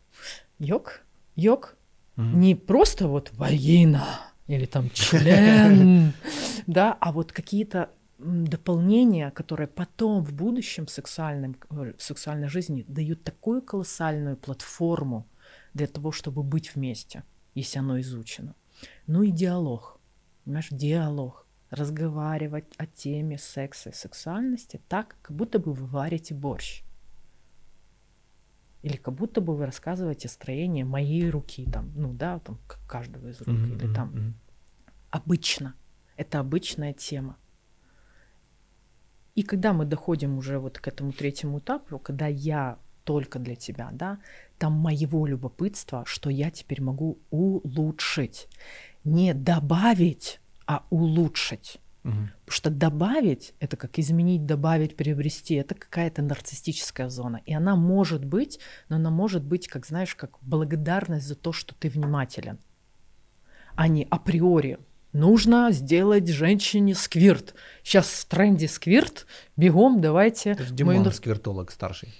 йог, 0.59 1.01
йог, 1.35 1.75
mm. 2.15 2.33
не 2.35 2.55
просто 2.55 3.07
вот 3.07 3.31
вагина, 3.33 4.30
или 4.57 4.65
там 4.65 4.89
член, 4.91 6.13
да, 6.67 6.97
а 6.99 7.11
вот 7.11 7.31
какие-то 7.31 7.89
дополнения, 8.19 9.31
которые 9.31 9.67
потом 9.67 10.23
в 10.23 10.33
будущем 10.33 10.87
сексуальном, 10.87 11.55
э, 11.69 11.93
в 11.97 12.03
сексуальной 12.03 12.49
жизни 12.49 12.85
дают 12.87 13.23
такую 13.23 13.61
колоссальную 13.61 14.37
платформу 14.37 15.27
для 15.73 15.87
того, 15.87 16.11
чтобы 16.11 16.43
быть 16.43 16.75
вместе, 16.75 17.23
если 17.55 17.79
оно 17.79 17.99
изучено. 17.99 18.55
Ну 19.07 19.23
и 19.23 19.31
диалог, 19.31 19.99
понимаешь, 20.43 20.69
диалог. 20.69 21.45
Разговаривать 21.69 22.65
о 22.75 22.85
теме 22.85 23.37
секса 23.37 23.91
и 23.91 23.93
сексуальности 23.93 24.81
так, 24.89 25.15
как 25.21 25.33
будто 25.33 25.57
бы 25.57 25.71
вы 25.71 25.85
варите 25.85 26.33
борщ. 26.33 26.83
Или 28.83 28.97
как 28.97 29.13
будто 29.13 29.41
бы 29.41 29.55
вы 29.55 29.65
рассказываете 29.65 30.27
строение 30.27 30.85
моей 30.85 31.29
руки, 31.29 31.67
там, 31.71 31.91
ну 31.95 32.13
да, 32.13 32.39
там, 32.39 32.59
каждого 32.87 33.27
из 33.27 33.39
рук, 33.41 33.55
mm-hmm, 33.55 33.75
или 33.75 33.93
там. 33.93 34.09
Mm-hmm. 34.09 34.33
Обычно. 35.11 35.75
Это 36.17 36.39
обычная 36.39 36.93
тема. 36.93 37.37
И 39.35 39.43
когда 39.43 39.73
мы 39.73 39.85
доходим 39.85 40.37
уже 40.37 40.59
вот 40.59 40.79
к 40.79 40.87
этому 40.87 41.11
третьему 41.11 41.59
этапу, 41.59 41.99
когда 41.99 42.27
я 42.27 42.79
только 43.03 43.39
для 43.39 43.55
тебя, 43.55 43.89
да, 43.91 44.19
там 44.57 44.73
моего 44.73 45.25
любопытства, 45.25 46.03
что 46.05 46.29
я 46.29 46.51
теперь 46.51 46.81
могу 46.81 47.19
улучшить. 47.29 48.47
Не 49.03 49.33
добавить, 49.33 50.39
а 50.65 50.85
улучшить. 50.89 51.79
Угу. 52.03 52.13
Потому 52.13 52.29
что 52.47 52.69
добавить 52.69 53.53
это 53.59 53.77
как 53.77 53.99
изменить, 53.99 54.45
добавить, 54.45 54.95
приобрести 54.95 55.55
это 55.55 55.75
какая-то 55.75 56.21
нарциссическая 56.21 57.09
зона. 57.09 57.41
И 57.45 57.53
она 57.53 57.75
может 57.75 58.25
быть, 58.25 58.59
но 58.89 58.95
она 58.95 59.11
может 59.11 59.43
быть, 59.43 59.67
как 59.67 59.85
знаешь, 59.85 60.15
как 60.15 60.37
благодарность 60.41 61.27
за 61.27 61.35
то, 61.35 61.51
что 61.51 61.75
ты 61.75 61.89
внимателен, 61.89 62.59
а 63.75 63.87
не 63.87 64.07
априори. 64.09 64.79
Нужно 65.13 65.71
сделать 65.71 66.29
женщине 66.29 66.95
сквирт. 66.95 67.53
Сейчас 67.83 68.07
в 68.07 68.25
тренде 68.25 68.67
сквирт. 68.67 69.27
Бегом, 69.57 69.99
давайте. 69.99 70.57
Димон 70.71 71.03
мы... 71.03 71.11
сквиртолог 71.11 71.69
старший. 71.69 72.13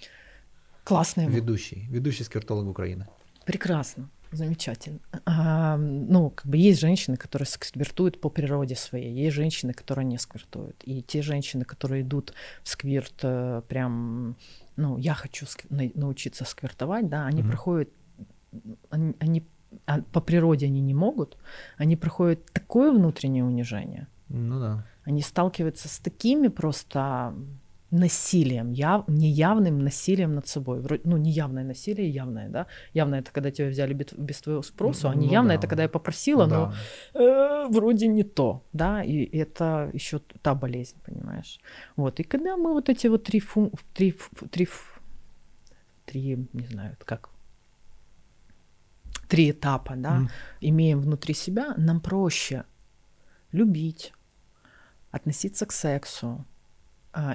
Классный. 0.84 1.28
Ведущий. 1.28 1.88
Ведущий 1.90 2.24
сквиртолог 2.24 2.68
Украины. 2.68 3.08
Прекрасно. 3.46 4.10
Замечательно. 4.32 5.00
А, 5.26 5.76
ну, 5.78 6.30
как 6.30 6.48
бы 6.48 6.58
есть 6.58 6.80
женщины, 6.80 7.18
которые 7.18 7.46
сквиртуют 7.46 8.22
по 8.22 8.30
природе 8.30 8.76
своей, 8.76 9.14
есть 9.14 9.36
женщины, 9.36 9.74
которые 9.74 10.06
не 10.06 10.18
сквиртуют. 10.18 10.82
И 10.86 11.02
те 11.02 11.22
женщины, 11.22 11.66
которые 11.66 12.02
идут 12.02 12.34
в 12.64 12.70
сквирт 12.70 13.20
э, 13.24 13.62
прям, 13.68 14.38
ну, 14.78 14.98
я 14.98 15.14
хочу 15.16 15.46
научиться 15.70 16.46
сквиртовать, 16.46 17.10
да, 17.10 17.26
они 17.26 17.42
mm-hmm. 17.42 17.48
проходят, 17.50 17.90
они, 18.90 19.16
они 19.20 19.46
а 19.86 20.02
по 20.02 20.22
природе 20.22 20.66
они 20.66 20.82
не 20.82 20.94
могут, 20.94 21.38
они 21.78 21.96
проходят 21.96 22.46
такое 22.54 22.92
внутреннее 22.92 23.44
унижение. 23.44 24.08
Ну 24.30 24.60
да. 24.60 24.86
Они 25.04 25.22
сталкиваются 25.22 25.88
с 25.88 26.00
такими 26.00 26.48
просто 26.48 27.34
насилием, 27.92 28.72
яв, 28.72 29.04
неявным 29.08 29.80
насилием 29.80 30.36
над 30.36 30.48
собой. 30.48 30.80
Вроде, 30.80 31.02
ну, 31.06 31.18
неявное 31.18 31.64
насилие, 31.64 32.10
явное, 32.10 32.50
да. 32.50 32.68
Явное 32.94 33.20
это 33.20 33.32
когда 33.32 33.52
тебя 33.52 33.68
взяли 33.68 33.94
без, 33.94 34.14
без 34.14 34.42
твоего 34.42 34.64
спроса, 34.64 35.10
а 35.10 35.16
неявное 35.16 35.42
ну, 35.42 35.48
да. 35.48 35.54
это 35.56 35.68
когда 35.68 35.84
я 35.84 35.90
попросила, 35.90 36.46
ну, 36.46 36.56
но 36.56 36.74
э, 37.14 37.68
вроде 37.70 38.08
не 38.08 38.24
то, 38.24 38.64
да, 38.74 39.04
и 39.04 39.38
это 39.38 39.90
еще 39.94 40.20
та 40.42 40.56
болезнь, 40.56 40.96
понимаешь. 41.06 41.60
Вот, 41.98 42.20
и 42.20 42.24
когда 42.24 42.56
мы 42.56 42.74
вот 42.74 42.90
эти 42.90 43.08
вот 43.08 43.24
три 43.24 43.40
фун... 43.40 43.72
три, 43.94 44.16
три, 44.52 44.68
три, 46.06 46.48
не 46.54 46.68
знаю, 46.68 46.96
как 47.06 47.30
три 49.28 49.52
этапа, 49.52 49.96
да, 49.96 50.20
mm. 50.20 50.30
имеем 50.62 51.02
внутри 51.02 51.34
себя, 51.34 51.74
нам 51.78 52.00
проще 52.00 52.64
любить, 53.52 54.14
относиться 55.12 55.66
к 55.66 55.74
сексу, 55.74 56.46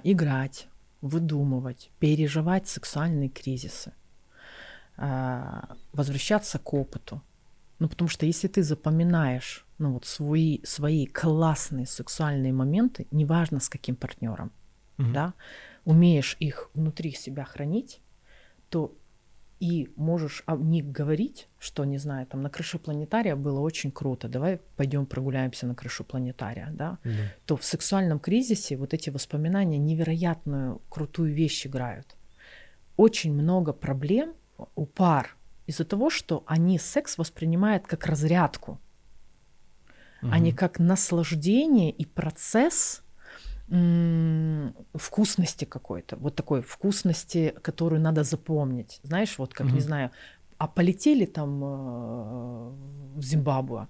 играть, 0.05 0.69
выдумывать, 1.01 1.91
переживать 1.99 2.69
сексуальные 2.69 3.29
кризисы, 3.29 3.93
а, 4.97 5.77
возвращаться 5.93 6.59
к 6.59 6.73
опыту. 6.73 7.23
Ну, 7.79 7.89
потому 7.89 8.09
что 8.09 8.25
если 8.25 8.49
ты 8.49 8.63
запоминаешь 8.63 9.67
ну, 9.79 9.93
вот 9.93 10.07
свои, 10.07 10.61
свои 10.65 11.07
классные 11.07 11.87
сексуальные 11.87 12.53
моменты, 12.53 13.07
неважно 13.11 13.61
с 13.61 13.69
каким 13.69 13.97
партнером, 13.97 14.51
угу. 14.99 15.13
да, 15.13 15.35
умеешь 15.85 16.37
их 16.41 16.71
внутри 16.75 17.13
себя 17.13 17.45
хранить, 17.45 18.01
то 18.71 18.95
и 19.61 19.89
можешь 19.97 20.43
о 20.47 20.57
них 20.57 20.91
говорить, 20.91 21.49
что, 21.59 21.85
не 21.85 21.99
знаю, 21.99 22.27
там 22.27 22.43
на 22.43 22.51
крыше 22.51 22.79
планетария 22.79 23.37
было 23.37 23.61
очень 23.61 23.91
круто, 23.91 24.29
давай 24.29 24.61
пойдем 24.77 25.07
прогуляемся 25.07 25.67
на 25.67 25.75
крышу 25.75 26.05
планетария, 26.05 26.69
да, 26.73 26.99
да. 27.05 27.11
то 27.47 27.57
в 27.57 27.65
сексуальном 27.65 28.19
кризисе 28.19 28.77
вот 28.77 28.93
эти 28.93 29.11
воспоминания 29.11 29.79
невероятную 29.79 30.83
крутую 30.89 31.33
вещь 31.33 31.67
играют. 31.67 32.17
Очень 32.97 33.33
много 33.33 33.73
проблем 33.73 34.35
у 34.75 34.87
пар 34.87 35.37
из-за 35.67 35.85
того, 35.85 36.11
что 36.11 36.45
они 36.47 36.79
секс 36.79 37.19
воспринимают 37.19 37.87
как 37.87 38.07
разрядку, 38.07 38.73
угу. 40.23 40.31
а 40.33 40.39
не 40.39 40.53
как 40.53 40.79
наслаждение 40.79 41.91
и 41.91 42.05
процесс 42.05 43.03
вкусности 43.69 45.65
какой-то, 45.65 46.17
вот 46.17 46.37
такой 46.37 46.63
вкусности, 46.63 47.53
которую 47.63 48.01
надо 48.01 48.23
запомнить. 48.23 49.01
Знаешь, 49.03 49.39
вот 49.39 49.55
как, 49.55 49.67
угу. 49.67 49.75
не 49.75 49.81
знаю, 49.81 50.11
а 50.59 50.69
полетели 50.69 51.27
там 51.27 51.63
э, 51.65 52.71
в 53.17 53.23
Зимбабве, 53.23 53.89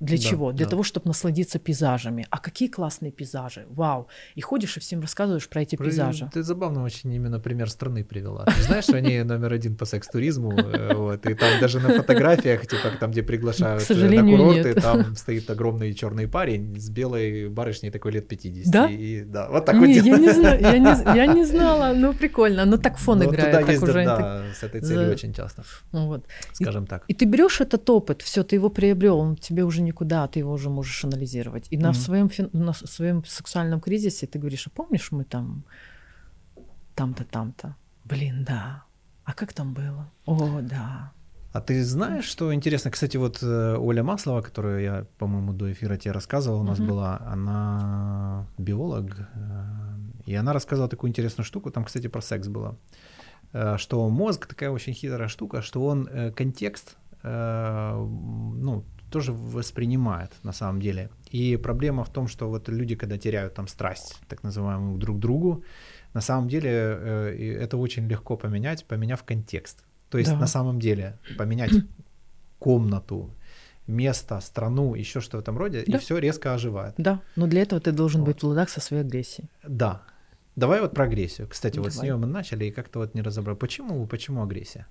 для 0.00 0.16
да, 0.16 0.22
чего? 0.22 0.52
Для 0.52 0.66
да. 0.66 0.70
того, 0.70 0.82
чтобы 0.84 1.08
насладиться 1.08 1.58
пейзажами. 1.58 2.26
А 2.30 2.38
какие 2.38 2.68
классные 2.68 3.10
пейзажи! 3.10 3.66
Вау! 3.68 4.06
И 4.36 4.40
ходишь 4.40 4.76
и 4.76 4.80
всем 4.80 5.00
рассказываешь 5.00 5.48
про 5.48 5.62
эти 5.62 5.74
про... 5.74 5.84
пейзажи. 5.84 6.30
Ты 6.32 6.42
забавно 6.44 6.84
очень 6.84 7.12
именно 7.12 7.40
пример 7.40 7.68
страны 7.68 8.04
привела. 8.04 8.44
Ты 8.44 8.62
знаешь, 8.62 8.88
они 8.90 9.22
номер 9.24 9.54
один 9.54 9.76
по 9.76 9.86
секс-туризму, 9.86 10.52
э, 10.52 10.94
вот, 10.94 11.26
и 11.26 11.34
там 11.34 11.60
даже 11.60 11.80
на 11.80 11.94
фотографиях, 11.94 12.66
типа 12.66 12.90
там, 13.00 13.10
где 13.10 13.22
приглашают 13.22 13.88
на 13.90 14.22
курорты, 14.22 14.74
там 14.74 15.16
стоит 15.16 15.50
огромный 15.50 15.92
черный 15.94 16.28
парень 16.28 16.78
с 16.78 16.90
белой 16.90 17.48
барышней 17.48 17.90
такой 17.90 18.12
лет 18.12 18.28
50. 18.28 18.72
Да? 18.72 18.86
И, 18.88 19.22
да, 19.22 19.48
вот 19.48 19.64
так 19.64 19.74
не, 19.76 19.80
вот 19.80 20.06
я 20.06 20.16
не, 20.16 20.32
знаю, 20.32 20.60
я, 20.60 20.78
не, 20.78 21.16
я 21.16 21.26
не 21.26 21.44
знала, 21.44 21.92
ну 21.92 22.12
прикольно, 22.12 22.64
ну 22.64 22.78
так 22.78 22.98
фон 22.98 23.18
Но 23.18 23.24
играет. 23.24 23.58
Туда 23.58 23.72
ездят, 23.72 23.88
уже 23.88 24.04
да, 24.04 24.42
с 24.54 24.62
этой 24.62 24.80
целью 24.80 25.10
очень 25.10 25.34
часто, 25.34 25.64
вот. 25.90 26.24
скажем 26.52 26.86
так. 26.86 27.04
И 27.08 27.14
ты 27.14 27.24
берешь 27.24 27.60
этот 27.60 27.88
опыт, 27.90 28.22
все, 28.22 28.44
ты 28.44 28.56
его 28.56 28.70
приобрел, 28.70 29.18
он 29.18 29.36
тебе 29.36 29.64
уже 29.64 29.87
никуда, 29.88 30.26
ты 30.26 30.40
его 30.40 30.52
уже 30.52 30.70
можешь 30.70 31.04
анализировать. 31.04 31.66
И 31.72 31.76
mm-hmm. 31.76 31.82
на, 31.82 31.92
своем, 31.94 32.30
на 32.52 32.72
своем 32.72 33.24
сексуальном 33.24 33.80
кризисе 33.80 34.26
ты 34.26 34.38
говоришь, 34.38 34.66
а 34.66 34.70
помнишь, 34.70 35.12
мы 35.12 35.24
там 35.24 35.64
там-то, 36.94 37.24
там-то? 37.24 37.76
Блин, 38.04 38.44
да. 38.44 38.84
А 39.24 39.32
как 39.32 39.52
там 39.52 39.74
было? 39.74 40.10
О, 40.26 40.60
да. 40.60 41.12
А 41.52 41.60
ты 41.60 41.84
знаешь, 41.84 42.24
что 42.24 42.52
интересно? 42.52 42.90
Кстати, 42.90 43.16
вот 43.16 43.42
э, 43.42 43.76
Оля 43.78 44.02
Маслова, 44.02 44.42
которую 44.42 44.82
я, 44.82 45.06
по-моему, 45.18 45.52
до 45.52 45.72
эфира 45.72 45.96
тебе 45.96 46.12
рассказывал, 46.12 46.60
у 46.60 46.64
нас 46.64 46.78
mm-hmm. 46.78 46.86
была, 46.86 47.20
она 47.26 48.46
биолог, 48.58 49.18
э, 49.18 50.26
и 50.26 50.34
она 50.34 50.52
рассказывала 50.52 50.88
такую 50.90 51.10
интересную 51.10 51.44
штуку, 51.44 51.70
там, 51.70 51.84
кстати, 51.84 52.06
про 52.06 52.20
секс 52.20 52.48
было, 52.48 52.76
э, 53.52 53.76
что 53.78 54.08
мозг 54.10 54.46
такая 54.46 54.70
очень 54.70 54.92
хитрая 54.92 55.28
штука, 55.28 55.62
что 55.62 55.84
он 55.84 56.08
контекст, 56.36 56.96
ну, 57.22 58.84
тоже 59.10 59.32
воспринимает 59.32 60.32
на 60.42 60.52
самом 60.52 60.80
деле. 60.80 61.10
И 61.30 61.56
проблема 61.56 62.04
в 62.04 62.08
том, 62.10 62.28
что 62.28 62.48
вот 62.48 62.68
люди, 62.68 62.94
когда 62.94 63.18
теряют 63.18 63.54
там 63.54 63.68
страсть, 63.68 64.16
так 64.28 64.42
называемую, 64.42 64.98
друг 64.98 65.16
к 65.16 65.20
другу, 65.20 65.64
на 66.14 66.20
самом 66.20 66.48
деле 66.48 66.70
э, 66.70 67.58
это 67.60 67.76
очень 67.76 68.08
легко 68.08 68.36
поменять, 68.36 68.84
поменяв 68.84 69.22
контекст. 69.24 69.84
То 70.10 70.18
есть 70.18 70.30
да. 70.30 70.38
на 70.38 70.46
самом 70.46 70.78
деле 70.78 71.18
поменять 71.36 71.72
комнату, 72.58 73.30
место, 73.86 74.40
страну, 74.40 74.94
еще 74.94 75.20
что 75.20 75.38
в 75.38 75.40
этом 75.40 75.58
роде, 75.58 75.84
да. 75.86 75.96
и 75.96 76.00
все 76.00 76.18
резко 76.18 76.54
оживает. 76.54 76.94
Да, 76.98 77.20
но 77.36 77.46
для 77.46 77.62
этого 77.62 77.80
ты 77.80 77.92
должен 77.92 78.20
вот. 78.20 78.28
быть 78.28 78.42
в 78.42 78.46
ладах 78.46 78.68
со 78.68 78.80
своей 78.80 79.02
агрессией. 79.02 79.48
Да. 79.66 80.02
Давай 80.58 80.80
вот 80.80 80.94
про 80.94 81.04
агрессию. 81.04 81.46
Кстати, 81.48 81.76
Давай. 81.76 81.90
вот 81.90 81.98
с 81.98 82.02
нее 82.02 82.16
мы 82.16 82.26
начали 82.26 82.64
и 82.64 82.72
как-то 82.72 82.98
вот 82.98 83.14
не 83.14 83.22
разобрали. 83.22 83.56
Почему, 83.56 84.06
почему 84.06 84.42
агрессия? 84.42 84.86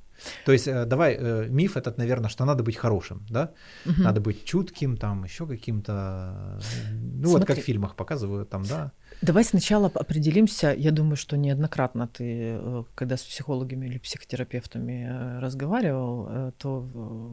То 0.45 0.53
есть, 0.53 0.67
э, 0.67 0.85
давай, 0.85 1.17
э, 1.19 1.47
миф 1.49 1.75
этот, 1.75 1.97
наверное, 1.97 2.29
что 2.29 2.45
надо 2.45 2.63
быть 2.63 2.77
хорошим, 2.77 3.25
да? 3.29 3.51
Угу. 3.85 4.01
Надо 4.01 4.21
быть 4.21 4.45
чутким, 4.45 4.97
там, 4.97 5.25
еще 5.25 5.45
каким-то, 5.45 6.59
ну 6.93 7.29
Смотри. 7.29 7.39
вот 7.39 7.45
как 7.45 7.57
в 7.57 7.61
фильмах 7.61 7.95
показывают, 7.95 8.49
там, 8.49 8.63
да? 8.63 8.91
Давай 9.21 9.43
сначала 9.43 9.91
определимся. 9.93 10.73
Я 10.77 10.91
думаю, 10.91 11.15
что 11.15 11.37
неоднократно 11.37 12.07
ты, 12.07 12.57
э, 12.59 12.83
когда 12.95 13.17
с 13.17 13.23
психологами 13.23 13.87
или 13.87 13.97
психотерапевтами 13.97 15.39
разговаривал, 15.39 16.53
то 16.57 16.81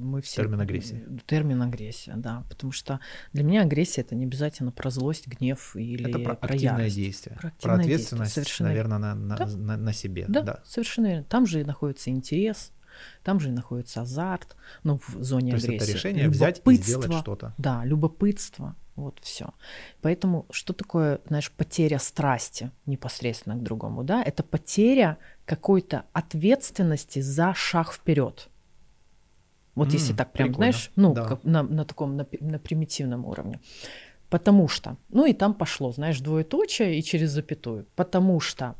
мы 0.00 0.22
все... 0.22 0.42
Термин 0.42 0.60
агрессии. 0.60 1.02
Термин 1.26 1.62
агрессия, 1.62 2.14
да. 2.16 2.44
Потому 2.48 2.72
что 2.72 3.00
для 3.32 3.44
меня 3.44 3.62
агрессия— 3.62 4.00
это 4.02 4.14
не 4.14 4.24
обязательно 4.24 4.72
про 4.72 4.90
злость, 4.90 5.26
гнев 5.26 5.76
или 5.76 6.08
это 6.08 6.18
про, 6.18 6.34
про 6.34 6.54
активное 6.54 6.78
ярость. 6.78 6.96
действие. 6.96 7.36
Про, 7.40 7.52
про 7.60 7.74
ответственность, 7.74 8.32
совершенно... 8.32 8.70
наверное, 8.70 8.98
на, 8.98 9.14
на, 9.14 9.36
да? 9.36 9.46
на, 9.46 9.76
на 9.76 9.92
себе. 9.92 10.24
Да, 10.28 10.42
да, 10.42 10.60
совершенно 10.64 11.06
верно. 11.06 11.24
Там 11.24 11.46
же 11.46 11.64
находится 11.64 12.10
интерес, 12.10 12.72
там 13.22 13.40
же 13.40 13.48
и 13.48 13.52
находится 13.52 14.02
азарт, 14.02 14.56
ну, 14.82 15.00
в 15.06 15.22
зоне 15.22 15.52
То 15.52 15.56
агрессии. 15.56 15.72
Есть 15.72 15.84
это 15.84 15.92
решение 15.92 16.28
взять 16.28 16.62
и 16.64 16.74
сделать 16.74 17.12
что-то. 17.14 17.54
Да, 17.58 17.84
любопытство, 17.84 18.76
вот 18.96 19.18
все. 19.22 19.50
Поэтому 20.02 20.46
что 20.50 20.72
такое, 20.72 21.20
знаешь, 21.26 21.50
потеря 21.50 21.98
страсти 21.98 22.70
непосредственно 22.86 23.56
к 23.56 23.62
другому, 23.62 24.04
да? 24.04 24.22
Это 24.22 24.42
потеря 24.42 25.18
какой-то 25.44 26.04
ответственности 26.12 27.20
за 27.20 27.54
шаг 27.54 27.92
вперед. 27.92 28.48
Вот 29.74 29.88
mm, 29.88 29.92
если 29.92 30.14
так 30.14 30.32
прям, 30.32 30.48
прикольно. 30.48 30.72
знаешь, 30.72 30.90
ну, 30.96 31.14
да. 31.14 31.24
как, 31.24 31.44
на, 31.44 31.62
на 31.62 31.84
таком, 31.84 32.16
на, 32.16 32.26
на 32.40 32.58
примитивном 32.58 33.24
уровне. 33.26 33.60
Потому 34.30 34.68
что, 34.68 34.96
ну 35.10 35.26
и 35.26 35.32
там 35.32 35.54
пошло, 35.54 35.92
знаешь, 35.92 36.20
двоеточие 36.20 36.98
и 36.98 37.02
через 37.02 37.30
запятую. 37.30 37.86
Потому 37.96 38.40
что 38.40 38.76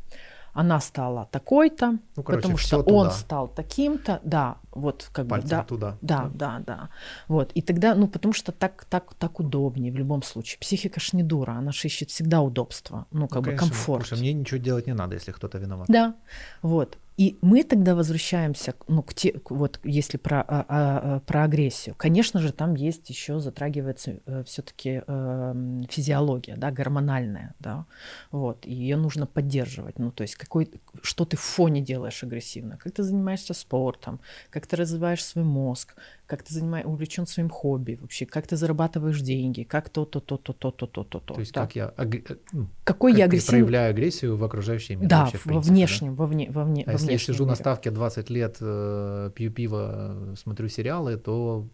она 0.55 0.81
стала 0.81 1.29
такой-то, 1.31 1.99
ну, 2.17 2.23
короче, 2.23 2.43
потому 2.43 2.57
что 2.57 2.83
туда. 2.83 2.95
он 2.95 3.11
стал 3.11 3.49
таким-то, 3.49 4.21
да, 4.25 4.57
вот 4.71 5.09
как 5.13 5.29
Пальцем 5.29 5.49
бы, 5.49 5.57
да, 5.57 5.65
туда. 5.65 5.99
Да, 6.01 6.31
да, 6.33 6.63
да, 6.67 6.89
вот, 7.29 7.51
и 7.55 7.61
тогда, 7.61 7.95
ну, 7.95 8.07
потому 8.07 8.33
что 8.33 8.53
так, 8.53 8.85
так, 8.85 9.15
так 9.15 9.41
удобнее 9.41 9.93
в 9.93 9.97
любом 9.97 10.23
случае. 10.23 10.59
Психика 10.61 11.01
ж 11.01 11.13
не 11.13 11.23
дура, 11.23 11.53
она 11.53 11.73
же 11.73 11.89
ищет 11.89 12.11
всегда 12.11 12.41
удобство, 12.41 13.07
ну, 13.11 13.27
как 13.27 13.45
ну, 13.45 13.53
бы 13.53 13.57
комфорт. 13.57 14.07
Слушай, 14.07 14.21
мне 14.21 14.33
ничего 14.33 14.59
делать 14.59 14.87
не 14.87 14.95
надо, 14.95 15.17
если 15.17 15.33
кто-то 15.33 15.59
виноват. 15.59 15.89
Да, 15.89 16.15
вот, 16.63 16.99
и 17.17 17.39
мы 17.43 17.63
тогда 17.63 17.95
возвращаемся, 17.95 18.75
ну, 18.89 19.03
к 19.03 19.15
те, 19.15 19.41
вот 19.49 19.79
если 19.85 20.17
про, 20.17 20.41
а, 20.41 20.47
а, 20.49 20.67
а, 20.69 21.21
про 21.21 21.45
агрессию. 21.45 21.95
Конечно 21.97 22.41
же, 22.41 22.53
там 22.53 22.75
есть 22.75 23.09
еще 23.09 23.39
затрагивается 23.39 24.21
э, 24.27 24.43
все-таки 24.45 25.03
э, 25.07 25.83
физиология, 25.89 26.57
да, 26.57 26.73
гормональная, 26.73 27.55
да, 27.61 27.87
вот, 28.33 28.67
и 28.67 28.75
ее 28.75 28.97
нужно 28.97 29.27
поддерживать. 29.27 30.01
Ну, 30.01 30.11
то 30.11 30.23
есть 30.23 30.35
какой, 30.35 30.71
что 31.03 31.25
ты 31.25 31.37
в 31.37 31.41
фоне 31.41 31.81
делаешь 31.81 32.25
агрессивно, 32.25 32.79
как 32.79 32.93
ты 32.93 33.05
занимаешься 33.05 33.55
спортом, 33.55 34.19
как 34.51 34.67
ты 34.67 34.75
развиваешь 34.75 35.25
свой 35.25 35.45
мозг, 35.45 35.95
как 36.27 36.43
ты 36.43 36.55
занимаешь, 36.55 36.87
увлечен 36.87 37.27
своим 37.27 37.51
хобби 37.51 37.99
вообще, 38.01 38.25
как 38.25 38.47
ты 38.47 38.57
зарабатываешь 38.57 39.21
деньги, 39.21 39.63
как 39.63 39.91
то, 39.91 40.05
то, 40.05 40.21
то, 40.21 40.37
то, 40.37 40.53
то, 40.53 40.71
то, 40.71 40.87
то, 40.87 41.05
то, 41.05 41.21
то. 41.21 41.35
То 41.35 41.41
есть 41.41 41.53
да. 41.53 41.63
как 41.63 41.77
я, 41.77 41.87
аг... 41.97 42.15
Э, 42.15 42.37
ну, 42.53 42.69
какой 42.85 43.13
как 43.13 43.19
я 43.19 43.25
агрессивный... 43.27 43.51
проявляю 43.51 43.91
агрессию 43.91 44.37
в 44.37 44.45
окружающем 44.45 44.97
мире. 44.97 45.09
Да, 45.09 45.25
вообще, 45.25 45.39
во 45.39 45.45
принципе, 45.45 45.73
внешнем, 45.73 46.15
да? 46.15 46.23
вовне, 46.23 46.51
вовне, 46.51 46.85
а 46.87 46.93
во 46.93 46.93
если 46.95 47.13
я 47.13 47.19
сижу 47.19 47.45
мире. 47.45 47.51
на 47.51 47.57
ставке 47.57 47.91
20 47.91 48.31
лет, 48.31 48.57
э, 48.61 49.31
пью 49.35 49.51
пиво, 49.51 50.35
смотрю 50.37 50.69
сериалы, 50.69 51.17
то 51.17 51.69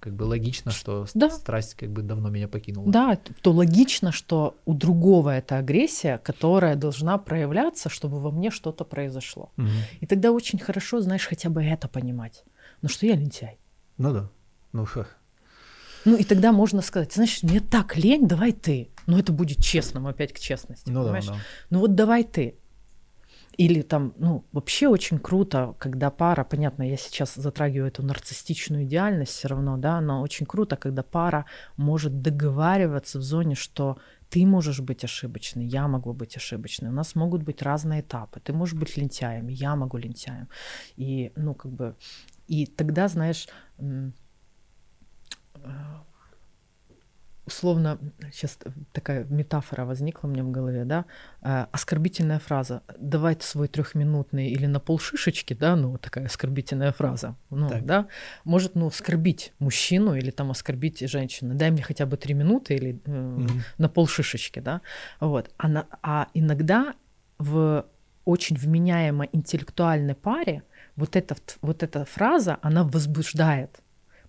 как 0.00 0.14
бы 0.14 0.24
логично, 0.24 0.70
что 0.70 1.06
да. 1.14 1.30
страсть 1.30 1.74
как 1.74 1.90
бы 1.90 2.02
давно 2.02 2.28
меня 2.30 2.46
покинула. 2.46 2.90
Да, 2.90 3.18
то 3.42 3.52
логично, 3.52 4.12
что 4.12 4.56
у 4.64 4.74
другого 4.74 5.30
это 5.30 5.56
агрессия, 5.58 6.18
которая 6.18 6.76
должна 6.76 7.18
проявляться, 7.18 7.88
чтобы 7.88 8.20
во 8.20 8.30
мне 8.30 8.50
что-то 8.50 8.84
произошло. 8.84 9.50
Угу. 9.56 9.68
И 10.00 10.06
тогда 10.06 10.30
очень 10.30 10.58
хорошо, 10.58 11.00
знаешь, 11.00 11.26
хотя 11.26 11.48
бы 11.48 11.62
это 11.62 11.88
понимать. 11.88 12.44
Ну 12.82 12.88
что 12.88 13.06
я 13.06 13.16
лентяй. 13.16 13.58
Ну 13.98 14.12
да. 14.12 14.30
Ну, 14.72 14.84
ха. 14.84 15.06
ну 16.04 16.16
и 16.16 16.24
тогда 16.24 16.52
можно 16.52 16.82
сказать, 16.82 17.12
знаешь, 17.12 17.42
мне 17.42 17.60
так 17.60 17.96
лень, 17.96 18.28
давай 18.28 18.52
ты. 18.52 18.90
Но 19.06 19.18
это 19.18 19.32
будет 19.32 19.62
честным, 19.62 20.06
опять 20.06 20.32
к 20.32 20.38
честности, 20.38 20.90
ну, 20.90 21.02
понимаешь? 21.02 21.26
Да, 21.26 21.32
да. 21.32 21.38
Ну 21.70 21.78
вот 21.80 21.94
давай 21.94 22.24
ты. 22.24 22.58
Или 23.58 23.82
там, 23.82 24.14
ну, 24.18 24.44
вообще 24.52 24.86
очень 24.86 25.18
круто, 25.18 25.74
когда 25.80 26.10
пара, 26.10 26.44
понятно, 26.44 26.88
я 26.88 26.96
сейчас 26.96 27.34
затрагиваю 27.34 27.88
эту 27.88 28.04
нарциссичную 28.04 28.84
идеальность 28.84 29.32
все 29.32 29.48
равно, 29.48 29.76
да, 29.76 30.00
но 30.00 30.22
очень 30.22 30.46
круто, 30.46 30.76
когда 30.76 31.02
пара 31.02 31.44
может 31.76 32.22
договариваться 32.22 33.18
в 33.18 33.22
зоне, 33.22 33.56
что 33.56 33.98
ты 34.30 34.46
можешь 34.46 34.78
быть 34.78 35.02
ошибочной, 35.02 35.66
я 35.66 35.88
могу 35.88 36.12
быть 36.12 36.36
ошибочной, 36.36 36.90
у 36.90 36.92
нас 36.92 37.16
могут 37.16 37.42
быть 37.42 37.60
разные 37.60 38.02
этапы, 38.02 38.38
ты 38.38 38.52
можешь 38.52 38.76
быть 38.76 38.96
лентяем, 38.96 39.48
я 39.48 39.74
могу 39.74 39.96
лентяем. 39.96 40.48
И, 40.96 41.32
ну, 41.34 41.54
как 41.54 41.72
бы, 41.72 41.96
и 42.48 42.66
тогда, 42.66 43.08
знаешь, 43.08 43.46
условно, 47.48 47.98
сейчас 48.32 48.58
такая 48.92 49.24
метафора 49.24 49.84
возникла 49.84 50.28
меня 50.28 50.44
в 50.44 50.50
голове, 50.50 50.84
да, 50.84 51.04
э, 51.42 51.66
оскорбительная 51.72 52.38
фраза 52.38 52.82
«давай 52.98 53.36
свой 53.40 53.68
трехминутный» 53.68 54.50
или 54.50 54.66
«на 54.66 54.80
полшишечки», 54.80 55.54
да, 55.54 55.74
ну, 55.76 55.96
такая 55.98 56.26
оскорбительная 56.26 56.92
фраза, 56.92 57.36
ну, 57.50 57.68
так. 57.68 57.86
да, 57.86 58.06
может, 58.44 58.74
ну, 58.74 58.86
оскорбить 58.86 59.52
мужчину 59.58 60.14
или 60.14 60.30
там 60.30 60.50
оскорбить 60.50 61.00
женщину, 61.10 61.54
дай 61.54 61.70
мне 61.70 61.82
хотя 61.82 62.04
бы 62.04 62.16
три 62.16 62.34
минуты 62.34 62.74
или 62.74 63.00
э, 63.06 63.10
mm-hmm. 63.10 63.60
на 63.78 63.88
полшишечки, 63.88 64.60
да, 64.60 64.80
вот, 65.20 65.50
а, 65.56 65.68
на, 65.68 65.86
а 66.02 66.28
иногда 66.34 66.94
в 67.38 67.86
очень 68.26 68.56
вменяемой 68.56 69.30
интеллектуальной 69.32 70.14
паре 70.14 70.62
вот 70.98 71.16
эта, 71.16 71.36
вот 71.62 71.82
эта 71.82 72.04
фраза, 72.04 72.58
она 72.60 72.84
возбуждает, 72.84 73.80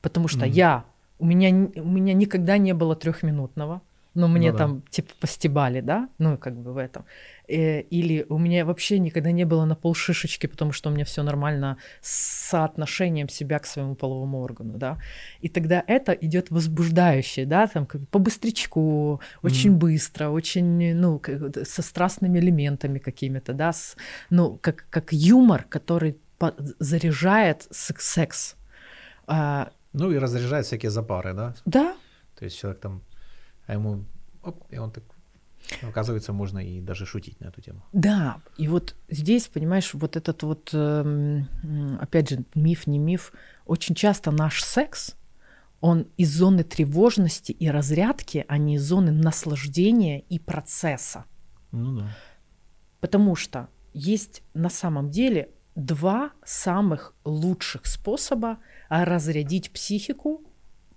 потому 0.01 0.27
что 0.27 0.45
mm-hmm. 0.45 0.51
я 0.51 0.85
у 1.17 1.25
меня, 1.25 1.49
у 1.75 1.89
меня 1.89 2.13
никогда 2.13 2.57
не 2.57 2.73
было 2.73 2.95
трехминутного, 2.95 3.81
но 4.15 4.27
мне 4.27 4.51
ну, 4.51 4.57
там 4.57 4.79
да. 4.79 4.85
типа 4.89 5.13
постебали, 5.19 5.81
да, 5.81 6.09
ну 6.17 6.37
как 6.37 6.55
бы 6.55 6.73
в 6.73 6.77
этом. 6.77 7.05
Э, 7.47 7.81
или 7.81 8.25
у 8.29 8.37
меня 8.37 8.65
вообще 8.65 8.99
никогда 8.99 9.31
не 9.31 9.45
было 9.45 9.65
на 9.65 9.75
пол 9.75 9.93
шишечки, 9.93 10.47
потому 10.47 10.71
что 10.71 10.89
у 10.89 10.93
меня 10.93 11.05
все 11.05 11.23
нормально 11.23 11.77
с 12.01 12.49
соотношением 12.49 13.29
себя 13.29 13.59
к 13.59 13.65
своему 13.65 13.95
половому 13.95 14.41
органу, 14.41 14.77
да. 14.77 14.97
И 15.41 15.49
тогда 15.49 15.83
это 15.87 16.13
идет 16.13 16.51
возбуждающее, 16.51 17.45
да, 17.45 17.67
там 17.67 17.85
как 17.85 18.07
по 18.09 18.19
быстрячку, 18.19 19.21
очень 19.41 19.73
mm. 19.73 19.77
быстро, 19.77 20.29
очень, 20.29 20.95
ну, 20.95 21.21
со 21.63 21.81
страстными 21.81 22.39
элементами 22.39 22.99
какими-то, 22.99 23.53
да, 23.53 23.73
с, 23.73 23.95
ну, 24.29 24.57
как, 24.61 24.85
как 24.89 25.13
юмор, 25.13 25.65
который 25.69 26.17
заряжает 26.79 27.67
секс. 27.71 28.55
А, 29.27 29.71
ну 29.93 30.11
и 30.11 30.17
разряжает 30.17 30.65
всякие 30.65 30.89
запары, 30.89 31.33
да? 31.33 31.55
Да. 31.65 31.95
То 32.37 32.45
есть 32.45 32.57
человек 32.57 32.81
там, 32.81 33.01
а 33.67 33.73
ему, 33.73 34.05
оп, 34.41 34.63
и 34.69 34.77
он 34.77 34.91
так 34.91 35.03
Оказывается, 35.81 36.33
можно 36.33 36.59
и 36.59 36.81
даже 36.81 37.05
шутить 37.05 37.39
на 37.39 37.47
эту 37.47 37.61
тему. 37.61 37.83
Да, 37.93 38.41
и 38.57 38.67
вот 38.67 38.95
здесь, 39.09 39.47
понимаешь, 39.47 39.93
вот 39.93 40.15
этот 40.15 40.43
вот, 40.43 40.69
эм, 40.73 41.47
опять 42.01 42.29
же, 42.29 42.43
миф, 42.55 42.87
не 42.87 42.97
миф, 42.97 43.31
очень 43.65 43.95
часто 43.95 44.31
наш 44.31 44.63
секс, 44.63 45.15
он 45.81 46.07
из 46.17 46.35
зоны 46.35 46.63
тревожности 46.63 47.51
и 47.51 47.69
разрядки, 47.69 48.45
а 48.47 48.57
не 48.57 48.75
из 48.75 48.83
зоны 48.83 49.11
наслаждения 49.11 50.19
и 50.21 50.39
процесса. 50.39 51.25
Ну 51.71 51.99
да. 51.99 52.17
Потому 52.99 53.35
что 53.35 53.69
есть 53.93 54.43
на 54.53 54.69
самом 54.69 55.09
деле 55.09 55.49
два 55.75 56.31
самых 56.43 57.13
лучших 57.23 57.85
способа 57.85 58.59
разрядить 58.89 59.71
психику, 59.71 60.41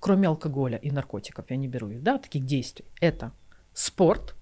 кроме 0.00 0.28
алкоголя 0.28 0.78
и 0.78 0.90
наркотиков, 0.90 1.50
я 1.50 1.56
не 1.56 1.68
беру 1.68 1.90
их, 1.90 2.02
да, 2.02 2.18
таких 2.18 2.44
действий. 2.44 2.86
Это 3.00 3.32
спорт 3.72 4.34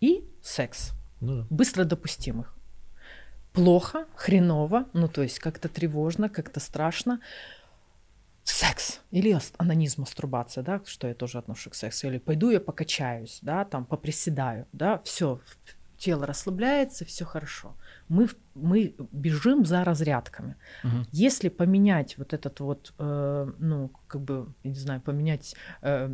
и 0.00 0.24
секс. 0.42 0.92
Ну, 1.20 1.46
Быстро 1.50 1.84
допустимых. 1.84 2.54
Плохо, 3.52 4.06
хреново, 4.16 4.86
ну 4.92 5.08
то 5.08 5.22
есть 5.22 5.38
как-то 5.38 5.68
тревожно, 5.68 6.28
как-то 6.28 6.58
страшно. 6.58 7.20
Секс 8.44 9.00
или 9.12 9.38
анонизм, 9.56 10.00
мастурбация, 10.00 10.64
да, 10.64 10.80
что 10.84 11.06
я 11.06 11.14
тоже 11.14 11.38
отношу 11.38 11.70
к 11.70 11.74
сексу, 11.74 12.08
или 12.08 12.18
пойду 12.18 12.50
я 12.50 12.60
покачаюсь, 12.60 13.38
да, 13.40 13.64
там 13.64 13.84
поприседаю, 13.84 14.66
да, 14.72 15.00
все, 15.04 15.40
тело 15.96 16.26
расслабляется, 16.26 17.04
все 17.04 17.24
хорошо. 17.24 17.76
Мы, 18.12 18.28
мы 18.54 18.94
бежим 19.10 19.64
за 19.64 19.84
разрядками. 19.84 20.56
Угу. 20.84 21.06
Если 21.12 21.48
поменять 21.48 22.18
вот 22.18 22.34
этот 22.34 22.60
вот, 22.60 22.92
э, 22.98 23.52
ну, 23.58 23.90
как 24.06 24.20
бы, 24.20 24.52
я 24.64 24.70
не 24.70 24.78
знаю, 24.78 25.00
поменять 25.00 25.56
э, 25.80 26.10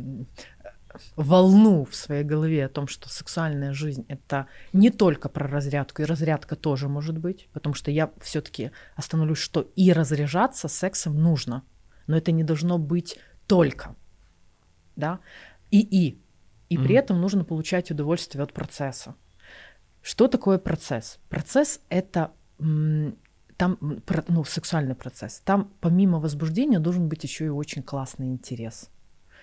волну 1.15 1.83
в 1.83 1.95
своей 1.95 2.23
голове 2.23 2.65
о 2.65 2.69
том, 2.69 2.87
что 2.87 3.09
сексуальная 3.09 3.73
жизнь 3.73 4.05
это 4.07 4.47
не 4.73 4.91
только 4.91 5.27
про 5.27 5.47
разрядку, 5.47 6.01
и 6.01 6.05
разрядка 6.05 6.55
тоже 6.55 6.87
может 6.87 7.17
быть, 7.17 7.49
потому 7.51 7.75
что 7.75 7.91
я 7.91 8.09
все-таки 8.21 8.71
остановлюсь, 8.95 9.39
что 9.39 9.61
и 9.75 9.91
разряжаться 9.91 10.69
сексом 10.69 11.21
нужно, 11.21 11.63
но 12.07 12.17
это 12.17 12.31
не 12.31 12.43
должно 12.43 12.77
быть 12.77 13.19
только, 13.45 13.95
да, 14.95 15.19
и 15.69 15.81
и, 15.81 16.21
и 16.69 16.77
mm-hmm. 16.77 16.83
при 16.83 16.95
этом 16.95 17.21
нужно 17.21 17.43
получать 17.43 17.91
удовольствие 17.91 18.43
от 18.43 18.53
процесса. 18.53 19.15
Что 20.01 20.27
такое 20.27 20.57
процесс? 20.57 21.19
Процесс 21.29 21.81
это 21.89 22.31
там, 23.57 23.77
ну, 24.29 24.45
сексуальный 24.45 24.95
процесс. 24.95 25.41
Там 25.43 25.71
помимо 25.81 26.19
возбуждения 26.19 26.79
должен 26.79 27.09
быть 27.09 27.23
еще 27.23 27.45
и 27.45 27.49
очень 27.49 27.83
классный 27.83 28.27
интерес. 28.27 28.89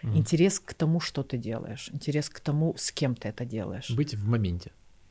Mm. 0.02 0.16
Интерес 0.16 0.60
к 0.60 0.74
тому, 0.74 1.00
что 1.00 1.22
ты 1.22 1.38
делаешь, 1.38 1.90
интерес 1.92 2.28
к 2.28 2.40
тому, 2.40 2.74
с 2.76 2.92
кем 2.92 3.14
ты 3.14 3.28
это 3.28 3.44
делаешь. 3.44 3.90
Быть 3.90 4.14
в 4.14 4.26
моменте. 4.26 4.70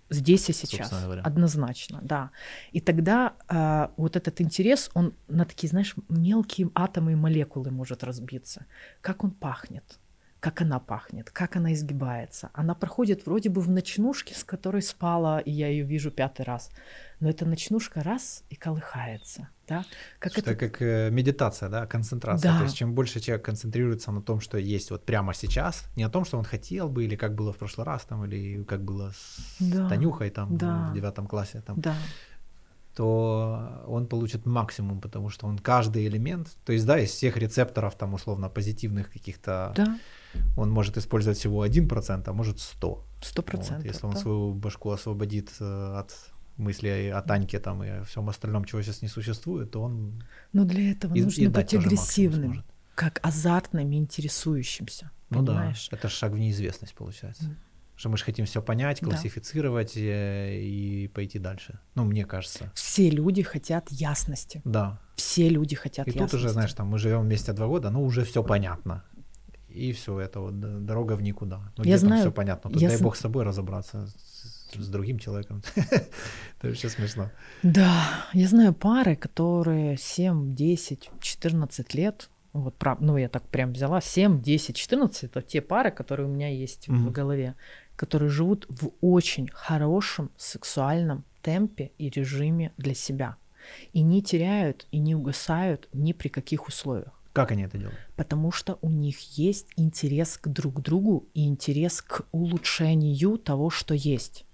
Здесь 0.10 0.50
и 0.50 0.54
сейчас, 0.54 0.94
однозначно, 1.24 2.00
да. 2.04 2.30
И 2.72 2.80
тогда 2.80 3.34
э, 3.50 3.88
вот 3.98 4.16
этот 4.16 4.40
интерес, 4.40 4.92
он 4.94 5.14
на 5.28 5.46
такие, 5.46 5.68
знаешь, 5.68 5.96
мелкие 6.10 6.70
атомы 6.76 7.14
и 7.14 7.16
молекулы 7.16 7.72
может 7.72 8.04
разбиться. 8.04 8.66
Как 9.02 9.24
он 9.24 9.32
пахнет, 9.32 10.00
как 10.46 10.62
она 10.62 10.80
пахнет, 10.80 11.32
как 11.32 11.56
она 11.56 11.74
изгибается. 11.74 12.52
Она 12.54 12.76
проходит 12.76 13.26
вроде 13.26 13.50
бы 13.50 13.62
в 13.62 13.70
ночнушке, 13.72 14.36
с 14.36 14.44
которой 14.44 14.84
спала, 14.84 15.40
и 15.40 15.50
я 15.50 15.70
ее 15.70 15.84
вижу 15.84 16.12
пятый 16.12 16.44
раз. 16.46 16.70
Но 17.20 17.32
эта 17.32 17.48
ночнушка 17.48 18.04
раз 18.04 18.44
и 18.52 18.56
колыхается. 18.56 19.48
Да? 19.68 19.86
Как 20.20 20.38
это... 20.38 20.56
как 20.56 20.84
э, 20.84 21.10
медитация, 21.10 21.68
да, 21.70 21.88
концентрация. 21.88 22.52
Да. 22.52 22.58
То 22.60 22.66
есть 22.66 22.76
чем 22.76 22.94
больше 22.94 23.20
человек 23.20 23.44
концентрируется 23.44 24.12
на 24.12 24.22
том, 24.22 24.40
что 24.40 24.60
есть 24.60 24.92
вот 24.92 25.04
прямо 25.04 25.34
сейчас, 25.34 25.86
не 25.96 26.04
о 26.04 26.10
том, 26.10 26.26
что 26.26 26.38
он 26.38 26.44
хотел 26.44 26.90
бы, 26.90 27.06
или 27.06 27.16
как 27.16 27.34
было 27.34 27.52
в 27.52 27.58
прошлый 27.58 27.88
раз, 27.88 28.04
там, 28.04 28.24
или 28.26 28.64
как 28.66 28.84
было 28.84 29.14
с 29.16 29.56
да. 29.60 29.90
Танюхой 29.90 30.30
там 30.30 30.58
да. 30.58 30.90
в 30.92 30.94
девятом 30.94 31.26
классе, 31.26 31.64
там, 31.66 31.82
да 31.82 31.96
то 32.96 33.84
он 33.88 34.08
получит 34.08 34.46
максимум, 34.46 35.02
потому 35.02 35.30
что 35.30 35.48
он 35.48 35.60
каждый 35.60 36.08
элемент, 36.08 36.56
то 36.64 36.72
есть, 36.72 36.86
да, 36.86 36.98
из 36.98 37.10
всех 37.10 37.36
рецепторов, 37.36 37.96
там, 37.96 38.14
условно, 38.14 38.48
позитивных 38.48 39.12
каких-то 39.12 39.74
да 39.76 39.98
он 40.56 40.72
может 40.72 40.98
использовать 40.98 41.38
всего 41.38 41.66
1%, 41.66 42.24
а 42.26 42.34
может 42.34 42.58
100%. 42.58 43.00
100%. 43.22 43.76
Вот, 43.76 43.86
если 43.86 44.06
он 44.06 44.14
да. 44.14 44.20
свою 44.20 44.54
башку 44.54 44.92
освободит 44.92 45.52
э, 45.60 45.96
от 45.98 46.14
мысли 46.58 47.12
о 47.14 47.22
Таньке 47.22 47.60
там 47.60 47.84
и 47.84 47.90
о 47.90 48.04
всем 48.04 48.30
остальном, 48.30 48.66
чего 48.66 48.82
сейчас 48.82 49.02
не 49.02 49.08
существует, 49.08 49.72
то 49.72 49.82
он... 49.82 50.24
Но 50.54 50.66
для 50.66 50.92
этого 50.92 51.14
и, 51.14 51.24
нужно 51.24 51.44
и 51.44 51.48
быть 51.48 51.74
агрессивным, 51.74 52.64
как 52.96 53.20
азартным 53.24 53.92
и 53.92 53.98
интересующимся. 53.98 55.12
Ну 55.30 55.46
понимаешь? 55.46 55.90
да, 55.90 55.98
это 55.98 56.10
шаг 56.10 56.34
в 56.34 56.40
неизвестность 56.40 56.94
получается. 56.94 57.46
Mm. 57.46 57.56
Что 57.98 58.10
мы 58.10 58.18
же 58.18 58.26
хотим 58.26 58.46
все 58.46 58.62
понять, 58.62 59.00
классифицировать 59.00 59.94
да. 59.96 60.02
Э, 60.02 60.60
и, 60.60 61.06
и 61.06 61.08
пойти 61.08 61.40
дальше. 61.40 61.80
Ну, 61.96 62.04
мне 62.04 62.26
кажется. 62.26 62.70
Все 62.76 63.10
люди 63.10 63.42
хотят 63.42 63.90
ясности. 63.90 64.62
Да. 64.66 65.00
Все 65.16 65.48
люди 65.48 65.76
хотят 65.76 66.06
и 66.08 66.12
ясности. 66.12 66.28
И 66.28 66.32
тут 66.32 66.40
уже, 66.40 66.50
знаешь, 66.50 66.74
там 66.74 66.88
мы 66.88 67.00
живем 67.00 67.22
вместе 67.22 67.54
два 67.54 67.68
года, 67.68 67.90
ну 67.90 68.04
уже 68.04 68.26
все 68.26 68.44
понятно 68.44 69.04
и 69.76 69.92
все, 69.92 70.20
это 70.20 70.40
вот 70.40 70.86
дорога 70.86 71.16
в 71.16 71.22
никуда. 71.22 71.60
Ну, 71.78 71.84
я 71.84 71.98
знаю, 71.98 72.22
все 72.22 72.32
понятно. 72.32 72.72
Тут 72.72 72.82
я 72.82 72.90
дай 72.90 73.02
бог 73.02 73.16
с 73.16 73.20
собой 73.20 73.44
разобраться, 73.44 74.08
с, 74.08 74.74
с 74.74 74.88
другим 74.88 75.20
человеком. 75.20 75.62
Это 75.76 76.68
вообще 76.68 76.90
смешно. 76.90 77.30
Да, 77.64 78.26
я 78.34 78.48
знаю 78.48 78.74
пары, 78.74 79.16
которые 79.16 79.98
7, 79.98 80.56
10, 80.56 81.10
14 81.20 81.94
лет, 81.96 82.30
вот, 82.54 82.82
ну, 83.00 83.18
я 83.18 83.28
так 83.28 83.44
прям 83.44 83.74
взяла, 83.74 84.00
7, 84.02 84.42
10, 84.42 84.76
14, 84.76 85.24
это 85.26 85.42
те 85.42 85.62
пары, 85.62 85.92
которые 85.92 86.30
у 86.30 86.32
меня 86.32 86.48
есть 86.48 86.88
mm-hmm. 86.88 86.96
в 86.96 87.12
голове, 87.12 87.56
которые 87.98 88.30
живут 88.30 88.66
в 88.70 88.92
очень 89.02 89.50
хорошем 89.52 90.32
сексуальном 90.38 91.26
темпе 91.42 91.92
и 91.98 92.10
режиме 92.10 92.72
для 92.78 92.94
себя. 92.94 93.36
И 93.92 94.02
не 94.02 94.22
теряют, 94.22 94.88
и 94.92 95.00
не 95.00 95.16
угасают 95.16 95.90
ни 95.92 96.14
при 96.14 96.30
каких 96.30 96.68
условиях. 96.68 97.12
Как 97.36 97.52
они 97.52 97.64
это 97.64 97.78
делают? 97.78 98.00
Потому 98.16 98.54
что 98.54 98.78
у 98.82 98.90
них 98.90 99.38
есть 99.38 99.68
интерес 99.76 100.38
к 100.38 100.48
друг 100.48 100.82
другу 100.82 101.28
и 101.34 101.46
интерес 101.48 102.02
к 102.02 102.26
улучшению 102.32 103.38
того, 103.38 103.70
что 103.70 103.94
есть. 103.94 104.46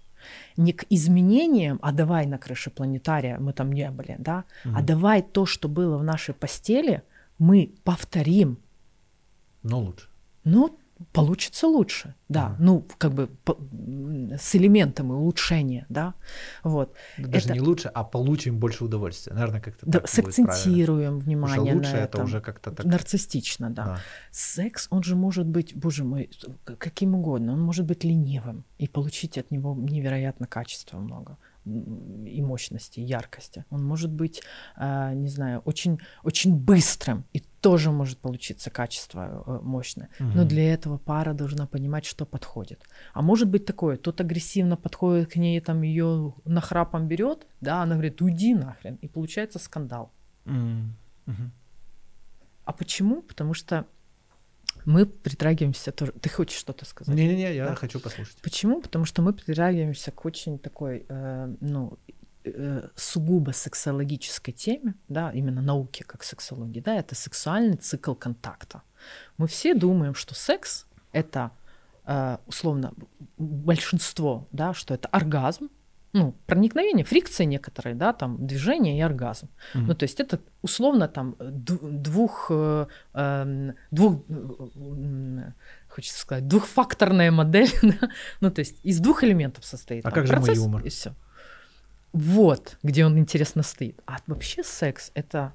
Не 0.57 0.73
к 0.73 0.85
изменениям, 0.89 1.77
а 1.83 1.91
давай 1.91 2.25
на 2.25 2.39
крыше 2.39 2.71
планетария, 2.71 3.37
мы 3.37 3.53
там 3.53 3.71
не 3.71 3.91
были, 3.91 4.15
да, 4.17 4.45
угу. 4.65 4.73
а 4.75 4.81
давай 4.81 5.21
то, 5.21 5.45
что 5.45 5.69
было 5.69 5.99
в 5.99 6.03
нашей 6.03 6.33
постели, 6.33 7.03
мы 7.37 7.71
повторим. 7.83 8.57
Но 9.61 9.79
лучше. 9.79 10.07
Ну, 10.43 10.79
получится 11.11 11.67
лучше, 11.67 12.15
да, 12.29 12.49
mm. 12.49 12.55
ну 12.59 12.85
как 12.97 13.13
бы 13.13 13.27
по, 13.43 13.57
с 14.37 14.55
элементами 14.55 15.11
улучшения, 15.11 15.85
да, 15.89 16.13
вот. 16.63 16.95
Даже 17.17 17.45
это... 17.45 17.53
не 17.53 17.59
лучше, 17.59 17.89
а 17.93 18.03
получим 18.03 18.57
больше 18.57 18.83
удовольствия, 18.83 19.33
наверное, 19.33 19.61
как-то 19.61 19.85
да, 19.85 20.01
сакцентируем 20.05 21.19
внимание 21.19 21.61
уже 21.61 21.75
лучше 21.75 21.93
на 21.93 21.97
это 21.97 22.23
уже 22.23 22.41
как-то 22.41 22.71
так 22.71 22.85
нарциссично, 22.85 23.69
да. 23.69 23.85
да. 23.85 23.99
Секс, 24.31 24.87
он 24.89 25.03
же 25.03 25.15
может 25.15 25.47
быть, 25.47 25.75
боже 25.75 26.03
мой, 26.03 26.29
каким 26.77 27.15
угодно, 27.15 27.53
он 27.53 27.61
может 27.61 27.85
быть 27.85 28.03
ленивым 28.03 28.65
и 28.77 28.87
получить 28.87 29.37
от 29.37 29.51
него 29.51 29.75
невероятно 29.75 30.47
качества 30.47 30.97
много 30.97 31.37
и 31.65 32.41
мощности, 32.41 32.99
и 32.99 33.03
яркости. 33.03 33.65
Он 33.69 33.83
может 33.83 34.11
быть, 34.11 34.41
э, 34.77 35.13
не 35.13 35.27
знаю, 35.27 35.61
очень, 35.65 35.99
очень 36.23 36.55
быстрым 36.55 37.25
и 37.33 37.39
тоже 37.61 37.91
может 37.91 38.17
получиться 38.17 38.71
качество 38.71 39.43
э, 39.45 39.59
мощное. 39.61 40.09
Мгм. 40.19 40.31
Но 40.35 40.45
для 40.45 40.73
этого 40.73 40.97
пара 40.97 41.33
должна 41.33 41.67
понимать, 41.67 42.05
что 42.05 42.25
подходит. 42.25 42.83
А 43.13 43.21
может 43.21 43.47
быть 43.47 43.65
такое, 43.65 43.97
тот 43.97 44.19
агрессивно 44.21 44.75
подходит 44.75 45.31
к 45.31 45.35
ней, 45.35 45.61
там 45.61 45.83
ее 45.83 46.33
нахрапом 46.45 47.07
берет, 47.07 47.45
да, 47.61 47.83
она 47.83 47.93
говорит, 47.93 48.21
уйди 48.21 48.55
нахрен, 48.55 48.95
и 48.95 49.07
получается 49.07 49.59
скандал. 49.59 50.11
Мгм. 50.45 50.95
А 52.65 52.73
почему? 52.73 53.21
Потому 53.21 53.53
что 53.53 53.85
мы 54.85 55.05
притрагиваемся 55.05 55.91
тоже. 55.91 56.11
Ты 56.13 56.29
хочешь 56.29 56.57
что-то 56.59 56.85
сказать? 56.85 57.15
Не-не-не, 57.15 57.55
я 57.55 57.65
Да. 57.67 57.75
хочу 57.75 57.99
послушать. 57.99 58.37
Почему? 58.41 58.81
Потому 58.81 59.05
что 59.05 59.21
мы 59.21 59.33
притрагиваемся 59.33 60.11
к 60.11 60.25
очень 60.25 60.57
такой, 60.59 61.05
э, 61.09 61.55
ну, 61.61 61.97
э, 62.43 62.87
сугубо 62.95 63.51
сексологической 63.51 64.53
теме, 64.53 64.95
да, 65.07 65.31
именно 65.31 65.61
науке 65.61 66.03
как 66.03 66.23
сексологии, 66.23 66.79
да, 66.79 66.95
это 66.95 67.15
сексуальный 67.15 67.77
цикл 67.77 68.13
контакта. 68.15 68.81
Мы 69.37 69.47
все 69.47 69.73
думаем, 69.75 70.15
что 70.15 70.33
секс 70.35 70.85
это 71.11 71.51
э, 72.05 72.37
условно 72.47 72.93
большинство, 73.37 74.47
да, 74.51 74.73
что 74.73 74.93
это 74.93 75.07
оргазм, 75.09 75.69
ну, 76.13 76.35
проникновение, 76.45 77.05
фрикции 77.05 77.45
некоторые, 77.45 77.95
да, 77.95 78.11
там, 78.11 78.45
движение 78.45 78.97
и 78.97 79.01
оргазм. 79.01 79.49
Мгм. 79.73 79.87
Ну, 79.87 79.95
то 79.95 80.03
есть 80.03 80.19
это 80.19 80.41
условно 80.61 81.07
там 81.07 81.35
двух, 81.39 82.47
э, 82.49 82.87
эм, 83.13 83.75
двух, 83.91 84.23
э, 84.27 84.33
м, 84.75 85.53
хочется 85.87 86.19
сказать, 86.19 86.47
двухфакторная 86.47 87.31
модель, 87.31 87.71
да? 87.81 88.09
ну, 88.41 88.51
то 88.51 88.59
есть 88.59 88.77
из 88.83 88.99
двух 88.99 89.23
элементов 89.23 89.63
состоит. 89.63 90.05
А 90.05 90.11
там 90.11 90.13
как 90.13 90.27
же 90.27 90.33
мой 90.33 90.45
процесс 90.45 90.63
юмор? 90.63 90.83
И 90.83 90.89
все. 90.89 91.15
Вот, 92.11 92.77
где 92.83 93.05
он 93.05 93.17
интересно 93.17 93.63
стоит. 93.63 94.01
А 94.05 94.17
вообще 94.27 94.63
секс 94.63 95.11
это 95.13 95.53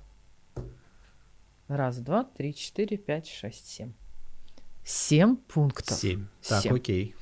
раз, 1.68 1.98
два, 1.98 2.24
три, 2.24 2.54
четыре, 2.54 2.96
пять, 2.96 3.28
шесть, 3.28 3.66
семь. 3.68 3.92
Семь 4.84 5.36
пунктов. 5.36 5.98
Семь. 5.98 6.28
Так, 6.48 6.62
Семь. 6.62 6.74
окей. 6.74 7.14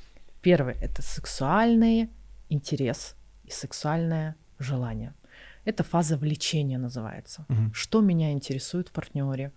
Первое 0.42 0.74
это 0.74 1.02
сексуальный 1.02 2.10
интерес 2.48 3.16
и 3.46 3.50
сексуальное 3.50 4.34
желание. 4.58 5.12
Это 5.66 5.82
фаза 5.82 6.16
влечения 6.16 6.78
называется. 6.78 7.44
Мгм. 7.48 7.72
Что 7.72 8.00
меня 8.00 8.32
интересует 8.32 8.88
в 8.88 8.92
партнере? 8.92 9.50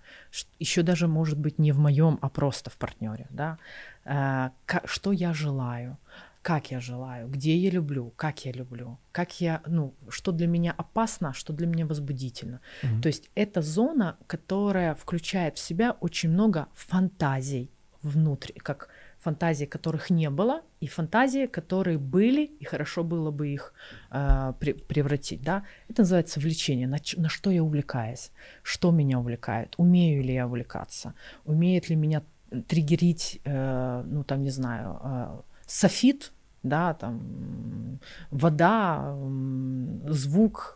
Еще 0.59 0.81
даже 0.83 1.07
может 1.07 1.37
быть 1.37 1.59
не 1.59 1.73
в 1.73 1.79
моем, 1.79 2.17
а 2.21 2.29
просто 2.29 2.69
в 2.69 2.77
партнере. 2.77 3.27
Да? 3.29 3.57
Э, 4.05 4.49
Что 4.85 5.11
я 5.11 5.33
желаю? 5.33 5.97
Как 6.41 6.71
я 6.71 6.79
желаю? 6.79 7.27
Где 7.27 7.57
я 7.57 7.71
люблю? 7.71 8.13
Как 8.15 8.45
я 8.45 8.53
люблю? 8.53 8.97
Как 9.11 9.41
я, 9.41 9.61
ну, 9.67 9.93
что 10.09 10.31
для 10.31 10.47
меня 10.47 10.73
опасно, 10.77 11.33
что 11.33 11.53
для 11.53 11.67
меня 11.67 11.85
возбудительно. 11.85 12.59
Мгм. 12.83 13.01
То 13.01 13.09
есть 13.09 13.29
это 13.35 13.61
зона, 13.61 14.15
которая 14.27 14.95
включает 14.95 15.57
в 15.57 15.59
себя 15.59 15.91
очень 15.99 16.29
много 16.29 16.67
фантазий 16.73 17.69
внутрь, 18.01 18.53
как 18.53 18.89
фантазий, 19.19 19.65
которых 19.65 20.09
не 20.09 20.29
было, 20.29 20.61
и 20.79 20.87
фантазии, 20.87 21.47
которые 21.47 21.97
были, 21.97 22.45
и 22.45 22.65
хорошо 22.65 23.03
было 23.03 23.31
бы 23.31 23.47
их 23.49 23.73
э, 24.11 24.53
пре- 24.59 24.83
превратить. 24.85 25.41
Да? 25.41 25.63
Это 25.89 26.01
называется 26.01 26.39
влечение, 26.39 26.87
на, 26.87 26.97
на 27.17 27.29
что 27.29 27.51
я 27.51 27.63
увлекаюсь, 27.63 28.31
что 28.63 28.91
меня 28.91 29.19
увлекает, 29.19 29.73
умею 29.77 30.23
ли 30.23 30.33
я 30.33 30.45
увлекаться, 30.45 31.13
умеет 31.45 31.89
ли 31.89 31.95
меня 31.95 32.21
триггерить, 32.67 33.41
э, 33.43 34.03
ну 34.05 34.23
там, 34.23 34.43
не 34.43 34.51
знаю, 34.51 34.99
э, 35.03 35.41
софит, 35.65 36.31
да, 36.63 36.93
там 36.93 37.99
вода, 38.31 39.15
звук, 40.09 40.73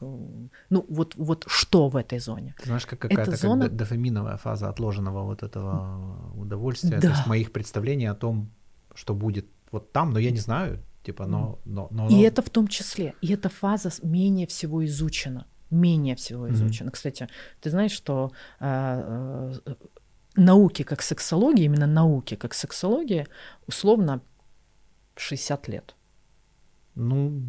ну 0.70 0.86
вот, 0.90 1.16
вот 1.16 1.46
что 1.48 1.90
в 1.90 1.96
этой 1.96 2.20
зоне. 2.20 2.54
Ты 2.60 2.66
знаешь, 2.66 2.86
как 2.86 3.00
какая-то 3.00 3.32
как 3.32 3.40
зона- 3.40 3.70
до- 3.70 3.76
дофаминовая 3.76 4.38
фаза 4.38 4.70
отложенного 4.70 5.24
вот 5.24 5.44
этого 5.44 6.32
удовольствия, 6.36 6.96
то 6.96 7.02
Да. 7.02 7.10
есть 7.10 7.28
моих 7.28 7.52
представлений 7.52 8.06
о 8.12 8.16
том, 8.16 8.50
что 8.96 9.14
будет 9.14 9.46
вот 9.72 9.92
там, 9.92 10.12
но 10.12 10.20
я 10.20 10.32
не 10.32 10.40
знаю, 10.40 10.80
типа, 11.04 11.26
но... 11.26 11.60
но, 11.66 11.88
но 11.92 12.08
И 12.10 12.16
но- 12.16 12.24
это 12.28 12.42
в 12.42 12.50
том 12.50 12.68
числе. 12.68 13.14
И 13.22 13.34
эта 13.34 13.50
фаза 13.50 13.90
менее 14.04 14.46
всего 14.48 14.84
изучена. 14.86 15.46
Менее 15.70 16.16
всего 16.16 16.48
изучена. 16.50 16.92
Кстати, 16.92 17.28
ты 17.62 17.70
знаешь, 17.70 17.92
что 17.94 18.32
э, 18.60 19.60
э, 19.66 19.74
науки 20.36 20.84
как 20.84 21.02
сексология, 21.02 21.66
именно 21.66 21.88
науки 21.88 22.36
как 22.36 22.54
сексология, 22.54 23.26
условно 23.68 24.20
60 25.22 25.68
лет. 25.70 25.96
Ну, 26.96 27.42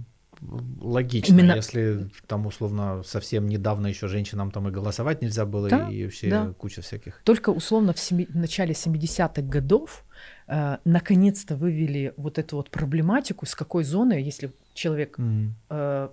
логично, 0.80 1.32
Именно- 1.34 1.54
если 1.56 2.10
там 2.26 2.46
условно 2.46 3.02
совсем 3.04 3.46
недавно 3.48 3.86
еще 3.88 4.08
женщинам 4.08 4.50
там 4.50 4.68
и 4.68 4.70
голосовать 4.72 5.22
нельзя 5.22 5.46
было, 5.46 5.68
Да, 5.68 5.88
и 5.88 6.04
вообще 6.04 6.30
да. 6.30 6.52
куча 6.58 6.80
всяких. 6.82 7.20
Только 7.24 7.50
условно 7.50 7.92
в, 7.92 7.98
семи- 7.98 8.26
в 8.26 8.36
начале 8.36 8.74
70-х 8.74 9.42
годов 9.42 10.04
э, 10.48 10.78
наконец-то 10.84 11.56
вывели 11.56 12.12
вот 12.16 12.38
эту 12.38 12.56
вот 12.56 12.70
проблематику, 12.70 13.46
с 13.46 13.54
какой 13.54 13.84
зоны, 13.84 14.14
если 14.14 14.52
человек 14.74 15.18
М. 15.18 15.54
э, 15.70 16.08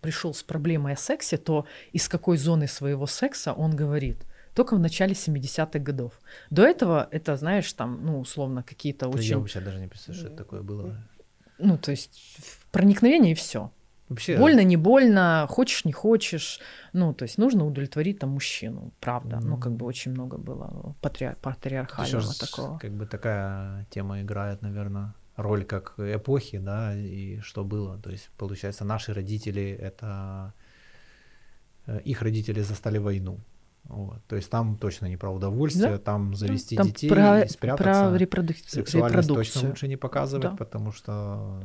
пришел 0.00 0.32
с 0.34 0.42
проблемой 0.42 0.92
о 0.94 0.96
сексе, 0.96 1.36
то 1.36 1.66
из 1.92 2.08
какой 2.08 2.36
зоны 2.38 2.66
своего 2.68 3.06
секса 3.06 3.52
он 3.52 3.76
говорит. 3.76 4.24
Только 4.54 4.76
в 4.76 4.80
начале 4.80 5.12
70-х 5.14 5.78
годов. 5.78 6.12
До 6.50 6.62
этого 6.62 7.08
это, 7.10 7.36
знаешь, 7.36 7.72
там, 7.72 8.04
ну, 8.04 8.20
условно, 8.20 8.62
какие-то 8.62 9.06
Да 9.06 9.16
очень... 9.18 9.30
Я 9.30 9.38
вообще 9.38 9.60
даже 9.60 9.78
не 9.80 9.88
представляю, 9.88 10.24
что 10.26 10.34
это 10.34 10.44
такое 10.44 10.62
было. 10.62 10.96
Ну, 11.58 11.78
то 11.78 11.90
есть 11.90 12.20
проникновение 12.72 13.32
и 13.32 13.34
все. 13.34 13.70
Вообще, 14.08 14.36
Больно, 14.38 14.64
не 14.64 14.76
больно, 14.76 15.46
хочешь, 15.48 15.84
не 15.84 15.92
хочешь. 15.92 16.60
Ну, 16.92 17.14
то 17.14 17.24
есть 17.24 17.38
нужно 17.38 17.64
удовлетворить 17.64 18.18
там 18.18 18.30
мужчину, 18.30 18.92
правда. 19.00 19.38
Ну, 19.40 19.56
как 19.56 19.72
бы 19.72 19.86
очень 19.86 20.10
много 20.10 20.36
было 20.36 20.94
патри- 21.00 21.26
ещё 21.26 21.36
патриархального 21.42 22.32
ж 22.32 22.36
такого. 22.38 22.78
как 22.78 22.90
бы 22.92 23.06
такая 23.06 23.86
тема 23.90 24.20
играет, 24.20 24.62
наверное, 24.62 25.14
роль 25.36 25.64
как 25.64 25.94
эпохи, 25.98 26.58
да, 26.58 26.92
и 26.96 27.38
что 27.40 27.62
было. 27.64 27.98
То 27.98 28.10
есть, 28.10 28.30
получается, 28.36 28.84
наши 28.84 29.14
родители— 29.14 29.78
это... 29.80 30.52
э, 31.86 32.00
Их 32.04 32.22
родители 32.22 32.62
застали 32.62 32.98
войну. 32.98 33.38
Вот. 33.84 34.18
То 34.28 34.36
есть 34.36 34.48
там 34.50 34.76
точно 34.76 35.06
не 35.06 35.16
про 35.16 35.30
удовольствие, 35.30 35.90
Да, 35.92 35.98
там 35.98 36.34
завести 36.34 36.76
Там 36.76 36.86
детей 36.86 37.08
про, 37.10 37.40
и 37.40 37.48
спрятаться. 37.48 38.08
про 38.10 38.16
репродук- 38.16 38.56
Сексуальность 38.68 39.28
репродукцию. 39.28 39.36
точно 39.54 39.68
лучше 39.68 39.88
не 39.88 39.96
показывать, 39.96 40.50
Да. 40.50 40.56
потому 40.56 40.92
что 40.92 41.60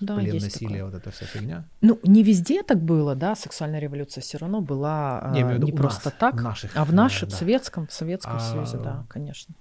Да, 0.00 0.16
плен, 0.16 0.32
есть 0.34 0.46
насилие, 0.46 0.78
такое. 0.78 0.84
вот 0.92 0.94
эта 0.94 1.10
вся 1.10 1.26
фигня. 1.26 1.64
Ну, 1.82 1.98
не 2.04 2.22
везде 2.22 2.62
так 2.62 2.80
было, 2.80 3.14
да, 3.14 3.34
сексуальная 3.34 3.80
революция 3.80 4.22
все 4.22 4.38
равно 4.38 4.60
была 4.62 5.30
Не, 5.34 5.44
в 5.44 5.50
виду 5.52 5.66
не 5.66 5.72
просто 5.72 6.08
нас, 6.08 6.14
так, 6.18 6.34
в 6.36 6.42
наших, 6.42 6.74
а 6.76 6.84
в 6.84 6.90
э, 6.90 6.94
нашем 6.94 7.28
да. 7.28 7.36
советском, 7.36 7.86
в 7.86 7.92
Советском 7.92 8.36
А, 8.36 8.40
Союзе, 8.40 8.78
да, 8.78 9.04
конечно. 9.08 9.54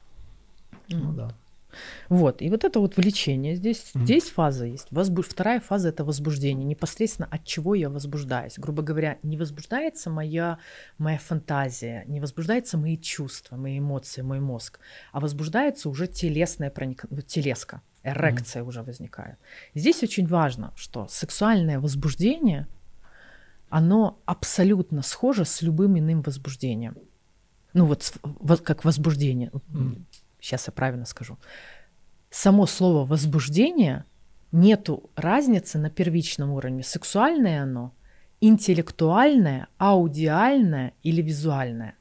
Ну 0.90 0.98
Мгм. 0.99 1.15
да. 1.18 1.32
Вот, 2.10 2.41
и 2.41 2.49
вот 2.49 2.64
это 2.64 2.80
вот 2.80 2.98
влечение 2.98 3.56
здесь, 3.56 3.91
Мгм. 3.94 4.06
здесь 4.06 4.30
фаза 4.30 4.66
есть. 4.66 4.88
Возбу- 4.91 5.22
Вторая 5.22 5.60
фаза 5.60 5.90
это 5.90 6.04
возбуждение, 6.04 6.66
непосредственно 6.66 7.28
от 7.32 7.44
чего 7.45 7.76
я 7.76 7.90
возбуждаюсь. 7.90 8.58
Грубо 8.58 8.82
говоря, 8.84 9.18
не 9.24 9.38
возбуждается 9.38 10.10
моя, 10.10 10.58
моя 10.98 11.18
фантазия, 11.18 12.04
не 12.08 12.20
возбуждаются 12.20 12.78
мои 12.78 12.98
чувства, 12.98 13.56
мои 13.58 13.80
эмоции, 13.80 14.22
мой 14.22 14.40
мозг, 14.40 14.80
а 15.12 15.20
возбуждается 15.20 15.90
уже 15.90 16.08
телесная 16.08 16.70
проник... 16.70 17.06
ну, 17.10 17.22
телеска, 17.22 17.82
эрекция 18.04 18.64
уже 18.64 18.84
возникает. 18.84 19.38
Здесь 19.76 20.04
очень 20.04 20.28
важно, 20.28 20.72
что 20.76 21.08
сексуальное 21.10 21.80
возбуждение, 21.80 22.68
оно 23.70 24.18
абсолютно 24.26 25.02
схоже 25.02 25.44
с 25.45 25.62
любым 25.62 25.99
иным 25.99 26.22
возбуждением. 26.22 26.95
Ну 27.74 27.86
вот 27.86 28.04
с- 28.04 28.14
во- 28.24 28.58
как 28.58 28.86
возбуждение. 28.86 29.52
Мгм. 29.68 30.06
Сейчас 30.40 30.68
я 30.68 30.74
правильно 30.74 31.06
скажу. 31.06 31.38
Само 32.30 32.66
слово 32.66 33.06
возбуждение 33.06 34.06
нету 34.52 35.10
разницы 35.16 35.78
на 35.78 35.90
первичном 35.90 36.52
уровне. 36.52 36.84
Сексуальное 36.84 37.64
оно, 37.64 37.94
интеллектуальное, 38.42 39.68
аудиальное 39.78 40.94
или 41.04 41.22
визуальное. 41.22 41.96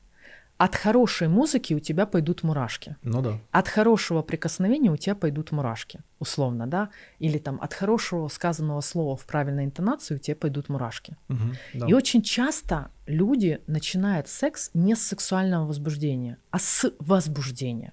От 0.58 0.74
хорошей 0.74 1.28
музыки 1.28 1.74
у 1.74 1.80
тебя 1.80 2.06
пойдут 2.06 2.42
мурашки. 2.42 2.96
Ну 3.02 3.20
да. 3.20 3.38
От 3.50 3.68
хорошего 3.68 4.22
прикосновения 4.22 4.90
у 4.90 4.96
тебя 4.96 5.14
пойдут 5.14 5.52
мурашки, 5.52 6.00
условно, 6.18 6.66
да? 6.66 6.88
Или 7.18 7.36
там 7.36 7.60
от 7.60 7.74
хорошего 7.74 8.26
сказанного 8.28 8.80
слова 8.80 9.18
в 9.18 9.26
правильной 9.26 9.66
интонации 9.66 10.14
у 10.14 10.18
тебя 10.18 10.34
пойдут 10.34 10.70
мурашки. 10.70 11.16
Мгм, 11.28 11.56
да. 11.74 11.86
И 11.86 11.92
очень 11.92 12.22
часто 12.22 12.90
люди 13.06 13.60
начинают 13.66 14.28
секс 14.28 14.70
не 14.72 14.94
с 14.94 15.06
сексуального 15.06 15.66
возбуждения, 15.66 16.38
а 16.50 16.58
с 16.58 16.90
возбуждения. 17.00 17.92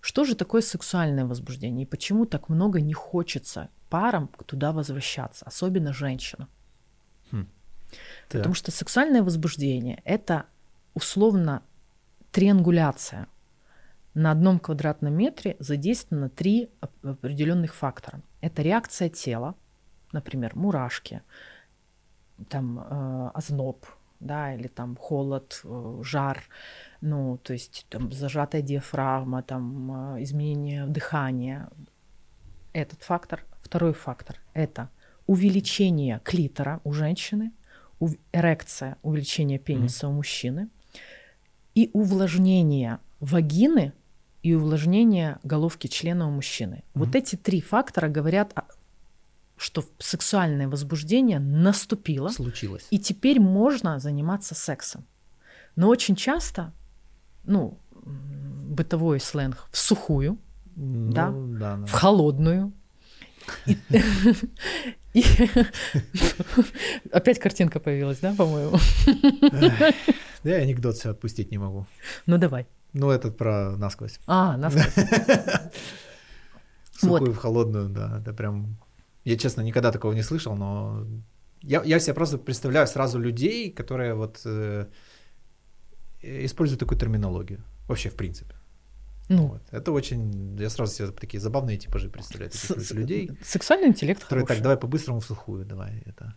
Что 0.00 0.24
же 0.24 0.34
такое 0.34 0.62
сексуальное 0.62 1.24
возбуждение 1.24 1.84
и 1.84 1.88
почему 1.88 2.26
так 2.26 2.48
много 2.48 2.80
не 2.80 2.94
хочется 2.94 3.68
парам 3.88 4.28
туда 4.46 4.72
возвращаться, 4.72 5.44
особенно 5.46 5.92
женщинам? 5.92 6.48
Так. 7.90 8.38
Потому 8.38 8.54
что 8.54 8.70
сексуальное 8.70 9.22
возбуждение– 9.22 10.00
это 10.04 10.46
условно 10.94 11.62
триангуляция. 12.30 13.26
На 14.14 14.30
одном 14.30 14.58
квадратном 14.58 15.12
метре 15.14 15.56
задействовано 15.58 16.28
три 16.30 16.70
оп- 16.80 17.04
определенных 17.04 17.74
фактора. 17.74 18.22
Это 18.40 18.62
реакция 18.62 19.08
тела, 19.08 19.54
например, 20.12 20.56
мурашки, 20.56 21.22
там, 22.48 22.78
э, 22.78 23.30
озноб, 23.34 23.84
да, 24.20 24.54
или 24.54 24.68
там 24.68 24.96
холод, 24.96 25.60
э, 25.64 26.00
жар, 26.02 26.42
ну, 27.00 27.38
то 27.42 27.52
есть 27.52 27.86
там 27.88 28.12
зажатая 28.12 28.62
диафрагма, 28.62 29.42
там 29.42 30.16
э, 30.16 30.22
изменение 30.22 30.86
дыхания. 30.86 31.68
Этот 32.72 33.02
фактор. 33.02 33.44
Второй 33.62 33.92
фактор– 33.92 34.36
это 34.54 34.90
увеличение 35.26 36.20
клитора 36.24 36.80
у 36.84 36.92
женщины, 36.92 37.52
эрекция, 38.32 38.96
увеличение 39.02 39.58
пениса 39.58 40.06
mm-hmm. 40.06 40.10
у 40.10 40.12
мужчины 40.14 40.68
и 41.74 41.90
увлажнение 41.92 42.98
вагины 43.20 43.92
и 44.42 44.54
увлажнение 44.54 45.38
головки 45.42 45.86
члена 45.86 46.26
у 46.26 46.30
мужчины. 46.30 46.76
Mm-hmm. 46.76 46.82
Вот 46.94 47.14
эти 47.14 47.36
три 47.36 47.60
фактора 47.60 48.08
говорят, 48.08 48.54
что 49.60 49.84
сексуальное 49.98 50.68
возбуждение 50.68 51.38
наступило. 51.38 52.28
Случилось. 52.28 52.86
И 52.90 52.98
теперь 52.98 53.40
можно 53.40 53.98
заниматься 53.98 54.54
сексом. 54.54 55.06
Но 55.76 55.88
очень 55.88 56.16
часто, 56.16 56.72
ну, 57.44 57.78
бытовой 58.04 59.20
сленг 59.20 59.68
в 59.70 59.78
сухую, 59.78 60.38
ну, 60.76 61.12
да, 61.12 61.30
да, 61.30 61.76
да, 61.76 61.86
в 61.86 61.92
холодную, 61.92 62.72
Опять 67.12 67.38
картинка 67.38 67.80
появилась, 67.80 68.18
да, 68.20 68.34
по-моему? 68.34 68.78
Да, 70.42 70.44
я 70.44 70.56
анекдот 70.56 70.96
все 70.96 71.10
отпустить 71.10 71.50
не 71.50 71.58
могу. 71.58 71.86
Ну 72.26 72.38
давай. 72.38 72.66
Ну, 72.92 73.10
этот 73.10 73.36
про 73.36 73.76
насквозь. 73.76 74.18
А, 74.26 74.56
насквозь. 74.56 74.94
Сухую 76.98 77.32
в 77.32 77.36
холодную, 77.36 77.88
да, 77.88 78.18
это 78.20 78.32
прям... 78.32 78.76
Я, 79.30 79.36
честно, 79.36 79.62
никогда 79.62 79.92
такого 79.92 80.14
не 80.14 80.22
слышал, 80.22 80.56
но 80.56 81.06
я, 81.62 81.82
я 81.84 82.00
себе 82.00 82.14
просто 82.14 82.38
представляю 82.38 82.86
сразу 82.86 83.18
людей, 83.18 83.70
которые 83.70 84.14
вот 84.14 84.40
э, 84.44 84.86
используют 86.22 86.80
такую 86.80 86.98
терминологию. 86.98 87.60
Вообще, 87.88 88.08
в 88.08 88.14
принципе. 88.14 88.54
Ну, 89.28 89.46
вот. 89.46 89.62
Это 89.70 89.92
очень, 89.92 90.56
я 90.58 90.68
сразу 90.70 90.92
себе 90.92 91.08
такие 91.12 91.40
забавные 91.40 91.78
типажи 91.78 92.08
представляю, 92.08 92.50
таких 92.50 92.82
с, 92.82 92.90
людей. 92.90 93.30
Сексуальный 93.44 93.88
интеллект 93.88 94.22
которые 94.22 94.44
хороший. 94.44 94.56
так, 94.56 94.62
давай 94.62 94.76
по-быстрому 94.76 95.20
в 95.20 95.24
сухую, 95.24 95.64
давай 95.64 96.02
это. 96.06 96.34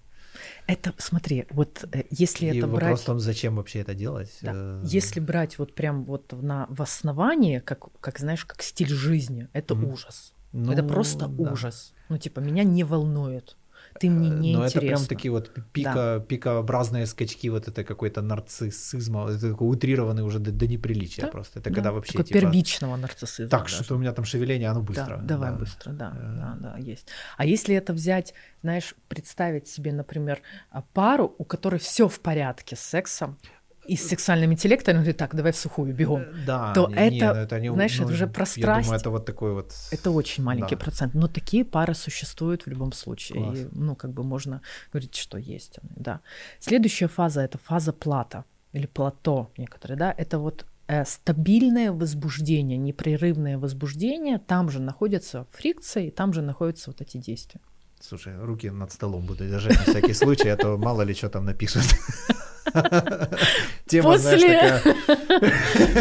Это, 0.67 0.93
смотри, 0.97 1.45
вот 1.49 1.85
э, 1.91 2.03
если 2.11 2.45
И 2.45 2.49
это 2.49 2.67
вопрос 2.67 2.71
брать... 2.71 2.83
вопрос 2.83 3.01
в 3.01 3.05
том, 3.05 3.19
зачем 3.19 3.55
вообще 3.55 3.79
это 3.79 3.95
делать. 3.95 4.37
Да. 4.41 4.51
Э, 4.53 4.83
если 4.85 5.19
брать 5.19 5.57
вот 5.57 5.73
прям 5.73 6.05
вот 6.05 6.33
на, 6.33 6.67
в 6.69 6.81
основании, 6.81 7.59
как, 7.59 7.91
как 7.99 8.19
знаешь, 8.19 8.45
как 8.45 8.61
стиль 8.61 8.89
жизни, 8.89 9.47
это 9.53 9.73
mm 9.73 9.91
ужас. 9.91 10.33
Ну, 10.53 10.71
это 10.71 10.83
просто 10.83 11.27
да. 11.27 11.51
ужас. 11.51 11.93
Ну, 12.09 12.17
типа, 12.17 12.39
меня 12.39 12.63
не 12.63 12.83
волнует 12.83 13.57
ты 13.99 14.09
мне 14.09 14.29
не 14.29 14.53
Но 14.55 14.65
интересно. 14.65 14.79
это 14.79 14.79
прям 14.79 15.05
такие 15.05 15.31
вот 15.31 15.51
пика, 15.71 15.93
да. 15.93 16.19
пикообразные 16.19 17.05
скачки, 17.05 17.49
вот 17.49 17.67
это 17.67 17.83
какой-то 17.83 18.21
нарциссизм, 18.21 19.17
это 19.17 19.51
такой 19.51 19.69
утрированный 19.69 20.23
уже 20.23 20.39
до, 20.39 20.51
до 20.51 20.67
неприличия 20.67 21.25
да? 21.25 21.31
просто. 21.31 21.59
Это 21.59 21.69
да. 21.69 21.75
когда 21.75 21.91
вообще 21.91 22.13
Такой 22.13 22.25
типа... 22.25 22.39
первичного 22.39 22.95
нарциссизма. 22.95 23.49
Так, 23.49 23.63
даже. 23.63 23.83
что 23.83 23.95
у 23.95 23.97
меня 23.97 24.11
там 24.13 24.25
шевеление, 24.25 24.69
оно 24.69 24.81
быстро. 24.81 25.17
Да, 25.17 25.23
давай 25.23 25.51
да. 25.51 25.57
быстро, 25.57 25.91
да, 25.91 26.13
э... 26.15 26.35
да, 26.37 26.57
да, 26.59 26.77
есть. 26.77 27.07
А 27.37 27.45
если 27.45 27.75
это 27.75 27.93
взять, 27.93 28.33
знаешь, 28.61 28.95
представить 29.07 29.67
себе, 29.67 29.91
например, 29.91 30.41
а, 30.69 30.81
пару, 30.81 31.33
у 31.37 31.43
которой 31.43 31.79
все 31.79 32.07
в 32.07 32.19
порядке 32.19 32.75
с 32.75 32.81
сексом, 32.81 33.37
и 33.85 33.95
с 33.95 34.07
сексуальным 34.07 34.51
интеллектом, 34.51 34.95
он 34.95 35.01
говорит, 35.01 35.17
так, 35.17 35.35
давай 35.35 35.51
в 35.51 35.55
сухую, 35.55 35.93
бегом. 35.93 36.21
Э, 36.21 36.33
да, 36.45 36.73
то 36.73 36.87
не, 36.87 36.95
это, 36.95 37.09
не, 37.09 37.19
ну 37.21 37.41
это 37.41 37.59
не, 37.59 37.73
знаешь, 37.73 37.99
ну, 37.99 38.05
это 38.05 38.13
уже 38.13 38.27
про 38.27 38.45
страсть. 38.45 38.67
Я 38.67 38.83
думаю, 38.83 38.99
это 38.99 39.09
вот 39.09 39.25
такой 39.25 39.53
вот... 39.53 39.73
Это 39.91 40.11
очень 40.11 40.43
маленький 40.43 40.75
да. 40.75 40.81
процент, 40.81 41.13
но 41.13 41.27
такие 41.27 41.65
пары 41.65 41.93
существуют 41.93 42.65
в 42.65 42.69
любом 42.69 42.93
случае. 42.93 43.43
Класс. 43.43 43.57
И, 43.57 43.67
ну, 43.71 43.95
как 43.95 44.11
бы 44.11 44.23
можно 44.23 44.61
говорить, 44.91 45.15
что 45.15 45.37
есть. 45.37 45.79
Да. 45.95 46.19
Следующая 46.59 47.07
фаза— 47.07 47.41
это 47.43 47.57
фаза 47.57 47.93
плата 47.93 48.45
или 48.73 48.87
плато 48.87 49.51
некоторые, 49.57 49.97
да, 49.97 50.15
это 50.17 50.39
вот 50.39 50.65
э, 50.87 51.05
стабильное 51.05 51.91
возбуждение, 51.91 52.77
непрерывное 52.77 53.57
возбуждение, 53.57 54.39
там 54.39 54.69
же 54.69 54.79
находятся 54.79 55.45
фрикции, 55.51 56.09
там 56.09 56.33
же 56.33 56.41
находятся 56.41 56.89
вот 56.89 57.01
эти 57.01 57.17
действия. 57.17 57.61
Слушай, 57.99 58.37
руки 58.37 58.69
над 58.69 58.91
столом 58.91 59.25
буду 59.25 59.47
держать 59.47 59.77
на 59.77 59.83
всякий 59.83 60.13
случай, 60.13 60.49
а 60.49 60.57
то 60.57 60.77
мало 60.77 61.03
ли 61.03 61.13
что 61.13 61.29
там 61.29 61.45
напишут. 61.45 61.83
Тема, 63.87 64.11
после... 64.11 64.39
знаешь. 64.39 64.81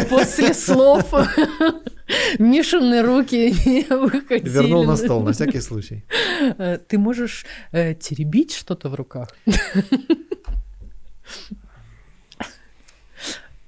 После 0.09 0.53
слов 0.53 1.13
Мишины 2.39 3.01
руки 3.01 3.53
не 3.65 3.83
выходили. 3.89 4.49
Вернул 4.49 4.85
на 4.85 4.95
стол, 4.95 5.23
на 5.23 5.31
всякий 5.31 5.61
случай. 5.61 6.03
Э, 6.57 6.77
ты 6.87 6.97
можешь 6.97 7.45
э, 7.71 7.93
теребить 7.95 8.53
что-то 8.53 8.89
в 8.89 8.95
руках? 8.95 9.29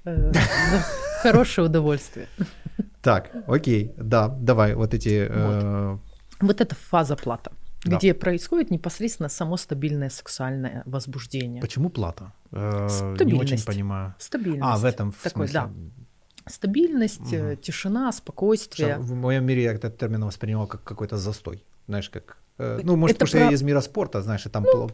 Э, 0.04 0.32
хорошее 1.22 1.66
удовольствие. 1.66 2.28
Так, 3.02 3.30
окей, 3.46 3.92
да, 3.96 4.28
давай, 4.28 4.74
вот 4.74 4.94
эти... 4.94 5.28
Вот, 5.28 6.00
вот 6.40 6.60
это 6.60 6.74
фаза 6.74 7.16
плата 7.16 7.50
да. 7.86 7.96
где 7.96 8.14
происходит 8.14 8.70
непосредственно 8.70 9.28
само 9.28 9.56
стабильное 9.56 10.10
сексуальное 10.10 10.82
возбуждение. 10.86 11.60
Почему 11.60 11.90
плата? 11.90 12.32
Э, 12.52 12.88
не 13.24 13.34
очень 13.34 13.64
понимаю. 13.64 14.14
Стабильность. 14.18 14.62
А, 14.64 14.76
в 14.76 14.84
этом 14.84 15.12
в 15.12 15.22
Такой, 15.22 15.48
смысле? 15.48 15.60
Да. 15.60 15.70
Стабильность, 16.50 17.32
угу. 17.32 17.56
тишина, 17.56 18.12
спокойствие. 18.12 18.98
В 18.98 19.14
моем 19.14 19.44
мире 19.44 19.64
я 19.64 19.72
этот 19.72 19.98
термин 19.98 20.24
воспринимал 20.24 20.66
как 20.66 20.84
какой-то 20.84 21.16
застой. 21.16 21.64
Знаешь, 21.88 22.08
как 22.10 22.38
э, 22.58 22.80
ну, 22.84 22.96
может, 22.96 23.16
это 23.16 23.26
потому 23.26 23.32
про... 23.32 23.38
что 23.38 23.50
я 23.50 23.52
из 23.52 23.62
мира 23.62 23.80
спорта, 23.80 24.22
знаешь, 24.22 24.46
и 24.46 24.48
там 24.48 24.64
ну, 24.64 24.88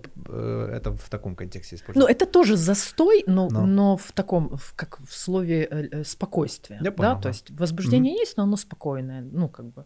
это 0.67 0.93
в 0.93 1.09
таком 1.11 1.37
контексте 1.37 1.77
используется. 1.77 2.01
Ну, 2.01 2.07
это 2.07 2.27
тоже 2.27 2.57
застой, 2.57 3.25
но, 3.27 3.49
но. 3.51 3.67
но 3.67 3.97
в 3.97 4.13
таком, 4.13 4.57
в, 4.57 4.75
как 4.77 4.99
в 5.01 5.15
слове 5.15 6.03
спокойствие. 6.05 6.81
Я 6.83 6.93
понял, 6.93 7.11
да? 7.11 7.15
да, 7.17 7.23
то 7.23 7.29
есть 7.29 7.51
возбуждение 7.51 8.15
mm 8.15 8.19
есть, 8.19 8.37
но 8.37 8.43
оно 8.43 8.57
спокойное, 8.57 9.23
ну, 9.23 9.49
как 9.49 9.67
бы. 9.67 9.85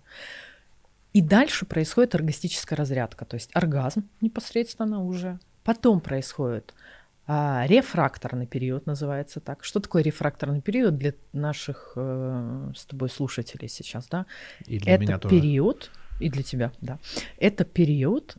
И 1.17 1.23
дальше 1.23 1.65
происходит 1.65 2.15
оргастическая 2.15 2.77
разрядка, 2.77 3.25
то 3.25 3.37
есть 3.37 3.49
оргазм 3.55 4.07
непосредственно 4.21 5.03
уже. 5.03 5.39
Потом 5.65 6.03
происходит 6.03 6.75
а, 7.27 7.65
рефракторный 7.67 8.47
период, 8.47 8.85
называется 8.85 9.41
так. 9.41 9.65
Что 9.65 9.81
такое 9.81 10.03
рефракторный 10.03 10.61
период 10.61 10.99
для 10.99 11.15
наших 11.33 11.95
э, 11.97 12.71
с 12.77 12.85
тобой 12.85 13.09
слушателей 13.09 13.67
сейчас, 13.71 14.09
да? 14.09 14.27
И 14.67 14.79
для 14.79 14.97
Это 14.97 15.03
меня 15.03 15.19
тоже. 15.19 15.35
период, 15.35 15.91
и 16.21 16.29
для 16.29 16.43
тебя, 16.43 16.71
да. 16.83 16.99
Это 17.39 17.65
период, 17.65 18.37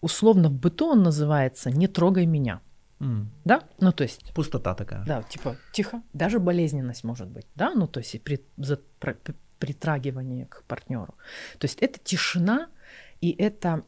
условно 0.00 0.48
в 0.48 0.54
быту 0.54 0.88
он 0.88 1.04
называется 1.04 1.70
«не 1.70 1.86
трогай 1.86 2.26
меня». 2.26 2.60
Mm. 2.98 3.26
Да? 3.44 3.62
Ну, 3.78 3.92
то 3.92 4.02
есть... 4.02 4.32
Пустота 4.34 4.74
такая. 4.74 5.04
Да, 5.04 5.22
типа, 5.22 5.56
тихо. 5.72 6.02
Даже 6.12 6.40
болезненность 6.40 7.04
может 7.04 7.28
быть, 7.28 7.46
да? 7.54 7.72
Ну, 7.72 7.86
то 7.86 8.00
есть 8.00 8.20
при, 8.22 8.44
за, 8.56 8.80
про, 8.98 9.14
притрагивание 9.58 10.46
к 10.46 10.62
партнеру. 10.64 11.14
То 11.58 11.66
есть 11.66 11.78
это 11.80 11.98
тишина 12.02 12.68
и 13.20 13.30
это 13.30 13.82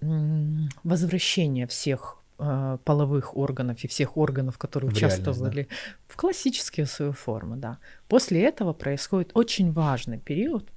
возвращение 0.85 1.67
всех 1.67 2.19
э, 2.39 2.79
половых 2.85 3.37
органов 3.37 3.85
и 3.85 3.89
всех 3.89 4.17
органов, 4.17 4.59
которые 4.59 4.91
в 4.91 4.95
участвовали 4.95 5.63
да? 5.63 5.77
в 6.07 6.17
классические 6.17 6.87
свои 6.87 7.13
формы, 7.13 7.57
да. 7.57 7.79
После 8.09 8.43
этого 8.43 8.73
происходит 8.73 9.31
очень 9.35 9.73
важный 9.73 10.19
период. 10.19 10.71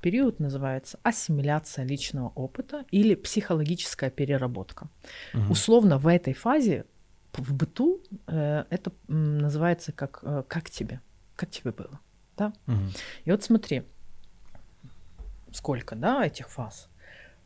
Период 0.00 0.38
называется 0.38 0.98
ассимиляция 1.02 1.84
личного 1.84 2.28
опыта 2.34 2.84
или 2.92 3.14
психологическая 3.14 4.10
переработка. 4.10 4.88
Угу. 5.34 5.52
Условно 5.52 5.98
в 5.98 6.06
этой 6.06 6.34
фазе 6.34 6.84
в 7.32 7.52
быту 7.54 8.00
э, 8.28 8.64
это 8.70 8.92
называется 9.08 9.92
как 9.92 10.20
э, 10.22 10.44
как 10.46 10.70
тебе, 10.70 11.00
как 11.34 11.50
тебе 11.50 11.72
было, 11.72 11.98
да. 12.36 12.52
Угу. 12.68 12.82
И 13.24 13.30
вот 13.30 13.42
смотри, 13.42 13.82
сколько, 15.56 15.96
да, 15.96 16.24
этих 16.24 16.48
фаз. 16.48 16.88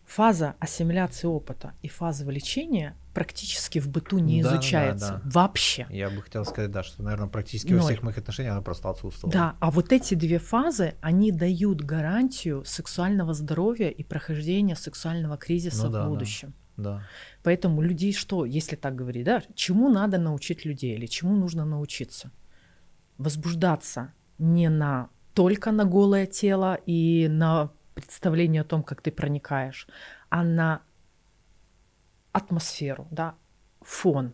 Фаза 0.04 0.56
ассимиляции 0.58 1.28
опыта 1.28 1.74
и 1.82 1.88
фаза 1.88 2.24
влечения 2.24 2.96
практически 3.14 3.78
в 3.78 3.88
быту 3.88 4.18
не 4.18 4.42
да, 4.42 4.50
изучается 4.50 5.08
да, 5.08 5.20
да. 5.22 5.30
вообще. 5.30 5.86
Я 5.88 6.10
бы 6.10 6.20
хотел 6.22 6.44
сказать, 6.44 6.70
да, 6.72 6.82
что, 6.82 7.02
наверное, 7.02 7.28
практически 7.28 7.72
Ноль. 7.72 7.80
во 7.80 7.86
всех 7.86 8.02
моих 8.02 8.18
отношениях 8.18 8.54
она 8.54 8.62
просто 8.62 8.90
отсутствовала. 8.90 9.32
Да, 9.32 9.56
а 9.60 9.70
вот 9.70 9.92
эти 9.92 10.14
две 10.14 10.38
фазы, 10.38 10.94
они 11.00 11.30
дают 11.30 11.82
гарантию 11.82 12.64
сексуального 12.64 13.34
здоровья 13.34 13.88
и 13.88 14.02
прохождения 14.02 14.74
сексуального 14.74 15.36
кризиса 15.36 15.86
ну, 15.86 15.92
да, 15.92 16.04
в 16.04 16.08
будущем. 16.08 16.54
Да, 16.76 16.82
да. 16.82 17.02
Поэтому 17.44 17.80
людей 17.80 18.12
что, 18.12 18.44
если 18.44 18.74
так 18.74 18.96
говорить, 18.96 19.24
да, 19.24 19.42
чему 19.54 19.88
надо 19.88 20.18
научить 20.18 20.64
людей 20.64 20.96
или 20.96 21.06
чему 21.06 21.36
нужно 21.36 21.64
научиться? 21.64 22.32
Возбуждаться 23.18 24.12
не 24.38 24.68
на 24.68 25.08
только 25.34 25.70
на 25.70 25.84
голое 25.84 26.26
тело 26.26 26.78
и 26.86 27.28
на 27.30 27.70
представление 27.94 28.62
о 28.62 28.64
том, 28.64 28.82
как 28.82 29.02
ты 29.02 29.10
проникаешь, 29.10 29.86
а 30.28 30.42
на 30.42 30.82
атмосферу, 32.32 33.08
да, 33.10 33.34
фон, 33.80 34.32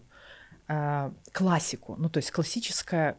э, 0.69 1.11
классику, 1.33 1.97
ну 1.97 2.09
то 2.09 2.19
есть 2.19 2.31
классическое, 2.31 3.19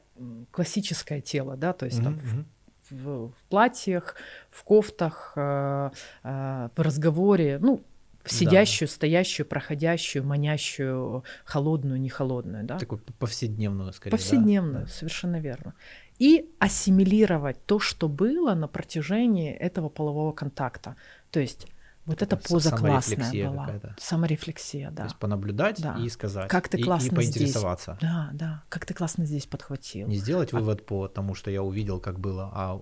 классическое 0.51 1.21
тело, 1.21 1.57
да, 1.57 1.73
то 1.73 1.85
есть 1.85 1.99
mm-hmm. 1.99 2.03
там 2.03 2.19
в, 2.19 2.45
в, 2.91 3.29
в 3.29 3.43
платьях, 3.49 4.15
в 4.49 4.63
кофтах, 4.63 5.33
э, 5.35 5.89
э, 6.23 6.69
в 6.75 6.81
разговоре, 6.81 7.59
ну 7.59 7.83
сидящую, 8.29 8.87
да. 8.87 8.93
стоящую, 8.93 9.45
проходящую, 9.45 10.25
манящую, 10.25 11.23
холодную, 11.45 11.99
не 11.99 12.09
холодную, 12.09 12.63
да? 12.63 12.77
Такую 12.77 13.01
повседневную, 13.19 13.93
скорее. 13.93 14.11
Повседневную, 14.11 14.85
да? 14.85 14.91
совершенно 14.91 15.39
верно. 15.39 15.73
И 16.19 16.49
ассимилировать 16.59 17.63
то, 17.65 17.79
что 17.79 18.07
было 18.07 18.53
на 18.53 18.67
протяжении 18.67 19.51
этого 19.51 19.89
полового 19.89 20.31
контакта. 20.31 20.95
То 21.31 21.39
есть 21.39 21.67
вот 22.07 22.21
эта 22.21 22.37
поза 22.37 22.71
классная 22.71 23.49
была. 23.49 23.69
Саморефлексия, 23.99 24.89
да. 24.91 24.95
То 24.95 25.03
есть 25.03 25.17
понаблюдать 25.17 25.81
да. 25.81 25.97
и 25.99 26.07
сказать. 26.09 26.49
Как 26.49 26.69
ты 26.69 26.81
классно 26.81 27.07
и, 27.07 27.11
и 27.11 27.15
поинтересоваться. 27.15 27.97
Здесь. 27.99 28.09
Да, 28.09 28.29
да. 28.31 28.63
Как 28.69 28.85
ты 28.85 28.93
классно 28.93 29.25
здесь 29.25 29.45
подхватил. 29.45 30.07
Не 30.07 30.15
сделать 30.15 30.53
а 30.53 30.57
вывод 30.57 30.79
а... 30.79 30.83
по 30.83 31.07
тому, 31.09 31.35
что 31.35 31.51
я 31.51 31.61
увидел, 31.61 31.99
как 31.99 32.19
было, 32.19 32.49
а 32.53 32.81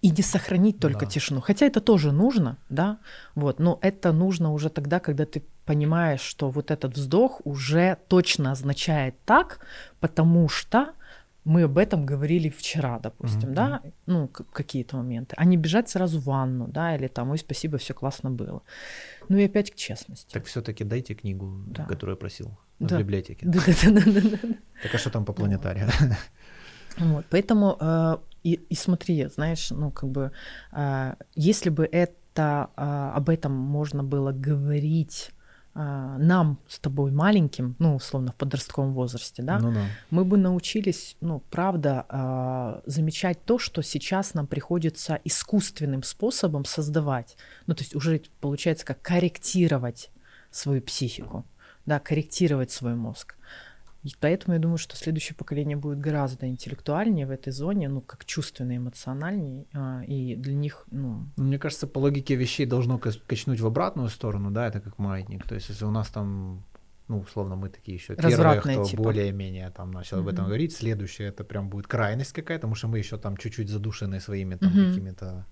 и 0.00 0.10
не 0.10 0.22
сохранить 0.22 0.80
только 0.80 1.06
да. 1.06 1.12
тишину. 1.12 1.40
Хотя 1.40 1.66
это 1.66 1.80
тоже 1.80 2.10
нужно, 2.10 2.58
да, 2.68 2.98
вот, 3.36 3.60
но 3.60 3.78
это 3.82 4.12
нужно 4.12 4.52
уже 4.52 4.68
тогда, 4.68 4.98
когда 4.98 5.26
ты 5.26 5.44
понимаешь, 5.64 6.20
что 6.20 6.50
вот 6.50 6.72
этот 6.72 6.96
вздох 6.96 7.40
уже 7.44 7.98
точно 8.08 8.50
означает 8.50 9.14
так, 9.24 9.60
потому 10.00 10.48
что 10.48 10.94
мы 11.44 11.62
об 11.62 11.76
этом 11.76 12.06
говорили 12.06 12.48
вчера, 12.48 12.98
допустим, 12.98 13.50
mm-hmm. 13.50 13.54
да, 13.54 13.82
ну, 14.06 14.28
какие-то 14.28 14.96
моменты, 14.96 15.34
а 15.36 15.44
не 15.44 15.56
бежать 15.56 15.88
сразу 15.88 16.20
в 16.20 16.24
ванну, 16.24 16.68
да, 16.68 16.94
или 16.94 17.08
там, 17.08 17.30
ой, 17.30 17.38
спасибо, 17.38 17.78
все 17.78 17.94
классно 17.94 18.30
было. 18.30 18.62
Ну 19.28 19.38
и 19.38 19.44
опять 19.44 19.70
к 19.70 19.74
честности. 19.74 20.32
Так 20.32 20.44
все-таки 20.44 20.84
дайте 20.84 21.14
книгу, 21.14 21.64
да. 21.66 21.84
которую 21.84 22.14
я 22.14 22.20
просил 22.20 22.58
да. 22.78 22.96
в 22.96 23.00
библиотеке. 23.00 23.46
Да, 23.46 23.60
да, 23.66 23.90
да, 23.90 24.00
да, 24.04 24.20
да. 24.20 24.38
Так 24.82 24.94
а 24.94 24.98
что 24.98 25.10
там 25.10 25.24
по 25.24 25.32
планетарию? 25.32 25.88
Вот, 26.98 27.24
поэтому 27.30 27.78
э, 27.80 28.16
и, 28.42 28.60
и 28.68 28.74
смотри, 28.74 29.26
знаешь, 29.26 29.70
ну 29.70 29.90
как 29.90 30.10
бы, 30.10 30.30
э, 30.72 31.14
если 31.34 31.70
бы 31.70 31.88
это 31.90 32.68
э, 32.76 33.10
об 33.14 33.30
этом 33.30 33.52
можно 33.52 34.04
было 34.04 34.32
говорить 34.32 35.30
нам 35.74 36.58
с 36.68 36.78
тобой 36.78 37.10
маленьким, 37.12 37.76
ну, 37.78 37.96
условно, 37.96 38.32
в 38.32 38.34
подростковом 38.34 38.92
возрасте, 38.92 39.42
да, 39.42 39.58
ну, 39.58 39.72
да. 39.72 39.86
мы 40.10 40.24
бы 40.24 40.36
научились, 40.36 41.16
ну, 41.20 41.42
правда, 41.50 42.04
а, 42.08 42.82
замечать 42.84 43.42
то, 43.44 43.58
что 43.58 43.82
сейчас 43.82 44.34
нам 44.34 44.46
приходится 44.46 45.18
искусственным 45.24 46.02
способом 46.02 46.66
создавать. 46.66 47.36
Ну, 47.66 47.74
то 47.74 47.82
есть 47.82 47.94
уже 47.94 48.20
получается 48.40 48.84
как 48.84 49.00
корректировать 49.00 50.10
свою 50.50 50.82
психику, 50.82 51.46
да, 51.86 51.98
корректировать 52.00 52.70
свой 52.70 52.94
мозг. 52.94 53.36
И 54.02 54.10
поэтому 54.20 54.54
я 54.54 54.60
думаю, 54.60 54.78
что 54.78 54.96
следующее 54.96 55.36
поколение 55.36 55.76
будет 55.76 56.00
гораздо 56.00 56.48
интеллектуальнее 56.48 57.26
в 57.26 57.30
этой 57.30 57.52
зоне, 57.52 57.88
ну, 57.88 58.00
как 58.00 58.24
чувственно, 58.24 58.76
эмоциональнее, 58.76 59.66
а, 59.72 60.02
и 60.06 60.34
для 60.34 60.54
них, 60.54 60.86
ну... 60.90 61.28
ну... 61.36 61.44
Мне 61.44 61.58
кажется, 61.58 61.86
по 61.86 62.00
логике 62.00 62.34
вещей 62.34 62.66
должно 62.66 62.98
качнуть 62.98 63.60
в 63.60 63.66
обратную 63.66 64.08
сторону, 64.08 64.50
да, 64.50 64.66
это 64.66 64.80
как 64.80 64.98
маятник. 64.98 65.46
То 65.46 65.54
есть, 65.54 65.68
если 65.68 65.84
у 65.84 65.90
нас 65.90 66.08
там 66.08 66.64
ну, 67.08 67.18
условно, 67.18 67.56
мы 67.56 67.68
такие 67.68 67.96
еще 67.96 68.14
первые, 68.16 68.60
кто 68.60 68.84
типа. 68.84 69.02
более-менее 69.02 69.70
там 69.70 69.90
начал 69.90 70.16
mm-hmm. 70.16 70.20
об 70.20 70.28
этом 70.28 70.46
говорить. 70.46 70.74
Следующее 70.74 71.28
это 71.28 71.44
прям 71.44 71.68
будет 71.68 71.86
крайность 71.86 72.32
какая-то, 72.32 72.62
потому 72.62 72.74
что 72.74 72.88
мы 72.88 72.98
еще 72.98 73.18
там 73.18 73.36
чуть-чуть 73.36 73.68
задушены 73.68 74.18
своими 74.20 74.54
там 74.54 74.70
mm-hmm. 74.70 74.88
какими-то 74.88 75.46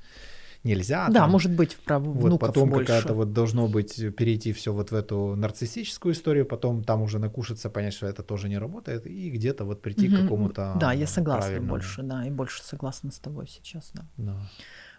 нельзя. 0.65 1.09
Да, 1.09 1.21
там, 1.21 1.31
может 1.31 1.53
быть, 1.53 1.77
про 1.77 1.99
вот 1.99 2.39
потом 2.41 2.71
какая-то 2.73 3.15
вот 3.15 3.33
должно 3.33 3.69
быть 3.69 3.97
перейти 4.17 4.53
все 4.53 4.73
вот 4.73 4.91
в 4.91 4.95
эту 4.95 5.35
нарциссическую 5.37 6.13
историю, 6.15 6.47
потом 6.47 6.85
там 6.85 7.03
уже 7.03 7.19
накушаться, 7.19 7.71
понять, 7.71 7.95
что 7.95 8.07
это 8.07 8.23
тоже 8.23 8.49
не 8.49 8.59
работает, 8.59 9.07
и 9.07 9.31
где-то 9.31 9.65
вот 9.65 9.83
прийти 9.83 10.09
угу. 10.09 10.17
к 10.17 10.21
какому-то. 10.23 10.77
Да, 10.81 10.93
я 10.93 11.07
согласна 11.07 11.61
больше, 11.61 12.03
да, 12.03 12.27
и 12.27 12.31
больше 12.31 12.63
согласна 12.63 13.11
с 13.11 13.19
тобой 13.19 13.47
сейчас, 13.49 13.91
да. 13.95 14.05
Да. 14.17 14.37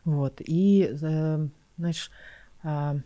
Вот 0.06 0.42
и 0.46 0.90
э, 1.02 1.48
знаешь. 1.78 2.12
Э, 2.64 3.00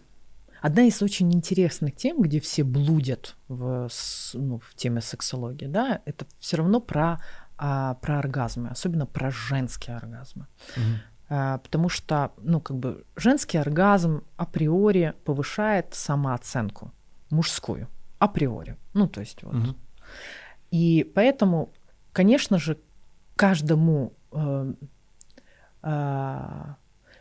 Одна 0.61 0.83
из 0.83 1.03
очень 1.03 1.31
интересных 1.31 1.95
тем, 1.95 2.21
где 2.23 2.39
все 2.39 2.63
блудят 2.63 3.35
в, 3.47 3.87
ну, 4.33 4.57
в 4.57 4.73
теме 4.73 4.99
сексологии, 4.99 5.67
да, 5.67 6.01
это 6.05 6.25
все 6.39 6.57
равно 6.57 6.79
про, 6.79 7.21
а, 7.55 7.93
про 7.95 8.17
оргазмы, 8.17 8.69
особенно 8.69 9.05
про 9.05 9.29
женские 9.29 9.95
оргазмы. 9.95 10.47
Угу. 10.75 10.83
А, 11.27 11.57
потому 11.59 11.89
что, 11.89 12.31
ну, 12.37 12.61
как 12.61 12.77
бы 12.77 13.03
женский 13.15 13.57
оргазм 13.57 14.23
априори 14.37 15.13
повышает 15.23 15.93
самооценку 15.93 16.91
мужскую, 17.31 17.87
априори. 18.19 18.77
Ну, 18.93 19.07
то 19.07 19.21
есть 19.21 19.41
вот. 19.43 19.55
Угу. 19.55 19.75
И 20.71 21.11
поэтому, 21.15 21.71
конечно 22.13 22.59
же, 22.59 22.77
каждому 23.35 24.13
э, 24.31 24.73
э, 25.81 26.73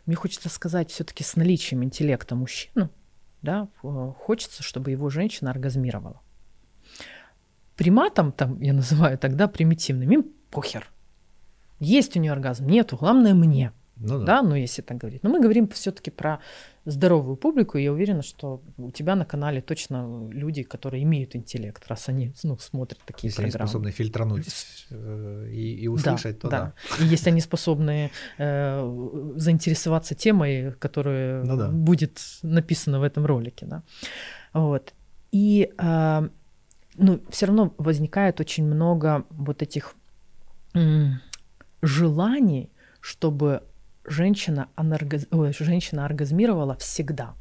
мне 0.05 0.15
хочется 0.15 0.49
сказать 0.49 0.91
все-таки 0.91 1.23
с 1.23 1.35
наличием 1.35 1.83
интеллекта 1.83 2.35
мужчину, 2.35 2.91
да, 3.41 3.67
хочется, 3.81 4.61
чтобы 4.61 4.91
его 4.91 5.09
женщина 5.09 5.49
оргазмировала. 5.49 6.21
Приматом, 7.75 8.31
там, 8.31 8.61
я 8.61 8.73
называю 8.73 9.17
тогда 9.17 9.47
примитивным, 9.47 10.11
им 10.11 10.25
похер. 10.51 10.91
Есть 11.79 12.15
у 12.15 12.19
нее 12.19 12.31
оргазм, 12.31 12.67
нету, 12.67 12.97
главное 12.97 13.33
мне– 13.33 13.71
ну, 13.97 14.19
да. 14.19 14.25
да, 14.25 14.41
ну 14.41 14.55
если 14.55 14.81
так 14.81 14.97
говорить. 14.97 15.23
Но 15.23 15.29
мы 15.29 15.39
говорим 15.39 15.67
все-таки 15.69 16.11
про 16.11 16.39
здоровую 16.85 17.35
публику, 17.35 17.77
и 17.77 17.83
я 17.83 17.91
уверена, 17.91 18.21
что 18.21 18.61
у 18.77 18.91
тебя 18.91 19.15
на 19.15 19.25
канале 19.25 19.61
точно 19.61 20.29
люди, 20.29 20.63
которые 20.63 21.03
имеют 21.03 21.35
интеллект, 21.35 21.83
раз 21.87 22.09
они 22.09 22.33
ну, 22.43 22.57
смотрят 22.59 22.99
такие 23.05 23.29
если 23.29 23.41
программы. 23.41 23.47
Если 23.47 23.57
они 23.57 23.67
способны 23.67 23.91
фильтрануть 23.91 24.87
э, 24.91 25.49
и, 25.51 25.83
и 25.83 25.87
услышать, 25.87 26.35
да, 26.35 26.41
то 26.41 26.49
да. 26.49 26.73
да. 26.99 27.03
И 27.03 27.07
если 27.07 27.29
они 27.29 27.41
способны 27.41 28.11
э, 28.37 29.33
заинтересоваться 29.35 30.13
темой, 30.13 30.73
которая 30.73 31.43
ну, 31.43 31.57
да. 31.57 31.69
будет 31.69 32.21
написана 32.43 32.99
в 32.99 33.03
этом 33.03 33.25
ролике, 33.25 33.65
да. 33.65 33.83
Вот. 34.53 34.93
И 35.31 35.73
э, 35.75 36.29
ну, 36.97 37.21
все 37.29 37.45
равно 37.47 37.73
возникает 37.77 38.39
очень 38.39 38.65
много 38.65 39.25
вот 39.29 39.61
этих 39.61 39.95
желаний, 41.81 42.69
чтобы 42.99 43.63
женщина, 44.07 44.69
анаргаз... 44.75 45.27
Ой, 45.31 45.53
женщина 45.53 46.05
оргазмировала 46.05 46.75
всегда. 46.77 47.35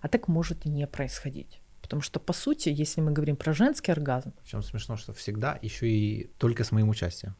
А 0.00 0.08
так 0.08 0.28
может 0.28 0.64
не 0.64 0.86
происходить. 0.86 1.60
Потому 1.82 2.02
что, 2.02 2.18
по 2.18 2.32
сути, 2.32 2.70
если 2.70 3.00
мы 3.00 3.12
говорим 3.12 3.36
про 3.36 3.52
женский 3.52 3.92
оргазм... 3.92 4.32
Причем 4.42 4.62
смешно, 4.62 4.96
что 4.96 5.12
всегда 5.12 5.58
еще 5.60 5.88
и 5.88 6.30
только 6.38 6.64
с 6.64 6.72
моим 6.72 6.88
участием. 6.88 7.34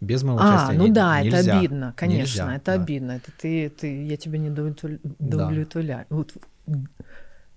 Без 0.00 0.22
моего 0.22 0.40
а, 0.40 0.48
участия 0.48 0.78
ну 0.78 0.86
не, 0.86 0.92
да, 0.92 1.22
нельзя. 1.22 1.38
это 1.38 1.58
обидно, 1.58 1.94
конечно, 1.96 2.42
нельзя, 2.42 2.56
это 2.56 2.76
да. 2.76 2.82
обидно. 2.82 3.12
Это 3.12 3.30
ты, 3.40 3.70
ты, 3.70 4.04
я 4.04 4.16
тебя 4.16 4.38
не 4.38 4.50
удовлетворяю. 4.50 6.06
Да. 6.66 6.76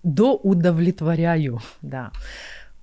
До 0.03 0.35
удовлетворяю, 0.37 1.59
да. 1.81 2.11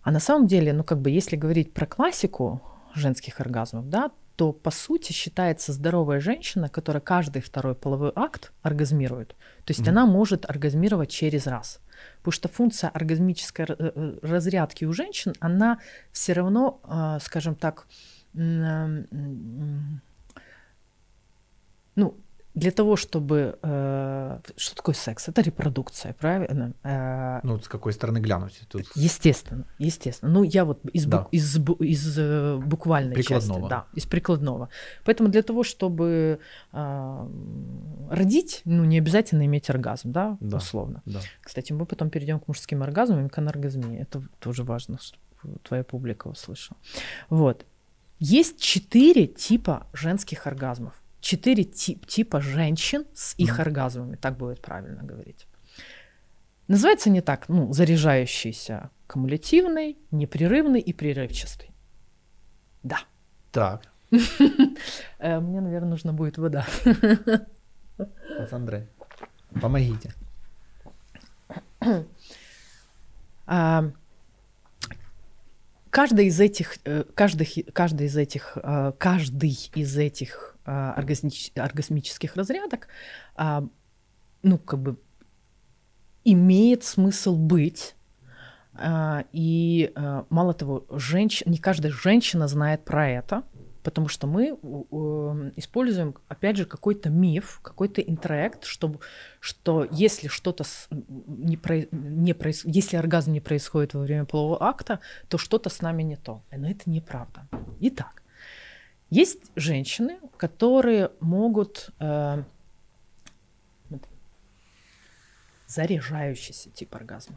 А 0.03 0.11
на 0.11 0.19
самом 0.19 0.49
деле, 0.49 0.73
ну 0.73 0.83
как 0.83 1.01
бы, 1.01 1.11
если 1.11 1.37
говорить 1.37 1.73
про 1.73 1.87
классику 1.87 2.61
женских 2.95 3.41
оргазмов, 3.41 3.89
да, 3.89 4.11
то 4.43 4.53
по 4.53 4.73
сути 4.73 5.13
считается 5.13 5.73
здоровая 5.73 6.19
женщина, 6.19 6.69
которая 6.69 7.01
каждый 7.01 7.43
второй 7.43 7.77
половой 7.77 8.11
акт 8.17 8.51
оргазмирует. 8.63 9.37
То 9.65 9.71
есть 9.71 9.83
mm-hmm. 9.83 9.91
она 9.91 10.05
может 10.05 10.51
оргазмировать 10.51 11.11
через 11.11 11.47
раз. 11.47 11.79
Потому 12.19 12.33
что 12.33 12.49
функция 12.49 12.91
оргазмической 12.91 13.67
э, 13.69 13.75
э, 13.79 14.19
разрядки 14.21 14.85
у 14.85 14.93
женщин, 14.93 15.33
она 15.39 15.79
все 16.11 16.33
равно, 16.33 16.81
а, 16.83 17.21
скажем 17.21 17.55
так, 17.55 17.87
ну, 18.33 18.97
для 22.55 22.71
того, 22.71 22.97
чтобы... 22.97 23.59
Э, 23.63 24.41
что 24.57 24.77
такое 24.77 24.95
секс? 24.95 25.29
Это 25.29 25.41
репродукция, 25.41 26.13
правильно? 26.13 26.75
Э, 26.83 27.41
ну, 27.43 27.59
с 27.59 27.69
какой 27.69 27.93
стороны 27.93 28.19
глянуть? 28.19 28.61
Тут... 28.69 28.85
Естественно, 28.95 29.65
естественно. 29.79 30.31
Ну, 30.31 30.43
я 30.43 30.65
вот 30.65 30.85
из, 30.93 31.07
да. 31.07 31.23
бу, 31.23 31.29
из, 31.31 31.57
из 31.57 32.19
э, 32.19 32.59
буквальной 32.59 33.15
прикладного. 33.15 33.61
части. 33.61 33.71
Да, 33.71 33.87
из 33.95 34.07
прикладного. 34.07 34.69
Поэтому 35.05 35.31
для 35.31 35.43
того, 35.43 35.63
чтобы 35.63 36.41
э, 36.73 37.29
родить, 38.11 38.61
ну, 38.67 38.85
не 38.85 38.99
обязательно 38.99 39.47
иметь 39.47 39.71
оргазм, 39.71 40.13
да, 40.13 40.37
да. 40.41 40.59
условно. 40.59 41.03
Да. 41.07 41.21
Кстати, 41.41 41.73
мы 41.73 41.87
потом 41.87 42.11
перейдем 42.11 42.39
к 42.39 42.49
мужским 42.49 42.83
оргазмам 42.83 43.27
и 43.27 43.29
к 43.31 43.39
анаргазмии. 43.39 43.99
Это 43.99 44.23
тоже 44.41 44.63
важно, 44.63 44.99
чтобы 45.01 45.59
твоя 45.63 45.85
публика 45.85 46.29
услышала. 46.29 46.79
Вот. 47.31 47.65
Есть 48.19 48.61
четыре 48.61 49.27
типа 49.27 49.87
женских 49.95 50.47
оргазмов 50.47 51.02
четыре 51.23 51.65
тип, 51.65 52.07
типа 52.07 52.41
женщин 52.41 53.07
с 53.15 53.35
их 53.39 53.59
mm. 53.59 53.63
оргазмами, 53.63 54.17
так 54.17 54.37
будет 54.37 54.61
правильно 54.61 55.03
говорить. 55.03 55.47
Называется 56.69 57.11
не 57.11 57.21
так, 57.21 57.49
ну, 57.49 57.73
заряжающийся, 57.73 58.91
кумулятивный, 59.07 59.97
непрерывный 60.11 60.81
и 60.81 60.93
прерывчатый. 60.93 61.71
Да. 62.83 62.99
Так. 63.51 63.83
Э, 65.19 65.39
мне, 65.39 65.61
наверное, 65.61 65.91
нужна 65.91 66.13
будет 66.13 66.37
вода. 66.37 66.67
Андрей, 68.51 68.89
помогите. 69.61 70.13
А, 73.47 73.85
каждый 75.91 76.27
из 76.27 76.41
этих, 76.41 76.79
э, 76.85 77.05
каждый, 77.15 77.47
каждый 77.73 78.07
из 78.09 78.17
этих, 78.17 78.59
э, 78.61 78.93
каждый 78.99 79.71
из 79.75 79.97
этих 79.97 80.52
оргазмических 80.65 82.37
разрядок, 82.37 82.89
ну, 84.43 84.59
как 84.59 84.81
бы 84.81 84.97
имеет 86.25 86.85
смысл 86.85 87.37
быть. 87.37 87.95
А, 88.75 89.25
и 89.33 89.93
а, 89.95 90.25
мало 90.31 90.55
того, 90.55 90.87
женщ... 90.91 91.43
не 91.45 91.59
каждая 91.59 91.93
женщина 91.93 92.49
знает 92.49 92.85
про 92.85 93.09
это, 93.09 93.43
потому 93.83 94.09
что 94.09 94.27
мы 94.27 94.51
используем, 95.57 96.15
опять 96.29 96.57
же, 96.57 96.65
какой-то 96.65 97.11
миф, 97.11 97.61
какой-то 97.63 98.01
интроект, 98.01 98.65
чтобы, 98.65 99.01
что 99.41 99.87
если 99.91 100.29
что-то 100.29 100.65
не, 100.91 101.57
про... 101.57 101.87
не 101.91 102.33
проис... 102.33 102.65
если 102.65 102.97
оргазм 102.97 103.33
не 103.33 103.41
происходит 103.41 103.95
во 103.95 104.01
время 104.01 104.25
полового 104.25 104.63
акта, 104.63 105.01
то 105.29 105.37
что-то 105.37 105.69
с 105.69 105.83
нами 105.83 106.03
не 106.03 106.17
то. 106.17 106.43
Но 106.51 106.71
это 106.71 106.89
неправда. 106.89 107.47
Итак, 107.81 108.22
есть 109.13 109.41
женщины, 109.57 110.19
которые 110.39 111.11
могут 111.21 111.91
э, 111.99 112.43
заряжающийся 115.67 116.71
тип 116.71 116.95
оргазма. 116.95 117.37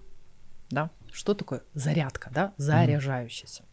Да? 0.70 0.90
Что 1.12 1.34
такое 1.34 1.64
зарядка, 1.74 2.32
да? 2.34 2.54
Заряжающийся. 2.56 3.66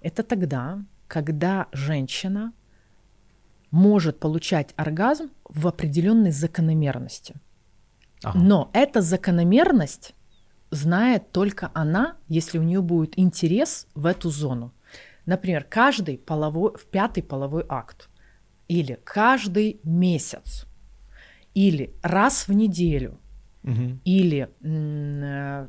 Это 0.00 0.24
тогда, 0.24 0.84
когда 1.06 1.68
женщина 1.70 2.52
может 3.70 4.18
получать 4.18 4.74
оргазм 4.74 5.30
в 5.44 5.68
определенной 5.68 6.32
закономерности. 6.32 7.36
Ага. 8.24 8.36
Но 8.40 8.70
эта 8.72 9.02
закономерность 9.02 10.16
знает 10.72 11.30
только 11.30 11.70
она, 11.74 12.16
если 12.26 12.58
у 12.58 12.64
нее 12.64 12.82
будет 12.82 13.16
интерес 13.16 13.86
в 13.94 14.06
эту 14.06 14.30
зону. 14.30 14.72
Например, 15.30 15.62
каждый 15.62 16.18
половой, 16.18 16.72
в 16.76 16.86
пятый 16.86 17.22
половой 17.22 17.64
акт, 17.68 18.08
или 18.66 18.98
каждый 19.04 19.78
месяц, 19.84 20.66
или 21.54 21.94
раз 22.02 22.48
в 22.48 22.52
неделю, 22.52 23.20
угу. 23.62 24.00
или 24.04 24.48
э, 24.60 25.68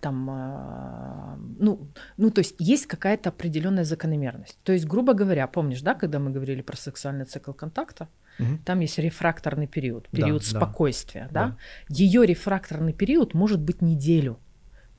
там, 0.00 0.30
э, 0.30 1.36
ну, 1.60 1.86
ну, 2.16 2.30
то 2.32 2.40
есть 2.40 2.56
есть 2.58 2.86
какая-то 2.86 3.28
определенная 3.28 3.84
закономерность. 3.84 4.58
То 4.64 4.72
есть, 4.72 4.84
грубо 4.84 5.14
говоря, 5.14 5.46
помнишь, 5.46 5.82
да, 5.82 5.94
когда 5.94 6.18
мы 6.18 6.32
говорили 6.32 6.62
про 6.62 6.76
сексуальный 6.76 7.24
цикл 7.24 7.52
контакта, 7.52 8.08
угу. 8.40 8.58
там 8.64 8.80
есть 8.80 8.98
рефракторный 8.98 9.68
период, 9.68 10.08
период 10.08 10.42
да, 10.42 10.48
спокойствия, 10.48 11.28
да. 11.30 11.46
да? 11.50 11.56
Ее 11.88 12.26
рефракторный 12.26 12.92
период 12.92 13.32
может 13.32 13.60
быть 13.60 13.80
неделю 13.80 14.40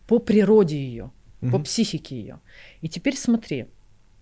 по 0.08 0.20
природе 0.20 0.78
ее, 0.78 1.12
угу. 1.42 1.52
по 1.52 1.60
психике 1.60 2.16
ее. 2.16 2.40
И 2.80 2.88
теперь 2.88 3.18
смотри, 3.18 3.68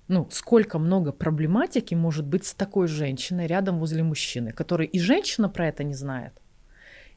ну, 0.08 0.28
сколько 0.32 0.80
много 0.80 1.12
проблематики 1.12 1.96
может 1.96 2.26
быть 2.26 2.46
с 2.46 2.54
такой 2.54 2.88
женщиной 2.88 3.48
рядом 3.48 3.80
возле 3.80 4.04
мужчины, 4.04 4.52
который 4.52 4.88
и 4.88 5.00
женщина 5.00 5.50
про 5.50 5.68
это 5.68 5.84
не 5.84 5.94
знает, 5.94 6.34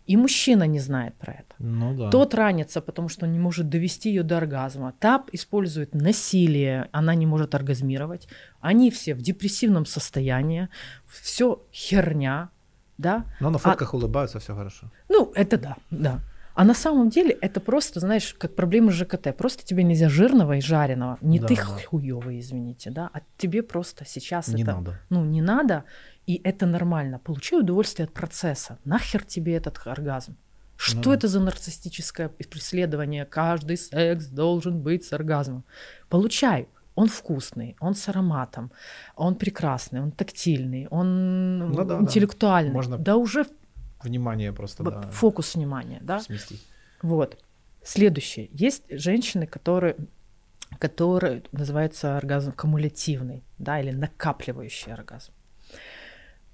и 0.07 0.17
мужчина 0.17 0.65
не 0.65 0.81
знает 0.81 1.15
про 1.15 1.35
это. 1.35 1.55
Ну, 1.59 1.97
да. 1.97 2.11
Тот 2.11 2.35
ранится, 2.35 2.81
потому 2.81 3.09
что 3.09 3.27
он 3.27 3.33
не 3.33 3.39
может 3.39 3.69
довести 3.69 4.09
ее 4.09 4.23
до 4.23 4.39
оргазма. 4.39 4.93
Та 4.99 5.25
использует 5.33 5.95
насилие, 5.95 6.89
она 6.91 7.15
не 7.15 7.27
может 7.27 7.55
оргазмировать. 7.55 8.27
Они 8.61 8.91
все 8.91 9.15
в 9.15 9.23
депрессивном 9.23 9.87
состоянии, 9.87 10.69
все 11.07 11.63
херня, 11.73 12.49
да. 12.99 13.25
Но 13.41 13.51
на 13.51 13.57
а 13.57 13.59
фотках 13.59 13.95
а... 13.95 13.97
улыбаются, 13.97 14.41
все 14.41 14.55
хорошо. 14.55 14.91
Ну, 15.09 15.33
это 15.35 15.59
да, 15.59 15.77
да. 15.91 16.21
А 16.55 16.65
на 16.65 16.75
самом 16.75 17.11
деле 17.11 17.31
это 17.41 17.61
просто, 17.61 18.01
знаешь, 18.01 18.35
как 18.39 18.55
проблема 18.55 18.91
ЖКТ. 18.91 19.35
Просто 19.37 19.65
тебе 19.65 19.83
нельзя 19.83 20.09
жирного 20.09 20.57
и 20.57 20.61
жареного. 20.61 21.19
Не 21.21 21.39
да, 21.39 21.47
ты 21.47 21.57
да. 21.57 21.63
хуёвый, 21.63 22.41
извините, 22.41 22.91
да, 22.91 23.11
а 23.13 23.21
тебе 23.39 23.63
просто 23.63 24.05
сейчас 24.05 24.49
не 24.49 24.63
это... 24.63 24.73
Надо. 24.73 25.01
Ну, 25.11 25.25
не 25.25 25.43
надо. 25.43 25.85
И 26.27 26.41
это 26.45 26.67
нормально. 26.67 27.19
Получай 27.19 27.61
удовольствие 27.61 28.05
от 28.05 28.13
процесса. 28.13 28.79
Нахер 28.85 29.25
тебе 29.25 29.55
этот 29.55 29.81
оргазм? 29.87 30.37
Что 30.77 31.11
ну, 31.11 31.13
это 31.13 31.29
за 31.29 31.41
нарциссическое 31.41 32.29
преследование? 32.29 33.27
Каждый 33.27 33.77
секс 33.77 34.27
должен 34.27 34.81
быть 34.81 35.05
с 35.05 35.13
оргазмом. 35.13 35.65
Получай. 36.09 36.69
Он 36.97 37.09
вкусный, 37.09 37.77
он 37.81 37.95
с 37.95 38.09
ароматом, 38.09 38.73
он 39.17 39.37
прекрасный, 39.37 40.03
он 40.03 40.11
тактильный, 40.11 40.87
он 40.91 41.59
ну, 41.59 41.85
да, 41.85 41.99
интеллектуальный. 41.99 42.71
Да. 42.71 42.75
Можно 42.75 42.99
да 42.99 43.17
уже 43.17 43.47
внимание 44.05 44.53
просто, 44.53 44.83
да. 44.83 45.03
Фокус 45.03 45.55
внимания, 45.55 45.99
да. 46.03 46.21
Сместить. 46.21 46.67
Вот. 47.03 47.43
Следующее. 47.83 48.49
Есть 48.53 48.85
женщины, 48.91 49.47
которые 49.47 49.97
которые 50.79 51.43
называется 51.53 52.17
оргазм 52.17 52.53
кумулятивный, 52.53 53.43
да, 53.59 53.81
или 53.81 53.91
накапливающий 53.91 54.93
оргазм. 54.93 55.33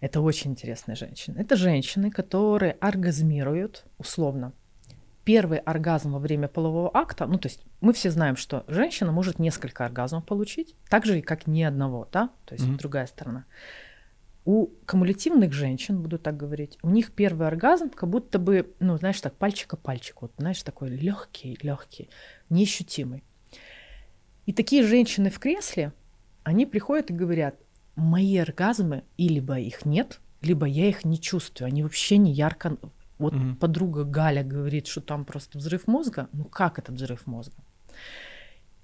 Это 0.01 0.21
очень 0.21 0.53
интересные 0.53 0.97
женщины. 0.97 1.39
Это 1.39 1.57
женщины, 1.57 2.11
которые 2.11 2.73
оргазмируют, 2.73 3.85
условно, 3.99 4.53
первый 5.25 5.59
оргазм 5.59 6.13
во 6.13 6.19
время 6.19 6.49
полового 6.49 6.91
акта, 6.95 7.27
ну, 7.27 7.39
то 7.39 7.49
есть 7.49 7.65
мы 7.81 7.93
все 7.93 8.11
знаем, 8.11 8.37
что 8.37 8.65
женщина 8.69 9.11
может 9.11 9.39
несколько 9.39 9.85
оргазмов 9.85 10.25
получить, 10.25 10.77
так 10.89 11.05
же, 11.05 11.21
как 11.21 11.47
ни 11.47 11.63
одного, 11.63 12.09
да, 12.13 12.31
то 12.45 12.55
есть 12.55 12.65
mm-hmm. 12.65 12.79
другая 12.79 13.07
сторона. 13.07 13.45
У 14.47 14.69
кумулятивных 14.87 15.53
женщин, 15.53 16.01
буду 16.01 16.21
так 16.21 16.37
говорить, 16.37 16.79
у 16.83 16.89
них 16.89 17.11
первый 17.11 17.49
оргазм 17.49 17.91
как 17.91 18.09
будто 18.09 18.39
бы, 18.39 18.73
ну, 18.79 18.97
знаешь, 18.97 19.21
так, 19.21 19.35
пальчика 19.35 19.77
пальчик, 19.77 20.23
вот, 20.23 20.33
знаешь, 20.39 20.63
такой 20.63 20.89
легкий, 20.89 21.59
легкий, 21.63 22.09
неощутимый. 22.49 23.25
И 24.47 24.53
такие 24.53 24.85
женщины 24.85 25.31
в 25.31 25.41
кресле, 25.41 25.93
они 26.45 26.65
приходят 26.65 27.11
и 27.11 27.13
говорят, 27.13 27.57
мои 27.97 28.37
оргазмы, 28.37 29.03
и 29.17 29.29
либо 29.29 29.59
их 29.59 29.85
нет, 29.85 30.21
либо 30.43 30.65
я 30.67 30.89
их 30.89 31.05
не 31.05 31.21
чувствую, 31.21 31.67
они 31.67 31.83
вообще 31.83 32.17
не 32.17 32.33
ярко... 32.33 32.77
Вот 33.19 33.35
угу. 33.35 33.57
подруга 33.57 34.05
Галя 34.05 34.45
говорит, 34.45 34.87
что 34.87 35.01
там 35.01 35.25
просто 35.25 35.59
взрыв 35.59 35.89
мозга. 35.89 36.29
Ну 36.33 36.45
как 36.45 36.79
этот 36.79 36.97
взрыв 36.97 37.27
мозга? 37.27 37.57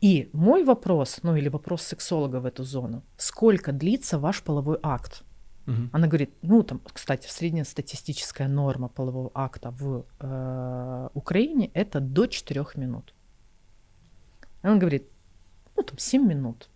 И 0.01 0.31
мой 0.33 0.65
вопрос, 0.65 1.21
ну 1.23 1.37
или 1.37 1.49
вопрос 1.49 1.83
сексолога 1.83 2.41
в 2.41 2.47
эту 2.47 2.65
зону, 2.65 3.05
сколько 3.17 3.73
длится 3.73 4.19
ваш 4.19 4.43
половой 4.43 4.79
акт? 4.83 5.23
Угу. 5.67 5.91
Она 5.93 6.07
говорит, 6.07 6.31
ну 6.43 6.63
там, 6.63 6.81
кстати, 6.93 7.29
среднестатистическая 7.29 8.49
норма 8.49 8.89
полового 8.89 9.31
акта 9.35 9.71
в 9.71 10.05
э, 10.21 11.09
Украине 11.15 11.71
это 11.75 12.01
до 12.01 12.27
4 12.27 12.67
минут. 12.77 13.15
Она 14.63 14.77
говорит, 14.77 15.05
ну 15.77 15.83
там 15.83 15.99
7 15.99 16.27
минут. 16.27 16.69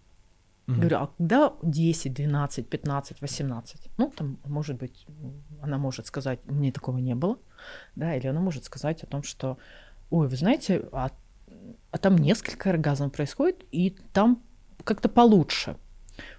Угу. 0.69 0.77
Говорю, 0.77 0.97
а 0.99 1.07
когда 1.19 1.53
10, 1.63 2.13
12, 2.13 2.69
15, 2.69 3.21
18? 3.21 3.91
Ну, 3.99 4.13
там, 4.17 4.39
может 4.45 4.77
быть, 4.77 5.07
она 5.63 5.79
может 5.79 6.07
сказать, 6.07 6.41
мне 6.47 6.73
такого 6.73 6.99
не 6.99 7.15
было, 7.15 7.39
да, 7.95 8.17
или 8.17 8.27
она 8.27 8.41
может 8.41 8.65
сказать 8.65 9.05
о 9.05 9.07
том, 9.07 9.23
что, 9.23 9.59
ой, 10.11 10.27
вы 10.27 10.37
знаете, 10.37 10.89
а, 10.93 11.11
а 11.93 11.99
там 11.99 12.19
несколько 12.19 12.71
оргазмов 12.71 13.13
происходит, 13.13 13.65
и 13.71 13.97
там 14.13 14.43
как-то 14.83 15.09
получше. 15.09 15.77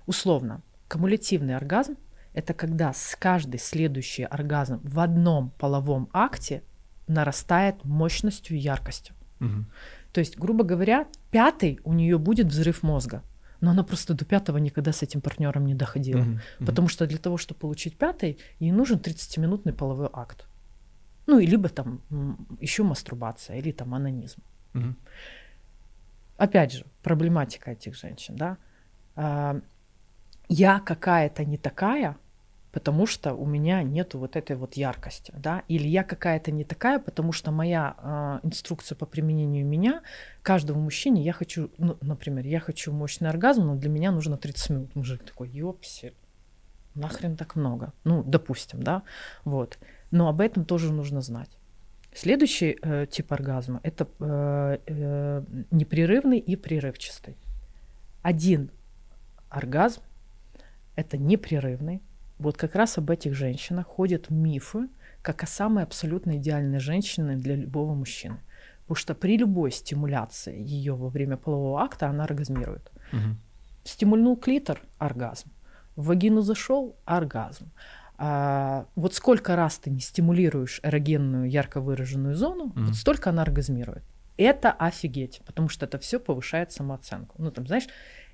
Условно, 0.07 0.61
кумулятивный 0.89 1.55
оргазм– 1.55 1.95
это 2.37 2.53
когда 2.53 2.93
с 2.93 3.15
каждый 3.19 3.59
следующий 3.59 4.23
оргазм 4.23 4.79
в 4.83 4.99
одном 4.99 5.49
половом 5.57 6.09
акте 6.13 6.61
нарастает 7.07 7.83
мощностью 7.83 8.57
и 8.57 8.59
яркостью. 8.59 9.15
Угу. 9.39 9.65
То 10.13 10.19
есть, 10.19 10.37
грубо 10.37 10.63
говоря, 10.63 11.07
пятый 11.31 11.79
у 11.83 11.93
нее 11.93 12.17
будет 12.17 12.47
взрыв 12.47 12.83
мозга– 12.83 13.23
но 13.61 13.71
она 13.71 13.83
просто 13.83 14.13
до 14.13 14.25
пятого 14.25 14.57
никогда 14.57 14.91
с 14.91 15.03
этим 15.03 15.21
партнером 15.21 15.65
не 15.65 15.73
доходила. 15.73 16.21
Uh-huh, 16.21 16.39
uh-huh. 16.59 16.65
Потому 16.65 16.87
что 16.87 17.07
для 17.07 17.17
того, 17.17 17.37
чтобы 17.37 17.59
получить 17.59 17.97
пятый, 17.97 18.37
ей 18.59 18.71
нужен 18.71 18.99
30-минутный 18.99 19.73
половой 19.73 20.09
акт. 20.13 20.47
Ну, 21.25 21.39
и 21.39 21.45
либо 21.45 21.69
там 21.69 22.01
еще 22.61 22.83
мастурбация, 22.83 23.57
или 23.57 23.71
там 23.71 23.93
анонизм. 23.93 24.41
Uh-huh. 24.73 24.93
Опять 26.37 26.73
же, 26.73 26.85
проблематика 27.01 27.71
этих 27.71 27.95
женщин, 27.95 28.35
да. 28.35 28.57
А, 29.15 29.59
я 30.49 30.79
какая-то 30.79 31.43
не 31.43 31.57
такая, 31.57 32.15
потому 32.77 33.07
что 33.07 33.33
у 33.33 33.47
меня 33.47 33.81
нету 33.81 34.19
вот 34.19 34.35
этой 34.35 34.55
вот 34.55 34.75
яркости, 34.75 35.33
да, 35.35 35.63
или 35.67 35.87
я 35.87 36.03
какая-то 36.03 36.51
не 36.51 36.63
такая, 36.63 36.99
потому 36.99 37.31
что 37.31 37.49
моя 37.49 37.95
э, 37.97 38.47
инструкция 38.47 38.95
по 38.95 39.07
применению 39.07 39.65
меня 39.65 40.03
каждому 40.43 40.81
мужчине, 40.81 41.23
я 41.23 41.33
хочу, 41.33 41.71
ну, 41.79 41.97
например, 42.01 42.45
я 42.45 42.59
хочу 42.59 42.93
мощный 42.93 43.29
оргазм, 43.29 43.65
но 43.65 43.75
для 43.75 43.89
меня 43.89 44.11
нужно 44.11 44.37
30 44.37 44.69
минут. 44.69 44.95
Мужик 44.95 45.23
такой, 45.23 45.49
ёпси, 45.49 46.13
нахрен 46.93 47.35
так 47.35 47.55
много, 47.55 47.93
ну, 48.03 48.21
допустим, 48.21 48.83
да, 48.83 49.01
вот, 49.43 49.79
но 50.11 50.29
об 50.29 50.39
этом 50.39 50.63
тоже 50.63 50.93
нужно 50.93 51.21
знать. 51.21 51.49
Следующий 52.13 52.77
э, 52.79 53.07
тип 53.09 53.33
оргазма 53.33 53.79
это 53.81 54.07
э, 54.19 54.77
э, 54.85 55.43
непрерывный 55.71 56.37
и 56.37 56.55
прерывчатый. 56.55 57.37
Один 58.21 58.69
оргазм 59.49 60.03
это 60.95 61.17
непрерывный, 61.17 62.03
вот 62.39 62.57
как 62.57 62.75
раз 62.75 62.97
об 62.97 63.09
этих 63.09 63.33
женщинах 63.33 63.87
ходят 63.87 64.29
мифы, 64.29 64.89
как 65.21 65.43
о 65.43 65.47
самой 65.47 65.83
абсолютно 65.83 66.37
идеальной 66.37 66.79
женщине 66.79 67.35
для 67.35 67.55
любого 67.55 67.93
мужчины. 67.93 68.39
Потому 68.83 68.95
что 68.95 69.15
при 69.15 69.37
любой 69.37 69.71
стимуляции 69.71 70.57
ее 70.61 70.95
во 70.95 71.09
время 71.09 71.35
полового 71.35 71.81
акта 71.81 72.07
она 72.07 72.23
оргазмирует. 72.23 72.91
Угу. 73.11 73.35
Стимульнул 73.83 74.37
клитор– 74.37 74.81
оргазм. 74.97 75.49
В 75.95 76.05
вагину 76.05 76.41
зашел– 76.41 76.95
оргазм. 77.05 77.71
а, 78.17 78.85
вот 78.95 79.13
сколько 79.13 79.55
раз 79.55 79.77
ты 79.77 79.89
не 79.89 79.99
стимулируешь 79.99 80.79
эрогенную 80.83 81.49
ярко 81.49 81.81
выраженную 81.81 82.35
зону, 82.35 82.67
mm-hmm. 82.67 82.85
вот 82.85 82.95
столько 82.95 83.29
она 83.29 83.43
оргазмирует. 83.43 84.03
Это 84.37 84.71
офигеть, 84.71 85.41
потому 85.45 85.69
что 85.69 85.85
это 85.85 85.97
все 85.97 86.19
повышает 86.19 86.71
самооценку. 86.71 87.35
Ну, 87.39 87.51
там, 87.51 87.67
знаешь, 87.67 87.87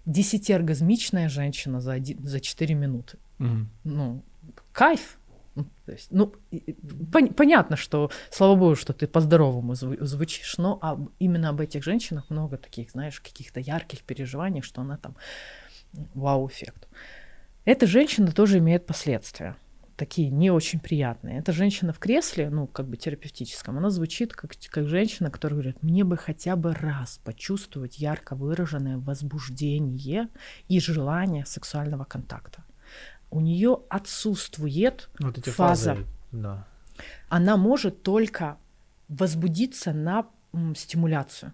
десятиоргазмичная 0.05 1.29
женщина 1.29 1.81
за, 1.81 1.93
один, 1.93 2.25
за 2.25 2.39
4 2.39 2.75
минуты. 2.75 3.17
Mm-hmm. 3.39 3.65
Ну, 3.83 4.23
кайф. 4.71 5.17
Ну, 5.55 5.65
то 5.85 5.91
есть, 5.91 6.07
ну, 6.11 6.33
пон- 7.11 7.33
понятно, 7.33 7.75
что, 7.75 8.09
слава 8.31 8.55
богу, 8.55 8.75
что 8.75 8.93
ты 8.93 9.05
по-здоровому 9.07 9.73
зву- 9.73 10.03
звучишь, 10.03 10.57
но 10.57 10.79
об, 10.81 11.09
именно 11.19 11.49
об 11.49 11.61
этих 11.61 11.83
женщинах 11.83 12.29
много 12.29 12.57
таких, 12.57 12.91
знаешь, 12.91 13.19
каких-то 13.19 13.59
ярких 13.59 14.01
переживаний, 14.01 14.61
что 14.61 14.81
она 14.81 14.97
там 14.97 15.15
вау-эффект. 16.15 16.87
Эта 17.65 17.85
женщина 17.85 18.31
тоже 18.31 18.57
имеет 18.57 18.87
последствия 18.87 19.55
такие 19.95 20.29
не 20.29 20.51
очень 20.51 20.79
приятные. 20.79 21.39
Эта 21.39 21.51
женщина 21.51 21.93
в 21.93 21.99
кресле, 21.99 22.49
ну, 22.49 22.67
как 22.67 22.87
бы 22.87 22.97
терапевтическом, 22.97 23.77
она 23.77 23.89
звучит 23.89 24.33
как, 24.33 24.53
как 24.69 24.87
женщина, 24.87 25.29
которая 25.29 25.59
говорит, 25.59 25.83
мне 25.83 26.03
бы 26.03 26.17
хотя 26.17 26.55
бы 26.55 26.73
раз 26.73 27.19
почувствовать 27.23 27.99
ярко 27.99 28.35
выраженное 28.35 28.97
возбуждение 28.97 30.29
и 30.67 30.79
желание 30.79 31.45
сексуального 31.45 32.03
контакта. 32.03 32.63
У 33.33 33.39
нее 33.39 33.79
отсутствует 33.89 35.09
вот 35.19 35.39
эти 35.39 35.49
фаза. 35.49 35.95
Фазы, 35.95 36.07
да. 36.31 36.67
Она 37.29 37.57
может 37.57 38.03
только 38.03 38.57
возбудиться 39.07 39.91
на 39.91 40.27
стимуляцию. 40.75 41.51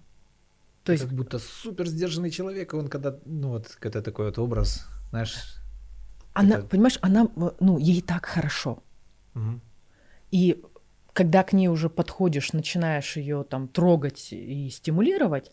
То 0.84 0.92
есть... 0.92 1.06
Как 1.06 1.14
будто 1.14 1.40
супер 1.40 1.88
сдержанный 1.88 2.32
человек, 2.32 2.74
и 2.74 2.76
он 2.76 2.90
когда, 2.90 3.18
ну 3.24 3.50
вот, 3.50 3.78
это 3.80 4.02
такой 4.02 4.26
вот 4.26 4.38
образ, 4.40 4.88
знаешь, 5.12 5.56
она, 6.34 6.58
это... 6.58 6.68
понимаешь, 6.68 7.00
она, 7.02 7.30
ну, 7.62 7.78
ей 7.78 8.02
так 8.02 8.26
хорошо. 8.26 8.84
Угу. 9.36 9.62
И 10.32 10.62
когда 11.14 11.44
к 11.44 11.54
ней 11.54 11.70
уже 11.70 11.90
подходишь, 11.90 12.52
начинаешь 12.52 13.16
ее 13.16 13.46
там 13.46 13.70
трогать 13.70 14.34
и 14.34 14.70
стимулировать, 14.70 15.50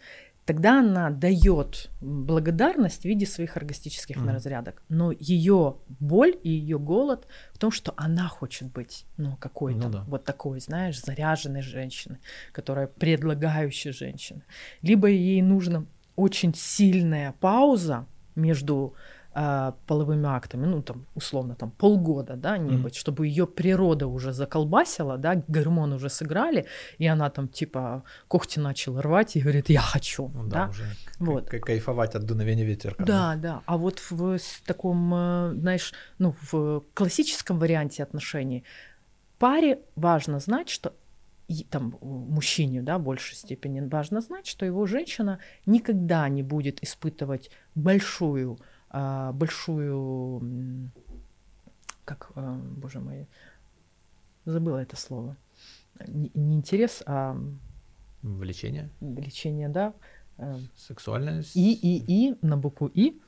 тогда 0.46 0.78
она 0.78 1.10
дает 1.10 1.90
благодарность 2.00 3.02
в 3.02 3.04
виде 3.04 3.26
своих 3.26 3.56
оргастических 3.56 4.16
mm. 4.16 4.32
разрядок. 4.32 4.82
Но 4.88 5.12
ее 5.12 5.76
боль 5.88 6.38
и 6.42 6.50
ее 6.50 6.78
голод 6.78 7.26
в 7.52 7.58
том, 7.58 7.72
что 7.72 7.92
она 7.96 8.28
хочет 8.28 8.72
быть, 8.72 9.04
ну, 9.16 9.36
какой-то 9.36 9.88
ну, 9.88 9.90
да. 9.90 10.04
вот 10.06 10.24
такой, 10.24 10.60
знаешь, 10.60 11.02
заряженной 11.02 11.62
женщиной, 11.62 12.18
которая 12.52 12.86
предлагающая 12.86 13.92
женщина. 13.92 14.42
Либо 14.82 15.08
ей 15.08 15.42
нужна 15.42 15.84
очень 16.14 16.54
сильная 16.54 17.32
пауза 17.40 18.06
между 18.36 18.94
э, 19.36 19.72
половыми 19.86 20.26
актами, 20.26 20.66
ну 20.66 20.82
там 20.82 21.06
условно 21.14 21.54
там 21.54 21.70
полгода, 21.70 22.36
да, 22.36 22.58
не 22.58 22.70
mm-hmm. 22.70 22.82
быть, 22.82 22.96
чтобы 22.96 23.26
ее 23.26 23.46
природа 23.46 24.06
уже 24.06 24.32
заколбасила, 24.32 25.18
да, 25.18 25.42
гормоны 25.48 25.96
уже 25.96 26.08
сыграли, 26.08 26.66
и 26.98 27.06
она 27.06 27.30
там 27.30 27.48
типа 27.48 28.02
когти 28.28 28.60
начала 28.60 29.02
рвать 29.02 29.36
и 29.36 29.40
говорит, 29.40 29.68
я 29.68 29.80
хочу, 29.80 30.28
ну, 30.34 30.44
да, 30.44 30.64
да? 30.64 30.70
уже 30.70 30.84
вот. 31.18 31.48
кайфовать 31.48 32.14
от 32.14 32.24
дуновения 32.24 32.64
ветерка. 32.64 33.04
Да, 33.04 33.34
да, 33.34 33.36
да, 33.36 33.62
а 33.66 33.76
вот 33.76 34.00
в 34.10 34.38
таком, 34.66 35.14
э, 35.14 35.52
знаешь, 35.54 35.92
ну 36.18 36.34
в 36.50 36.82
классическом 36.94 37.58
варианте 37.58 38.02
отношений 38.02 38.64
паре 39.38 39.80
важно 39.96 40.40
знать, 40.40 40.70
что 40.70 40.94
и 41.48 41.62
там 41.62 41.96
мужчине, 42.00 42.82
да, 42.82 42.98
в 42.98 43.02
большей 43.02 43.36
степени 43.36 43.80
важно 43.80 44.20
знать, 44.20 44.46
что 44.46 44.66
его 44.66 44.86
женщина 44.86 45.38
никогда 45.64 46.28
не 46.28 46.42
будет 46.42 46.82
испытывать 46.82 47.50
большую 47.76 48.58
большую, 49.32 50.90
как, 52.04 52.30
а, 52.34 52.54
боже 52.54 53.00
мой, 53.00 53.26
забыла 54.44 54.78
это 54.78 54.96
слово, 54.96 55.36
не, 56.06 56.30
интерес, 56.34 57.02
а 57.06 57.36
влечение. 58.22 58.90
Влечение, 59.00 59.68
да. 59.68 59.94
Э, 60.38 60.56
Сексуальное. 60.76 61.42
И, 61.54 61.72
и, 61.72 62.04
и, 62.06 62.36
на 62.42 62.56
букву 62.56 62.88
И 62.88 63.20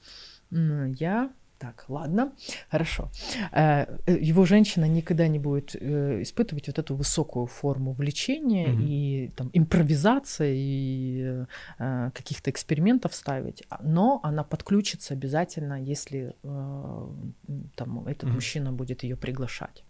я 0.51 1.32
так, 1.59 1.85
ладно, 1.89 2.32
хорошо. 2.70 3.10
Э, 3.52 3.86
э, 4.06 4.18
его 4.20 4.44
женщина 4.44 4.86
никогда 4.89 5.28
не 5.28 5.39
будет 5.39 5.74
э, 5.74 6.22
испытывать 6.22 6.68
вот 6.68 6.78
эту 6.78 6.94
высокую 6.94 7.47
форму 7.47 7.93
влечения 7.93 8.68
mm-hmm. 8.68 8.85
и 8.85 9.28
там 9.36 9.51
импровизации 9.52 10.55
и 10.56 11.44
каких-то 11.78 12.51
экспериментов 12.51 13.14
ставить, 13.14 13.64
но 13.82 14.20
она 14.22 14.44
подключится 14.44 15.14
обязательно, 15.14 15.82
если 15.82 16.35
там 16.43 18.06
этот 18.06 18.24
mm-hmm. 18.24 18.32
мужчина 18.32 18.72
будет 18.72 19.02
ее 19.02 19.16
приглашать. 19.16 19.85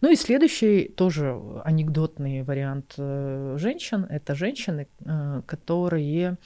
Ну 0.00 0.10
и 0.10 0.16
следующий 0.16 0.88
тоже 0.88 1.40
анекдотный 1.64 2.42
вариант 2.42 2.94
э, 2.98 3.56
женщин– 3.58 4.04
это 4.10 4.34
женщины, 4.34 4.88
э, 5.00 5.42
которые 5.46 6.36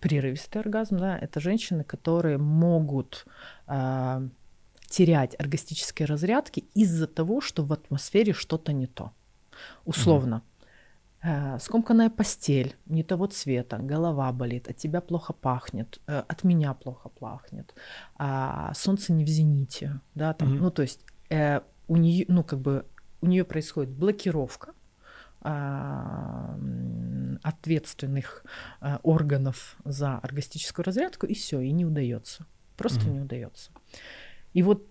прерывистый 0.00 0.60
оргазм, 0.62 0.98
да, 0.98 1.18
это 1.18 1.40
женщины, 1.40 1.84
которые 1.84 2.38
могут 2.38 3.26
э, 3.66 4.28
терять 4.88 5.38
оргастические 5.38 6.06
разрядки 6.06 6.64
из-за 6.74 7.06
того, 7.06 7.40
что 7.40 7.64
в 7.64 7.72
атмосфере 7.72 8.32
что-то 8.32 8.72
не 8.72 8.86
то. 8.86 9.12
Условно, 9.84 10.42
mm-hmm. 11.22 11.58
скомканная 11.58 12.10
постель, 12.10 12.76
не 12.86 13.02
того 13.02 13.26
цвета, 13.26 13.78
голова 13.78 14.32
болит, 14.32 14.68
от 14.68 14.76
тебя 14.76 15.00
плохо 15.00 15.32
пахнет, 15.32 16.00
от 16.06 16.44
меня 16.44 16.74
плохо 16.74 17.08
пахнет, 17.08 17.74
а 18.16 18.72
солнце 18.74 19.12
не 19.12 19.24
в 19.24 19.28
зените, 19.28 20.00
да, 20.14 20.32
там, 20.32 20.54
mm-hmm. 20.54 20.60
ну 20.60 20.70
то 20.70 20.82
есть 20.82 21.00
у 21.88 21.96
нее, 21.96 22.24
ну, 22.28 22.44
как 22.44 22.60
бы, 22.60 22.86
у 23.20 23.26
нее 23.26 23.44
происходит 23.44 23.90
блокировка 23.90 24.74
а, 25.40 26.58
ответственных 27.42 28.44
а, 28.80 29.00
органов 29.02 29.76
за 29.84 30.18
оргастическую 30.18 30.84
разрядку, 30.84 31.26
и 31.26 31.34
все, 31.34 31.60
и 31.60 31.72
не 31.72 31.84
удается. 31.84 32.46
Просто 32.76 33.00
mm-hmm. 33.00 33.10
не 33.10 33.20
удается. 33.20 33.70
И 34.52 34.62
вот 34.62 34.86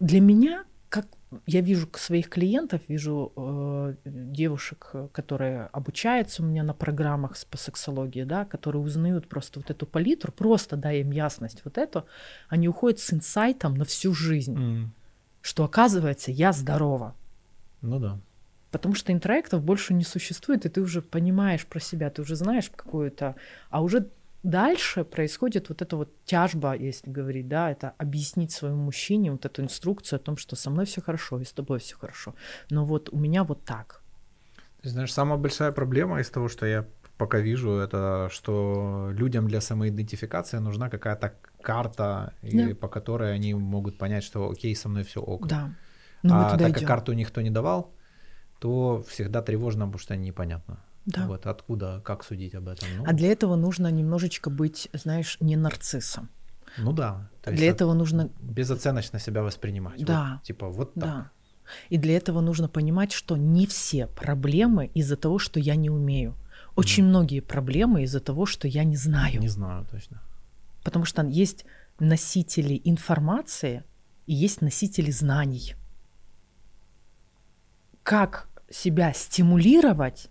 для 0.00 0.20
меня, 0.20 0.64
как 0.88 1.06
я 1.46 1.60
вижу 1.60 1.88
своих 1.94 2.30
клиентов, 2.30 2.80
вижу 2.88 3.32
э, 3.36 3.94
девушек, 4.04 4.92
которые 5.12 5.66
обучаются 5.72 6.42
у 6.42 6.46
меня 6.46 6.62
на 6.62 6.72
программах 6.72 7.36
по 7.50 7.58
сексологии, 7.58 8.24
да, 8.24 8.44
которые 8.44 8.82
узнают 8.82 9.28
просто 9.28 9.60
вот 9.60 9.70
эту 9.70 9.86
палитру, 9.86 10.32
просто 10.32 10.76
дай 10.76 11.00
им 11.00 11.10
ясность 11.10 11.62
вот 11.64 11.76
эту, 11.76 12.06
они 12.48 12.68
уходят 12.68 13.00
с 13.00 13.12
инсайтом 13.12 13.74
на 13.74 13.84
всю 13.84 14.14
жизнь, 14.14 14.56
mm. 14.56 14.86
что 15.42 15.64
оказывается 15.64 16.30
я 16.30 16.52
здорова. 16.52 17.14
Ну 17.82 17.98
да. 17.98 18.18
Потому 18.70 18.94
что 18.94 19.12
интроектов 19.12 19.62
больше 19.62 19.94
не 19.94 20.04
существует, 20.04 20.66
и 20.66 20.68
ты 20.68 20.80
уже 20.80 21.00
понимаешь 21.02 21.66
про 21.66 21.80
себя, 21.80 22.10
ты 22.10 22.22
уже 22.22 22.36
знаешь 22.36 22.70
какую-то, 22.74 23.34
а 23.70 23.82
уже 23.82 24.08
дальше 24.42 25.04
происходит 25.04 25.68
вот 25.68 25.82
эта 25.82 25.96
вот 25.96 26.24
тяжба, 26.24 26.74
если 26.74 27.10
говорить, 27.10 27.48
да, 27.48 27.70
это 27.70 27.94
объяснить 27.98 28.52
своему 28.52 28.84
мужчине 28.84 29.32
вот 29.32 29.44
эту 29.44 29.62
инструкцию 29.62 30.18
о 30.18 30.20
том, 30.20 30.36
что 30.36 30.56
со 30.56 30.70
мной 30.70 30.84
все 30.84 31.00
хорошо 31.00 31.40
и 31.40 31.44
с 31.44 31.52
тобой 31.52 31.78
все 31.78 31.96
хорошо, 31.96 32.34
но 32.70 32.84
вот 32.84 33.08
у 33.12 33.18
меня 33.18 33.44
вот 33.44 33.64
так. 33.64 34.02
Ты 34.82 34.90
знаешь, 34.90 35.12
самая 35.12 35.38
большая 35.38 35.72
проблема 35.72 36.20
из 36.20 36.30
того, 36.30 36.48
что 36.48 36.66
я 36.66 36.86
пока 37.18 37.40
вижу, 37.40 37.72
это 37.72 38.28
что 38.30 39.10
людям 39.12 39.48
для 39.48 39.60
самоидентификации 39.60 40.58
нужна 40.58 40.88
какая-то 40.88 41.34
карта, 41.60 42.32
да. 42.42 42.48
и, 42.48 42.74
по 42.74 42.88
которой 42.88 43.34
они 43.34 43.54
могут 43.54 43.98
понять, 43.98 44.22
что 44.22 44.48
окей, 44.48 44.74
со 44.76 44.88
мной 44.88 45.02
все 45.02 45.20
ок. 45.20 45.46
Да. 45.46 45.74
Но 46.22 46.46
а 46.46 46.50
так 46.50 46.60
идем. 46.60 46.72
как 46.74 46.86
карту 46.86 47.12
никто 47.12 47.42
не 47.42 47.50
давал, 47.50 47.92
то 48.60 49.04
всегда 49.08 49.42
тревожно, 49.42 49.86
потому 49.86 49.98
что 49.98 50.16
непонятно. 50.16 50.78
Да. 51.08 51.26
Вот 51.26 51.46
откуда, 51.46 52.02
как 52.04 52.22
судить 52.22 52.54
об 52.54 52.68
этом? 52.68 52.88
Ну, 52.98 53.04
а 53.06 53.12
для 53.14 53.32
этого 53.32 53.56
нужно 53.56 53.90
немножечко 53.90 54.50
быть, 54.50 54.88
знаешь, 54.92 55.38
не 55.40 55.56
нарциссом. 55.56 56.28
Ну 56.76 56.92
да. 56.92 57.30
для 57.46 57.70
этого 57.70 57.94
нужно 57.94 58.30
безоценочно 58.40 59.18
себя 59.18 59.42
воспринимать. 59.42 60.04
Да. 60.04 60.34
Вот, 60.34 60.42
типа 60.42 60.68
вот 60.68 60.94
так. 60.94 61.02
Да. 61.02 61.30
И 61.88 61.98
для 61.98 62.16
этого 62.16 62.40
нужно 62.40 62.68
понимать, 62.68 63.12
что 63.12 63.36
не 63.36 63.66
все 63.66 64.06
проблемы 64.06 64.90
из-за 64.94 65.16
того, 65.16 65.38
что 65.38 65.60
я 65.60 65.76
не 65.76 65.90
умею. 65.90 66.34
Очень 66.76 67.04
mm. 67.04 67.08
многие 67.08 67.40
проблемы 67.40 68.02
из-за 68.02 68.20
того, 68.20 68.46
что 68.46 68.68
я 68.68 68.84
не 68.84 68.96
знаю. 68.96 69.40
Не 69.40 69.48
знаю 69.48 69.86
точно. 69.90 70.20
Потому 70.84 71.04
что 71.06 71.26
есть 71.26 71.64
носители 71.98 72.80
информации 72.84 73.82
и 74.26 74.34
есть 74.34 74.60
носители 74.60 75.10
знаний. 75.10 75.74
Как 78.02 78.48
себя 78.70 79.12
стимулировать 79.14 80.28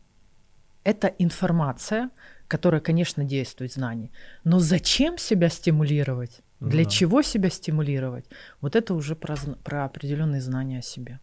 это 0.87 1.07
информация, 1.19 2.09
которая, 2.47 2.81
конечно, 2.81 3.25
действует 3.25 3.73
знание. 3.73 4.09
Но 4.45 4.59
зачем 4.59 5.17
себя 5.17 5.49
стимулировать? 5.49 6.41
Ну, 6.61 6.69
Для 6.69 6.83
да. 6.83 6.89
чего 6.89 7.21
себя 7.23 7.49
стимулировать? 7.49 8.25
Вот 8.61 8.75
это 8.75 8.93
уже 8.93 9.15
про, 9.15 9.35
про 9.63 9.83
определенные 9.83 10.41
знания 10.41 10.79
о 10.79 10.81
себе. 10.81 11.19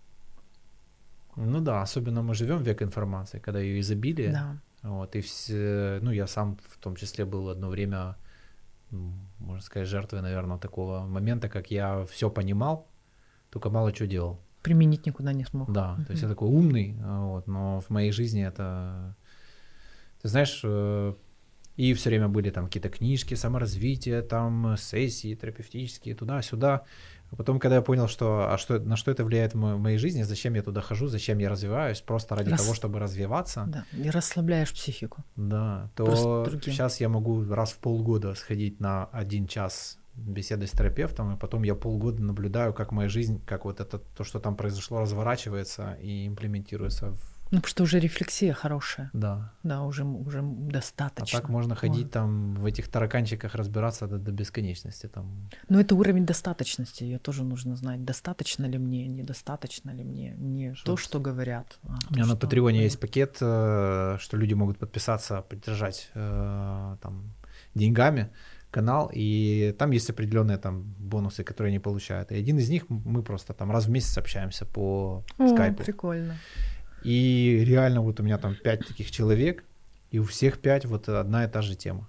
Ну 1.37 1.61
да, 1.61 1.83
особенно 1.83 2.23
мы 2.23 2.35
живем 2.35 2.59
в 2.59 2.63
век 2.63 2.83
информации, 2.83 3.41
когда 3.41 3.59
ее 3.59 3.81
изобилие. 3.81 4.33
Да. 4.33 4.57
Вот, 4.83 5.17
и 5.17 5.21
все, 5.21 5.99
ну 6.03 6.13
я 6.13 6.27
сам 6.27 6.59
в 6.69 6.77
том 6.77 6.97
числе 6.97 7.25
был 7.25 7.49
одно 7.49 7.71
время, 7.71 8.17
можно 9.39 9.63
сказать, 9.63 9.89
жертвой, 9.89 10.21
наверное, 10.21 10.59
такого 10.59 11.07
момента, 11.07 11.49
как 11.49 11.71
я 11.71 12.05
все 12.05 12.29
понимал, 12.29 12.87
только 13.51 13.71
мало 13.71 13.93
чего 13.93 14.09
делал. 14.09 14.39
Применить 14.63 15.07
никуда 15.07 15.33
не 15.33 15.45
смог. 15.45 15.73
Да, 15.73 15.97
то 16.07 16.13
есть 16.13 16.23
я 16.23 16.29
такой 16.29 16.49
умный, 16.49 16.97
вот, 17.03 17.47
но 17.47 17.81
в 17.81 17.89
моей 17.91 18.13
жизни 18.13 18.47
это... 18.47 19.17
Ты 20.25 20.29
знаешь, 20.29 20.63
э, 20.65 21.13
и 21.77 21.93
все 21.93 22.09
время 22.09 22.29
были 22.29 22.49
там 22.49 22.65
какие-то 22.65 22.89
книжки, 22.89 23.35
саморазвитие, 23.35 24.23
там 24.23 24.75
сессии 24.79 25.35
терапевтические, 25.35 26.15
туда-сюда. 26.15 26.85
А 27.31 27.37
потом, 27.37 27.61
когда 27.61 27.77
я 27.77 27.83
понял, 27.83 28.09
что, 28.09 28.51
а 28.51 28.57
что, 28.57 28.79
на 28.79 28.97
что 28.97 29.11
это 29.11 29.23
влияет 29.23 29.53
в 29.53 29.59
моей 29.59 29.99
жизни, 29.99 30.23
зачем 30.23 30.55
я 30.55 30.63
туда 30.63 30.81
хожу, 30.81 31.09
зачем 31.09 31.37
я 31.37 31.51
развиваюсь, 31.51 32.01
просто 32.01 32.37
ради 32.37 32.49
Рас... 32.49 32.63
того, 32.63 32.73
чтобы 32.73 33.01
развиваться. 33.01 33.65
Да, 33.67 33.85
и 33.93 34.09
расслабляешь 34.09 34.73
психику. 34.73 35.23
Да, 35.37 35.91
то 35.95 36.47
сейчас 36.63 37.01
я 37.01 37.11
могу 37.11 37.45
раз 37.45 37.73
в 37.73 37.79
полгода 37.81 38.33
сходить 38.35 38.81
на 38.81 39.05
один 39.13 39.47
час 39.47 39.99
беседы 40.15 40.67
с 40.67 40.71
терапевтом, 40.71 41.35
и 41.35 41.39
потом 41.39 41.65
я 41.65 41.75
полгода 41.75 42.23
наблюдаю, 42.23 42.73
как 42.73 42.93
моя 42.93 43.11
жизнь, 43.11 43.43
как 43.45 43.67
вот 43.67 43.81
это, 43.81 43.99
то, 43.99 44.25
что 44.25 44.41
там 44.41 44.57
произошло, 44.57 45.01
разворачивается 45.01 45.99
и 46.01 46.27
имплементируется 46.27 47.11
в 47.11 47.34
ну, 47.51 47.59
потому 47.59 47.71
что 47.71 47.83
уже 47.85 48.01
рефлексия 48.01 48.53
хорошая. 48.53 49.11
Да. 49.13 49.53
Да, 49.63 49.83
уже, 49.83 50.05
уже 50.05 50.43
достаточно. 50.43 51.39
А 51.39 51.41
так 51.41 51.51
можно 51.51 51.75
ходить 51.75 52.11
там 52.11 52.55
в 52.55 52.65
этих 52.65 52.89
тараканчиках 52.89 53.55
разбираться 53.55 54.07
до, 54.07 54.19
до 54.19 54.33
бесконечности. 54.33 55.07
Там. 55.07 55.51
Но 55.69 55.81
это 55.81 55.95
уровень 55.95 56.27
достаточности, 56.27 57.05
ее 57.05 57.19
тоже 57.19 57.45
нужно 57.45 57.77
знать. 57.77 58.05
Достаточно 58.05 58.67
ли 58.67 58.79
мне, 58.79 59.07
недостаточно 59.07 59.91
ли 59.91 60.05
мне. 60.05 60.35
Не 60.37 60.75
что 60.75 60.87
то, 60.87 60.97
что 60.97 61.21
говорят. 61.21 61.79
А 61.85 61.99
У 62.11 62.15
меня 62.15 62.27
на 62.27 62.37
Патреоне 62.37 62.83
есть 62.83 62.99
пакет, 62.99 63.37
э, 63.41 64.17
что 64.19 64.37
люди 64.37 64.55
могут 64.55 64.79
подписаться, 64.79 65.43
поддержать 65.43 66.11
э, 66.15 66.97
там 67.01 67.35
деньгами 67.75 68.31
канал, 68.71 69.11
и 69.15 69.75
там 69.79 69.93
есть 69.93 70.11
определенные 70.11 70.59
там 70.59 70.83
бонусы, 70.99 71.45
которые 71.45 71.71
они 71.71 71.79
получают. 71.79 72.33
И 72.33 72.35
один 72.35 72.59
из 72.59 72.69
них 72.69 72.87
мы 72.89 73.23
просто 73.23 73.53
там 73.53 73.71
раз 73.71 73.87
в 73.87 73.91
месяц 73.91 74.19
общаемся 74.19 74.67
по 74.67 75.23
О, 75.39 75.49
скайпу. 75.49 75.85
Прикольно. 75.85 76.35
И 77.05 77.63
реально 77.67 78.01
вот 78.01 78.21
у 78.21 78.23
меня 78.23 78.39
там 78.39 78.57
пять 78.57 78.87
таких 78.87 79.11
человек, 79.11 79.65
и 80.11 80.19
у 80.19 80.25
всех 80.25 80.61
пять 80.61 80.85
вот 80.85 81.09
одна 81.09 81.45
и 81.45 81.49
та 81.49 81.63
же 81.63 81.75
тема. 81.75 82.09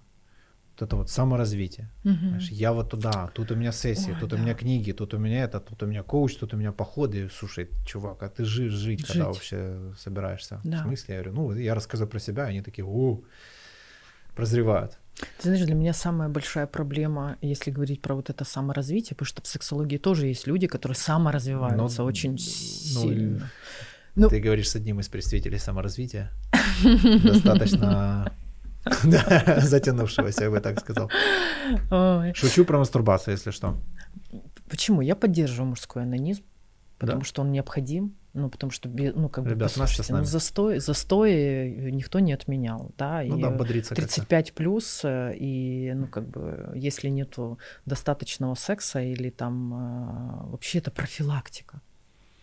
Вот 0.73 0.87
это 0.87 0.95
вот 0.97 1.09
саморазвитие. 1.09 1.89
Угу. 2.03 2.13
Знаешь, 2.13 2.49
я 2.49 2.73
вот 2.73 2.89
туда, 2.89 3.31
тут 3.33 3.51
у 3.51 3.55
меня 3.55 3.71
сессии, 3.71 4.11
Ой, 4.11 4.19
тут 4.19 4.29
да. 4.29 4.35
у 4.35 4.39
меня 4.39 4.53
книги, 4.53 4.91
тут 4.91 5.13
у 5.13 5.17
меня 5.17 5.43
это, 5.43 5.59
тут 5.59 5.81
у 5.83 5.85
меня 5.85 6.03
коуч, 6.03 6.35
тут 6.35 6.53
у 6.53 6.57
меня 6.57 6.71
походы. 6.71 7.29
Слушай, 7.29 7.69
чувак, 7.85 8.23
а 8.23 8.29
ты 8.29 8.43
жить, 8.43 8.71
жить, 8.71 8.99
жить. 8.99 9.07
когда 9.07 9.27
вообще 9.27 9.93
собираешься? 9.97 10.59
Да. 10.63 10.79
В 10.79 10.81
смысле? 10.81 11.15
Я 11.15 11.23
говорю, 11.23 11.35
ну, 11.41 11.55
я 11.55 11.75
рассказываю 11.75 12.11
про 12.11 12.19
себя, 12.19 12.43
они 12.43 12.61
такие, 12.61 12.85
о, 12.85 13.21
прозревают. 14.35 14.97
Ты 15.37 15.43
знаешь, 15.43 15.65
для 15.65 15.75
меня 15.75 15.93
самая 15.93 16.27
большая 16.27 16.67
проблема, 16.67 17.37
если 17.41 17.71
говорить 17.71 18.01
про 18.01 18.15
вот 18.15 18.29
это 18.29 18.43
саморазвитие, 18.43 19.15
потому 19.15 19.27
что 19.27 19.41
в 19.41 19.47
сексологии 19.47 19.97
тоже 19.97 20.27
есть 20.27 20.45
люди, 20.45 20.67
которые 20.67 20.97
саморазвиваются 20.97 22.01
Но, 22.01 22.07
очень 22.07 22.31
ну, 22.31 22.37
сильно. 22.37 23.49
Ну... 24.15 24.29
Ты 24.29 24.39
говоришь 24.39 24.69
с 24.69 24.75
одним 24.75 24.99
из 24.99 25.09
представителей 25.09 25.59
саморазвития. 25.59 26.31
Достаточно 27.23 28.31
затянувшегося, 28.83 30.43
я 30.43 30.51
бы 30.51 30.59
так 30.59 30.79
сказал. 30.79 31.09
Шучу 32.33 32.65
про 32.65 32.77
мастурбацию, 32.77 33.33
если 33.33 33.51
что. 33.51 33.77
Почему? 34.69 35.01
Я 35.01 35.15
поддерживаю 35.15 35.69
мужской 35.69 36.03
анонизм, 36.03 36.43
потому 36.97 37.23
что 37.23 37.41
он 37.41 37.51
необходим. 37.51 38.15
Ну, 38.33 38.49
потому 38.49 38.69
что, 38.69 38.89
ну, 38.89 39.29
как 39.29 39.45
Ребят, 39.45 39.57
бы, 39.57 39.63
послушайте, 39.63 40.13
ну, 40.13 40.25
застой, 40.25 40.79
застой 40.79 41.91
никто 41.91 42.19
не 42.19 42.33
отменял, 42.33 42.91
да, 42.97 43.21
ну, 43.25 43.37
и 43.37 43.41
да, 43.41 43.49
бодриться 43.49 43.95
35 43.95 44.51
плюс, 44.51 45.05
э, 45.05 45.37
и, 45.37 45.93
ну, 45.95 46.07
как 46.07 46.27
бы, 46.27 46.69
если 46.75 47.07
нету 47.07 47.59
достаточного 47.85 48.55
секса 48.55 48.99
или 48.99 49.29
там, 49.29 49.73
э, 49.73 50.49
вообще 50.49 50.79
это 50.79 50.91
профилактика, 50.91 51.79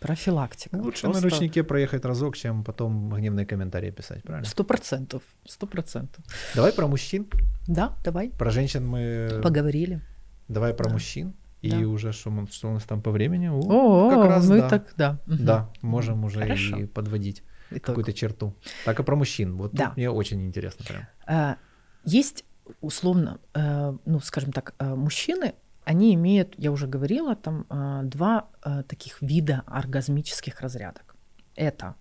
Профилактика. 0.02 0.76
Лучше 0.76 1.02
Просто... 1.02 1.22
на 1.22 1.30
ручнике 1.30 1.62
проехать 1.62 2.04
разок, 2.04 2.36
чем 2.36 2.64
потом 2.64 3.10
гневные 3.10 3.46
комментарии 3.46 3.90
писать, 3.90 4.22
правильно? 4.22 4.48
Сто 4.48 4.64
процентов, 4.64 5.22
сто 5.46 5.66
процентов. 5.66 6.24
Давай 6.54 6.72
про 6.72 6.86
мужчин. 6.86 7.28
Да, 7.66 7.96
давай. 8.04 8.30
Про 8.30 8.50
женщин 8.50 8.86
мы... 8.86 9.40
Поговорили. 9.42 10.00
Давай 10.48 10.74
про 10.74 10.86
да. 10.86 10.92
мужчин. 10.92 11.34
И 11.62 11.70
да. 11.70 11.78
уже 11.78 12.12
что, 12.12 12.46
что 12.50 12.70
у 12.70 12.72
нас 12.72 12.82
там 12.82 13.00
по 13.00 13.12
времени? 13.12 13.46
О, 13.46 13.60
О 13.60 14.10
как 14.10 14.24
раз, 14.24 14.48
мы 14.48 14.58
да. 14.58 14.68
так, 14.68 14.92
да. 14.96 15.18
Да, 15.26 15.70
можем 15.80 16.24
уже 16.24 16.40
Хорошо. 16.40 16.76
и 16.76 16.86
подводить 16.86 17.44
Итог. 17.70 17.82
какую-то 17.82 18.12
черту. 18.12 18.56
Так 18.84 18.98
и 18.98 19.02
про 19.04 19.14
мужчин. 19.14 19.56
Вот 19.56 19.72
да. 19.72 19.92
мне 19.96 20.10
очень 20.10 20.44
интересно 20.44 20.84
прям. 20.84 21.06
А, 21.26 21.56
есть 22.04 22.44
условно, 22.80 23.38
э, 23.54 23.96
ну, 24.04 24.20
скажем 24.20 24.52
так, 24.52 24.74
э, 24.78 24.94
мужчины, 24.94 25.54
они 25.84 26.14
имеют, 26.14 26.54
я 26.58 26.70
уже 26.70 26.86
говорила, 26.86 27.34
там 27.34 27.66
а, 27.68 28.02
два 28.02 28.48
а, 28.62 28.82
таких 28.82 29.20
вида 29.20 29.62
оргазмических 29.66 30.60
разрядок. 30.60 31.16
Это 31.56 31.96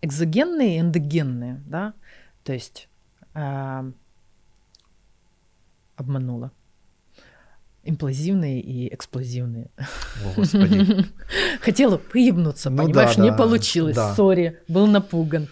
экзогенные 0.00 0.76
и 0.76 0.80
эндогенные, 0.80 1.62
да, 1.66 1.94
то 2.44 2.52
есть 2.52 2.88
э, 3.34 3.92
обманула 5.96 6.50
имплазивные 7.84 8.60
и 8.60 8.92
эксплозивные. 8.94 9.70
О, 9.76 10.34
Господи. 10.36 11.06
Хотела 11.60 12.00
выебнуться, 12.12 12.70
ну, 12.70 12.84
понимаешь, 12.84 13.16
да, 13.16 13.22
не 13.22 13.30
да, 13.30 13.36
получилось. 13.36 13.96
Да. 13.96 14.14
Сори, 14.14 14.60
был 14.68 14.86
напуган. 14.86 15.48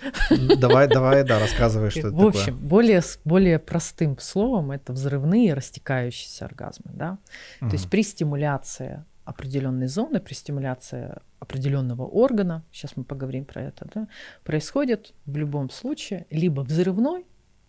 Давай, 0.58 0.88
давай, 0.88 1.24
да, 1.24 1.40
рассказывай, 1.40 1.90
что 1.90 2.00
это 2.00 2.10
В 2.10 2.26
общем, 2.26 2.54
такое. 2.54 2.68
более, 2.68 3.02
более 3.24 3.58
простым 3.58 4.18
словом 4.18 4.70
это 4.70 4.92
взрывные 4.92 5.54
растекающиеся 5.54 6.44
оргазмы. 6.44 6.92
Да? 6.94 7.18
Угу. 7.60 7.70
То 7.70 7.76
есть 7.76 7.90
при 7.90 8.02
стимуляции 8.02 9.04
определенной 9.24 9.86
зоны, 9.86 10.20
при 10.20 10.34
стимуляции 10.34 11.16
определенного 11.38 12.04
органа, 12.04 12.64
сейчас 12.72 12.96
мы 12.96 13.04
поговорим 13.04 13.44
про 13.44 13.62
это, 13.62 13.88
да, 13.94 14.08
происходит 14.44 15.14
в 15.26 15.36
любом 15.36 15.70
случае 15.70 16.26
либо 16.30 16.60
взрывной 16.62 17.26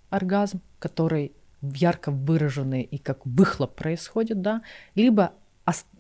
оргазм, 0.10 0.62
который 0.80 1.34
ярко 1.62 2.12
выраженный 2.12 2.82
и 2.82 2.98
как 2.98 3.26
выхлоп 3.26 3.76
происходит, 3.76 4.42
да, 4.42 4.62
либо 4.96 5.34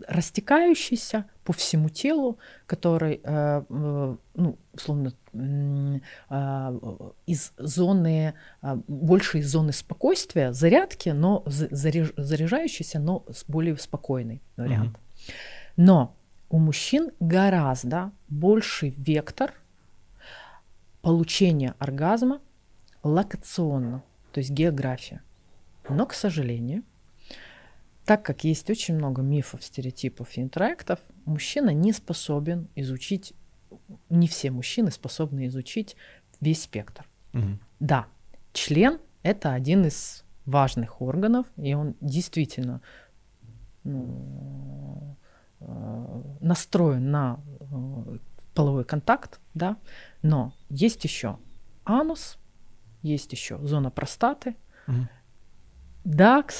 растекающийся 0.07 1.25
по 1.43 1.53
всему 1.53 1.89
телу, 1.89 2.39
который, 2.65 3.21
э, 3.23 3.63
э, 3.69 4.15
ну, 4.35 4.57
условно, 4.73 5.13
э, 5.33 5.99
из 7.25 7.53
зоны, 7.57 8.33
больше 8.87 9.39
из 9.39 9.51
зоны 9.51 9.71
спокойствия, 9.71 10.51
зарядки, 10.51 11.09
но 11.09 11.43
заряжающийся, 11.45 12.99
но 12.99 13.23
с 13.31 13.45
более 13.47 13.77
спокойный 13.77 14.41
вариант. 14.57 14.97
Mm-hmm. 14.97 15.33
Но 15.77 16.15
у 16.49 16.57
мужчин 16.57 17.11
гораздо 17.19 18.11
больший 18.27 18.89
вектор 18.97 19.53
получения 21.01 21.75
оргазма 21.79 22.41
локационно, 23.03 24.03
то 24.31 24.39
есть 24.39 24.51
география. 24.51 25.21
Но, 25.89 26.05
к 26.05 26.13
сожалению, 26.13 26.83
так 28.05 28.23
как 28.23 28.43
есть 28.43 28.69
очень 28.69 28.95
много 28.95 29.21
мифов, 29.21 29.63
стереотипов 29.63 30.37
и 30.37 30.41
интроектов, 30.41 30.99
мужчина 31.25 31.69
не 31.71 31.93
способен 31.93 32.67
изучить, 32.75 33.33
не 34.09 34.27
все 34.27 34.51
мужчины 34.51 34.91
способны 34.91 35.47
изучить 35.47 35.95
весь 36.39 36.63
спектр. 36.63 37.07
Угу. 37.33 37.59
Да, 37.79 38.07
член– 38.53 38.99
это 39.23 39.53
один 39.53 39.85
из 39.85 40.23
важных 40.45 41.01
органов, 41.01 41.45
и 41.57 41.73
он 41.73 41.95
действительно 42.01 42.81
ну, 43.83 45.15
э, 45.59 46.23
настроен 46.39 47.11
на 47.11 47.39
э, 47.59 48.17
половой 48.53 48.83
контакт, 48.83 49.39
да, 49.53 49.77
но 50.21 50.53
есть 50.69 51.03
еще 51.03 51.37
анус, 51.85 52.37
есть 53.01 53.31
еще 53.31 53.59
зона 53.59 53.91
простаты, 53.91 54.55
угу. 54.87 55.07
Да, 56.03 56.41
к, 56.41 56.51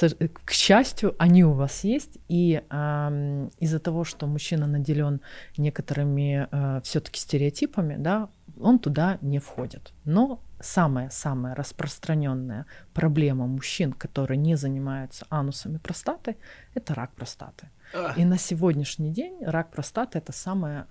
к 0.44 0.50
счастью, 0.52 1.16
они 1.18 1.44
у 1.44 1.52
вас 1.52 1.82
есть, 1.84 2.18
и 2.28 2.62
э, 2.68 3.48
из-за 3.58 3.78
того, 3.80 4.04
что 4.04 4.26
мужчина 4.26 4.66
наделен 4.66 5.20
некоторыми 5.56 6.48
э, 6.50 6.80
все-таки 6.82 7.18
стереотипами, 7.18 7.96
да, 7.98 8.28
он 8.60 8.78
туда 8.78 9.18
не 9.20 9.40
входит. 9.40 9.92
Но 10.04 10.40
самая-самая 10.60 11.56
распространенная 11.56 12.66
проблема 12.94 13.46
мужчин, 13.46 13.92
которые 13.92 14.38
не 14.38 14.56
занимаются 14.56 15.26
анусами 15.28 15.78
простаты, 15.78 16.36
это 16.74 16.94
рак 16.94 17.10
простаты. 17.12 17.68
И 18.16 18.24
на 18.24 18.38
сегодняшний 18.38 19.10
день 19.10 19.44
рак 19.44 19.70
простаты 19.70 20.18
это 20.18 20.32
самое 20.32 20.86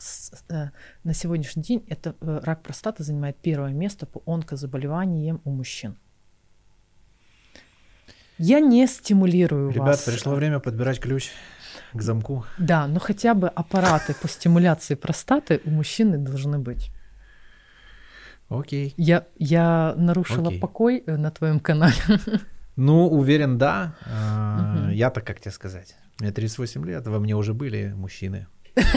э, 0.49 0.69
на 1.03 1.13
сегодняшний 1.13 1.63
день 1.63 1.83
это 1.87 2.15
э, 2.21 2.39
рак 2.43 2.61
простаты 2.61 3.03
занимает 3.03 3.37
первое 3.37 3.71
место 3.71 4.05
по 4.05 4.21
онкозаболеваниям 4.31 5.41
у 5.43 5.51
мужчин. 5.51 5.95
Я 8.43 8.59
не 8.59 8.87
стимулирую 8.87 9.69
Ребят, 9.69 9.85
вас. 9.85 10.01
Ребят, 10.07 10.15
пришло 10.15 10.33
время 10.33 10.59
подбирать 10.59 10.99
ключ 10.99 11.29
к 11.93 12.01
замку. 12.01 12.43
Да, 12.57 12.87
но 12.87 12.99
хотя 12.99 13.35
бы 13.35 13.47
аппараты 13.47 14.15
по 14.15 14.27
стимуляции 14.27 14.95
простаты 14.95 15.61
у 15.63 15.69
мужчины 15.69 16.17
должны 16.17 16.57
быть. 16.57 16.91
Окей. 18.49 18.95
Я, 18.97 19.27
я 19.37 19.93
нарушила 19.95 20.47
Окей. 20.47 20.59
покой 20.59 21.03
э, 21.05 21.17
на 21.17 21.29
твоем 21.29 21.59
канале. 21.59 21.93
Ну, 22.75 23.07
уверен, 23.07 23.59
да. 23.59 23.95
А, 24.07 24.89
я-то, 24.91 25.21
как 25.21 25.39
тебе 25.39 25.51
сказать, 25.51 25.95
мне 26.19 26.31
38 26.31 26.83
лет, 26.85 27.05
во 27.05 27.19
мне 27.19 27.35
уже 27.35 27.53
были 27.53 27.93
мужчины. 27.95 28.47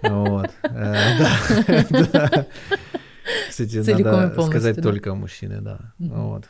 Вот. 0.00 0.50
Э, 0.62 1.18
да. 1.18 2.46
Кстати, 3.50 3.76
надо 4.00 4.42
сказать 4.42 4.80
только 4.80 5.14
мужчины, 5.14 5.60
да. 5.60 5.92
Вот. 5.98 6.48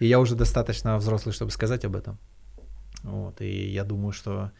И 0.00 0.06
я 0.06 0.20
уже 0.20 0.34
достаточно 0.34 0.96
взрослый, 0.96 1.32
чтобы 1.32 1.50
сказать 1.50 1.84
об 1.84 1.96
этом. 1.96 2.18
Вот. 3.02 3.40
И 3.40 3.70
я 3.70 3.84
думаю, 3.84 4.12
что, 4.12 4.52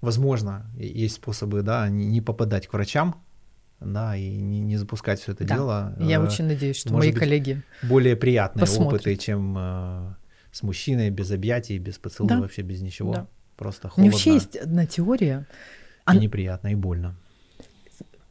возможно, 0.00 0.70
есть 0.76 1.16
способы, 1.16 1.62
да, 1.62 1.88
не 1.88 2.20
попадать 2.20 2.66
к 2.66 2.72
врачам, 2.72 3.22
да, 3.80 4.16
и 4.16 4.36
не, 4.36 4.60
не 4.60 4.76
запускать 4.76 5.20
все 5.20 5.32
это 5.32 5.44
да. 5.44 5.54
дело. 5.54 5.96
Я 5.98 6.16
э, 6.16 6.20
очень 6.20 6.46
надеюсь, 6.46 6.76
что 6.76 6.92
мои 6.92 7.12
коллеги 7.12 7.62
более 7.82 8.16
приятные 8.16 8.60
посмотрят. 8.60 9.00
опыты, 9.00 9.16
чем 9.16 9.56
э, 9.58 10.14
с 10.52 10.62
мужчиной 10.62 11.10
без 11.10 11.30
объятий, 11.30 11.78
без 11.78 11.98
поцелуя, 11.98 12.36
да. 12.36 12.40
вообще 12.40 12.62
без 12.62 12.80
ничего. 12.80 13.12
Да. 13.12 13.26
Просто 13.56 13.88
холодно. 13.88 14.02
У 14.02 14.06
меня 14.06 14.12
вообще 14.12 14.34
есть 14.34 14.56
одна 14.56 14.86
теория. 14.86 15.46
И 15.50 16.00
Ан... 16.06 16.18
неприятно, 16.18 16.68
и 16.68 16.74
больно. 16.74 17.16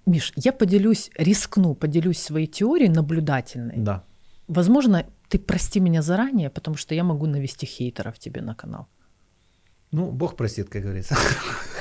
Миш, 0.05 0.33
я 0.35 0.51
поделюсь, 0.51 1.11
рискну, 1.17 1.75
поделюсь 1.75 2.19
своей 2.19 2.47
теорией 2.47 2.89
наблюдательной. 2.89 3.75
Да. 3.77 4.03
Возможно, 4.47 5.05
ты 5.33 5.39
прости 5.39 5.79
меня 5.79 6.03
заранее, 6.03 6.51
потому 6.51 6.77
что 6.77 6.93
я 6.93 7.03
могу 7.03 7.25
навести 7.25 7.65
хейтеров 7.65 8.19
тебе 8.19 8.41
на 8.41 8.53
канал. 8.53 8.87
Ну, 9.91 10.11
Бог 10.11 10.35
простит, 10.35 10.69
как 10.69 10.83
говорится. 10.83 11.15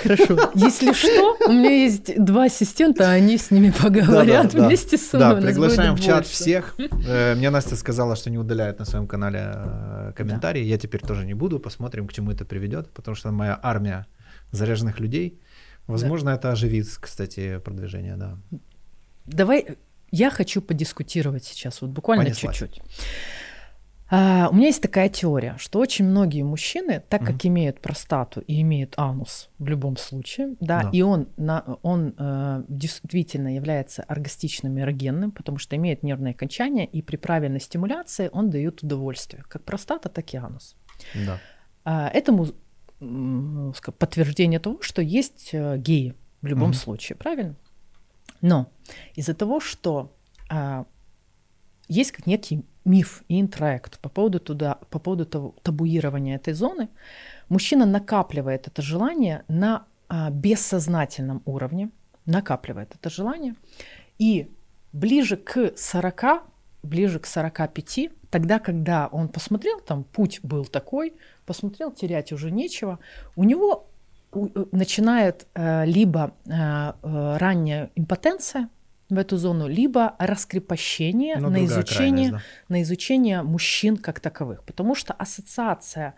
Хорошо. 0.02 0.50
Если 0.54 0.94
что, 0.94 1.36
у 1.48 1.52
меня 1.52 1.70
есть 1.70 2.24
два 2.24 2.44
ассистента, 2.44 3.10
они 3.10 3.36
с 3.36 3.50
ними 3.50 3.70
поговорят 3.82 4.52
да, 4.52 4.58
да, 4.58 4.66
вместе 4.66 4.96
да. 4.96 5.02
с 5.02 5.12
мной. 5.12 5.40
Да, 5.40 5.46
приглашаем 5.46 5.96
в 5.96 6.00
чат 6.00 6.26
всех. 6.26 6.74
Э, 6.78 7.34
мне 7.34 7.50
Настя 7.50 7.76
сказала, 7.76 8.16
что 8.16 8.30
не 8.30 8.38
удаляет 8.38 8.78
на 8.78 8.86
своем 8.86 9.06
канале 9.06 9.52
э, 9.54 10.12
комментарии. 10.16 10.62
Да. 10.62 10.68
Я 10.68 10.78
теперь 10.78 11.02
тоже 11.02 11.26
не 11.26 11.34
буду. 11.34 11.60
Посмотрим, 11.60 12.06
к 12.08 12.12
чему 12.14 12.30
это 12.30 12.46
приведет, 12.46 12.90
потому 12.94 13.14
что 13.14 13.32
моя 13.32 13.60
армия 13.62 14.06
заряженных 14.50 14.98
людей. 14.98 15.38
Возможно, 15.86 16.30
да. 16.30 16.36
это 16.38 16.52
оживит, 16.52 16.86
кстати, 16.98 17.58
продвижение, 17.58 18.16
да. 18.16 18.38
Давай, 19.26 19.76
я 20.12 20.30
хочу 20.30 20.60
подискутировать 20.60 21.44
сейчас, 21.44 21.80
вот 21.80 21.90
буквально 21.90 22.24
Понеслась. 22.24 22.56
чуть-чуть. 22.56 22.82
А, 24.14 24.50
у 24.50 24.54
меня 24.54 24.66
есть 24.66 24.82
такая 24.82 25.08
теория, 25.08 25.56
что 25.56 25.78
очень 25.78 26.04
многие 26.04 26.42
мужчины, 26.42 27.02
так 27.08 27.24
как 27.24 27.36
mm-hmm. 27.36 27.48
имеют 27.48 27.80
простату 27.80 28.42
и 28.42 28.60
имеют 28.60 28.92
анус 28.98 29.48
в 29.58 29.66
любом 29.66 29.96
случае, 29.96 30.54
да, 30.60 30.82
да. 30.82 30.90
и 30.92 31.00
он, 31.00 31.28
на, 31.38 31.78
он 31.80 32.14
э, 32.18 32.62
действительно 32.68 33.54
является 33.54 34.02
оргастичным 34.02 34.76
и 34.76 34.82
эрогенным, 34.82 35.30
потому 35.30 35.56
что 35.56 35.76
имеет 35.76 36.02
нервное 36.02 36.32
окончание, 36.32 36.84
и 36.84 37.00
при 37.00 37.16
правильной 37.16 37.60
стимуляции 37.60 38.28
он 38.34 38.50
дает 38.50 38.82
удовольствие, 38.82 39.44
как 39.48 39.64
простата, 39.64 40.10
так 40.10 40.34
и 40.34 40.36
анус. 40.36 40.76
Да. 41.14 41.40
А, 41.86 42.10
этому 42.10 42.48
подтверждение 43.98 44.60
того, 44.60 44.82
что 44.82 45.00
есть 45.00 45.48
э, 45.52 45.78
геи 45.78 46.14
в 46.42 46.46
любом 46.48 46.72
mm-hmm. 46.72 46.74
случае, 46.74 47.16
правильно? 47.16 47.56
Но 48.42 48.70
из-за 49.14 49.32
того, 49.32 49.58
что 49.58 50.14
а, 50.50 50.84
есть 51.88 52.12
как 52.12 52.26
некий 52.26 52.66
миф 52.84 53.22
и 53.28 53.40
интроект 53.40 53.98
по 54.00 54.08
поводу, 54.08 54.40
туда, 54.40 54.78
по 54.90 54.98
поводу 54.98 55.26
того, 55.26 55.54
табуирования 55.62 56.36
этой 56.36 56.54
зоны, 56.54 56.88
мужчина 57.48 57.86
накапливает 57.86 58.68
это 58.68 58.82
желание 58.82 59.44
на 59.48 59.84
а, 60.08 60.30
бессознательном 60.30 61.42
уровне, 61.44 61.90
накапливает 62.26 62.94
это 62.94 63.10
желание, 63.10 63.54
и 64.18 64.50
ближе 64.92 65.36
к 65.36 65.72
40, 65.76 66.42
ближе 66.82 67.18
к 67.18 67.26
45, 67.26 68.10
тогда, 68.30 68.58
когда 68.58 69.08
он 69.08 69.28
посмотрел, 69.28 69.80
там 69.80 70.04
путь 70.04 70.40
был 70.42 70.64
такой, 70.64 71.14
посмотрел, 71.46 71.92
терять 71.92 72.32
уже 72.32 72.50
нечего, 72.50 72.98
у 73.36 73.44
него 73.44 73.88
э, 74.32 74.38
начинает 74.72 75.46
э, 75.54 75.84
либо 75.86 76.34
э, 76.46 76.92
ранняя 77.38 77.90
импотенция, 77.94 78.68
в 79.12 79.18
эту 79.18 79.36
зону, 79.36 79.68
либо 79.68 80.14
раскрепощение 80.18 81.36
ну, 81.36 81.50
на 81.50 81.64
изучение, 81.66 82.30
да. 82.32 82.42
на 82.68 82.82
изучение 82.82 83.42
мужчин 83.42 83.96
как 83.96 84.20
таковых. 84.20 84.64
Потому 84.64 84.94
что 84.94 85.12
ассоциация 85.12 86.14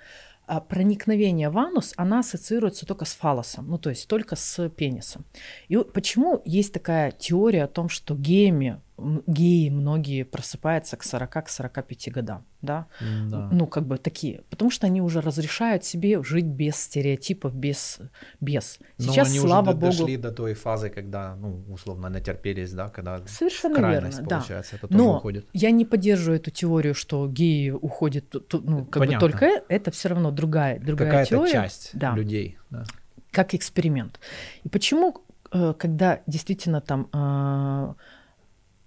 а, 0.46 0.60
проникновения 0.60 1.50
в 1.50 1.58
анус, 1.58 1.92
она 1.96 2.20
ассоциируется 2.20 2.86
только 2.86 3.04
с 3.04 3.14
фалосом, 3.14 3.68
ну 3.68 3.78
то 3.78 3.90
есть 3.90 4.06
только 4.06 4.36
с 4.36 4.68
пенисом. 4.68 5.24
И 5.68 5.76
почему 5.76 6.40
есть 6.44 6.72
такая 6.72 7.10
теория 7.10 7.64
о 7.64 7.68
том, 7.68 7.88
что 7.88 8.14
геями 8.14 8.80
геи 8.96 9.70
многие 9.70 10.22
просыпаются 10.24 10.96
к 10.96 11.02
40-45 11.02 12.10
годам, 12.10 12.44
да? 12.62 12.86
да? 13.00 13.48
Ну, 13.50 13.66
как 13.66 13.86
бы 13.86 13.98
такие. 13.98 14.42
Потому 14.50 14.70
что 14.70 14.86
они 14.86 15.02
уже 15.02 15.20
разрешают 15.20 15.84
себе 15.84 16.22
жить 16.22 16.44
без 16.44 16.76
стереотипов, 16.76 17.54
без... 17.54 17.98
без. 18.40 18.78
Сейчас, 18.98 19.16
Но 19.28 19.32
они 19.32 19.38
слава 19.40 19.70
уже 19.70 19.78
богу... 19.78 19.92
дошли 19.92 20.16
до 20.16 20.30
той 20.30 20.54
фазы, 20.54 20.90
когда, 20.90 21.34
ну, 21.34 21.64
условно, 21.68 22.08
натерпелись, 22.08 22.72
да? 22.72 22.88
Когда 22.88 23.26
Совершенно 23.26 23.74
крайность, 23.74 24.18
верно, 24.18 24.30
получается, 24.30 24.78
да. 24.80 24.86
это 24.86 24.96
Но 24.96 25.16
уходит. 25.16 25.46
я 25.52 25.72
не 25.72 25.84
поддерживаю 25.84 26.38
эту 26.38 26.50
теорию, 26.50 26.94
что 26.94 27.26
геи 27.28 27.70
уходят, 27.70 28.32
ну, 28.52 28.84
как 28.84 29.00
Понятно. 29.00 29.26
бы 29.26 29.32
только 29.32 29.62
это 29.68 29.90
все 29.90 30.08
равно 30.08 30.30
другая, 30.30 30.78
другая 30.78 31.08
Какая-то 31.08 31.30
теория. 31.30 31.52
часть 31.52 31.90
да. 31.94 32.14
людей, 32.14 32.58
да. 32.70 32.84
Как 33.32 33.54
эксперимент. 33.54 34.20
И 34.62 34.68
почему, 34.68 35.16
э, 35.50 35.74
когда 35.76 36.20
действительно 36.28 36.80
там 36.80 37.08
а, 37.12 37.96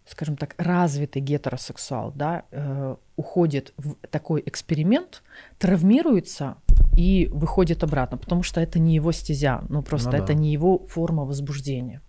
скажем 0.07 0.37
так, 0.37 0.55
развитый 0.57 1.21
гетеросексуал, 1.21 2.11
да, 2.15 2.43
э, 2.51 2.95
уходит 3.15 3.73
в 3.77 3.95
такой 4.09 4.41
эксперимент, 4.45 5.23
травмируется 5.57 6.57
и 6.95 7.29
выходит 7.31 7.83
обратно, 7.83 8.17
потому 8.17 8.43
что 8.43 8.61
это 8.61 8.79
не 8.79 8.95
его 8.95 9.11
стезя, 9.11 9.63
ну 9.69 9.81
просто 9.81 10.11
ну, 10.11 10.17
да. 10.17 10.23
это 10.23 10.33
не 10.33 10.51
его 10.51 10.85
форма 10.87 11.25
возбуждения. 11.25 12.01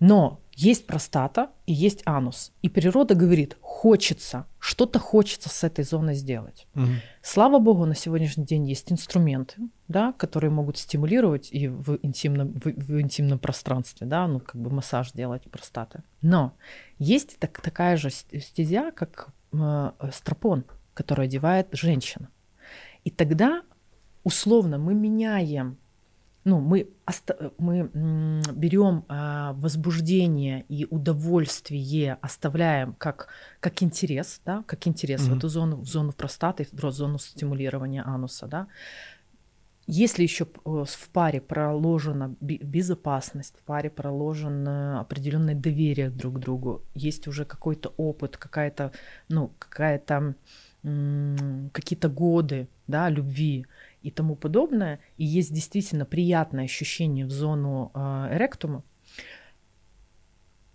Но 0.00 0.40
есть 0.54 0.86
простата 0.86 1.50
и 1.66 1.72
есть 1.72 2.02
анус. 2.04 2.52
И 2.62 2.68
природа 2.68 3.14
говорит, 3.14 3.56
хочется, 3.60 4.46
что-то 4.58 4.98
хочется 4.98 5.48
с 5.48 5.64
этой 5.64 5.84
зоной 5.84 6.14
сделать. 6.14 6.66
Угу. 6.74 6.86
Слава 7.22 7.58
богу, 7.58 7.86
на 7.86 7.94
сегодняшний 7.94 8.44
день 8.44 8.66
есть 8.68 8.92
инструменты, 8.92 9.56
да, 9.88 10.12
которые 10.12 10.50
могут 10.50 10.78
стимулировать 10.78 11.48
и 11.52 11.68
в 11.68 11.98
интимном, 12.02 12.52
в, 12.52 12.66
в 12.66 13.00
интимном 13.00 13.38
пространстве, 13.38 14.06
да, 14.06 14.26
ну 14.26 14.40
как 14.40 14.60
бы 14.60 14.70
массаж 14.70 15.12
делать 15.12 15.50
простаты. 15.50 16.02
Но 16.20 16.52
есть 16.98 17.38
так, 17.38 17.60
такая 17.60 17.96
же 17.96 18.10
стезя, 18.10 18.90
как 18.92 19.28
э, 19.52 19.90
стропон, 20.12 20.64
который 20.94 21.26
одевает 21.26 21.68
женщина. 21.72 22.28
И 23.04 23.10
тогда 23.10 23.62
условно 24.22 24.78
мы 24.78 24.94
меняем 24.94 25.78
ну, 26.44 26.60
мы, 26.60 26.88
мы 27.58 27.90
берем 28.54 29.04
а, 29.08 29.52
возбуждение 29.54 30.64
и 30.68 30.86
удовольствие, 30.90 32.18
оставляем 32.20 32.94
как, 32.94 33.28
как 33.60 33.82
интерес, 33.82 34.40
да, 34.44 34.64
как 34.66 34.86
интерес 34.88 35.22
mm-hmm. 35.22 35.34
в 35.34 35.38
эту 35.38 35.48
зону, 35.48 35.76
в 35.76 35.86
зону 35.86 36.12
простаты, 36.12 36.66
в 36.72 36.90
зону 36.90 37.18
стимулирования 37.18 38.02
ануса, 38.02 38.46
да. 38.46 38.66
Если 39.88 40.22
еще 40.22 40.44
э, 40.44 40.84
в 40.86 41.08
паре 41.12 41.40
проложена 41.40 42.36
безопасность, 42.40 43.56
в 43.58 43.62
паре 43.62 43.90
проложено 43.90 45.00
определенное 45.00 45.56
доверие 45.56 46.08
друг 46.08 46.36
к 46.36 46.38
другу, 46.38 46.82
есть 46.94 47.26
уже 47.26 47.44
какой-то 47.44 47.92
опыт, 47.96 48.36
какая-то, 48.36 48.92
ну, 49.28 49.52
какая-то 49.58 50.34
какие-то 51.72 52.08
годы, 52.08 52.68
да, 52.88 53.08
любви, 53.08 53.66
и 54.02 54.10
тому 54.10 54.36
подобное, 54.36 55.00
и 55.16 55.24
есть 55.24 55.52
действительно 55.52 56.04
приятное 56.04 56.64
ощущение 56.64 57.26
в 57.26 57.30
зону 57.30 57.90
э, 57.94 57.98
эректума, 58.32 58.84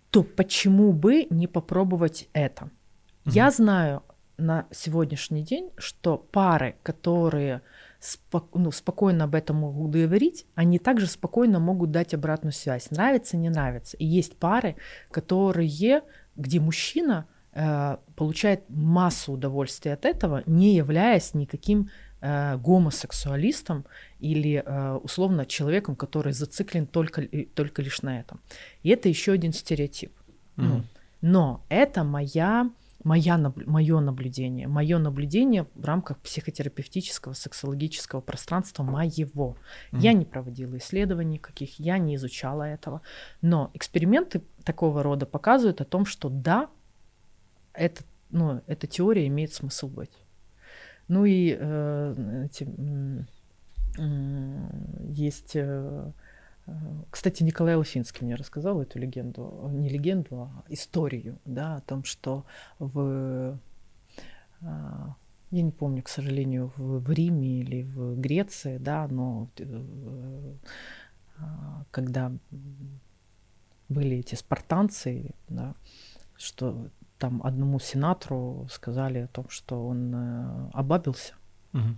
то 0.09 0.23
почему 0.23 0.93
бы 0.93 1.27
не 1.29 1.47
попробовать 1.47 2.29
это? 2.33 2.65
Mm-hmm. 2.65 3.31
Я 3.31 3.51
знаю 3.51 4.03
на 4.37 4.67
сегодняшний 4.71 5.43
день, 5.43 5.71
что 5.77 6.17
пары, 6.17 6.75
которые 6.83 7.61
спок- 7.99 8.53
ну, 8.53 8.71
спокойно 8.71 9.25
об 9.25 9.35
этом 9.35 9.57
могут 9.57 9.91
говорить, 9.91 10.45
они 10.55 10.79
также 10.79 11.07
спокойно 11.07 11.59
могут 11.59 11.91
дать 11.91 12.13
обратную 12.13 12.53
связь. 12.53 12.91
Нравится, 12.91 13.37
не 13.37 13.49
нравится. 13.49 13.97
И 13.97 14.05
есть 14.05 14.37
пары, 14.37 14.75
которые, 15.11 16.03
где 16.35 16.59
мужчина 16.59 17.27
э, 17.53 17.97
получает 18.15 18.63
массу 18.69 19.33
удовольствия 19.33 19.93
от 19.93 20.05
этого, 20.05 20.43
не 20.45 20.75
являясь 20.75 21.33
никаким 21.33 21.89
э, 22.27 22.57
гомосексуалистом 22.57 23.85
или 24.19 24.63
э, 24.65 24.93
условно 24.95 25.45
человеком, 25.45 25.95
который 25.95 26.33
зациклен 26.33 26.85
только, 26.85 27.27
только 27.53 27.81
лишь 27.81 28.01
на 28.01 28.19
этом. 28.19 28.39
И 28.83 28.89
это 28.89 29.07
еще 29.09 29.31
один 29.31 29.53
стереотип. 29.53 30.11
Mm-hmm. 30.57 30.83
Но 31.21 31.63
это 31.69 32.03
моя, 32.03 32.69
моя, 33.03 33.53
мое 33.65 33.99
наблюдение. 33.99 34.67
Мое 34.67 34.97
наблюдение 34.97 35.67
в 35.75 35.85
рамках 35.85 36.17
психотерапевтического, 36.17 37.33
сексологического 37.33 38.21
пространства 38.21 38.83
моего. 38.83 39.55
Mm-hmm. 39.91 39.99
Я 39.99 40.13
не 40.13 40.25
проводила 40.25 40.77
исследований 40.77 41.35
никаких, 41.35 41.79
я 41.79 41.97
не 41.97 42.15
изучала 42.15 42.63
этого. 42.63 43.01
Но 43.41 43.71
эксперименты 43.73 44.41
такого 44.63 45.01
рода 45.01 45.25
показывают 45.25 45.79
о 45.81 45.85
том, 45.85 46.05
что 46.05 46.29
да, 46.29 46.69
это, 47.73 48.03
ну, 48.31 48.61
эта 48.67 48.85
теория 48.87 49.27
имеет 49.27 49.53
смысл 49.53 49.87
быть. 49.87 50.11
Ну 51.07 51.25
и 51.25 51.55
э, 51.57 52.45
эти, 52.45 52.67
э, 53.97 54.59
есть 55.09 55.55
э, 55.55 56.11
Кстати, 57.09 57.43
Николай 57.43 57.75
Лосинский 57.75 58.25
мне 58.25 58.35
рассказал 58.35 58.81
эту 58.81 58.99
легенду, 58.99 59.69
не 59.71 59.89
легенду, 59.89 60.41
а 60.41 60.63
историю, 60.69 61.39
да, 61.45 61.77
о 61.77 61.81
том, 61.81 62.03
что 62.03 62.45
в 62.79 63.57
я 65.49 65.61
не 65.61 65.71
помню, 65.71 66.03
к 66.03 66.09
сожалению, 66.09 66.73
в, 66.75 66.99
в 66.99 67.11
Риме 67.11 67.59
или 67.59 67.83
в 67.83 68.19
Греции, 68.19 68.77
да, 68.79 69.07
но 69.07 69.49
когда 71.91 72.33
были 73.87 74.17
эти 74.17 74.35
спартанцы, 74.35 75.31
да, 75.47 75.73
что 76.35 76.89
там 77.17 77.41
одному 77.43 77.79
сенатору 77.79 78.67
сказали 78.69 79.19
о 79.19 79.27
том, 79.27 79.49
что 79.49 79.87
он 79.87 80.13
э, 80.13 80.69
обабился. 80.73 81.33
Угу. 81.73 81.97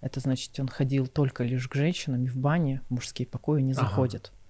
Это 0.00 0.20
значит, 0.20 0.58
он 0.58 0.68
ходил 0.68 1.06
только 1.06 1.44
лишь 1.44 1.68
к 1.68 1.74
женщинам 1.74 2.24
и 2.24 2.28
в 2.28 2.36
бане, 2.36 2.82
мужские 2.88 3.26
покои 3.28 3.60
не 3.62 3.74
заходит. 3.74 4.32
Ага. 4.32 4.40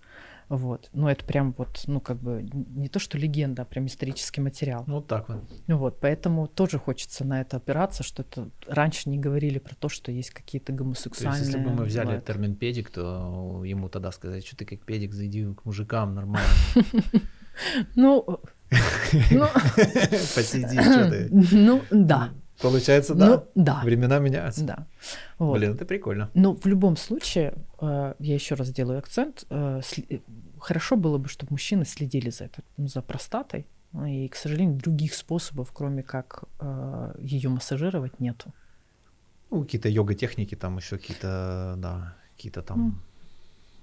Вот. 0.51 0.91
Ну, 0.93 1.07
это 1.07 1.25
прям 1.25 1.55
вот, 1.57 1.85
ну, 1.87 2.01
как 2.01 2.19
бы 2.19 2.43
не 2.53 2.89
то, 2.89 2.99
что 2.99 3.17
легенда, 3.17 3.63
а 3.63 3.65
прям 3.65 3.87
исторический 3.87 4.41
материал. 4.41 4.83
Ну, 4.89 4.97
вот 4.97 5.07
так 5.07 5.29
вот. 5.29 5.45
Вот, 5.69 6.01
поэтому 6.01 6.49
тоже 6.49 6.79
хочется 6.79 7.25
на 7.25 7.41
это 7.41 7.59
опираться, 7.59 8.03
что 8.03 8.23
это 8.23 8.51
раньше 8.67 9.09
не 9.09 9.17
говорили 9.17 9.61
про 9.61 9.77
то, 9.77 9.89
что 9.89 10.11
есть 10.11 10.31
какие-то 10.31 10.73
гомосексуальные... 10.73 11.39
То 11.39 11.45
есть, 11.45 11.55
если 11.55 11.65
бы 11.65 11.77
мы 11.77 11.85
взяли 11.85 12.07
бывают. 12.07 12.25
термин 12.25 12.57
педик, 12.57 12.91
то 12.91 13.63
ему 13.65 13.89
тогда 13.89 14.11
сказать, 14.11 14.45
что 14.45 14.57
ты 14.57 14.65
как 14.65 14.81
педик, 14.81 15.15
зайди 15.15 15.55
к 15.55 15.65
мужикам 15.65 16.15
нормально. 16.15 16.49
Ну... 17.95 18.41
ну 19.31 19.47
Посиди, 20.35 20.81
что 20.81 21.11
ты. 21.11 21.29
Ну, 21.57 21.83
да. 21.91 22.31
Получается, 22.61 23.15
да. 23.15 23.27
Ну, 23.27 23.49
да. 23.55 23.81
Времена 23.85 24.19
меняются. 24.19 24.65
Да. 24.65 24.87
Вот. 25.39 25.59
Блин, 25.59 25.73
это 25.73 25.85
прикольно. 25.85 26.31
Но 26.35 26.55
в 26.55 26.67
любом 26.67 26.97
случае, 26.97 27.55
э, 27.81 28.15
я 28.19 28.35
еще 28.35 28.55
раз 28.55 28.71
делаю 28.71 28.99
акцент, 28.99 29.47
э, 29.51 29.81
хорошо 30.59 30.97
было 30.97 31.19
бы, 31.19 31.29
чтобы 31.29 31.53
мужчины 31.53 31.85
следили 31.85 32.31
за 32.31 32.45
это, 32.45 32.63
за 32.77 33.03
простатой. 33.03 33.67
И, 34.07 34.29
к 34.29 34.37
сожалению, 34.37 34.77
других 34.77 35.15
способов, 35.15 35.73
кроме 35.73 36.03
как 36.03 36.45
э, 36.61 37.15
ее 37.19 37.49
массажировать, 37.49 38.21
нету. 38.21 38.53
Ну, 39.51 39.63
какие-то 39.63 39.89
йога-техники, 39.89 40.55
там 40.55 40.77
еще 40.77 40.97
какие-то, 40.99 41.75
да, 41.79 42.15
какие-то 42.37 42.63
там 42.63 43.03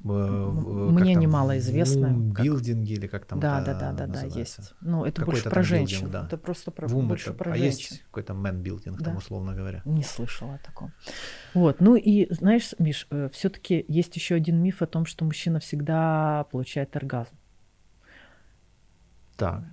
мне 0.04 1.16
немало 1.16 1.58
известно. 1.58 2.08
Билдинги 2.08 2.94
или 2.94 3.08
как 3.08 3.26
там 3.26 3.40
Да, 3.40 3.62
да, 3.62 3.74
да, 3.74 3.92
да, 3.94 4.08
да, 4.08 4.22
есть. 4.24 4.74
Ну, 4.82 5.06
это 5.06 5.26
больше 5.26 5.50
про 5.50 5.64
женщин. 5.64 6.10
Да. 6.10 6.26
Это 6.26 6.38
просто 6.38 6.72
про, 6.72 6.88
Вум 6.88 7.08
больше 7.08 7.30
это, 7.30 7.38
про 7.38 7.52
а 7.52 7.56
женщин. 7.56 7.88
есть 7.92 8.04
какой-то 8.04 8.34
мэн-билдинг, 8.34 8.98
да. 8.98 9.06
там, 9.06 9.18
условно 9.18 9.54
говоря? 9.54 9.82
Не 9.86 10.04
слышала 10.04 10.56
о 10.56 10.60
таком. 10.60 10.92
Вот, 11.54 11.82
ну 11.82 11.96
и 11.96 12.32
знаешь, 12.34 12.74
Миш, 12.80 13.08
э, 13.10 13.30
все-таки 13.34 13.86
есть 13.88 14.16
еще 14.16 14.36
один 14.36 14.62
миф 14.62 14.82
о 14.82 14.88
том, 14.88 15.06
что 15.06 15.26
мужчина 15.26 15.60
всегда 15.60 16.46
получает 16.52 16.96
оргазм. 16.96 17.36
Так. 19.36 19.64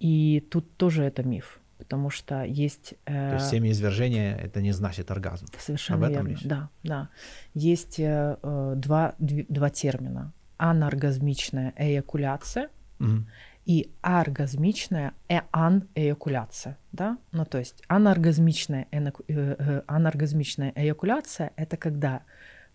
И 0.00 0.46
тут 0.50 0.76
тоже 0.76 1.04
это 1.04 1.22
миф 1.22 1.60
потому 1.78 2.10
что 2.10 2.42
есть... 2.44 2.94
Э, 3.06 3.30
То 3.30 3.34
есть 3.36 3.50
семяизвержение— 3.50 4.36
это 4.42 4.60
не 4.60 4.72
значит 4.72 5.10
оргазм. 5.10 5.46
Совершенно 5.58 6.06
Об 6.06 6.12
этом 6.12 6.26
верно, 6.26 6.38
речь? 6.38 6.44
да, 6.44 6.68
да. 6.82 7.08
Есть 7.54 8.00
э, 8.00 8.36
э 8.42 8.74
два, 8.76 9.14
два 9.18 9.70
термина. 9.70 10.32
Аноргазмичная 10.56 11.74
эякуляция 11.76 12.68
угу. 13.00 13.24
и 13.66 13.90
оргазмичная 14.02 15.14
эан-эякуляция, 15.28 16.78
да? 16.92 17.18
Ну, 17.32 17.44
то 17.44 17.58
есть 17.58 17.82
аноргазмичная, 17.88 18.86
э, 18.90 19.10
э, 19.28 19.82
аноргазмичная 19.86 20.72
эякуляция— 20.76 21.52
это 21.56 21.76
когда 21.76 22.22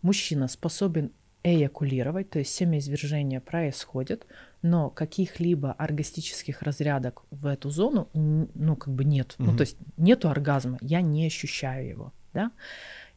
мужчина 0.01 0.47
способен 0.47 1.11
эякулировать, 1.43 2.29
то 2.29 2.39
есть 2.39 2.53
семяизвержение 2.53 3.39
происходит, 3.39 4.27
но 4.61 4.89
каких-либо 4.89 5.71
оргастических 5.73 6.61
разрядок 6.61 7.23
в 7.31 7.45
эту 7.45 7.69
зону, 7.69 8.09
ну, 8.13 8.75
как 8.75 8.93
бы 8.93 9.03
нет. 9.05 9.35
Угу. 9.39 9.51
Ну, 9.51 9.57
то 9.57 9.61
есть 9.61 9.77
нету 9.97 10.29
оргазма, 10.29 10.77
я 10.81 11.01
не 11.01 11.25
ощущаю 11.25 11.87
его, 11.87 12.13
да. 12.33 12.51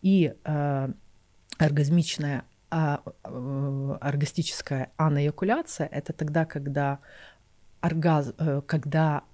И 0.03 0.35
э, 0.45 0.93
оргазмичная, 1.59 2.45
э, 2.71 2.99
э, 3.25 3.97
оргастическая 4.01 4.93
анаэякуляция– 4.97 5.87
это 5.93 6.13
тогда, 6.13 6.45
когда, 6.45 7.01
оргаз, 7.81 8.35
э, 8.39 8.63
когда 8.67 9.25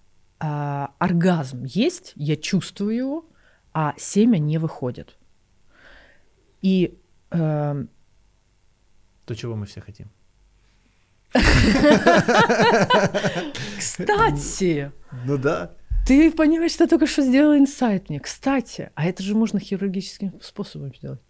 э, 0.41 0.87
оргазм 0.99 1.65
есть, 1.65 2.13
я 2.17 2.37
чувствую 2.37 2.97
его, 2.97 3.27
а 3.73 3.95
семя 3.99 4.39
не 4.39 4.59
выходит. 4.59 5.17
И 6.63 6.99
э, 7.31 7.85
то, 9.27 9.35
чего 9.35 9.57
мы 9.57 9.67
все 9.67 9.81
хотим. 9.81 10.09
Кстати. 13.79 14.93
Ну 15.25 15.37
да. 15.39 15.73
Ты 16.07 16.31
понимаешь, 16.33 16.73
что 16.73 16.87
только 16.87 17.07
что 17.07 17.23
сделал 17.23 17.55
инсайт 17.57 18.09
мне. 18.09 18.19
Кстати, 18.19 18.91
а 18.95 19.05
это 19.05 19.23
же 19.23 19.35
можно 19.35 19.61
хирургическим 19.61 20.41
способом 20.41 20.95
сделать. 20.95 21.21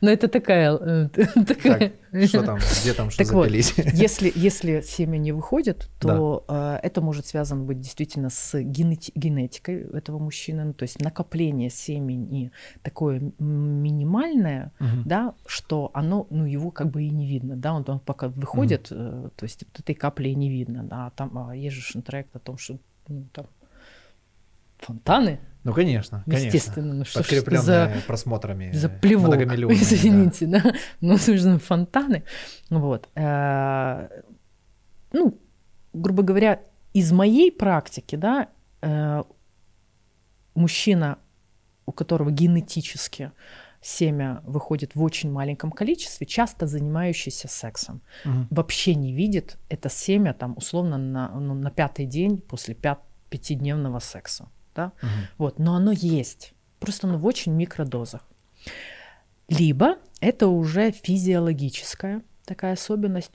Но 0.00 0.10
это 0.10 0.28
такая... 0.28 0.76
Э, 0.76 1.08
такая... 1.46 1.92
Так, 2.10 2.24
что 2.28 2.42
там, 2.42 2.58
где 2.82 2.92
там, 2.94 3.10
что 3.10 3.18
так 3.18 3.26
запились? 3.26 3.76
Вот, 3.76 3.86
если, 3.92 4.32
если 4.34 4.80
семя 4.82 5.18
не 5.18 5.32
выходит, 5.32 5.88
то 5.98 6.44
да. 6.48 6.78
э, 6.82 6.86
это 6.86 7.00
может 7.00 7.26
связано 7.26 7.64
быть 7.64 7.80
действительно 7.80 8.30
с 8.30 8.54
генети- 8.54 9.12
генетикой 9.14 9.82
этого 9.92 10.18
мужчины, 10.18 10.64
ну, 10.64 10.74
то 10.74 10.84
есть 10.84 11.00
накопление 11.00 11.70
семени 11.70 12.52
такое 12.82 13.32
минимальное, 13.38 14.72
угу. 14.78 15.02
да, 15.04 15.34
что 15.46 15.90
оно, 15.94 16.26
ну, 16.30 16.44
его 16.44 16.70
как 16.70 16.90
бы 16.90 17.04
и 17.04 17.10
не 17.10 17.26
видно, 17.26 17.56
да, 17.56 17.74
он, 17.74 17.84
он 17.88 17.98
пока 17.98 18.28
выходит, 18.28 18.92
угу. 18.92 19.00
э, 19.00 19.28
то 19.36 19.44
есть 19.44 19.64
этой 19.78 19.94
капли 19.94 20.30
не 20.30 20.50
видно, 20.50 20.84
да, 20.84 21.06
а 21.06 21.10
там 21.10 21.36
а 21.38 21.56
есть 21.56 21.76
же 21.76 21.98
интроект 21.98 22.34
о 22.36 22.38
том, 22.38 22.58
что 22.58 22.78
ну, 23.08 23.26
там 23.32 23.46
фонтаны, 24.84 25.40
ну, 25.64 25.72
конечно, 25.72 26.22
конечно. 26.26 26.46
Естественно. 26.46 26.92
Ну, 26.92 27.04
что 27.06 27.20
Подкрепленные 27.20 27.62
за, 27.62 28.02
просмотрами 28.06 28.70
За 28.72 28.90
плевок, 28.90 29.34
извините, 29.34 30.46
да. 30.46 30.60
да. 30.64 30.74
Ну, 31.00 31.16
нужны 31.26 31.58
фонтаны. 31.58 32.24
Вот. 32.68 33.08
Э, 33.14 34.08
ну, 35.12 35.40
грубо 35.94 36.22
говоря, 36.22 36.60
из 36.92 37.12
моей 37.12 37.50
практики, 37.50 38.14
да, 38.14 38.50
э, 38.82 39.22
мужчина, 40.54 41.18
у 41.86 41.92
которого 41.92 42.30
генетически 42.30 43.32
семя 43.80 44.42
выходит 44.44 44.94
в 44.94 45.02
очень 45.02 45.32
маленьком 45.32 45.72
количестве, 45.72 46.26
часто 46.26 46.66
занимающийся 46.66 47.48
сексом, 47.48 48.02
угу. 48.26 48.46
вообще 48.50 48.94
не 48.94 49.14
видит 49.14 49.58
это 49.70 49.88
семя 49.88 50.34
там 50.34 50.54
условно 50.58 50.98
на, 50.98 51.28
ну, 51.40 51.54
на 51.54 51.70
пятый 51.70 52.04
день 52.04 52.38
после 52.38 52.74
пят, 52.74 53.00
пятидневного 53.30 53.98
секса 53.98 54.48
да, 54.74 54.92
угу. 55.02 55.10
вот, 55.38 55.58
но 55.58 55.74
оно 55.74 55.92
есть, 55.92 56.54
просто 56.80 57.06
оно 57.06 57.18
в 57.18 57.26
очень 57.26 57.52
микродозах. 57.52 58.22
Либо 59.48 59.96
это 60.20 60.48
уже 60.48 60.90
физиологическая 60.90 62.22
такая 62.44 62.74
особенность. 62.74 63.32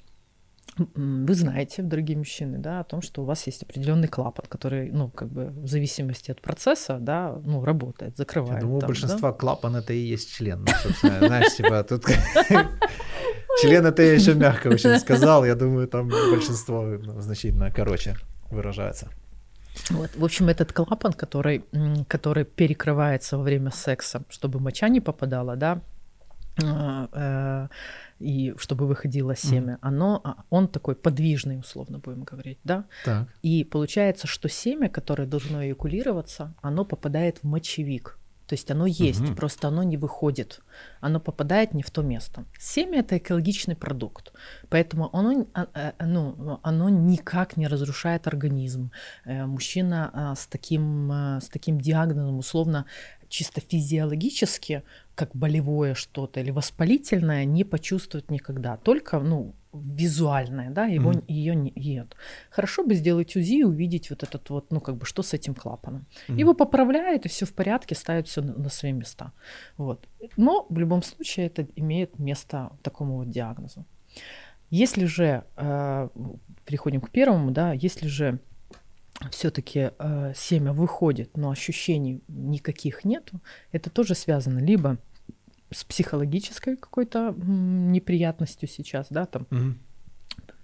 Вы 0.78 1.34
знаете, 1.34 1.82
дорогие 1.82 2.18
мужчины, 2.18 2.58
да, 2.58 2.80
о 2.80 2.84
том, 2.84 3.02
что 3.02 3.24
у 3.24 3.26
вас 3.26 3.46
есть 3.48 3.64
определенный 3.64 4.08
клапан, 4.08 4.46
который, 4.48 4.92
ну, 4.92 5.10
как 5.10 5.30
бы 5.30 5.48
в 5.48 5.68
зависимости 5.68 6.32
от 6.32 6.42
процесса, 6.42 7.00
да, 7.00 7.38
ну, 7.44 7.66
работает, 7.66 8.16
закрывает. 8.16 8.62
Я 8.62 8.62
думаю, 8.62 8.84
у 8.84 8.88
большинства 8.88 9.32
да? 9.32 9.38
клапан 9.38 9.76
это 9.76 9.94
и 9.94 9.98
есть 9.98 10.32
член. 10.32 10.62
Ну, 10.62 10.72
собственно, 10.82 11.28
знаешь, 11.28 11.56
типа 11.56 11.84
тут 11.84 12.06
член 13.62 13.86
это 13.86 14.02
я 14.04 14.14
еще 14.14 14.36
мягко 14.36 14.68
очень 14.68 14.98
сказал. 15.00 15.44
Я 15.44 15.56
думаю, 15.56 15.88
там 15.88 16.08
большинство 16.08 16.84
ну, 16.84 17.20
значительно 17.20 17.72
короче 17.72 18.16
выражается. 18.50 19.10
Вот. 19.90 20.12
В 20.16 20.24
общем, 20.24 20.50
этот 20.50 20.72
клапан, 20.72 21.14
который, 21.14 21.64
который 22.08 22.46
перекрывается 22.46 23.38
во 23.38 23.44
время 23.44 23.72
секса, 23.72 24.24
чтобы 24.30 24.60
моча 24.60 24.90
не 24.90 25.02
попадала, 25.02 25.56
да, 25.56 25.82
а, 26.64 27.10
э, 27.14 27.68
и 28.20 28.54
чтобы 28.58 28.88
выходило 28.88 29.36
семя, 29.36 29.74
mm. 29.74 29.80
оно, 29.82 30.22
а, 30.24 30.44
он 30.50 30.68
такой 30.68 30.96
подвижный, 30.96 31.60
условно 31.60 32.00
будем 32.00 32.24
говорить, 32.24 32.60
да? 32.64 32.86
Так. 33.06 33.28
И 33.42 33.64
получается, 33.64 34.28
что 34.28 34.50
семя, 34.50 34.90
которое 34.90 35.26
должно 35.28 35.64
эякулироваться, 35.64 36.54
оно 36.62 36.86
попадает 36.86 37.40
в 37.40 37.44
мочевик. 37.44 38.18
То 38.50 38.56
есть 38.56 38.72
оно 38.72 38.88
есть, 38.88 39.22
угу. 39.22 39.36
просто 39.36 39.68
оно 39.68 39.84
не 39.84 39.96
выходит. 39.96 40.62
Оно 41.02 41.20
попадает 41.20 41.76
не 41.76 41.84
в 41.84 41.92
то 41.92 42.02
место. 42.02 42.46
Семя 42.58 43.02
это 43.02 43.20
экологичный 43.20 43.76
продукт, 43.76 44.34
поэтому 44.70 45.16
оно, 45.16 45.46
а, 45.54 45.68
а, 45.76 45.94
ну, 46.04 46.60
оно 46.64 46.90
никак 46.90 47.58
не 47.58 47.68
разрушает 47.68 48.26
организм. 48.26 48.90
Э, 49.26 49.46
мужчина 49.46 50.10
а, 50.14 50.36
с 50.36 50.48
таким, 50.48 51.12
с 51.12 51.48
таким 51.48 51.80
диагнозом, 51.80 52.40
условно, 52.40 52.86
чисто 53.28 53.62
физиологически, 53.62 54.82
как 55.14 55.36
болевое 55.36 55.94
что-то 55.94 56.40
или 56.40 56.50
воспалительное, 56.50 57.46
не 57.46 57.64
почувствовать 57.64 58.32
никогда. 58.32 58.78
Только, 58.78 59.20
ну, 59.20 59.54
визуальное, 59.74 60.70
да, 60.70 60.86
его, 60.86 61.12
mm-hmm. 61.12 61.24
ее 61.28 61.56
нет. 61.56 62.16
Хорошо 62.50 62.84
бы 62.84 62.96
сделать 62.96 63.36
УЗИ 63.36 63.60
и 63.60 63.64
увидеть 63.64 64.10
вот 64.10 64.24
этот 64.24 64.50
вот, 64.50 64.72
ну, 64.72 64.80
как 64.80 64.96
бы, 64.98 65.06
что 65.06 65.22
с 65.22 65.34
этим 65.34 65.54
клапаном. 65.54 66.06
Mm-hmm. 66.28 66.40
Его 66.40 66.54
поправляют, 66.54 67.26
и 67.26 67.30
все 67.30 67.46
в 67.46 67.54
порядке, 67.54 67.96
ставят 67.96 68.28
все 68.28 68.42
на, 68.42 68.54
на 68.54 68.70
свои 68.70 68.92
места. 68.92 69.32
Вот. 69.78 70.08
Но 70.38 70.66
в 70.70 70.78
любом 70.78 71.04
случае 71.04 71.48
это 71.48 71.68
имеет 71.76 72.20
место 72.20 72.72
такому 72.82 73.18
вот 73.18 73.30
диагнозу. 73.30 73.86
Если 74.72 75.06
же, 75.06 75.44
э, 75.56 76.10
переходим 76.66 77.02
к 77.02 77.10
первому, 77.10 77.52
да, 77.52 77.74
если 77.74 78.08
же 78.08 78.40
все-таки 79.32 79.92
э, 79.98 80.34
семя 80.36 80.74
выходит, 80.74 81.36
но 81.38 81.52
ощущений 81.52 82.22
никаких 82.28 83.04
нету, 83.04 83.42
это 83.72 83.90
тоже 83.90 84.16
связано 84.16 84.60
либо 84.60 84.98
с 85.72 85.84
психологической 85.84 86.78
какой-то 86.78 87.34
неприятностью 87.38 88.68
сейчас, 88.68 89.08
да, 89.10 89.26
там, 89.26 89.48
угу. 89.52 89.76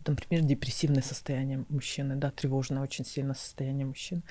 например, 0.07 0.43
депрессивное 0.43 1.01
состояние 1.01 1.65
мужчины, 1.69 2.15
да, 2.15 2.31
тревожное 2.31 2.81
очень 2.81 3.05
сильное 3.05 3.35
состояние 3.35 3.85
мужчины, 3.85 4.23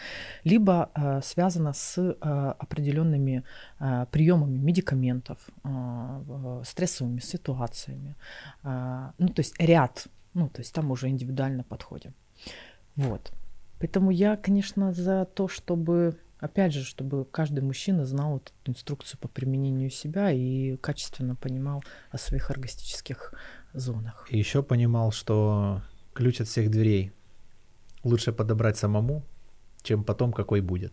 либо 0.44 0.90
э, 0.94 1.20
связано 1.22 1.72
с 1.72 1.98
э, 1.98 2.54
определенными 2.58 3.44
э, 3.78 4.06
приемами 4.10 4.58
медикаментов, 4.58 5.38
э, 5.62 6.62
стрессовыми 6.64 7.20
ситуациями, 7.20 8.16
э, 8.64 9.10
ну, 9.18 9.28
то 9.28 9.40
есть 9.40 9.54
ряд, 9.60 10.08
ну, 10.34 10.48
то 10.48 10.60
есть 10.60 10.74
там 10.74 10.90
уже 10.90 11.08
индивидуально 11.08 11.62
подходим. 11.62 12.14
Вот. 12.96 13.32
Поэтому 13.78 14.10
я, 14.10 14.36
конечно, 14.36 14.92
за 14.92 15.24
то, 15.24 15.48
чтобы 15.48 16.16
Опять 16.44 16.74
же, 16.74 16.84
чтобы 16.84 17.24
каждый 17.24 17.60
мужчина 17.60 18.04
знал 18.04 18.36
эту 18.36 18.52
инструкцию 18.66 19.18
по 19.18 19.28
применению 19.28 19.88
себя 19.88 20.30
и 20.30 20.76
качественно 20.76 21.36
понимал 21.36 21.82
о 22.10 22.18
своих 22.18 22.50
оргастических 22.50 23.32
зонах. 23.72 24.26
И 24.28 24.36
еще 24.36 24.62
понимал, 24.62 25.10
что 25.10 25.80
ключ 26.12 26.42
от 26.42 26.48
всех 26.48 26.70
дверей 26.70 27.12
лучше 28.02 28.30
подобрать 28.30 28.76
самому, 28.76 29.24
чем 29.82 30.04
потом 30.04 30.34
какой 30.34 30.60
будет. 30.60 30.92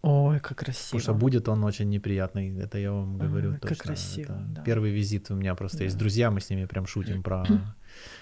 Ой, 0.00 0.40
как 0.40 0.56
красиво. 0.56 0.86
Потому 0.86 1.00
что 1.02 1.12
будет 1.12 1.48
он 1.50 1.64
очень 1.64 1.90
неприятный, 1.90 2.58
это 2.58 2.78
я 2.78 2.90
вам 2.90 3.18
говорю 3.18 3.50
Ой, 3.50 3.58
точно. 3.58 3.76
Как 3.76 3.86
красиво, 3.88 4.32
это 4.32 4.44
да. 4.48 4.62
Первый 4.62 4.90
визит 4.90 5.30
у 5.30 5.34
меня 5.34 5.54
просто 5.54 5.78
да. 5.78 5.84
есть 5.84 5.98
друзья, 5.98 6.30
мы 6.30 6.40
с 6.40 6.48
ними 6.48 6.64
прям 6.64 6.86
шутим 6.86 7.22
про 7.24 7.44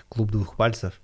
клуб 0.08 0.32
двух 0.32 0.56
пальцев 0.56 1.00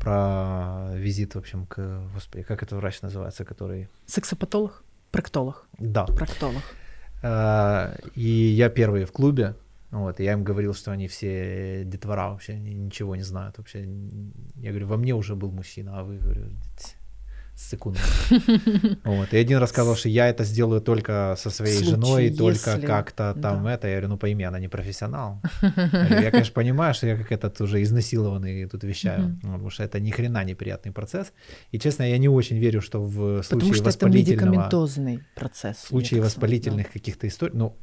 про 0.00 0.90
визит, 0.94 1.34
в 1.34 1.38
общем, 1.38 1.66
к, 1.66 2.02
господи, 2.14 2.42
как 2.42 2.62
это 2.62 2.76
врач 2.76 3.02
называется, 3.02 3.44
который... 3.44 3.88
Сексопатолог? 4.06 4.82
Проктолог? 5.10 5.66
Да. 5.78 6.06
Проктолог. 6.06 6.62
А, 7.22 7.94
и 8.14 8.28
я 8.28 8.70
первый 8.70 9.04
в 9.04 9.12
клубе, 9.12 9.54
вот, 9.90 10.20
и 10.20 10.24
я 10.24 10.32
им 10.32 10.44
говорил, 10.44 10.72
что 10.72 10.92
они 10.92 11.06
все 11.08 11.84
детвора 11.84 12.30
вообще 12.30 12.58
ничего 12.58 13.16
не 13.16 13.22
знают 13.22 13.58
вообще. 13.58 13.86
Я 14.56 14.70
говорю, 14.70 14.86
во 14.86 14.96
мне 14.96 15.14
уже 15.14 15.34
был 15.34 15.50
мужчина, 15.50 15.98
а 15.98 16.02
вы, 16.02 16.18
говорю, 16.18 16.46
секунду. 17.60 17.98
Вот. 19.04 19.32
И 19.32 19.36
один 19.36 19.58
рассказал, 19.58 19.96
что 19.96 20.08
я 20.08 20.28
это 20.28 20.44
сделаю 20.44 20.80
только 20.80 21.36
со 21.38 21.50
своей 21.50 21.76
Случай, 21.76 21.90
женой, 21.90 22.30
только 22.30 22.70
если... 22.70 22.86
как-то 22.86 23.36
там 23.40 23.64
да. 23.64 23.74
это. 23.74 23.88
Я 23.88 23.94
говорю, 23.94 24.08
ну 24.08 24.18
пойми, 24.18 24.44
она 24.44 24.58
не 24.58 24.68
профессионал. 24.68 25.40
Я, 25.62 26.30
конечно, 26.30 26.52
понимаю, 26.54 26.94
что 26.94 27.06
я 27.06 27.16
как 27.16 27.32
этот 27.32 27.60
уже 27.60 27.82
изнасилованный 27.82 28.66
тут 28.66 28.84
вещаю, 28.84 29.20
mm 29.20 29.40
потому 29.40 29.70
что 29.70 29.82
это 29.82 30.00
ни 30.00 30.10
хрена 30.10 30.44
неприятный 30.44 30.92
процесс. 30.92 31.32
И, 31.72 31.78
честно, 31.78 32.04
я 32.04 32.18
не 32.18 32.28
очень 32.28 32.58
верю, 32.58 32.80
что 32.80 33.02
в 33.02 33.42
случае 33.42 33.82
воспалительного... 33.82 34.70
процесс. 35.34 35.76
В 35.76 35.88
случае 35.88 36.22
воспалительных 36.22 36.90
каких-то 36.92 37.26
историй, 37.26 37.56
ну, 37.56 37.76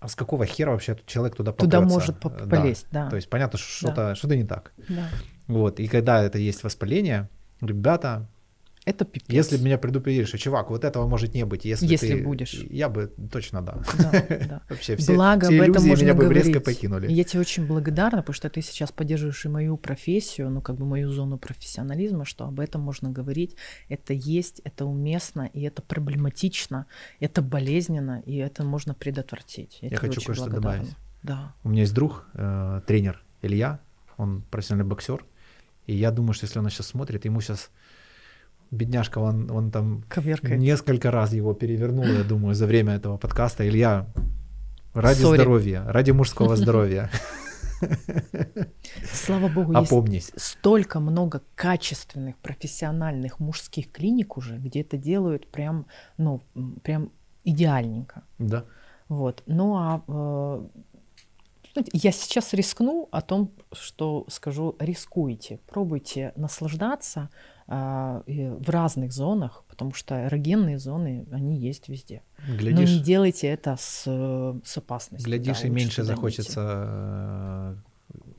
а 0.00 0.08
с 0.08 0.16
какого 0.16 0.46
хера 0.46 0.72
вообще 0.72 0.96
человек 1.06 1.36
туда 1.36 1.52
попрется? 1.52 1.78
Туда 1.78 1.88
может 1.88 2.20
полезть, 2.20 2.86
да. 2.90 3.04
да. 3.04 3.10
То 3.10 3.16
есть 3.16 3.28
понятно, 3.28 3.58
что 3.58 3.68
что-то, 3.68 3.94
да. 3.94 4.14
что-то 4.14 4.36
не 4.36 4.44
так. 4.44 4.72
Да. 4.88 5.08
Вот, 5.46 5.78
и 5.78 5.86
когда 5.88 6.22
это 6.22 6.38
есть 6.38 6.64
воспаление, 6.64 7.28
ребята, 7.60 8.26
это 8.90 9.04
пипец. 9.04 9.28
Если 9.28 9.56
бы 9.56 9.64
меня 9.64 9.78
предупредили, 9.78 10.24
что, 10.24 10.38
чувак, 10.38 10.70
вот 10.70 10.84
этого 10.84 11.08
может 11.08 11.34
не 11.34 11.44
быть, 11.44 11.64
если, 11.64 11.86
если 11.86 12.16
ты... 12.16 12.22
будешь. 12.22 12.54
Я 12.54 12.88
бы 12.88 13.12
точно 13.32 13.62
да. 13.62 13.82
Да, 13.98 14.10
да. 14.28 14.62
Вообще 14.68 14.96
все, 14.96 15.14
Благо, 15.14 15.46
все 15.46 15.62
об 15.62 15.70
этом 15.70 15.86
можно 15.86 16.02
меня 16.02 16.14
бы 16.14 16.24
говорить. 16.24 16.46
резко 16.46 16.60
покинули. 16.60 17.10
я 17.10 17.24
тебе 17.24 17.40
очень 17.40 17.66
благодарна, 17.66 18.18
потому 18.18 18.34
что 18.34 18.50
ты 18.50 18.62
сейчас 18.62 18.92
поддерживаешь 18.92 19.44
и 19.44 19.48
мою 19.48 19.76
профессию, 19.76 20.50
ну, 20.50 20.60
как 20.60 20.76
бы 20.76 20.84
мою 20.84 21.10
зону 21.10 21.38
профессионализма, 21.38 22.24
что 22.24 22.44
об 22.44 22.60
этом 22.60 22.80
можно 22.82 23.10
говорить. 23.10 23.56
Это 23.88 24.12
есть, 24.12 24.60
это 24.64 24.84
уместно, 24.84 25.48
и 25.52 25.62
это 25.62 25.82
проблематично, 25.82 26.86
это 27.20 27.42
болезненно, 27.42 28.22
и 28.26 28.36
это 28.36 28.64
можно 28.64 28.94
предотвратить. 28.94 29.78
Я, 29.82 29.90
я 29.90 29.96
хочу 29.96 30.20
кое-что 30.20 30.50
добавить. 30.50 30.90
Да. 31.22 31.54
У 31.64 31.68
меня 31.68 31.82
есть 31.82 31.94
друг, 31.94 32.26
э, 32.34 32.80
тренер 32.86 33.22
Илья, 33.42 33.80
он 34.16 34.42
профессиональный 34.50 34.88
боксер, 34.88 35.24
и 35.86 35.94
я 35.94 36.10
думаю, 36.10 36.34
что 36.34 36.46
если 36.46 36.58
он 36.58 36.68
сейчас 36.70 36.88
смотрит, 36.88 37.24
ему 37.24 37.40
сейчас 37.40 37.70
бедняжка, 38.70 39.18
он, 39.18 39.50
он 39.50 39.70
там 39.70 40.04
Коверкает. 40.08 40.60
несколько 40.60 41.10
раз 41.10 41.32
его 41.32 41.54
перевернул, 41.54 42.04
я 42.04 42.22
думаю, 42.24 42.54
за 42.54 42.66
время 42.66 42.94
этого 42.94 43.16
подкаста. 43.16 43.68
Илья, 43.68 44.06
ради 44.94 45.22
Sorry. 45.22 45.34
здоровья, 45.34 45.84
ради 45.86 46.12
мужского 46.12 46.56
здоровья. 46.56 47.10
Слава 49.12 49.48
богу, 49.48 49.76
Опомнись. 49.76 50.30
есть 50.34 50.40
столько 50.40 51.00
много 51.00 51.42
качественных 51.54 52.36
профессиональных 52.36 53.40
мужских 53.40 53.90
клиник 53.90 54.36
уже, 54.36 54.58
где 54.58 54.82
это 54.82 54.96
делают 54.96 55.46
прям, 55.46 55.86
ну, 56.18 56.42
прям 56.82 57.10
идеальненько. 57.44 58.22
Да. 58.38 58.64
Вот. 59.08 59.42
Ну 59.46 59.74
а 59.76 60.02
э, 60.06 60.62
я 61.92 62.12
сейчас 62.12 62.52
рискну 62.52 63.08
о 63.10 63.22
том, 63.22 63.50
что 63.72 64.24
скажу, 64.28 64.76
рискуйте, 64.78 65.58
пробуйте 65.66 66.32
наслаждаться, 66.36 67.30
в 67.70 68.68
разных 68.68 69.12
зонах, 69.12 69.64
потому 69.68 69.94
что 69.94 70.26
эрогенные 70.26 70.78
зоны, 70.78 71.26
они 71.30 71.56
есть 71.56 71.88
везде. 71.88 72.22
Глядишь, 72.58 72.90
Но 72.90 72.96
не 72.96 73.00
делайте 73.00 73.46
это 73.46 73.76
с, 73.78 74.02
с 74.02 74.76
опасностью. 74.76 75.24
Глядишь, 75.24 75.60
да, 75.60 75.68
и 75.68 75.70
меньше 75.70 76.02
захочется 76.02 76.60
э, 76.66 77.76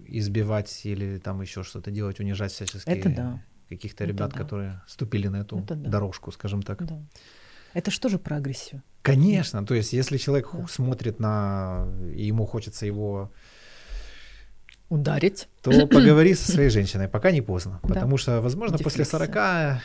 избивать 0.07 0.81
или 0.85 1.17
там 1.17 1.41
еще 1.41 1.63
что-то 1.63 1.91
делать, 1.91 2.19
унижать 2.19 2.51
всячески 2.51 2.89
это 2.89 3.09
да. 3.09 3.41
каких-то 3.69 4.03
ребят, 4.03 4.31
это 4.31 4.37
которые 4.37 4.81
ступили 4.85 5.29
на 5.29 5.37
эту 5.37 5.59
это 5.59 5.75
да. 5.75 5.89
дорожку, 5.89 6.33
скажем 6.33 6.61
так. 6.61 6.85
Да. 6.85 7.01
Это 7.73 7.89
что 7.89 8.09
же 8.09 8.19
про 8.19 8.35
агрессию? 8.35 8.83
Конечно, 9.01 9.65
то 9.65 9.73
есть 9.73 9.93
если 9.93 10.17
человек 10.17 10.49
да. 10.51 10.67
смотрит 10.67 11.19
на, 11.19 11.87
и 12.13 12.25
ему 12.25 12.45
хочется 12.45 12.85
его 12.85 13.31
ударить, 14.91 15.47
то 15.61 15.87
поговори 15.87 16.35
со 16.35 16.51
своей 16.51 16.69
женщиной, 16.69 17.07
пока 17.07 17.31
не 17.31 17.41
поздно. 17.41 17.79
Потому 17.81 18.17
что, 18.17 18.41
возможно, 18.41 18.77
после 18.77 19.05
40, 19.05 19.81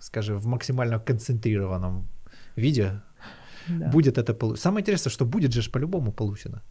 скажем, 0.00 0.38
в 0.38 0.46
максимально 0.46 0.98
концентрированном 0.98 2.08
виде 2.56 3.00
да. 3.68 3.88
будет 3.90 4.18
это 4.18 4.34
получено. 4.34 4.62
Самое 4.62 4.80
интересное, 4.80 5.10
что 5.10 5.26
будет 5.26 5.52
же 5.52 5.70
по-любому 5.70 6.12
получено. 6.12 6.62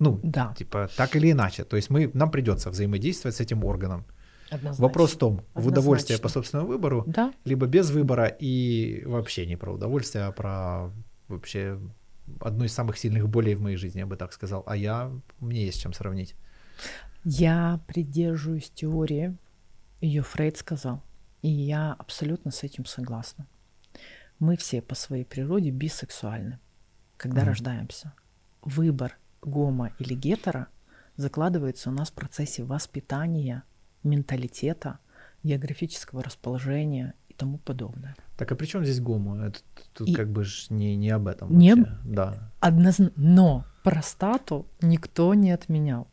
Ну, 0.00 0.20
да. 0.24 0.54
типа, 0.58 0.88
так 0.96 1.16
или 1.16 1.30
иначе. 1.30 1.64
То 1.64 1.76
есть 1.76 1.90
мы, 1.90 2.10
нам 2.14 2.30
придется 2.30 2.70
взаимодействовать 2.70 3.36
с 3.36 3.40
этим 3.40 3.64
органом. 3.64 4.04
Однозначно. 4.50 4.82
Вопрос 4.82 5.12
в 5.12 5.18
том, 5.18 5.32
Однозначно. 5.32 5.62
в 5.62 5.66
удовольствие 5.66 6.18
по 6.18 6.28
собственному 6.28 6.68
выбору, 6.68 7.04
да. 7.06 7.32
либо 7.44 7.66
без 7.66 7.90
выбора 7.90 8.26
и 8.26 9.04
вообще 9.06 9.46
не 9.46 9.56
про 9.56 9.72
удовольствие, 9.72 10.24
а 10.24 10.32
про 10.32 10.90
вообще 11.28 11.78
одной 12.40 12.66
из 12.66 12.72
самых 12.72 12.98
сильных 12.98 13.28
болей 13.28 13.54
в 13.54 13.60
моей 13.60 13.76
жизни, 13.76 14.00
я 14.00 14.06
бы 14.06 14.16
так 14.16 14.32
сказал. 14.32 14.62
А 14.66 14.76
я, 14.76 15.12
мне 15.40 15.64
есть 15.64 15.80
чем 15.80 15.92
сравнить. 15.92 16.34
Я 17.24 17.80
придерживаюсь 17.86 18.70
теории, 18.70 19.36
ее 20.00 20.22
Фрейд 20.22 20.56
сказал, 20.56 21.02
и 21.42 21.48
я 21.48 21.92
абсолютно 21.92 22.50
с 22.50 22.64
этим 22.64 22.84
согласна. 22.84 23.46
Мы 24.38 24.56
все 24.56 24.82
по 24.82 24.96
своей 24.96 25.24
природе 25.24 25.70
бисексуальны, 25.70 26.58
когда 27.16 27.42
mm. 27.42 27.44
рождаемся. 27.44 28.12
Выбор 28.62 29.16
гомо 29.40 29.92
или 29.98 30.14
гетера 30.14 30.66
закладывается 31.16 31.90
у 31.90 31.92
нас 31.92 32.10
в 32.10 32.14
процессе 32.14 32.64
воспитания, 32.64 33.62
менталитета, 34.02 34.98
географического 35.44 36.22
расположения 36.22 37.14
и 37.28 37.34
тому 37.34 37.58
подобное. 37.58 38.16
Так 38.42 38.50
а 38.50 38.54
при 38.56 38.66
чем 38.66 38.82
здесь 38.82 39.00
гомо? 39.00 39.46
Это 39.46 39.60
тут 39.94 40.08
и... 40.08 40.14
как 40.14 40.28
бы 40.28 40.42
ж 40.42 40.66
не, 40.70 40.96
не 40.96 41.10
об 41.10 41.28
этом. 41.28 41.56
Не... 41.56 41.76
Вообще. 41.76 41.98
Да. 42.04 42.50
Однозначно. 42.58 43.12
Но 43.14 43.64
простату 43.84 44.66
никто 44.80 45.32
не 45.34 45.52
отменял. 45.52 46.08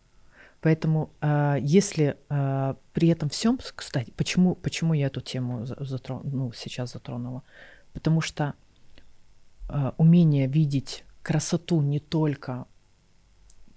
Поэтому 0.62 1.10
э, 1.22 1.56
если 1.60 2.18
э, 2.30 2.76
при 2.94 3.08
этом 3.08 3.30
всем, 3.30 3.58
кстати, 3.76 4.12
почему, 4.12 4.54
почему 4.54 4.94
я 4.94 5.08
эту 5.08 5.22
тему 5.22 5.66
затрон, 5.66 6.22
ну, 6.24 6.52
сейчас 6.52 6.94
затронула? 6.94 7.42
Потому 7.94 8.22
что 8.22 8.54
э, 9.68 9.92
умение 9.98 10.46
видеть 10.46 11.06
красоту 11.24 11.82
не 11.82 12.00
только 12.00 12.68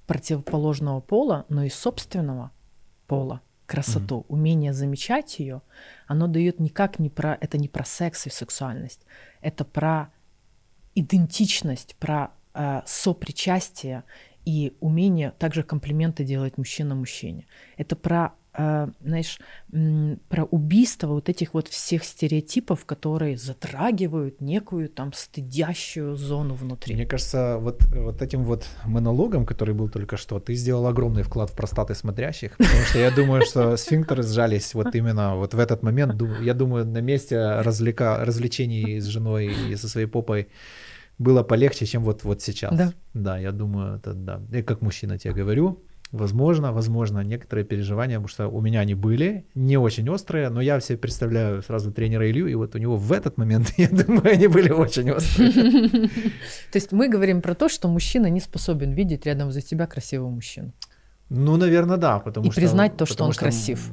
противоположного 0.06 1.00
пола, 1.00 1.46
но 1.48 1.64
и 1.64 1.70
собственного 1.70 2.50
пола– 3.06 3.40
красоту, 3.66 4.20
mm-hmm. 4.20 4.26
умение 4.28 4.72
замечать 4.72 5.38
ее, 5.38 5.62
оно 6.06 6.26
дает 6.26 6.60
никак 6.60 6.98
не 6.98 7.08
про 7.08 7.36
это 7.40 7.58
не 7.58 7.68
про 7.68 7.84
секс 7.84 8.26
и 8.26 8.30
сексуальность, 8.30 9.00
это 9.40 9.64
про 9.64 10.12
идентичность, 10.94 11.96
про 11.96 12.32
э, 12.54 12.82
сопричастие 12.86 14.04
и 14.44 14.76
умение 14.80 15.32
также 15.38 15.62
комплименты 15.62 16.24
делать 16.24 16.58
мужчина 16.58 16.94
мужчине. 16.94 17.46
Это 17.76 17.96
про 17.96 18.34
знаешь, 18.54 19.38
про 20.28 20.44
убийство 20.44 21.08
вот 21.08 21.28
этих 21.28 21.54
вот 21.54 21.68
всех 21.68 22.04
стереотипов, 22.04 22.84
которые 22.84 23.36
затрагивают 23.36 24.40
некую 24.40 24.88
там 24.88 25.12
стыдящую 25.12 26.16
зону 26.16 26.54
внутри. 26.54 26.94
Мне 26.94 27.06
кажется, 27.06 27.58
вот, 27.58 27.84
вот 27.94 28.20
этим 28.20 28.44
вот 28.44 28.66
монологом, 28.84 29.46
который 29.46 29.74
был 29.74 29.88
только 29.88 30.16
что, 30.16 30.38
ты 30.38 30.54
сделал 30.54 30.86
огромный 30.86 31.22
вклад 31.22 31.50
в 31.50 31.56
простаты 31.56 31.94
смотрящих, 31.94 32.56
потому 32.58 32.82
что 32.82 32.98
я 32.98 33.10
думаю, 33.10 33.46
что 33.46 33.76
сфинктеры 33.76 34.22
сжались 34.22 34.74
вот 34.74 34.94
именно 34.94 35.36
вот 35.36 35.54
в 35.54 35.58
этот 35.58 35.82
момент. 35.82 36.20
Я 36.40 36.54
думаю, 36.54 36.84
на 36.84 37.00
месте 37.00 37.38
развлека... 37.60 38.24
развлечений 38.24 39.00
с 39.00 39.06
женой 39.06 39.54
и 39.70 39.76
со 39.76 39.88
своей 39.88 40.06
попой 40.06 40.48
было 41.18 41.42
полегче, 41.42 41.86
чем 41.86 42.04
вот, 42.04 42.24
вот 42.24 42.42
сейчас. 42.42 42.76
Да. 42.76 42.92
Да, 43.14 43.38
я 43.38 43.52
думаю, 43.52 43.96
это 43.96 44.12
да. 44.14 44.40
И 44.52 44.62
как 44.62 44.82
мужчина 44.82 45.18
тебе 45.18 45.34
говорю, 45.34 45.82
Возможно, 46.12 46.72
возможно, 46.72 47.20
некоторые 47.24 47.64
переживания, 47.64 48.16
потому 48.16 48.28
что 48.28 48.48
у 48.48 48.60
меня 48.60 48.80
они 48.80 48.94
были, 48.94 49.46
не 49.54 49.78
очень 49.78 50.10
острые, 50.10 50.50
но 50.50 50.60
я 50.60 50.78
себе 50.80 50.98
представляю 50.98 51.62
сразу 51.62 51.90
тренера 51.90 52.30
Илью, 52.30 52.48
и 52.48 52.54
вот 52.54 52.74
у 52.74 52.78
него 52.78 52.98
в 52.98 53.12
этот 53.12 53.38
момент, 53.38 53.72
я 53.78 53.88
думаю, 53.88 54.30
они 54.30 54.46
были 54.46 54.68
очень 54.70 55.10
острые. 55.10 55.52
То 56.70 56.76
есть 56.76 56.92
мы 56.92 57.08
говорим 57.08 57.40
про 57.40 57.54
то, 57.54 57.70
что 57.70 57.88
мужчина 57.88 58.26
не 58.26 58.40
способен 58.40 58.92
видеть 58.92 59.24
рядом 59.24 59.52
за 59.52 59.62
тебя 59.62 59.86
красивого 59.86 60.28
мужчину. 60.28 60.74
Ну, 61.30 61.56
наверное, 61.56 61.96
да, 61.96 62.18
потому 62.18 62.48
и 62.48 62.50
что... 62.50 62.60
И 62.60 62.62
признать 62.62 62.96
то, 62.98 63.06
что 63.06 63.24
он 63.24 63.32
что, 63.32 63.40
красив. 63.40 63.90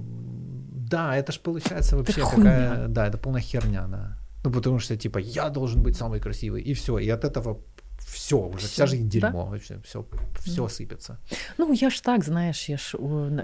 Да, 0.90 1.16
это 1.16 1.32
же 1.32 1.40
получается 1.40 1.96
вообще 1.96 2.20
это 2.20 2.36
какая... 2.36 2.88
Да, 2.90 3.08
это 3.08 3.18
полная 3.18 3.41
херня, 3.41 3.88
да. 3.88 4.18
Ну, 4.44 4.52
потому 4.52 4.80
что, 4.80 4.98
типа, 4.98 5.20
я 5.20 5.50
должен 5.50 5.84
быть 5.84 5.96
самый 5.96 6.20
красивый, 6.20 6.62
и 6.62 6.74
все. 6.74 6.98
И 6.98 7.08
от 7.10 7.24
этого 7.24 7.62
все, 8.11 8.38
уже 8.38 8.60
всё, 8.60 8.68
вся 8.68 8.86
жизнь 8.88 9.10
дерьмо, 9.10 9.44
да? 9.44 9.49
вообще 9.52 9.80
все, 9.84 10.06
все 10.40 10.65
mm. 10.65 10.69
сыпется. 10.69 11.19
Ну, 11.57 11.73
я 11.73 11.90
ж 11.90 12.02
так, 12.02 12.23
знаешь, 12.23 12.69
я 12.69 12.77
ж, 12.77 12.95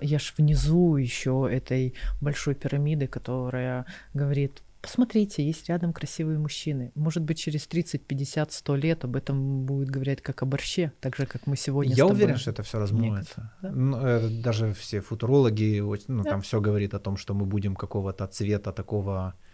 я 0.01 0.19
ж 0.19 0.33
внизу 0.37 0.97
еще 0.97 1.47
этой 1.51 1.93
большой 2.21 2.55
пирамиды, 2.55 3.07
которая 3.07 3.85
говорит, 4.13 4.63
посмотрите, 4.81 5.43
есть 5.43 5.69
рядом 5.69 5.93
красивые 5.93 6.37
мужчины. 6.37 6.91
Может 6.95 7.23
быть, 7.23 7.39
через 7.39 7.67
30, 7.67 8.05
50, 8.05 8.51
100 8.51 8.75
лет 8.75 9.03
об 9.03 9.15
этом 9.15 9.65
будет 9.65 9.89
говорить 9.89 10.21
как 10.21 10.43
о 10.43 10.45
борще, 10.45 10.91
так 10.99 11.15
же, 11.15 11.25
как 11.25 11.47
мы 11.47 11.57
сегодня 11.57 11.95
Я 11.95 12.05
уверен, 12.05 12.37
что 12.37 12.51
это 12.51 12.63
все 12.63 12.79
размоется. 12.79 13.51
Да? 13.61 13.71
Ну, 13.71 14.41
даже 14.43 14.73
все 14.73 15.01
футурологи, 15.01 15.81
ну, 16.07 16.23
да. 16.23 16.29
там 16.29 16.41
все 16.41 16.59
говорит 16.59 16.93
о 16.93 16.99
том, 16.99 17.17
что 17.17 17.33
мы 17.33 17.45
будем 17.45 17.75
какого-то 17.75 18.27
цвета 18.27 18.71
такого 18.71 19.33
Э, 19.35 19.53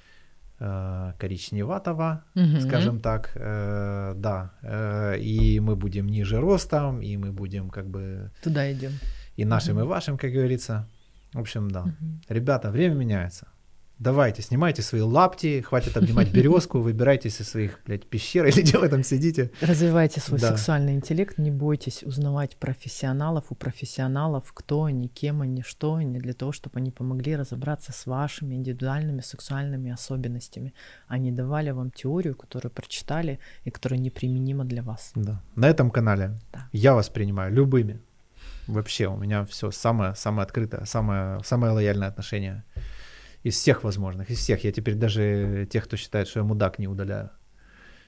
коричневатого, 1.17 2.23
угу. 2.35 2.61
скажем 2.61 2.99
так, 2.99 3.31
э, 3.35 4.13
да, 4.15 4.51
э, 4.61 5.17
и 5.19 5.59
мы 5.59 5.75
будем 5.75 6.07
ниже 6.07 6.39
ростом, 6.39 7.01
и 7.01 7.17
мы 7.17 7.31
будем 7.31 7.69
как 7.69 7.88
бы... 7.88 8.31
Туда 8.43 8.71
идем. 8.71 8.91
И 9.38 9.45
нашим, 9.45 9.77
угу. 9.77 9.85
и 9.85 9.88
вашим, 9.88 10.17
как 10.17 10.31
говорится. 10.31 10.88
В 11.33 11.39
общем, 11.39 11.71
да. 11.71 11.81
Угу. 11.81 11.93
Ребята, 12.29 12.69
время 12.71 12.95
меняется. 12.95 13.47
Давайте, 14.02 14.41
снимайте 14.41 14.82
свои 14.82 15.02
лапти, 15.02 15.61
хватит 15.61 15.95
обнимать 15.95 16.32
березку, 16.34 16.80
выбирайтесь 16.80 17.40
из 17.40 17.49
своих, 17.49 17.82
блядь, 17.86 18.07
пещер 18.07 18.48
или 18.48 18.61
где 18.61 18.80
вы 18.80 18.90
там 18.90 19.03
сидите. 19.03 19.52
Развивайте 19.61 20.19
свой 20.19 20.40
да. 20.40 20.57
сексуальный 20.57 20.95
интеллект, 20.95 21.38
не 21.38 21.52
бойтесь 21.52 22.02
узнавать 22.02 22.57
профессионалов 22.57 23.52
у 23.52 23.56
профессионалов, 23.56 24.53
кто 24.53 24.86
они, 24.86 25.07
кем 25.07 25.44
они, 25.44 25.61
что 25.61 25.94
они, 25.94 26.18
для 26.18 26.34
того, 26.34 26.52
чтобы 26.52 26.80
они 26.80 26.90
помогли 26.90 27.36
разобраться 27.36 27.91
с 27.91 28.07
вашими 28.07 28.56
индивидуальными 28.56 29.22
сексуальными 29.22 29.91
особенностями. 29.91 30.73
Они 31.07 31.32
давали 31.32 31.69
вам 31.69 31.91
теорию, 31.91 32.34
которую 32.34 32.72
прочитали 32.72 33.40
и 33.65 33.69
которая 33.69 33.99
неприменима 33.99 34.65
для 34.65 34.82
вас. 34.82 35.11
Да. 35.14 35.44
На 35.56 35.69
этом 35.69 35.91
канале 35.91 36.40
да. 36.52 36.68
я 36.72 36.95
вас 36.95 37.10
принимаю 37.10 37.53
любыми. 37.53 38.02
Вообще, 38.65 39.06
у 39.06 39.18
меня 39.18 39.45
все 39.45 39.69
самое, 39.69 40.15
самое 40.15 40.45
открытое, 40.45 40.86
самое, 40.86 41.44
самое 41.44 41.73
лояльное 41.73 42.07
отношение 42.07 42.64
из 43.43 43.55
всех 43.55 43.84
возможных, 43.84 44.30
из 44.30 44.38
всех. 44.38 44.63
Я 44.63 44.72
теперь 44.72 44.95
даже 44.95 45.68
тех, 45.69 45.85
кто 45.85 45.97
считает, 45.97 46.27
что 46.27 46.39
я 46.39 46.45
мудак, 46.45 46.80
не 46.80 46.88
удаляю 46.88 47.30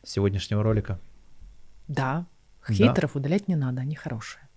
с 0.04 0.12
сегодняшнего 0.12 0.64
ролика. 0.64 1.00
Да, 1.88 2.26
хейтеров 2.68 3.14
да. 3.14 3.20
удалять 3.20 3.48
не 3.48 3.56
надо, 3.56 3.82
они 3.82 3.96
хорошие. 3.96 4.48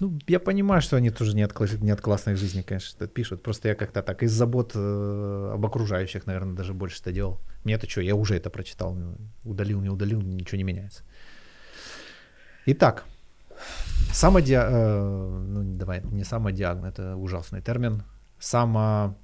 Ну, 0.00 0.18
я 0.26 0.40
понимаю, 0.40 0.82
что 0.82 0.96
они 0.96 1.10
тоже 1.10 1.34
не 1.34 1.42
от, 1.42 1.58
не 1.80 1.90
от 1.90 2.00
классной 2.00 2.36
жизни, 2.36 2.62
конечно, 2.62 3.06
пишут. 3.06 3.42
Просто 3.42 3.68
я 3.68 3.74
как-то 3.74 4.02
так 4.02 4.22
из 4.22 4.32
забот 4.32 4.72
э, 4.74 5.50
об 5.54 5.64
окружающих, 5.64 6.26
наверное, 6.26 6.54
даже 6.54 6.74
больше 6.74 7.00
это 7.00 7.12
делал. 7.12 7.40
Мне 7.64 7.74
это 7.74 7.88
что, 7.88 8.02
я 8.02 8.14
уже 8.14 8.36
это 8.36 8.50
прочитал. 8.50 8.96
Удалил, 9.44 9.80
не 9.80 9.88
удалил, 9.88 10.20
ничего 10.20 10.58
не 10.58 10.64
меняется. 10.64 11.02
Итак, 12.66 13.06
самодиаг... 14.12 14.68
Э, 14.70 15.44
ну, 15.48 15.76
давай, 15.76 16.02
не 16.04 16.24
самодиагноз, 16.24 16.92
это 16.92 17.16
ужасный 17.16 17.62
термин. 17.62 18.02
Само 18.38 19.16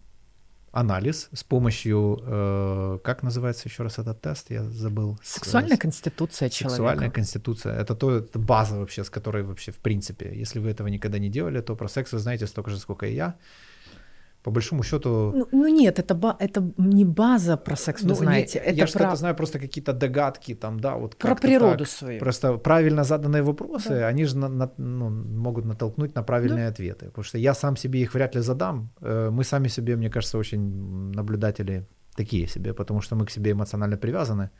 анализ 0.72 1.28
с 1.32 1.44
помощью, 1.44 2.18
э, 2.22 2.98
как 3.04 3.22
называется 3.22 3.68
еще 3.68 3.82
раз 3.82 3.98
этот 3.98 4.20
тест, 4.20 4.50
я 4.50 4.64
забыл. 4.64 5.18
Сексуальная 5.22 5.76
конституция 5.76 6.48
человека. 6.48 6.76
Сексуальная 6.76 7.10
конституция. 7.10 7.78
Это 7.78 7.94
то, 7.94 8.16
это 8.16 8.38
база 8.38 8.76
вообще, 8.76 9.04
с 9.04 9.10
которой 9.10 9.42
вообще 9.42 9.70
в 9.70 9.76
принципе, 9.76 10.32
если 10.34 10.60
вы 10.60 10.70
этого 10.70 10.88
никогда 10.88 11.18
не 11.18 11.28
делали, 11.28 11.60
то 11.60 11.76
про 11.76 11.88
секс 11.88 12.12
вы 12.12 12.18
знаете 12.18 12.46
столько 12.46 12.70
же, 12.70 12.78
сколько 12.78 13.06
и 13.06 13.14
я 13.14 13.34
по 14.42 14.50
большому 14.50 14.82
счету... 14.82 15.32
Ну, 15.34 15.48
ну 15.52 15.68
нет, 15.68 15.98
это, 15.98 16.14
ба- 16.14 16.36
это 16.40 16.72
не 16.76 17.04
база 17.04 17.56
про 17.56 17.76
секс, 17.76 18.02
вы 18.02 18.08
ну, 18.08 18.14
знаете. 18.14 18.58
Не, 18.58 18.66
это 18.66 18.74
я 18.74 18.84
про... 18.84 18.88
что-то 18.88 19.16
знаю, 19.16 19.36
просто 19.36 19.58
какие-то 19.58 19.92
догадки 19.92 20.54
там, 20.54 20.80
да, 20.80 20.96
вот 20.96 21.16
Про 21.16 21.36
природу 21.36 21.84
так. 21.84 21.88
свою. 21.88 22.18
Просто 22.18 22.58
правильно 22.58 23.04
заданные 23.04 23.42
вопросы, 23.42 23.88
да. 23.88 24.08
они 24.08 24.24
же 24.24 24.36
на, 24.36 24.48
на, 24.48 24.70
ну, 24.78 25.10
могут 25.10 25.64
натолкнуть 25.64 26.14
на 26.14 26.22
правильные 26.22 26.66
да. 26.66 26.72
ответы. 26.72 27.06
Потому 27.06 27.24
что 27.24 27.38
я 27.38 27.54
сам 27.54 27.76
себе 27.76 28.00
их 28.00 28.14
вряд 28.14 28.34
ли 28.34 28.42
задам. 28.42 28.90
Э, 29.00 29.30
мы 29.30 29.44
сами 29.44 29.68
себе, 29.68 29.96
мне 29.96 30.10
кажется, 30.10 30.38
очень 30.38 31.12
наблюдатели 31.14 31.86
такие 32.16 32.48
себе, 32.48 32.74
потому 32.74 33.00
что 33.00 33.16
мы 33.16 33.26
к 33.26 33.30
себе 33.30 33.52
эмоционально 33.52 33.96
привязаны. 33.96 34.50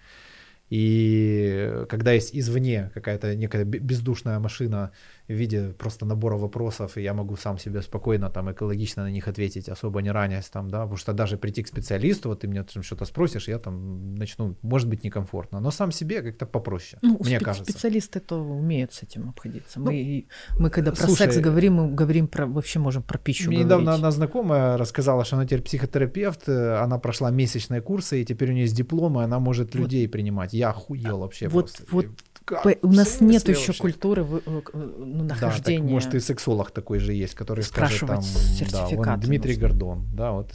И 0.70 1.84
когда 1.88 2.12
есть 2.12 2.34
извне 2.34 2.90
какая-то 2.94 3.34
некая 3.36 3.64
бездушная 3.64 4.38
машина 4.38 4.90
в 5.28 5.32
виде 5.32 5.74
просто 5.78 6.06
набора 6.06 6.36
вопросов, 6.36 6.96
и 6.96 7.02
я 7.02 7.14
могу 7.14 7.36
сам 7.36 7.58
себе 7.58 7.82
спокойно, 7.82 8.30
там, 8.30 8.50
экологично 8.50 9.04
на 9.04 9.10
них 9.10 9.28
ответить, 9.28 9.68
особо 9.68 10.02
не 10.02 10.10
ранясь, 10.10 10.48
там, 10.48 10.68
да, 10.68 10.80
потому 10.80 10.96
что 10.96 11.12
даже 11.12 11.36
прийти 11.36 11.62
к 11.62 11.68
специалисту, 11.68 12.28
вот 12.28 12.40
ты 12.40 12.48
меня 12.48 12.64
там 12.64 12.82
что-то 12.82 13.04
спросишь, 13.04 13.48
я 13.48 13.58
там 13.58 14.14
начну, 14.14 14.56
может 14.62 14.88
быть, 14.88 15.04
некомфортно, 15.04 15.60
но 15.60 15.70
сам 15.70 15.92
себе 15.92 16.22
как-то 16.22 16.46
попроще, 16.46 16.98
ну, 17.02 17.18
мне 17.20 17.36
спе- 17.36 17.44
кажется. 17.44 17.72
Специалисты 17.72 18.20
то 18.20 18.36
умеют 18.36 18.92
с 18.92 19.02
этим 19.02 19.28
обходиться. 19.28 19.80
Ну, 19.80 19.86
мы, 19.86 20.26
мы 20.58 20.70
когда 20.70 20.90
про 20.90 21.06
слушай, 21.06 21.18
секс 21.18 21.36
говорим, 21.38 21.74
мы 21.74 21.94
говорим 21.94 22.26
про, 22.26 22.46
вообще 22.46 22.78
можем 22.78 23.02
про 23.02 23.18
пищу 23.18 23.48
Мне 23.48 23.58
говорить. 23.58 23.66
недавно 23.66 23.94
одна 23.94 24.10
знакомая 24.10 24.76
рассказала, 24.76 25.24
что 25.24 25.36
она 25.36 25.46
теперь 25.46 25.62
психотерапевт, 25.62 26.48
э, 26.48 26.76
она 26.76 26.98
прошла 26.98 27.30
месячные 27.30 27.80
курсы, 27.80 28.22
и 28.22 28.24
теперь 28.24 28.50
у 28.50 28.52
нее 28.52 28.62
есть 28.62 28.76
диплом, 28.76 29.20
и 29.20 29.24
она 29.24 29.38
может 29.38 29.74
вот. 29.74 29.82
людей 29.82 30.08
принимать. 30.08 30.52
Я 30.52 30.70
охуел 30.70 31.18
вообще 31.18 31.48
вот, 31.48 31.72
просто. 31.72 31.84
Вот 31.90 32.06
как? 32.44 32.66
У 32.82 32.92
нас 32.92 33.20
нет 33.20 33.48
еще 33.48 33.72
культуры 33.72 34.22
э, 34.22 34.40
ну, 34.74 35.24
нахождения. 35.24 35.78
Да, 35.78 35.84
так, 35.84 35.92
может, 35.92 36.14
и 36.14 36.20
сексолог 36.20 36.70
такой 36.70 36.98
же 36.98 37.12
есть, 37.12 37.34
который 37.34 37.64
скажет 37.64 38.00
там, 38.00 38.22
да, 38.70 38.86
вон 38.86 39.20
Дмитрий 39.20 39.54
нужно. 39.54 39.68
Гордон, 39.68 40.06
да, 40.12 40.32
вот 40.32 40.52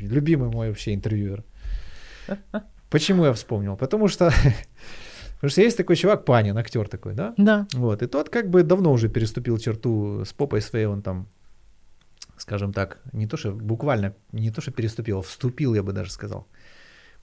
любимый 0.00 0.50
мой 0.50 0.68
вообще 0.68 0.94
интервьюер. 0.94 1.44
Почему 2.90 3.24
я 3.24 3.32
вспомнил? 3.32 3.76
Потому 3.76 4.08
что 4.08 4.32
Потому 5.42 5.50
что 5.50 5.62
есть 5.62 5.76
такой 5.76 5.96
чувак, 5.96 6.24
Панин, 6.24 6.56
актер 6.56 6.88
такой, 6.88 7.14
да? 7.14 7.34
Да. 7.36 7.66
Вот, 7.72 8.00
и 8.00 8.06
тот 8.06 8.28
как 8.28 8.48
бы 8.48 8.62
давно 8.62 8.92
уже 8.92 9.08
переступил 9.08 9.58
черту 9.58 10.24
с 10.24 10.32
попой 10.32 10.60
своей, 10.60 10.86
он 10.86 11.02
там, 11.02 11.26
скажем 12.36 12.72
так, 12.72 13.00
не 13.12 13.26
то 13.26 13.36
что 13.36 13.50
буквально, 13.50 14.14
не 14.30 14.52
то 14.52 14.60
что 14.60 14.70
переступил, 14.70 15.18
а 15.18 15.22
вступил, 15.22 15.74
я 15.74 15.82
бы 15.82 15.92
даже 15.92 16.12
сказал. 16.12 16.46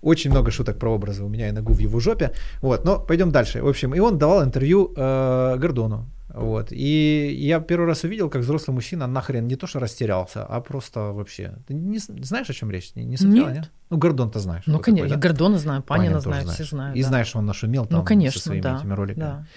Очень 0.02 0.32
много 0.32 0.52
шуток 0.52 0.80
про 0.80 0.90
образы 0.90 1.24
у 1.24 1.28
меня 1.28 1.50
и 1.50 1.52
ногу 1.52 1.74
в 1.74 1.80
его 1.80 2.00
жопе. 2.00 2.32
Вот, 2.62 2.86
но 2.86 3.00
пойдем 3.00 3.32
дальше. 3.32 3.62
В 3.62 3.68
общем, 3.68 3.94
и 3.94 4.00
он 4.00 4.18
давал 4.18 4.44
интервью 4.44 4.94
э, 4.96 5.58
Гордону. 5.58 6.10
Вот. 6.30 6.68
И 6.72 7.36
я 7.40 7.60
первый 7.60 7.88
раз 7.88 8.04
увидел, 8.04 8.30
как 8.30 8.44
взрослый 8.44 8.76
мужчина 8.76 9.08
нахрен 9.08 9.48
не 9.48 9.56
то 9.56 9.68
что 9.68 9.80
растерялся, 9.80 10.46
а 10.46 10.62
просто 10.62 11.12
вообще. 11.12 11.56
Ты 11.68 11.74
не 11.74 11.98
знаешь, 11.98 12.50
о 12.50 12.54
чем 12.54 12.70
речь? 12.70 12.96
Не, 12.96 13.04
не 13.04 13.18
смотрела, 13.18 13.48
нет? 13.48 13.56
нет? 13.56 13.72
Ну, 13.90 13.98
Гордон-то 13.98 14.40
знаешь. 14.40 14.64
Ну, 14.68 14.80
конечно, 14.80 15.10
такой, 15.10 15.22
да? 15.22 15.28
Гордона 15.28 15.58
знаю, 15.58 15.82
Панина 15.82 16.20
знаю, 16.20 16.48
все 16.48 16.64
знаю. 16.64 16.96
И 16.96 17.02
да. 17.02 17.08
знаешь, 17.08 17.36
он 17.36 17.46
нашумел 17.46 17.88
там 17.88 18.00
ну, 18.00 18.06
конечно, 18.06 18.40
со 18.40 18.48
своими 18.48 18.62
да, 18.62 18.78
этими 18.78 18.94
роликами. 18.94 19.24
Да. 19.24 19.48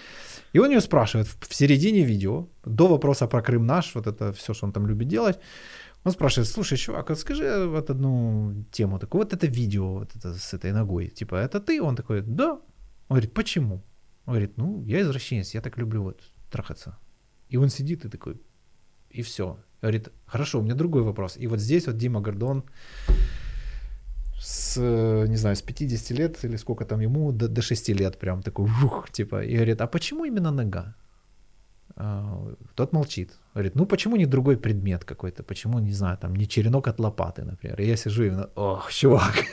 И 0.54 0.58
он 0.58 0.70
ее 0.70 0.80
спрашивает 0.80 1.28
в 1.40 1.54
середине 1.54 2.02
видео, 2.02 2.46
до 2.64 2.88
вопроса 2.88 3.26
про 3.26 3.42
Крым 3.42 3.66
наш, 3.66 3.94
вот 3.94 4.06
это 4.06 4.32
все, 4.32 4.54
что 4.54 4.66
он 4.66 4.72
там 4.72 4.86
любит 4.86 5.08
делать, 5.08 5.38
он 6.04 6.12
спрашивает, 6.12 6.48
слушай, 6.48 6.78
чувак, 6.78 7.08
вот 7.08 7.18
скажи 7.18 7.66
вот 7.66 7.90
одну 7.90 8.64
тему 8.72 8.98
такую, 8.98 9.22
вот 9.22 9.32
это 9.32 9.46
видео 9.46 9.98
вот 9.98 10.16
это 10.16 10.34
с 10.34 10.54
этой 10.54 10.72
ногой, 10.72 11.08
типа, 11.08 11.36
это 11.36 11.60
ты? 11.60 11.80
Он 11.80 11.96
такой, 11.96 12.22
да. 12.22 12.52
Он 13.08 13.16
говорит, 13.16 13.34
почему? 13.34 13.82
Он 14.26 14.34
говорит, 14.34 14.56
ну, 14.56 14.82
я 14.84 15.00
извращенец, 15.00 15.54
я 15.54 15.60
так 15.60 15.78
люблю 15.78 16.02
вот 16.02 16.22
трахаться. 16.50 16.98
И 17.48 17.56
он 17.56 17.68
сидит 17.68 18.04
и 18.04 18.08
такой, 18.08 18.40
и 19.10 19.22
все. 19.22 19.58
Говорит, 19.80 20.08
хорошо, 20.26 20.58
у 20.58 20.62
меня 20.62 20.74
другой 20.74 21.02
вопрос. 21.02 21.36
И 21.36 21.46
вот 21.46 21.60
здесь 21.60 21.86
вот 21.86 21.96
Дима 21.96 22.20
Гордон 22.20 22.64
с, 24.40 24.76
не 25.28 25.36
знаю, 25.36 25.54
с 25.54 25.62
50 25.62 26.18
лет 26.18 26.44
или 26.44 26.56
сколько 26.56 26.84
там 26.84 27.00
ему, 27.00 27.32
до, 27.32 27.48
до 27.48 27.62
6 27.62 27.88
лет 27.90 28.18
прям 28.18 28.42
такой, 28.42 28.68
ух, 28.84 29.08
типа, 29.10 29.44
и 29.44 29.54
говорит, 29.54 29.80
а 29.80 29.86
почему 29.86 30.24
именно 30.24 30.50
нога? 30.50 30.96
А, 32.04 32.54
тот 32.74 32.92
молчит. 32.92 33.30
Говорит, 33.54 33.76
ну 33.76 33.86
почему 33.86 34.16
не 34.16 34.26
другой 34.26 34.56
предмет 34.56 35.04
какой-то? 35.04 35.44
Почему, 35.44 35.78
не 35.78 35.92
знаю, 35.92 36.18
там 36.18 36.34
не 36.34 36.48
черенок 36.48 36.88
от 36.88 36.98
лопаты, 36.98 37.44
например? 37.44 37.80
И 37.80 37.86
я 37.86 37.96
сижу 37.96 38.24
и, 38.24 38.32
ох, 38.56 38.92
чувак, 38.92 39.44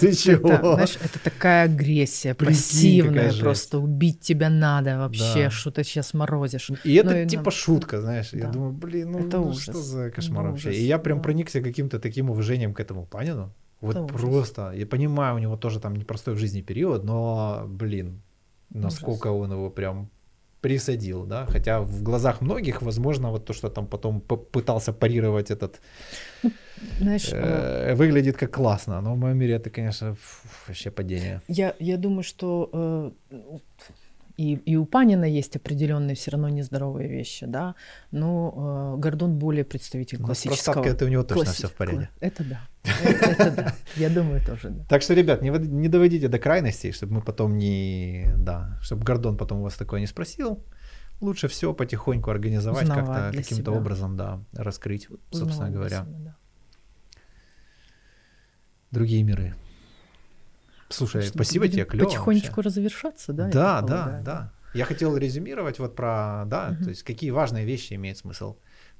ты 0.00 0.12
чего? 0.12 0.50
Это, 0.50 0.74
знаешь, 0.74 0.98
это 1.00 1.18
такая 1.22 1.66
агрессия, 1.66 2.34
пассивная, 2.34 3.32
просто 3.32 3.78
убить 3.78 4.20
тебя 4.20 4.50
надо 4.50 4.98
вообще, 4.98 5.48
что 5.50 5.70
ты 5.70 5.84
сейчас 5.84 6.12
морозишь. 6.12 6.70
И 6.82 6.94
это 6.94 7.14
ну, 7.14 7.28
типа 7.28 7.52
шутка, 7.52 8.00
знаешь. 8.00 8.32
Я 8.32 8.48
думаю, 8.48 8.72
блин, 8.72 9.12
ну, 9.12 9.18
это 9.20 9.38
ну 9.38 9.52
что 9.52 9.74
за 9.74 10.10
кошмар 10.10 10.46
вообще? 10.48 10.72
И 10.72 10.84
я 10.84 10.98
прям 10.98 11.22
проникся 11.22 11.60
каким-то 11.60 12.00
таким 12.00 12.30
уважением 12.30 12.74
к 12.74 12.80
этому 12.80 13.06
панину. 13.06 13.52
Вот 13.80 14.08
просто. 14.08 14.72
Я 14.72 14.86
понимаю, 14.86 15.36
у 15.36 15.38
него 15.38 15.56
тоже 15.56 15.78
там 15.78 15.94
непростой 15.94 16.34
в 16.34 16.38
жизни 16.38 16.62
период, 16.62 17.04
но, 17.04 17.64
блин, 17.68 18.22
насколько 18.70 19.28
он 19.28 19.52
его 19.52 19.70
прям 19.70 20.10
присадил, 20.62 21.26
да, 21.26 21.46
хотя 21.46 21.80
в 21.80 22.02
глазах 22.02 22.40
многих, 22.40 22.82
возможно, 22.82 23.30
вот 23.30 23.44
то, 23.44 23.52
что 23.52 23.68
там 23.68 23.86
потом 23.86 24.20
пытался 24.20 24.92
парировать 24.92 25.50
этот, 25.50 25.80
ну, 26.42 26.50
Знаешь, 27.00 27.28
э, 27.32 27.94
выглядит 27.94 28.36
как 28.36 28.50
классно, 28.50 29.00
но 29.00 29.14
в 29.14 29.18
моем 29.18 29.36
мире 29.36 29.54
это, 29.54 29.70
конечно, 29.70 30.16
вообще 30.68 30.90
падение. 30.90 31.40
Я, 31.48 31.74
я 31.80 31.96
думаю, 31.96 32.22
что 32.22 32.68
э, 32.72 33.10
и, 34.36 34.54
и 34.54 34.76
у 34.76 34.84
Панина 34.84 35.24
есть 35.24 35.56
определенные 35.56 36.14
все 36.14 36.30
равно 36.30 36.48
нездоровые 36.48 37.08
вещи, 37.08 37.46
да, 37.46 37.74
но 38.10 38.94
э, 38.96 39.00
Гордон 39.00 39.38
более 39.38 39.64
представитель 39.64 40.18
но 40.20 40.26
классического. 40.26 40.84
Это 40.84 41.04
у 41.04 41.08
него 41.08 41.22
точно 41.22 41.44
класси... 41.44 41.58
все 41.58 41.68
в 41.68 41.74
порядке. 41.74 42.10
Это 42.20 42.44
да, 42.44 42.60
это, 42.82 43.30
это 43.30 43.50
да, 43.50 43.74
я 43.96 44.10
думаю 44.10 44.44
тоже. 44.44 44.70
Да. 44.70 44.84
Так 44.88 45.02
что, 45.02 45.14
ребят, 45.14 45.42
не, 45.42 45.50
не 45.50 45.88
доводите 45.88 46.28
до 46.28 46.38
крайностей, 46.38 46.92
чтобы 46.92 47.14
мы 47.14 47.22
потом 47.22 47.56
не, 47.56 48.26
да, 48.36 48.78
чтобы 48.80 49.04
Гордон 49.04 49.36
потом 49.36 49.60
у 49.60 49.62
вас 49.62 49.74
такое 49.74 50.00
не 50.00 50.06
спросил. 50.06 50.64
Лучше 51.20 51.46
все 51.46 51.72
потихоньку 51.72 52.30
организовать 52.30 52.88
как-то 52.88 53.30
каким-то 53.32 53.70
себя. 53.70 53.72
образом, 53.72 54.16
да, 54.16 54.42
раскрыть, 54.52 55.08
собственно 55.30 55.68
Узнавать 55.68 55.72
говоря. 55.72 56.04
Себя, 56.04 56.18
да. 56.18 56.36
Другие 58.90 59.22
миры. 59.22 59.54
Слушай, 60.92 61.22
Что 61.22 61.34
спасибо 61.34 61.68
тебе, 61.68 61.84
клево. 61.84 62.06
Потихонечку 62.06 62.56
вообще. 62.56 62.68
развершаться, 62.68 63.32
да? 63.32 63.48
Да, 63.48 63.80
да, 63.82 64.20
да. 64.24 64.52
Я 64.74 64.84
хотел 64.84 65.16
резюмировать 65.16 65.78
вот 65.78 65.94
про, 65.94 66.44
да, 66.46 66.70
угу. 66.72 66.84
то 66.84 66.90
есть 66.90 67.02
какие 67.02 67.30
важные 67.30 67.64
вещи 67.64 67.94
имеет 67.94 68.18
смысл. 68.18 68.56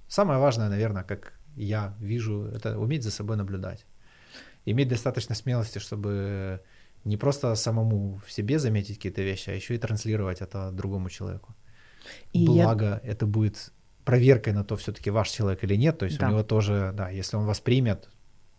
Самое 0.06 0.38
важное, 0.38 0.68
наверное, 0.68 1.02
как 1.02 1.32
я 1.56 1.94
вижу, 1.98 2.44
это 2.54 2.78
уметь 2.78 3.02
за 3.02 3.10
собой 3.10 3.36
наблюдать. 3.36 3.86
Иметь 4.66 4.88
достаточно 4.88 5.34
смелости, 5.34 5.78
чтобы 5.78 6.60
не 7.04 7.16
просто 7.16 7.54
самому 7.54 8.20
в 8.24 8.30
себе 8.30 8.58
заметить 8.58 8.96
какие-то 8.96 9.22
вещи, 9.22 9.50
а 9.50 9.54
еще 9.54 9.74
и 9.74 9.78
транслировать 9.78 10.40
это 10.40 10.70
другому 10.70 11.10
человеку. 11.10 11.54
И 12.32 12.46
Благо, 12.46 13.00
я... 13.02 13.10
это 13.10 13.26
будет 13.26 13.72
проверкой 14.04 14.52
на 14.52 14.64
то, 14.64 14.76
все-таки 14.76 15.10
ваш 15.10 15.30
человек 15.30 15.64
или 15.64 15.76
нет. 15.76 15.98
То 15.98 16.04
есть 16.04 16.18
да. 16.18 16.28
у 16.28 16.30
него 16.30 16.42
тоже, 16.42 16.92
да, 16.94 17.08
если 17.10 17.36
он 17.36 17.46
вас 17.46 17.60
примет, 17.60 18.08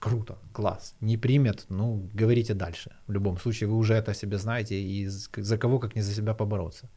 круто, 0.03 0.37
класс. 0.51 0.95
Не 1.01 1.17
примет, 1.17 1.65
ну, 1.69 2.09
говорите 2.13 2.53
дальше. 2.53 2.91
В 3.07 3.13
любом 3.13 3.37
случае, 3.37 3.69
вы 3.69 3.77
уже 3.77 3.93
это 3.93 4.13
себе 4.13 4.37
знаете, 4.37 4.75
и 4.75 5.07
за 5.07 5.57
кого, 5.57 5.79
как 5.79 5.95
не 5.95 6.01
за 6.01 6.13
себя 6.13 6.33
побороться. 6.33 6.89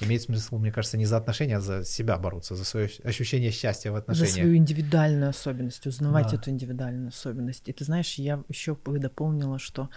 Имеет 0.00 0.22
смысл, 0.22 0.58
мне 0.58 0.70
кажется, 0.70 0.96
не 0.96 1.06
за 1.06 1.16
отношения, 1.16 1.56
а 1.56 1.60
за 1.60 1.84
себя 1.84 2.16
бороться, 2.16 2.54
за 2.54 2.64
свое 2.64 2.88
ощущение 3.04 3.50
счастья 3.50 3.92
в 3.92 3.96
отношениях. 3.96 4.28
За 4.28 4.34
свою 4.34 4.56
индивидуальную 4.56 5.30
особенность, 5.30 5.86
узнавать 5.86 6.30
да. 6.30 6.36
эту 6.36 6.50
индивидуальную 6.50 7.08
особенность. 7.08 7.68
И 7.68 7.72
ты 7.72 7.84
знаешь, 7.84 8.14
я 8.18 8.42
еще 8.48 8.74
бы 8.74 8.98
дополнила, 9.00 9.58
что 9.58 9.88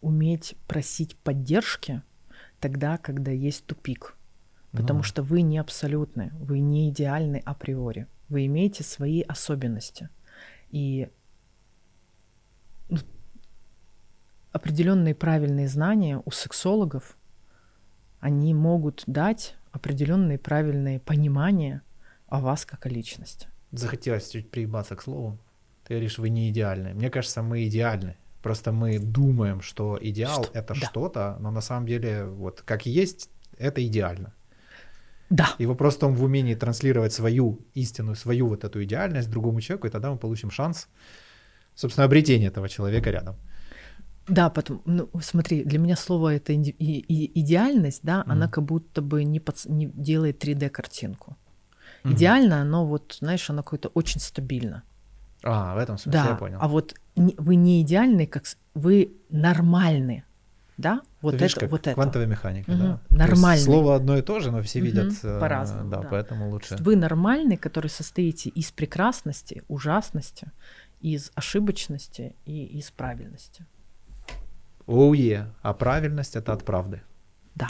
уметь 0.00 0.54
просить 0.66 1.14
поддержки 1.16 2.02
тогда, 2.60 2.96
когда 2.96 3.32
есть 3.32 3.66
тупик. 3.66 4.16
Потому 4.72 4.98
ну. 4.98 5.02
что 5.02 5.22
вы 5.22 5.42
не 5.42 5.58
абсолютны, 5.58 6.30
вы 6.40 6.60
не 6.60 6.88
идеальны 6.88 7.42
априори. 7.44 8.06
Вы 8.28 8.46
имеете 8.46 8.82
свои 8.82 9.22
особенности. 9.22 10.08
И 10.70 11.08
определенные 14.52 15.14
правильные 15.14 15.68
знания 15.68 16.22
у 16.24 16.30
сексологов, 16.30 17.16
они 18.20 18.54
могут 18.54 19.04
дать 19.06 19.56
определенные 19.72 20.38
правильные 20.38 20.98
понимания 21.00 21.82
о 22.26 22.40
вас 22.40 22.64
как 22.64 22.86
о 22.86 22.88
личности. 22.88 23.48
Захотелось 23.72 24.30
чуть 24.30 24.50
приебаться 24.50 24.96
к 24.96 25.02
слову. 25.02 25.38
Ты 25.84 25.94
говоришь, 25.94 26.18
вы 26.18 26.28
не 26.30 26.50
идеальны. 26.50 26.94
Мне 26.94 27.10
кажется, 27.10 27.42
мы 27.42 27.66
идеальны. 27.66 28.16
Просто 28.42 28.72
мы 28.72 28.98
думаем, 28.98 29.60
что 29.60 29.98
идеал 30.00 30.44
что? 30.44 30.52
это 30.54 30.74
да. 30.74 30.86
что-то, 30.86 31.36
но 31.40 31.50
на 31.50 31.60
самом 31.60 31.86
деле, 31.86 32.24
вот 32.24 32.62
как 32.62 32.86
есть, 32.86 33.30
это 33.58 33.84
идеально. 33.86 34.32
Да. 35.30 35.48
И 35.58 35.66
вопрос 35.66 35.96
в 35.96 35.98
том, 35.98 36.14
в 36.14 36.22
умении 36.22 36.54
транслировать 36.54 37.12
свою 37.12 37.60
истину, 37.74 38.14
свою 38.14 38.48
вот 38.48 38.64
эту 38.64 38.82
идеальность 38.84 39.30
другому 39.30 39.60
человеку, 39.60 39.86
и 39.86 39.90
тогда 39.90 40.10
мы 40.10 40.18
получим 40.18 40.50
шанс, 40.50 40.88
собственно, 41.74 42.04
обретения 42.04 42.46
этого 42.46 42.68
человека 42.68 43.10
рядом. 43.10 43.36
Да, 44.28 44.50
потом, 44.50 44.82
ну, 44.84 45.08
смотри, 45.20 45.64
для 45.64 45.78
меня 45.78 45.96
слово 45.96 46.34
это 46.34 46.54
иди- 46.54 46.76
и, 46.78 47.40
идеальность, 47.40 48.00
да, 48.02 48.20
mm. 48.20 48.32
она 48.32 48.48
как 48.48 48.64
будто 48.64 49.00
бы 49.00 49.24
не, 49.24 49.40
под, 49.40 49.64
не 49.66 49.86
делает 49.86 50.44
3D-картинку. 50.44 51.36
Mm-hmm. 52.04 52.12
Идеально, 52.12 52.60
оно 52.60 52.86
вот, 52.86 53.16
знаешь, 53.20 53.48
оно 53.50 53.62
какое-то 53.62 53.88
очень 53.88 54.20
стабильно. 54.20 54.82
А, 55.42 55.74
в 55.74 55.78
этом 55.78 55.98
смысле 55.98 56.20
да, 56.22 56.28
я 56.30 56.34
понял. 56.34 56.58
А 56.60 56.68
вот 56.68 56.94
не, 57.16 57.34
вы 57.38 57.56
не 57.56 57.82
идеальны, 57.82 58.26
как 58.26 58.44
вы 58.74 59.12
нормальны, 59.30 60.24
да? 60.76 61.00
Вот 61.22 61.32
Ты 61.32 61.38
видишь, 61.38 61.52
это, 61.52 61.60
как 61.60 61.70
вот 61.70 61.82
квантовая 61.82 62.26
это. 62.26 62.30
механика, 62.30 62.70
угу. 62.70 62.78
да. 62.78 63.00
Нормальный. 63.10 63.64
слово 63.64 63.96
одно 63.96 64.16
и 64.16 64.22
то 64.22 64.40
же, 64.40 64.50
но 64.50 64.62
все 64.62 64.78
угу. 64.78 64.86
видят 64.86 65.12
э, 65.22 65.40
по-разному. 65.40 65.90
Да, 65.90 66.02
да, 66.02 66.08
поэтому 66.08 66.50
лучше. 66.50 66.76
Вы 66.80 66.96
нормальный, 66.96 67.56
который 67.56 67.88
состоите 67.88 68.50
из 68.50 68.70
прекрасности, 68.72 69.62
ужасности, 69.68 70.52
из 71.00 71.30
ошибочности 71.34 72.34
и 72.44 72.64
из 72.64 72.90
правильности. 72.90 73.64
Оу, 74.88 75.12
yeah. 75.12 75.46
а 75.60 75.74
правильность 75.74 76.34
это 76.34 76.54
от 76.54 76.64
правды. 76.64 77.02
Да. 77.54 77.68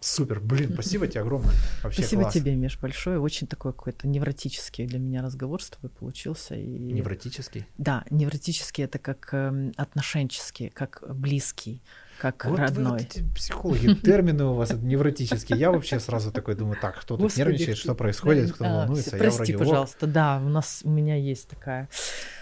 Супер, 0.00 0.40
блин, 0.40 0.70
спасибо 0.72 1.06
тебе 1.06 1.20
огромное. 1.20 1.52
Вообще 1.82 2.02
спасибо 2.02 2.22
класс. 2.22 2.34
тебе, 2.34 2.54
Миш, 2.54 2.78
большое. 2.78 3.20
Очень 3.20 3.46
такой 3.46 3.72
какой-то 3.72 4.08
невротический 4.08 4.86
для 4.86 4.98
меня 4.98 5.22
разговор 5.22 5.62
с 5.62 5.68
тобой 5.68 5.90
получился. 5.90 6.54
И... 6.54 6.92
Невротический? 6.92 7.66
Да, 7.76 8.04
невротический 8.10 8.84
это 8.84 8.98
как 8.98 9.28
э, 9.32 9.72
отношенческий, 9.76 10.70
как 10.70 11.02
близкий 11.14 11.82
как 12.18 12.44
вот 12.44 12.58
родной. 12.58 12.92
Вот 12.92 13.00
эти 13.00 13.24
психологи, 13.34 13.94
термины 14.02 14.44
у 14.44 14.54
вас 14.54 14.72
невротические. 14.72 15.58
Я 15.58 15.70
вообще 15.70 16.00
сразу 16.00 16.32
такой 16.32 16.54
думаю, 16.54 16.76
так, 16.80 17.00
кто 17.00 17.16
тут 17.16 17.24
Господи, 17.24 17.40
нервничает, 17.40 17.78
что 17.78 17.94
происходит, 17.94 18.52
кто 18.52 18.64
волнуется. 18.64 19.16
Прости, 19.16 19.52
я 19.52 19.58
вроде, 19.58 19.58
пожалуйста, 19.58 20.06
да, 20.06 20.42
у 20.44 20.48
нас, 20.48 20.80
у 20.84 20.90
меня 20.90 21.16
есть 21.16 21.48
такая. 21.48 21.88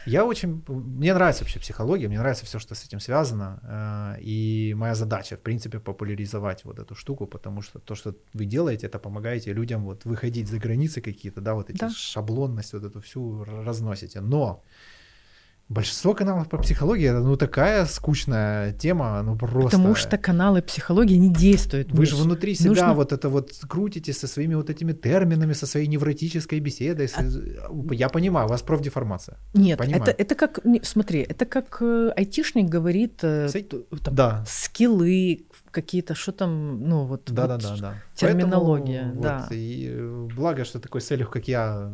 Я 0.07 0.24
очень, 0.24 0.62
мне 0.69 1.12
нравится 1.12 1.43
вообще 1.43 1.61
психология, 1.61 2.09
мне 2.09 2.19
нравится 2.19 2.47
все, 2.47 2.59
что 2.59 2.74
с 2.74 2.85
этим 2.85 3.01
связано, 3.01 4.16
э, 4.16 4.23
и 4.23 4.74
моя 4.77 4.94
задача, 4.94 5.36
в 5.36 5.40
принципе, 5.40 5.81
популяризовать 5.81 6.65
вот 6.65 6.78
эту 6.78 6.94
штуку, 6.94 7.27
потому 7.27 7.61
что 7.61 7.78
то, 7.78 7.94
что 7.94 8.15
вы 8.32 8.44
делаете, 8.44 8.86
это 8.86 8.98
помогаете 8.98 9.53
людям 9.53 9.85
вот 9.85 10.05
выходить 10.05 10.48
за 10.48 10.59
границы 10.59 11.01
какие-то, 11.01 11.40
да, 11.40 11.55
вот 11.55 11.70
эти 11.70 11.78
да. 11.78 11.90
шаблонность, 11.90 12.73
вот 12.73 12.85
эту 12.85 13.01
всю 13.01 13.44
разносите. 13.44 14.20
Но 14.20 14.62
Большинство 15.69 16.15
каналов 16.15 16.49
по 16.49 16.59
психологии 16.59 17.09
это 17.09 17.21
ну 17.21 17.37
такая 17.37 17.87
скучная 17.87 18.73
тема, 18.73 19.21
ну 19.23 19.37
просто. 19.37 19.71
Потому 19.71 19.97
что 19.97 20.17
каналы 20.17 20.63
психологии 20.63 21.17
не 21.17 21.33
действуют. 21.33 21.91
Вы 21.91 22.07
же 22.07 22.15
внутри 22.15 22.55
себя 22.55 22.69
Нужно... 22.69 22.95
вот 22.95 23.13
это 23.13 23.29
вот 23.29 23.51
крутите 23.69 24.13
со 24.13 24.29
своими 24.29 24.55
вот 24.55 24.71
этими 24.71 24.93
терминами, 24.93 25.55
со 25.55 25.67
своей 25.67 25.89
невротической 25.89 26.61
беседой. 26.61 27.11
А... 27.17 27.95
Я 27.95 28.09
понимаю, 28.09 28.47
у 28.47 28.51
вас 28.51 28.63
профдеформация. 28.63 29.39
Нет, 29.55 29.81
это, 29.81 30.13
это 30.13 30.35
как, 30.37 30.61
смотри, 30.83 31.21
это 31.21 31.47
как 31.47 31.79
э, 31.81 32.13
айтишник 32.17 32.69
говорит, 32.69 33.19
э, 33.23 33.49
там, 34.05 34.15
да. 34.15 34.45
скиллы 34.47 35.47
какие-то, 35.73 36.15
что 36.15 36.31
там, 36.31 36.89
ну 36.89 37.07
вот, 37.07 37.25
да, 37.27 37.49
вот 37.49 37.61
да, 37.61 37.69
да, 37.71 37.77
да. 37.81 37.95
терминология. 38.15 39.03
Поэтому, 39.03 39.23
да. 39.23 39.39
Вот, 39.39 39.49
и 39.51 40.29
благо, 40.37 40.65
что 40.65 40.79
такой 40.79 41.01
селюх, 41.01 41.31
как 41.31 41.49
я, 41.49 41.93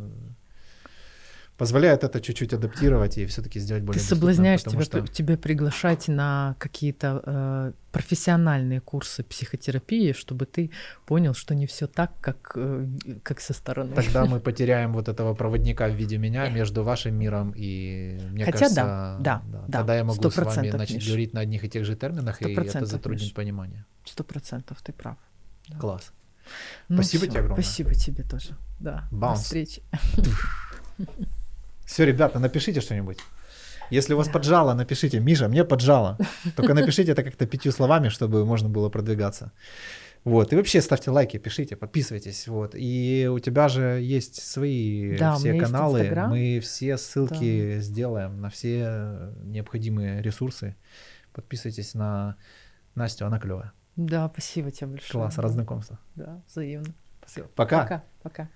позволяет 1.62 2.02
это 2.02 2.20
чуть-чуть 2.20 2.52
адаптировать 2.54 3.18
и 3.18 3.26
все-таки 3.26 3.60
сделать 3.60 3.84
более 3.84 4.00
Ты 4.00 4.04
соблазняешь 4.04 4.64
тебя, 4.64 4.82
что... 4.82 5.06
тебя 5.06 5.36
приглашать 5.36 6.08
на 6.08 6.56
какие-то 6.58 7.22
э, 7.24 7.72
профессиональные 7.92 8.80
курсы 8.80 9.22
психотерапии, 9.22 10.12
чтобы 10.12 10.46
ты 10.46 10.72
понял, 11.06 11.34
что 11.34 11.54
не 11.54 11.66
все 11.66 11.86
так, 11.86 12.10
как, 12.20 12.52
э, 12.56 12.88
как 13.22 13.40
со 13.40 13.52
стороны. 13.52 13.94
Тогда 13.94 14.24
мы 14.24 14.40
потеряем 14.48 14.92
вот 14.92 15.08
этого 15.08 15.34
проводника 15.34 15.86
в 15.86 15.94
виде 15.94 16.18
меня 16.18 16.48
между 16.48 16.82
вашим 16.82 17.14
миром 17.14 17.52
и, 17.54 18.18
мне 18.32 18.44
Хотя 18.44 18.58
кажется, 18.58 18.74
да, 18.74 19.18
да, 19.20 19.42
да. 19.46 19.78
Тогда 19.78 19.94
я 19.94 20.02
могу 20.02 20.30
с 20.30 20.36
вами 20.36 20.70
начать 20.70 20.96
Миш. 20.96 21.06
говорить 21.06 21.32
на 21.32 21.42
одних 21.42 21.62
и 21.62 21.68
тех 21.68 21.84
же 21.84 21.94
терминах, 21.94 22.42
и 22.42 22.52
это 22.52 22.86
затруднит 22.86 23.26
Миш. 23.26 23.34
понимание. 23.34 23.84
Сто 24.04 24.24
процентов, 24.24 24.82
ты 24.82 24.92
прав. 24.92 25.16
Да. 25.68 25.78
Класс. 25.78 26.12
Ну, 26.88 26.96
спасибо 26.96 27.22
всё, 27.22 27.30
тебе 27.30 27.40
огромное. 27.40 27.62
Спасибо 27.62 27.94
тебе 27.94 28.24
тоже. 28.24 28.56
Да. 28.80 29.06
Баунс. 29.12 29.38
До 29.38 29.44
встречи. 29.44 29.82
Все, 31.86 32.04
ребята, 32.06 32.38
напишите 32.38 32.80
что-нибудь. 32.80 33.18
Если 33.90 34.14
у 34.14 34.16
вас 34.16 34.26
Да. 34.28 34.32
поджало, 34.32 34.74
напишите, 34.74 35.20
Миша, 35.20 35.48
мне 35.48 35.64
поджало. 35.64 36.16
Только 36.56 36.74
напишите 36.74 37.12
это 37.12 37.22
как-то 37.22 37.46
пятью 37.46 37.72
словами, 37.72 38.08
чтобы 38.08 38.44
можно 38.46 38.68
было 38.68 38.88
продвигаться. 38.88 39.52
Вот, 40.24 40.52
и 40.52 40.56
вообще 40.56 40.80
ставьте 40.80 41.10
лайки, 41.10 41.36
пишите, 41.38 41.74
подписывайтесь, 41.76 42.46
вот. 42.46 42.74
И 42.76 43.28
у 43.30 43.40
тебя 43.40 43.68
же 43.68 44.00
есть 44.00 44.40
свои 44.40 45.16
Да, 45.18 45.34
все 45.34 45.58
каналы, 45.58 46.08
мы 46.28 46.60
все 46.60 46.96
ссылки 46.96 47.80
сделаем 47.80 48.40
на 48.40 48.48
все 48.48 49.32
необходимые 49.42 50.22
ресурсы. 50.22 50.76
Подписывайтесь 51.32 51.94
на 51.94 52.36
Настю, 52.94 53.26
она 53.26 53.40
клевая. 53.40 53.72
Да, 53.96 54.30
спасибо 54.32 54.70
тебе 54.70 54.86
большое. 54.86 55.10
Класс, 55.12 55.34
Да, 55.34 55.42
раз 55.42 55.52
знакомства. 55.52 55.98
Да, 56.14 56.40
взаимно. 56.48 56.94
Пока. 57.56 57.82
Пока. 57.82 58.04
Пока. 58.22 58.48